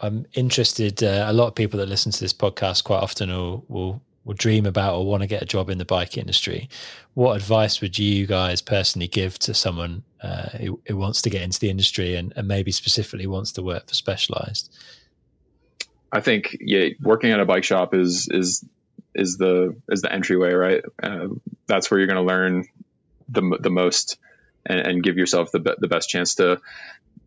I'm 0.00 0.26
interested. 0.34 1.02
Uh, 1.02 1.24
a 1.26 1.32
lot 1.32 1.48
of 1.48 1.54
people 1.54 1.78
that 1.80 1.86
listen 1.86 2.12
to 2.12 2.20
this 2.20 2.32
podcast 2.32 2.84
quite 2.84 3.02
often 3.02 3.30
will 3.30 3.64
will 3.68 4.02
will 4.24 4.34
dream 4.34 4.66
about 4.66 4.96
or 4.96 5.06
want 5.06 5.22
to 5.22 5.26
get 5.26 5.40
a 5.40 5.46
job 5.46 5.70
in 5.70 5.78
the 5.78 5.84
bike 5.84 6.18
industry. 6.18 6.68
What 7.14 7.36
advice 7.36 7.80
would 7.80 7.98
you 7.98 8.26
guys 8.26 8.60
personally 8.60 9.06
give 9.06 9.38
to 9.40 9.54
someone 9.54 10.02
uh, 10.20 10.48
who, 10.50 10.80
who, 10.88 10.96
wants 10.96 11.22
to 11.22 11.30
get 11.30 11.42
into 11.42 11.60
the 11.60 11.70
industry 11.70 12.16
and, 12.16 12.32
and 12.34 12.48
maybe 12.48 12.72
specifically 12.72 13.28
wants 13.28 13.52
to 13.52 13.62
work 13.62 13.88
for 13.88 13.94
Specialized? 13.94 14.76
I 16.10 16.20
think 16.20 16.56
yeah, 16.60 16.88
working 17.00 17.30
at 17.30 17.40
a 17.40 17.44
bike 17.44 17.64
shop 17.64 17.94
is 17.94 18.28
is 18.30 18.64
is 19.16 19.36
the 19.36 19.76
is 19.88 20.02
the 20.02 20.12
entryway, 20.12 20.52
right? 20.52 20.82
Uh, 21.02 21.28
that's 21.66 21.90
where 21.90 21.98
you're 21.98 22.06
going 22.06 22.24
to 22.24 22.34
learn 22.34 22.66
the 23.28 23.58
the 23.60 23.70
most 23.70 24.18
and, 24.64 24.80
and 24.80 25.02
give 25.02 25.16
yourself 25.16 25.50
the 25.52 25.76
the 25.78 25.88
best 25.88 26.08
chance 26.08 26.36
to 26.36 26.60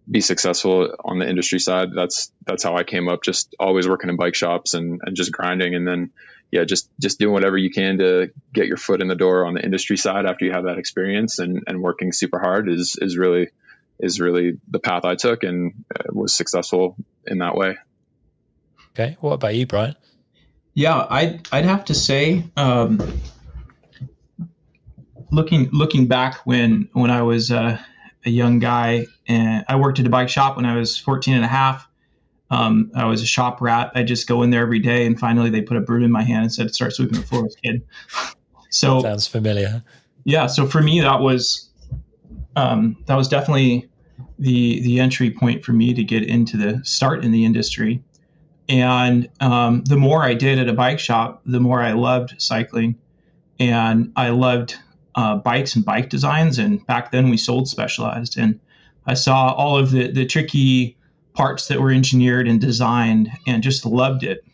be 0.09 0.21
successful 0.21 0.95
on 1.03 1.19
the 1.19 1.29
industry 1.29 1.59
side. 1.59 1.89
That's 1.93 2.31
that's 2.45 2.63
how 2.63 2.75
I 2.75 2.83
came 2.83 3.07
up. 3.07 3.23
Just 3.23 3.55
always 3.59 3.87
working 3.87 4.09
in 4.09 4.15
bike 4.15 4.35
shops 4.35 4.73
and, 4.73 5.01
and 5.03 5.15
just 5.15 5.31
grinding, 5.31 5.75
and 5.75 5.87
then 5.87 6.11
yeah, 6.51 6.63
just 6.63 6.89
just 6.99 7.19
doing 7.19 7.33
whatever 7.33 7.57
you 7.57 7.69
can 7.69 7.99
to 7.99 8.31
get 8.53 8.67
your 8.67 8.77
foot 8.77 9.01
in 9.01 9.07
the 9.07 9.15
door 9.15 9.45
on 9.45 9.53
the 9.53 9.63
industry 9.63 9.97
side 9.97 10.25
after 10.25 10.45
you 10.45 10.51
have 10.51 10.63
that 10.65 10.77
experience, 10.77 11.39
and 11.39 11.63
and 11.67 11.81
working 11.81 12.11
super 12.11 12.39
hard 12.39 12.69
is 12.69 12.97
is 12.99 13.17
really 13.17 13.49
is 13.99 14.19
really 14.19 14.57
the 14.67 14.79
path 14.79 15.05
I 15.05 15.15
took 15.15 15.43
and 15.43 15.85
uh, 15.93 16.03
was 16.11 16.35
successful 16.35 16.95
in 17.27 17.39
that 17.39 17.55
way. 17.55 17.77
Okay, 18.93 19.17
what 19.19 19.33
about 19.33 19.55
you, 19.55 19.67
Brian? 19.67 19.95
Yeah, 20.79 21.05
I'd 21.09 21.45
I'd 21.51 21.65
have 21.65 21.83
to 21.85 21.93
say, 21.93 22.45
um, 22.55 23.01
looking 25.29 25.69
looking 25.73 26.07
back 26.07 26.35
when 26.45 26.87
when 26.93 27.11
I 27.11 27.21
was 27.23 27.51
uh, 27.51 27.77
a 28.25 28.29
young 28.29 28.59
guy 28.59 29.07
and 29.27 29.65
I 29.67 29.75
worked 29.75 29.99
at 29.99 30.07
a 30.07 30.09
bike 30.09 30.29
shop 30.29 30.55
when 30.55 30.65
I 30.65 30.77
was 30.77 30.97
14 30.97 31.33
and 31.35 31.43
a 31.43 31.49
half. 31.49 31.85
Um, 32.49 32.91
I 32.95 33.03
was 33.07 33.21
a 33.21 33.25
shop 33.25 33.59
rat. 33.59 33.91
I 33.93 34.03
just 34.03 34.25
go 34.25 34.41
in 34.41 34.51
there 34.51 34.61
every 34.61 34.79
day, 34.79 35.05
and 35.05 35.19
finally 35.19 35.49
they 35.49 35.61
put 35.61 35.75
a 35.75 35.81
broom 35.81 36.01
in 36.01 36.13
my 36.13 36.23
hand 36.23 36.43
and 36.43 36.53
said, 36.53 36.73
"Start 36.73 36.93
sweeping 36.93 37.19
the 37.19 37.27
floors, 37.27 37.57
kid." 37.61 37.85
so 38.69 39.01
sounds 39.01 39.27
familiar. 39.27 39.83
Yeah. 40.23 40.47
So 40.47 40.65
for 40.65 40.81
me, 40.81 41.01
that 41.01 41.19
was 41.19 41.69
um, 42.55 43.03
that 43.07 43.15
was 43.15 43.27
definitely 43.27 43.89
the 44.39 44.79
the 44.83 45.01
entry 45.01 45.29
point 45.29 45.65
for 45.65 45.73
me 45.73 45.93
to 45.93 46.05
get 46.05 46.23
into 46.23 46.55
the 46.55 46.79
start 46.85 47.25
in 47.25 47.33
the 47.33 47.43
industry. 47.43 48.01
And 48.69 49.27
um, 49.39 49.83
the 49.83 49.97
more 49.97 50.23
I 50.23 50.35
did 50.35 50.59
at 50.59 50.69
a 50.69 50.73
bike 50.73 50.99
shop, 50.99 51.41
the 51.45 51.59
more 51.59 51.81
I 51.81 51.93
loved 51.93 52.39
cycling. 52.39 52.95
And 53.59 54.13
I 54.15 54.29
loved 54.29 54.77
uh, 55.15 55.37
bikes 55.37 55.75
and 55.75 55.83
bike 55.83 56.09
designs. 56.09 56.59
And 56.59 56.85
back 56.85 57.11
then 57.11 57.29
we 57.29 57.37
sold 57.37 57.67
specialized. 57.67 58.37
And 58.37 58.59
I 59.07 59.15
saw 59.15 59.51
all 59.53 59.77
of 59.77 59.89
the, 59.89 60.11
the 60.11 60.25
tricky 60.25 60.97
parts 61.33 61.67
that 61.67 61.81
were 61.81 61.91
engineered 61.91 62.47
and 62.47 62.61
designed 62.61 63.31
and 63.47 63.63
just 63.63 63.85
loved 63.85 64.23
it. 64.23 64.45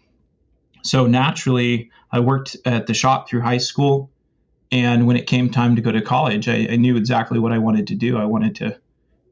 So 0.84 1.08
naturally, 1.08 1.92
I 2.12 2.22
worked 2.22 2.56
at 2.64 2.88
the 2.88 2.94
shop 2.94 3.28
through 3.28 3.42
high 3.42 3.58
school. 3.58 4.10
And 4.72 5.08
when 5.08 5.18
it 5.18 5.28
came 5.28 5.50
time 5.50 5.76
to 5.76 5.82
go 5.82 5.92
to 5.92 6.02
college, 6.02 6.48
I, 6.48 6.68
I 6.72 6.76
knew 6.78 6.96
exactly 6.96 7.38
what 7.38 7.52
I 7.52 7.58
wanted 7.58 7.88
to 7.88 7.96
do. 7.96 8.18
I 8.18 8.26
wanted 8.26 8.56
to 8.58 8.80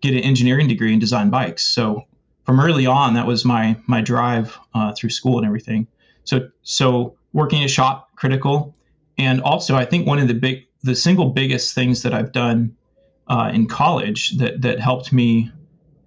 get 0.02 0.14
an 0.14 0.20
engineering 0.20 0.68
degree 0.68 0.92
and 0.92 1.00
design 1.00 1.30
bikes. 1.30 1.66
So 1.66 2.06
from 2.44 2.60
early 2.60 2.86
on, 2.86 3.14
that 3.14 3.26
was 3.26 3.46
my 3.46 3.78
my 3.88 4.02
drive 4.02 4.58
uh, 4.74 4.94
through 4.94 5.10
school 5.10 5.38
and 5.38 5.46
everything. 5.46 5.88
So 6.24 6.50
so 6.62 7.16
working 7.32 7.64
a 7.64 7.68
shop 7.68 8.16
critical, 8.16 8.76
and 9.18 9.42
also 9.42 9.76
I 9.76 9.86
think 9.86 10.08
one 10.08 10.20
of 10.20 10.28
the 10.28 10.34
big 10.34 10.68
the 10.84 10.96
single 10.96 11.30
biggest 11.30 11.74
things 11.74 12.04
that 12.04 12.14
I've 12.14 12.32
done 12.32 12.76
uh, 13.28 13.52
in 13.54 13.68
college 13.68 14.38
that 14.38 14.62
that 14.62 14.80
helped 14.80 15.14
me, 15.14 15.52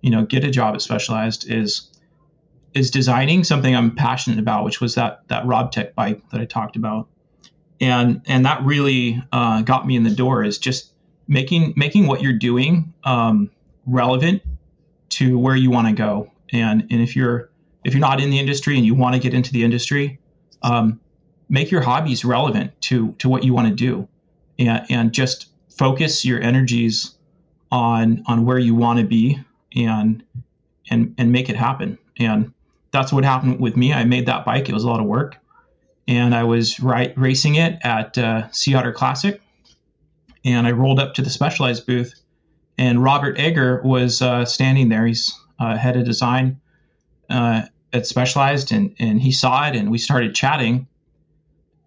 you 0.02 0.10
know, 0.10 0.24
get 0.24 0.44
a 0.44 0.50
job 0.50 0.74
at 0.74 0.82
Specialized 0.82 1.50
is 1.50 1.90
is 2.74 2.90
designing 2.90 3.42
something 3.42 3.74
I'm 3.74 3.94
passionate 3.94 4.38
about, 4.38 4.64
which 4.64 4.80
was 4.80 4.94
that 4.96 5.22
that 5.28 5.44
Robtech 5.44 5.94
bike 5.94 6.22
that 6.30 6.40
I 6.40 6.44
talked 6.44 6.76
about, 6.76 7.08
and 7.80 8.20
and 8.26 8.44
that 8.44 8.62
really 8.62 9.22
uh, 9.32 9.62
got 9.62 9.86
me 9.86 9.96
in 9.96 10.02
the 10.02 10.10
door. 10.10 10.44
Is 10.44 10.58
just 10.58 10.92
making 11.26 11.72
making 11.76 12.06
what 12.06 12.20
you're 12.20 12.34
doing 12.34 12.92
um, 13.04 13.50
relevant 13.86 14.42
to 15.10 15.38
where 15.38 15.56
you 15.56 15.70
want 15.70 15.88
to 15.88 15.92
go. 15.92 16.30
And 16.52 16.82
and 16.90 17.00
if 17.00 17.16
you're 17.16 17.50
if 17.84 17.94
you're 17.94 18.00
not 18.00 18.20
in 18.20 18.30
the 18.30 18.38
industry 18.38 18.76
and 18.76 18.84
you 18.84 18.94
want 18.94 19.14
to 19.14 19.20
get 19.20 19.34
into 19.34 19.52
the 19.52 19.64
industry, 19.64 20.18
um, 20.62 21.00
make 21.48 21.70
your 21.70 21.80
hobbies 21.80 22.24
relevant 22.24 22.78
to 22.82 23.12
to 23.18 23.28
what 23.28 23.44
you 23.44 23.54
want 23.54 23.68
to 23.68 23.74
do, 23.74 24.08
and 24.58 24.84
and 24.90 25.12
just 25.12 25.48
focus 25.70 26.24
your 26.24 26.40
energies 26.40 27.14
on 27.70 28.22
on 28.26 28.44
where 28.44 28.58
you 28.58 28.74
want 28.74 28.98
to 28.98 29.04
be 29.04 29.38
and 29.74 30.22
and 30.90 31.14
and 31.18 31.32
make 31.32 31.48
it 31.48 31.56
happen. 31.56 31.98
And 32.18 32.52
that's 32.90 33.12
what 33.12 33.24
happened 33.24 33.60
with 33.60 33.76
me. 33.76 33.92
I 33.92 34.04
made 34.04 34.26
that 34.26 34.44
bike. 34.44 34.68
It 34.68 34.72
was 34.72 34.84
a 34.84 34.88
lot 34.88 35.00
of 35.00 35.06
work, 35.06 35.36
and 36.08 36.34
I 36.34 36.44
was 36.44 36.80
right 36.80 37.16
racing 37.16 37.56
it 37.56 37.78
at 37.82 38.16
uh, 38.18 38.50
Sea 38.52 38.74
Otter 38.74 38.92
Classic, 38.92 39.40
and 40.44 40.66
I 40.66 40.72
rolled 40.72 40.98
up 40.98 41.14
to 41.14 41.22
the 41.22 41.30
Specialized 41.30 41.86
booth 41.86 42.14
and 42.78 43.02
Robert 43.02 43.38
Egger 43.38 43.80
was 43.82 44.20
uh, 44.20 44.44
standing 44.44 44.88
there. 44.88 45.06
He's 45.06 45.34
uh, 45.58 45.76
head 45.76 45.96
of 45.96 46.04
design 46.04 46.60
uh, 47.30 47.62
at 47.92 48.06
Specialized, 48.06 48.72
and 48.72 48.94
and 48.98 49.20
he 49.20 49.32
saw 49.32 49.68
it, 49.68 49.76
and 49.76 49.90
we 49.90 49.98
started 49.98 50.34
chatting. 50.34 50.86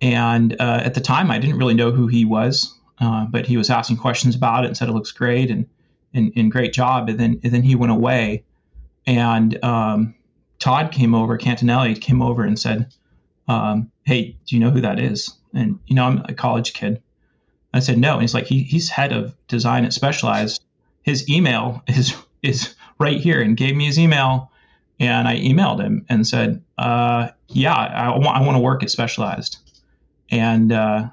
And 0.01 0.55
uh, 0.59 0.81
at 0.83 0.93
the 0.93 1.01
time, 1.01 1.29
I 1.29 1.39
didn't 1.39 1.57
really 1.57 1.73
know 1.73 1.91
who 1.91 2.07
he 2.07 2.23
was, 2.25 2.73
uh, 2.99 3.25
but 3.25 3.45
he 3.45 3.57
was 3.57 3.69
asking 3.69 3.97
questions 3.97 4.35
about 4.35 4.63
it 4.63 4.67
and 4.67 4.77
said 4.77 4.89
it 4.89 4.93
looks 4.93 5.11
great 5.11 5.51
and 5.51 5.67
and, 6.13 6.31
and 6.35 6.51
great 6.51 6.73
job. 6.73 7.09
And 7.09 7.19
then 7.19 7.39
and 7.43 7.53
then 7.53 7.63
he 7.63 7.75
went 7.75 7.91
away, 7.91 8.43
and 9.05 9.63
um, 9.63 10.15
Todd 10.57 10.91
came 10.91 11.13
over, 11.13 11.37
Cantonelli 11.37 11.99
came 11.99 12.21
over 12.21 12.43
and 12.43 12.57
said, 12.57 12.93
um, 13.47 13.91
"Hey, 14.05 14.37
do 14.47 14.55
you 14.55 14.59
know 14.59 14.71
who 14.71 14.81
that 14.81 14.99
is?" 14.99 15.35
And 15.53 15.79
you 15.85 15.95
know, 15.95 16.05
I'm 16.05 16.23
a 16.25 16.33
college 16.33 16.73
kid. 16.73 17.01
I 17.71 17.79
said 17.79 17.99
no, 17.99 18.13
and 18.13 18.21
he's 18.21 18.33
like, 18.33 18.47
he, 18.47 18.63
he's 18.63 18.89
head 18.89 19.11
of 19.11 19.35
design 19.47 19.85
at 19.85 19.93
Specialized 19.93 20.63
his 21.01 21.29
email 21.29 21.83
is 21.87 22.15
is 22.41 22.75
right 22.99 23.19
here 23.19 23.41
and 23.41 23.57
gave 23.57 23.75
me 23.75 23.85
his 23.85 23.99
email 23.99 24.51
and 24.99 25.27
I 25.27 25.37
emailed 25.39 25.81
him 25.81 26.05
and 26.09 26.27
said, 26.27 26.61
uh, 26.77 27.29
"Yeah, 27.47 27.73
I 27.73 28.09
want 28.17 28.37
I 28.37 28.41
want 28.41 28.55
to 28.55 28.59
work 28.59 28.83
at 28.83 28.89
Specialized," 28.89 29.57
and 30.29 30.71
uh, 30.71 31.09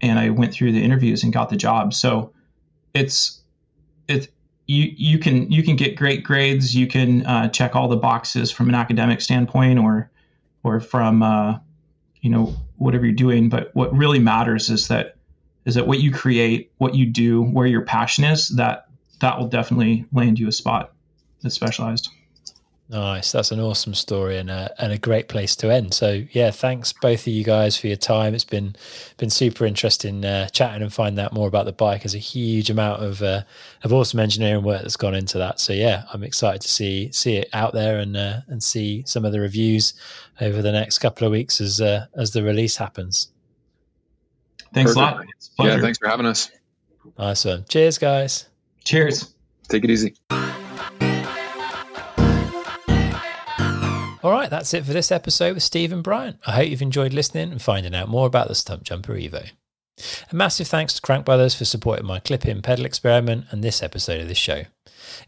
and 0.00 0.18
I 0.18 0.30
went 0.30 0.54
through 0.54 0.72
the 0.72 0.82
interviews 0.82 1.24
and 1.24 1.32
got 1.32 1.48
the 1.50 1.56
job. 1.56 1.92
So 1.92 2.32
it's 2.94 3.42
it 4.06 4.28
you 4.66 4.92
you 4.96 5.18
can 5.18 5.50
you 5.50 5.62
can 5.62 5.76
get 5.76 5.96
great 5.96 6.22
grades. 6.22 6.74
You 6.74 6.86
can 6.86 7.26
uh, 7.26 7.48
check 7.48 7.74
all 7.74 7.88
the 7.88 7.96
boxes 7.96 8.52
from 8.52 8.68
an 8.68 8.74
academic 8.76 9.20
standpoint, 9.20 9.80
or 9.80 10.10
or 10.62 10.78
from 10.80 11.22
uh, 11.22 11.58
you 12.20 12.30
know 12.30 12.54
whatever 12.76 13.04
you're 13.04 13.14
doing. 13.14 13.48
But 13.48 13.70
what 13.74 13.92
really 13.92 14.20
matters 14.20 14.70
is 14.70 14.86
that 14.88 15.16
is 15.64 15.74
that 15.74 15.88
what 15.88 15.98
you 15.98 16.12
create, 16.12 16.70
what 16.78 16.94
you 16.94 17.06
do, 17.06 17.42
where 17.42 17.66
your 17.66 17.82
passion 17.82 18.22
is. 18.22 18.50
That 18.50 18.85
that 19.20 19.38
will 19.38 19.48
definitely 19.48 20.06
land 20.12 20.38
you 20.38 20.48
a 20.48 20.52
spot 20.52 20.92
that's 21.42 21.54
specialized. 21.54 22.10
Nice. 22.88 23.32
That's 23.32 23.50
an 23.50 23.58
awesome 23.58 23.94
story 23.94 24.38
and 24.38 24.48
a, 24.48 24.72
and 24.78 24.92
a 24.92 24.98
great 24.98 25.26
place 25.26 25.56
to 25.56 25.72
end. 25.72 25.92
So 25.92 26.22
yeah, 26.30 26.52
thanks 26.52 26.92
both 26.92 27.22
of 27.22 27.26
you 27.26 27.42
guys 27.42 27.76
for 27.76 27.88
your 27.88 27.96
time. 27.96 28.32
It's 28.32 28.44
been 28.44 28.76
been 29.16 29.30
super 29.30 29.66
interesting 29.66 30.24
uh, 30.24 30.48
chatting 30.50 30.82
and 30.82 30.92
finding 30.92 31.24
out 31.24 31.32
more 31.32 31.48
about 31.48 31.64
the 31.64 31.72
bike. 31.72 32.02
There's 32.02 32.14
a 32.14 32.18
huge 32.18 32.70
amount 32.70 33.02
of 33.02 33.22
uh, 33.22 33.42
of 33.82 33.92
awesome 33.92 34.20
engineering 34.20 34.62
work 34.62 34.82
that's 34.82 34.96
gone 34.96 35.16
into 35.16 35.36
that. 35.38 35.58
So 35.58 35.72
yeah, 35.72 36.04
I'm 36.12 36.22
excited 36.22 36.62
to 36.62 36.68
see 36.68 37.10
see 37.10 37.38
it 37.38 37.48
out 37.52 37.72
there 37.72 37.98
and 37.98 38.16
uh, 38.16 38.40
and 38.46 38.62
see 38.62 39.02
some 39.04 39.24
of 39.24 39.32
the 39.32 39.40
reviews 39.40 39.94
over 40.40 40.62
the 40.62 40.72
next 40.72 41.00
couple 41.00 41.26
of 41.26 41.32
weeks 41.32 41.60
as 41.60 41.80
uh, 41.80 42.06
as 42.14 42.30
the 42.30 42.44
release 42.44 42.76
happens. 42.76 43.30
Thanks 44.72 44.94
Perfect. 44.94 45.32
a 45.58 45.62
lot. 45.62 45.68
Yeah, 45.72 45.80
thanks 45.80 45.98
for 45.98 46.06
having 46.06 46.26
us. 46.26 46.52
Nice 47.18 47.44
one. 47.44 47.64
Cheers, 47.68 47.98
guys. 47.98 48.46
Cheers. 48.86 49.34
Take 49.68 49.82
it 49.82 49.90
easy. 49.90 50.14
All 54.22 54.32
right, 54.32 54.48
that's 54.48 54.72
it 54.74 54.84
for 54.84 54.92
this 54.92 55.10
episode 55.10 55.54
with 55.54 55.64
Steve 55.64 55.92
and 55.92 56.04
Brian. 56.04 56.38
I 56.46 56.52
hope 56.52 56.68
you've 56.68 56.82
enjoyed 56.82 57.12
listening 57.12 57.50
and 57.50 57.60
finding 57.60 57.96
out 57.96 58.08
more 58.08 58.28
about 58.28 58.46
the 58.46 58.54
Stumpjumper 58.54 59.20
Evo. 59.20 59.50
A 60.30 60.34
massive 60.34 60.68
thanks 60.68 60.94
to 60.94 61.00
Crank 61.00 61.24
Brothers 61.24 61.54
for 61.54 61.64
supporting 61.64 62.06
my 62.06 62.20
clip 62.20 62.46
in 62.46 62.62
pedal 62.62 62.84
experiment 62.84 63.46
and 63.50 63.62
this 63.62 63.82
episode 63.82 64.20
of 64.20 64.28
the 64.28 64.34
show. 64.34 64.62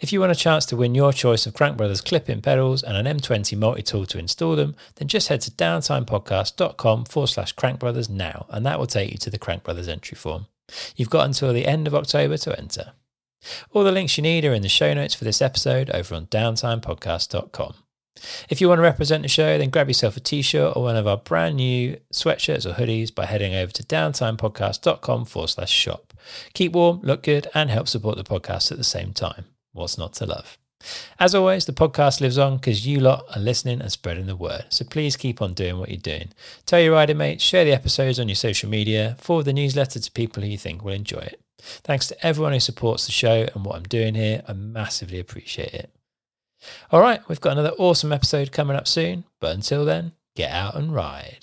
If 0.00 0.12
you 0.12 0.20
want 0.20 0.32
a 0.32 0.36
chance 0.36 0.64
to 0.66 0.76
win 0.76 0.94
your 0.94 1.12
choice 1.12 1.44
of 1.46 1.54
Crank 1.54 1.76
Brothers 1.76 2.00
clip 2.00 2.28
in 2.28 2.42
pedals 2.42 2.84
and 2.84 2.96
an 2.96 3.18
M20 3.18 3.56
multi 3.58 3.82
tool 3.82 4.06
to 4.06 4.18
install 4.18 4.54
them, 4.54 4.76
then 4.96 5.08
just 5.08 5.28
head 5.28 5.40
to 5.42 5.50
downtimepodcast.com 5.50 7.06
forward 7.06 7.26
slash 7.26 7.52
Crank 7.52 7.80
Brothers 7.80 8.08
now, 8.08 8.46
and 8.50 8.64
that 8.66 8.78
will 8.78 8.86
take 8.86 9.10
you 9.10 9.18
to 9.18 9.30
the 9.30 9.38
Crank 9.38 9.64
Brothers 9.64 9.88
entry 9.88 10.14
form. 10.14 10.46
You've 10.94 11.10
got 11.10 11.26
until 11.26 11.52
the 11.52 11.66
end 11.66 11.88
of 11.88 11.94
October 11.94 12.36
to 12.36 12.56
enter. 12.58 12.92
All 13.72 13.84
the 13.84 13.92
links 13.92 14.16
you 14.16 14.22
need 14.22 14.44
are 14.44 14.54
in 14.54 14.62
the 14.62 14.68
show 14.68 14.92
notes 14.94 15.14
for 15.14 15.24
this 15.24 15.42
episode 15.42 15.90
over 15.90 16.14
on 16.14 16.26
downtimepodcast.com. 16.26 17.74
If 18.48 18.60
you 18.60 18.68
want 18.68 18.78
to 18.78 18.82
represent 18.82 19.22
the 19.22 19.28
show, 19.28 19.58
then 19.58 19.70
grab 19.70 19.88
yourself 19.88 20.16
a 20.16 20.20
t 20.20 20.42
shirt 20.42 20.76
or 20.76 20.82
one 20.82 20.96
of 20.96 21.06
our 21.06 21.16
brand 21.16 21.56
new 21.56 21.98
sweatshirts 22.12 22.66
or 22.66 22.74
hoodies 22.74 23.14
by 23.14 23.26
heading 23.26 23.54
over 23.54 23.72
to 23.72 23.82
downtimepodcast.com 23.84 25.24
forward 25.24 25.48
slash 25.48 25.70
shop. 25.70 26.14
Keep 26.52 26.72
warm, 26.72 27.00
look 27.02 27.22
good, 27.22 27.48
and 27.54 27.70
help 27.70 27.88
support 27.88 28.16
the 28.16 28.24
podcast 28.24 28.72
at 28.72 28.78
the 28.78 28.84
same 28.84 29.12
time. 29.12 29.44
What's 29.72 29.98
not 29.98 30.14
to 30.14 30.26
love? 30.26 30.58
As 31.18 31.34
always, 31.34 31.66
the 31.66 31.72
podcast 31.72 32.20
lives 32.20 32.38
on 32.38 32.56
because 32.56 32.86
you 32.86 33.00
lot 33.00 33.24
are 33.34 33.40
listening 33.40 33.80
and 33.80 33.90
spreading 33.90 34.26
the 34.26 34.36
word. 34.36 34.66
So 34.68 34.84
please 34.84 35.16
keep 35.16 35.42
on 35.42 35.54
doing 35.54 35.78
what 35.78 35.88
you're 35.88 35.98
doing. 35.98 36.30
Tell 36.66 36.80
your 36.80 36.92
rider 36.92 37.14
mates, 37.14 37.42
share 37.42 37.64
the 37.64 37.72
episodes 37.72 38.20
on 38.20 38.28
your 38.28 38.36
social 38.36 38.70
media, 38.70 39.16
forward 39.18 39.46
the 39.46 39.52
newsletter 39.52 39.98
to 39.98 40.12
people 40.12 40.42
who 40.42 40.48
you 40.48 40.58
think 40.58 40.84
will 40.84 40.92
enjoy 40.92 41.18
it. 41.18 41.40
Thanks 41.58 42.06
to 42.08 42.26
everyone 42.26 42.52
who 42.52 42.60
supports 42.60 43.06
the 43.06 43.12
show 43.12 43.46
and 43.54 43.64
what 43.64 43.76
I'm 43.76 43.82
doing 43.84 44.14
here. 44.14 44.42
I 44.46 44.52
massively 44.52 45.18
appreciate 45.18 45.74
it. 45.74 45.90
All 46.90 47.00
right, 47.00 47.20
we've 47.28 47.40
got 47.40 47.52
another 47.52 47.72
awesome 47.78 48.12
episode 48.12 48.52
coming 48.52 48.76
up 48.76 48.88
soon, 48.88 49.24
but 49.40 49.54
until 49.54 49.84
then, 49.84 50.12
get 50.34 50.50
out 50.50 50.74
and 50.74 50.94
ride. 50.94 51.38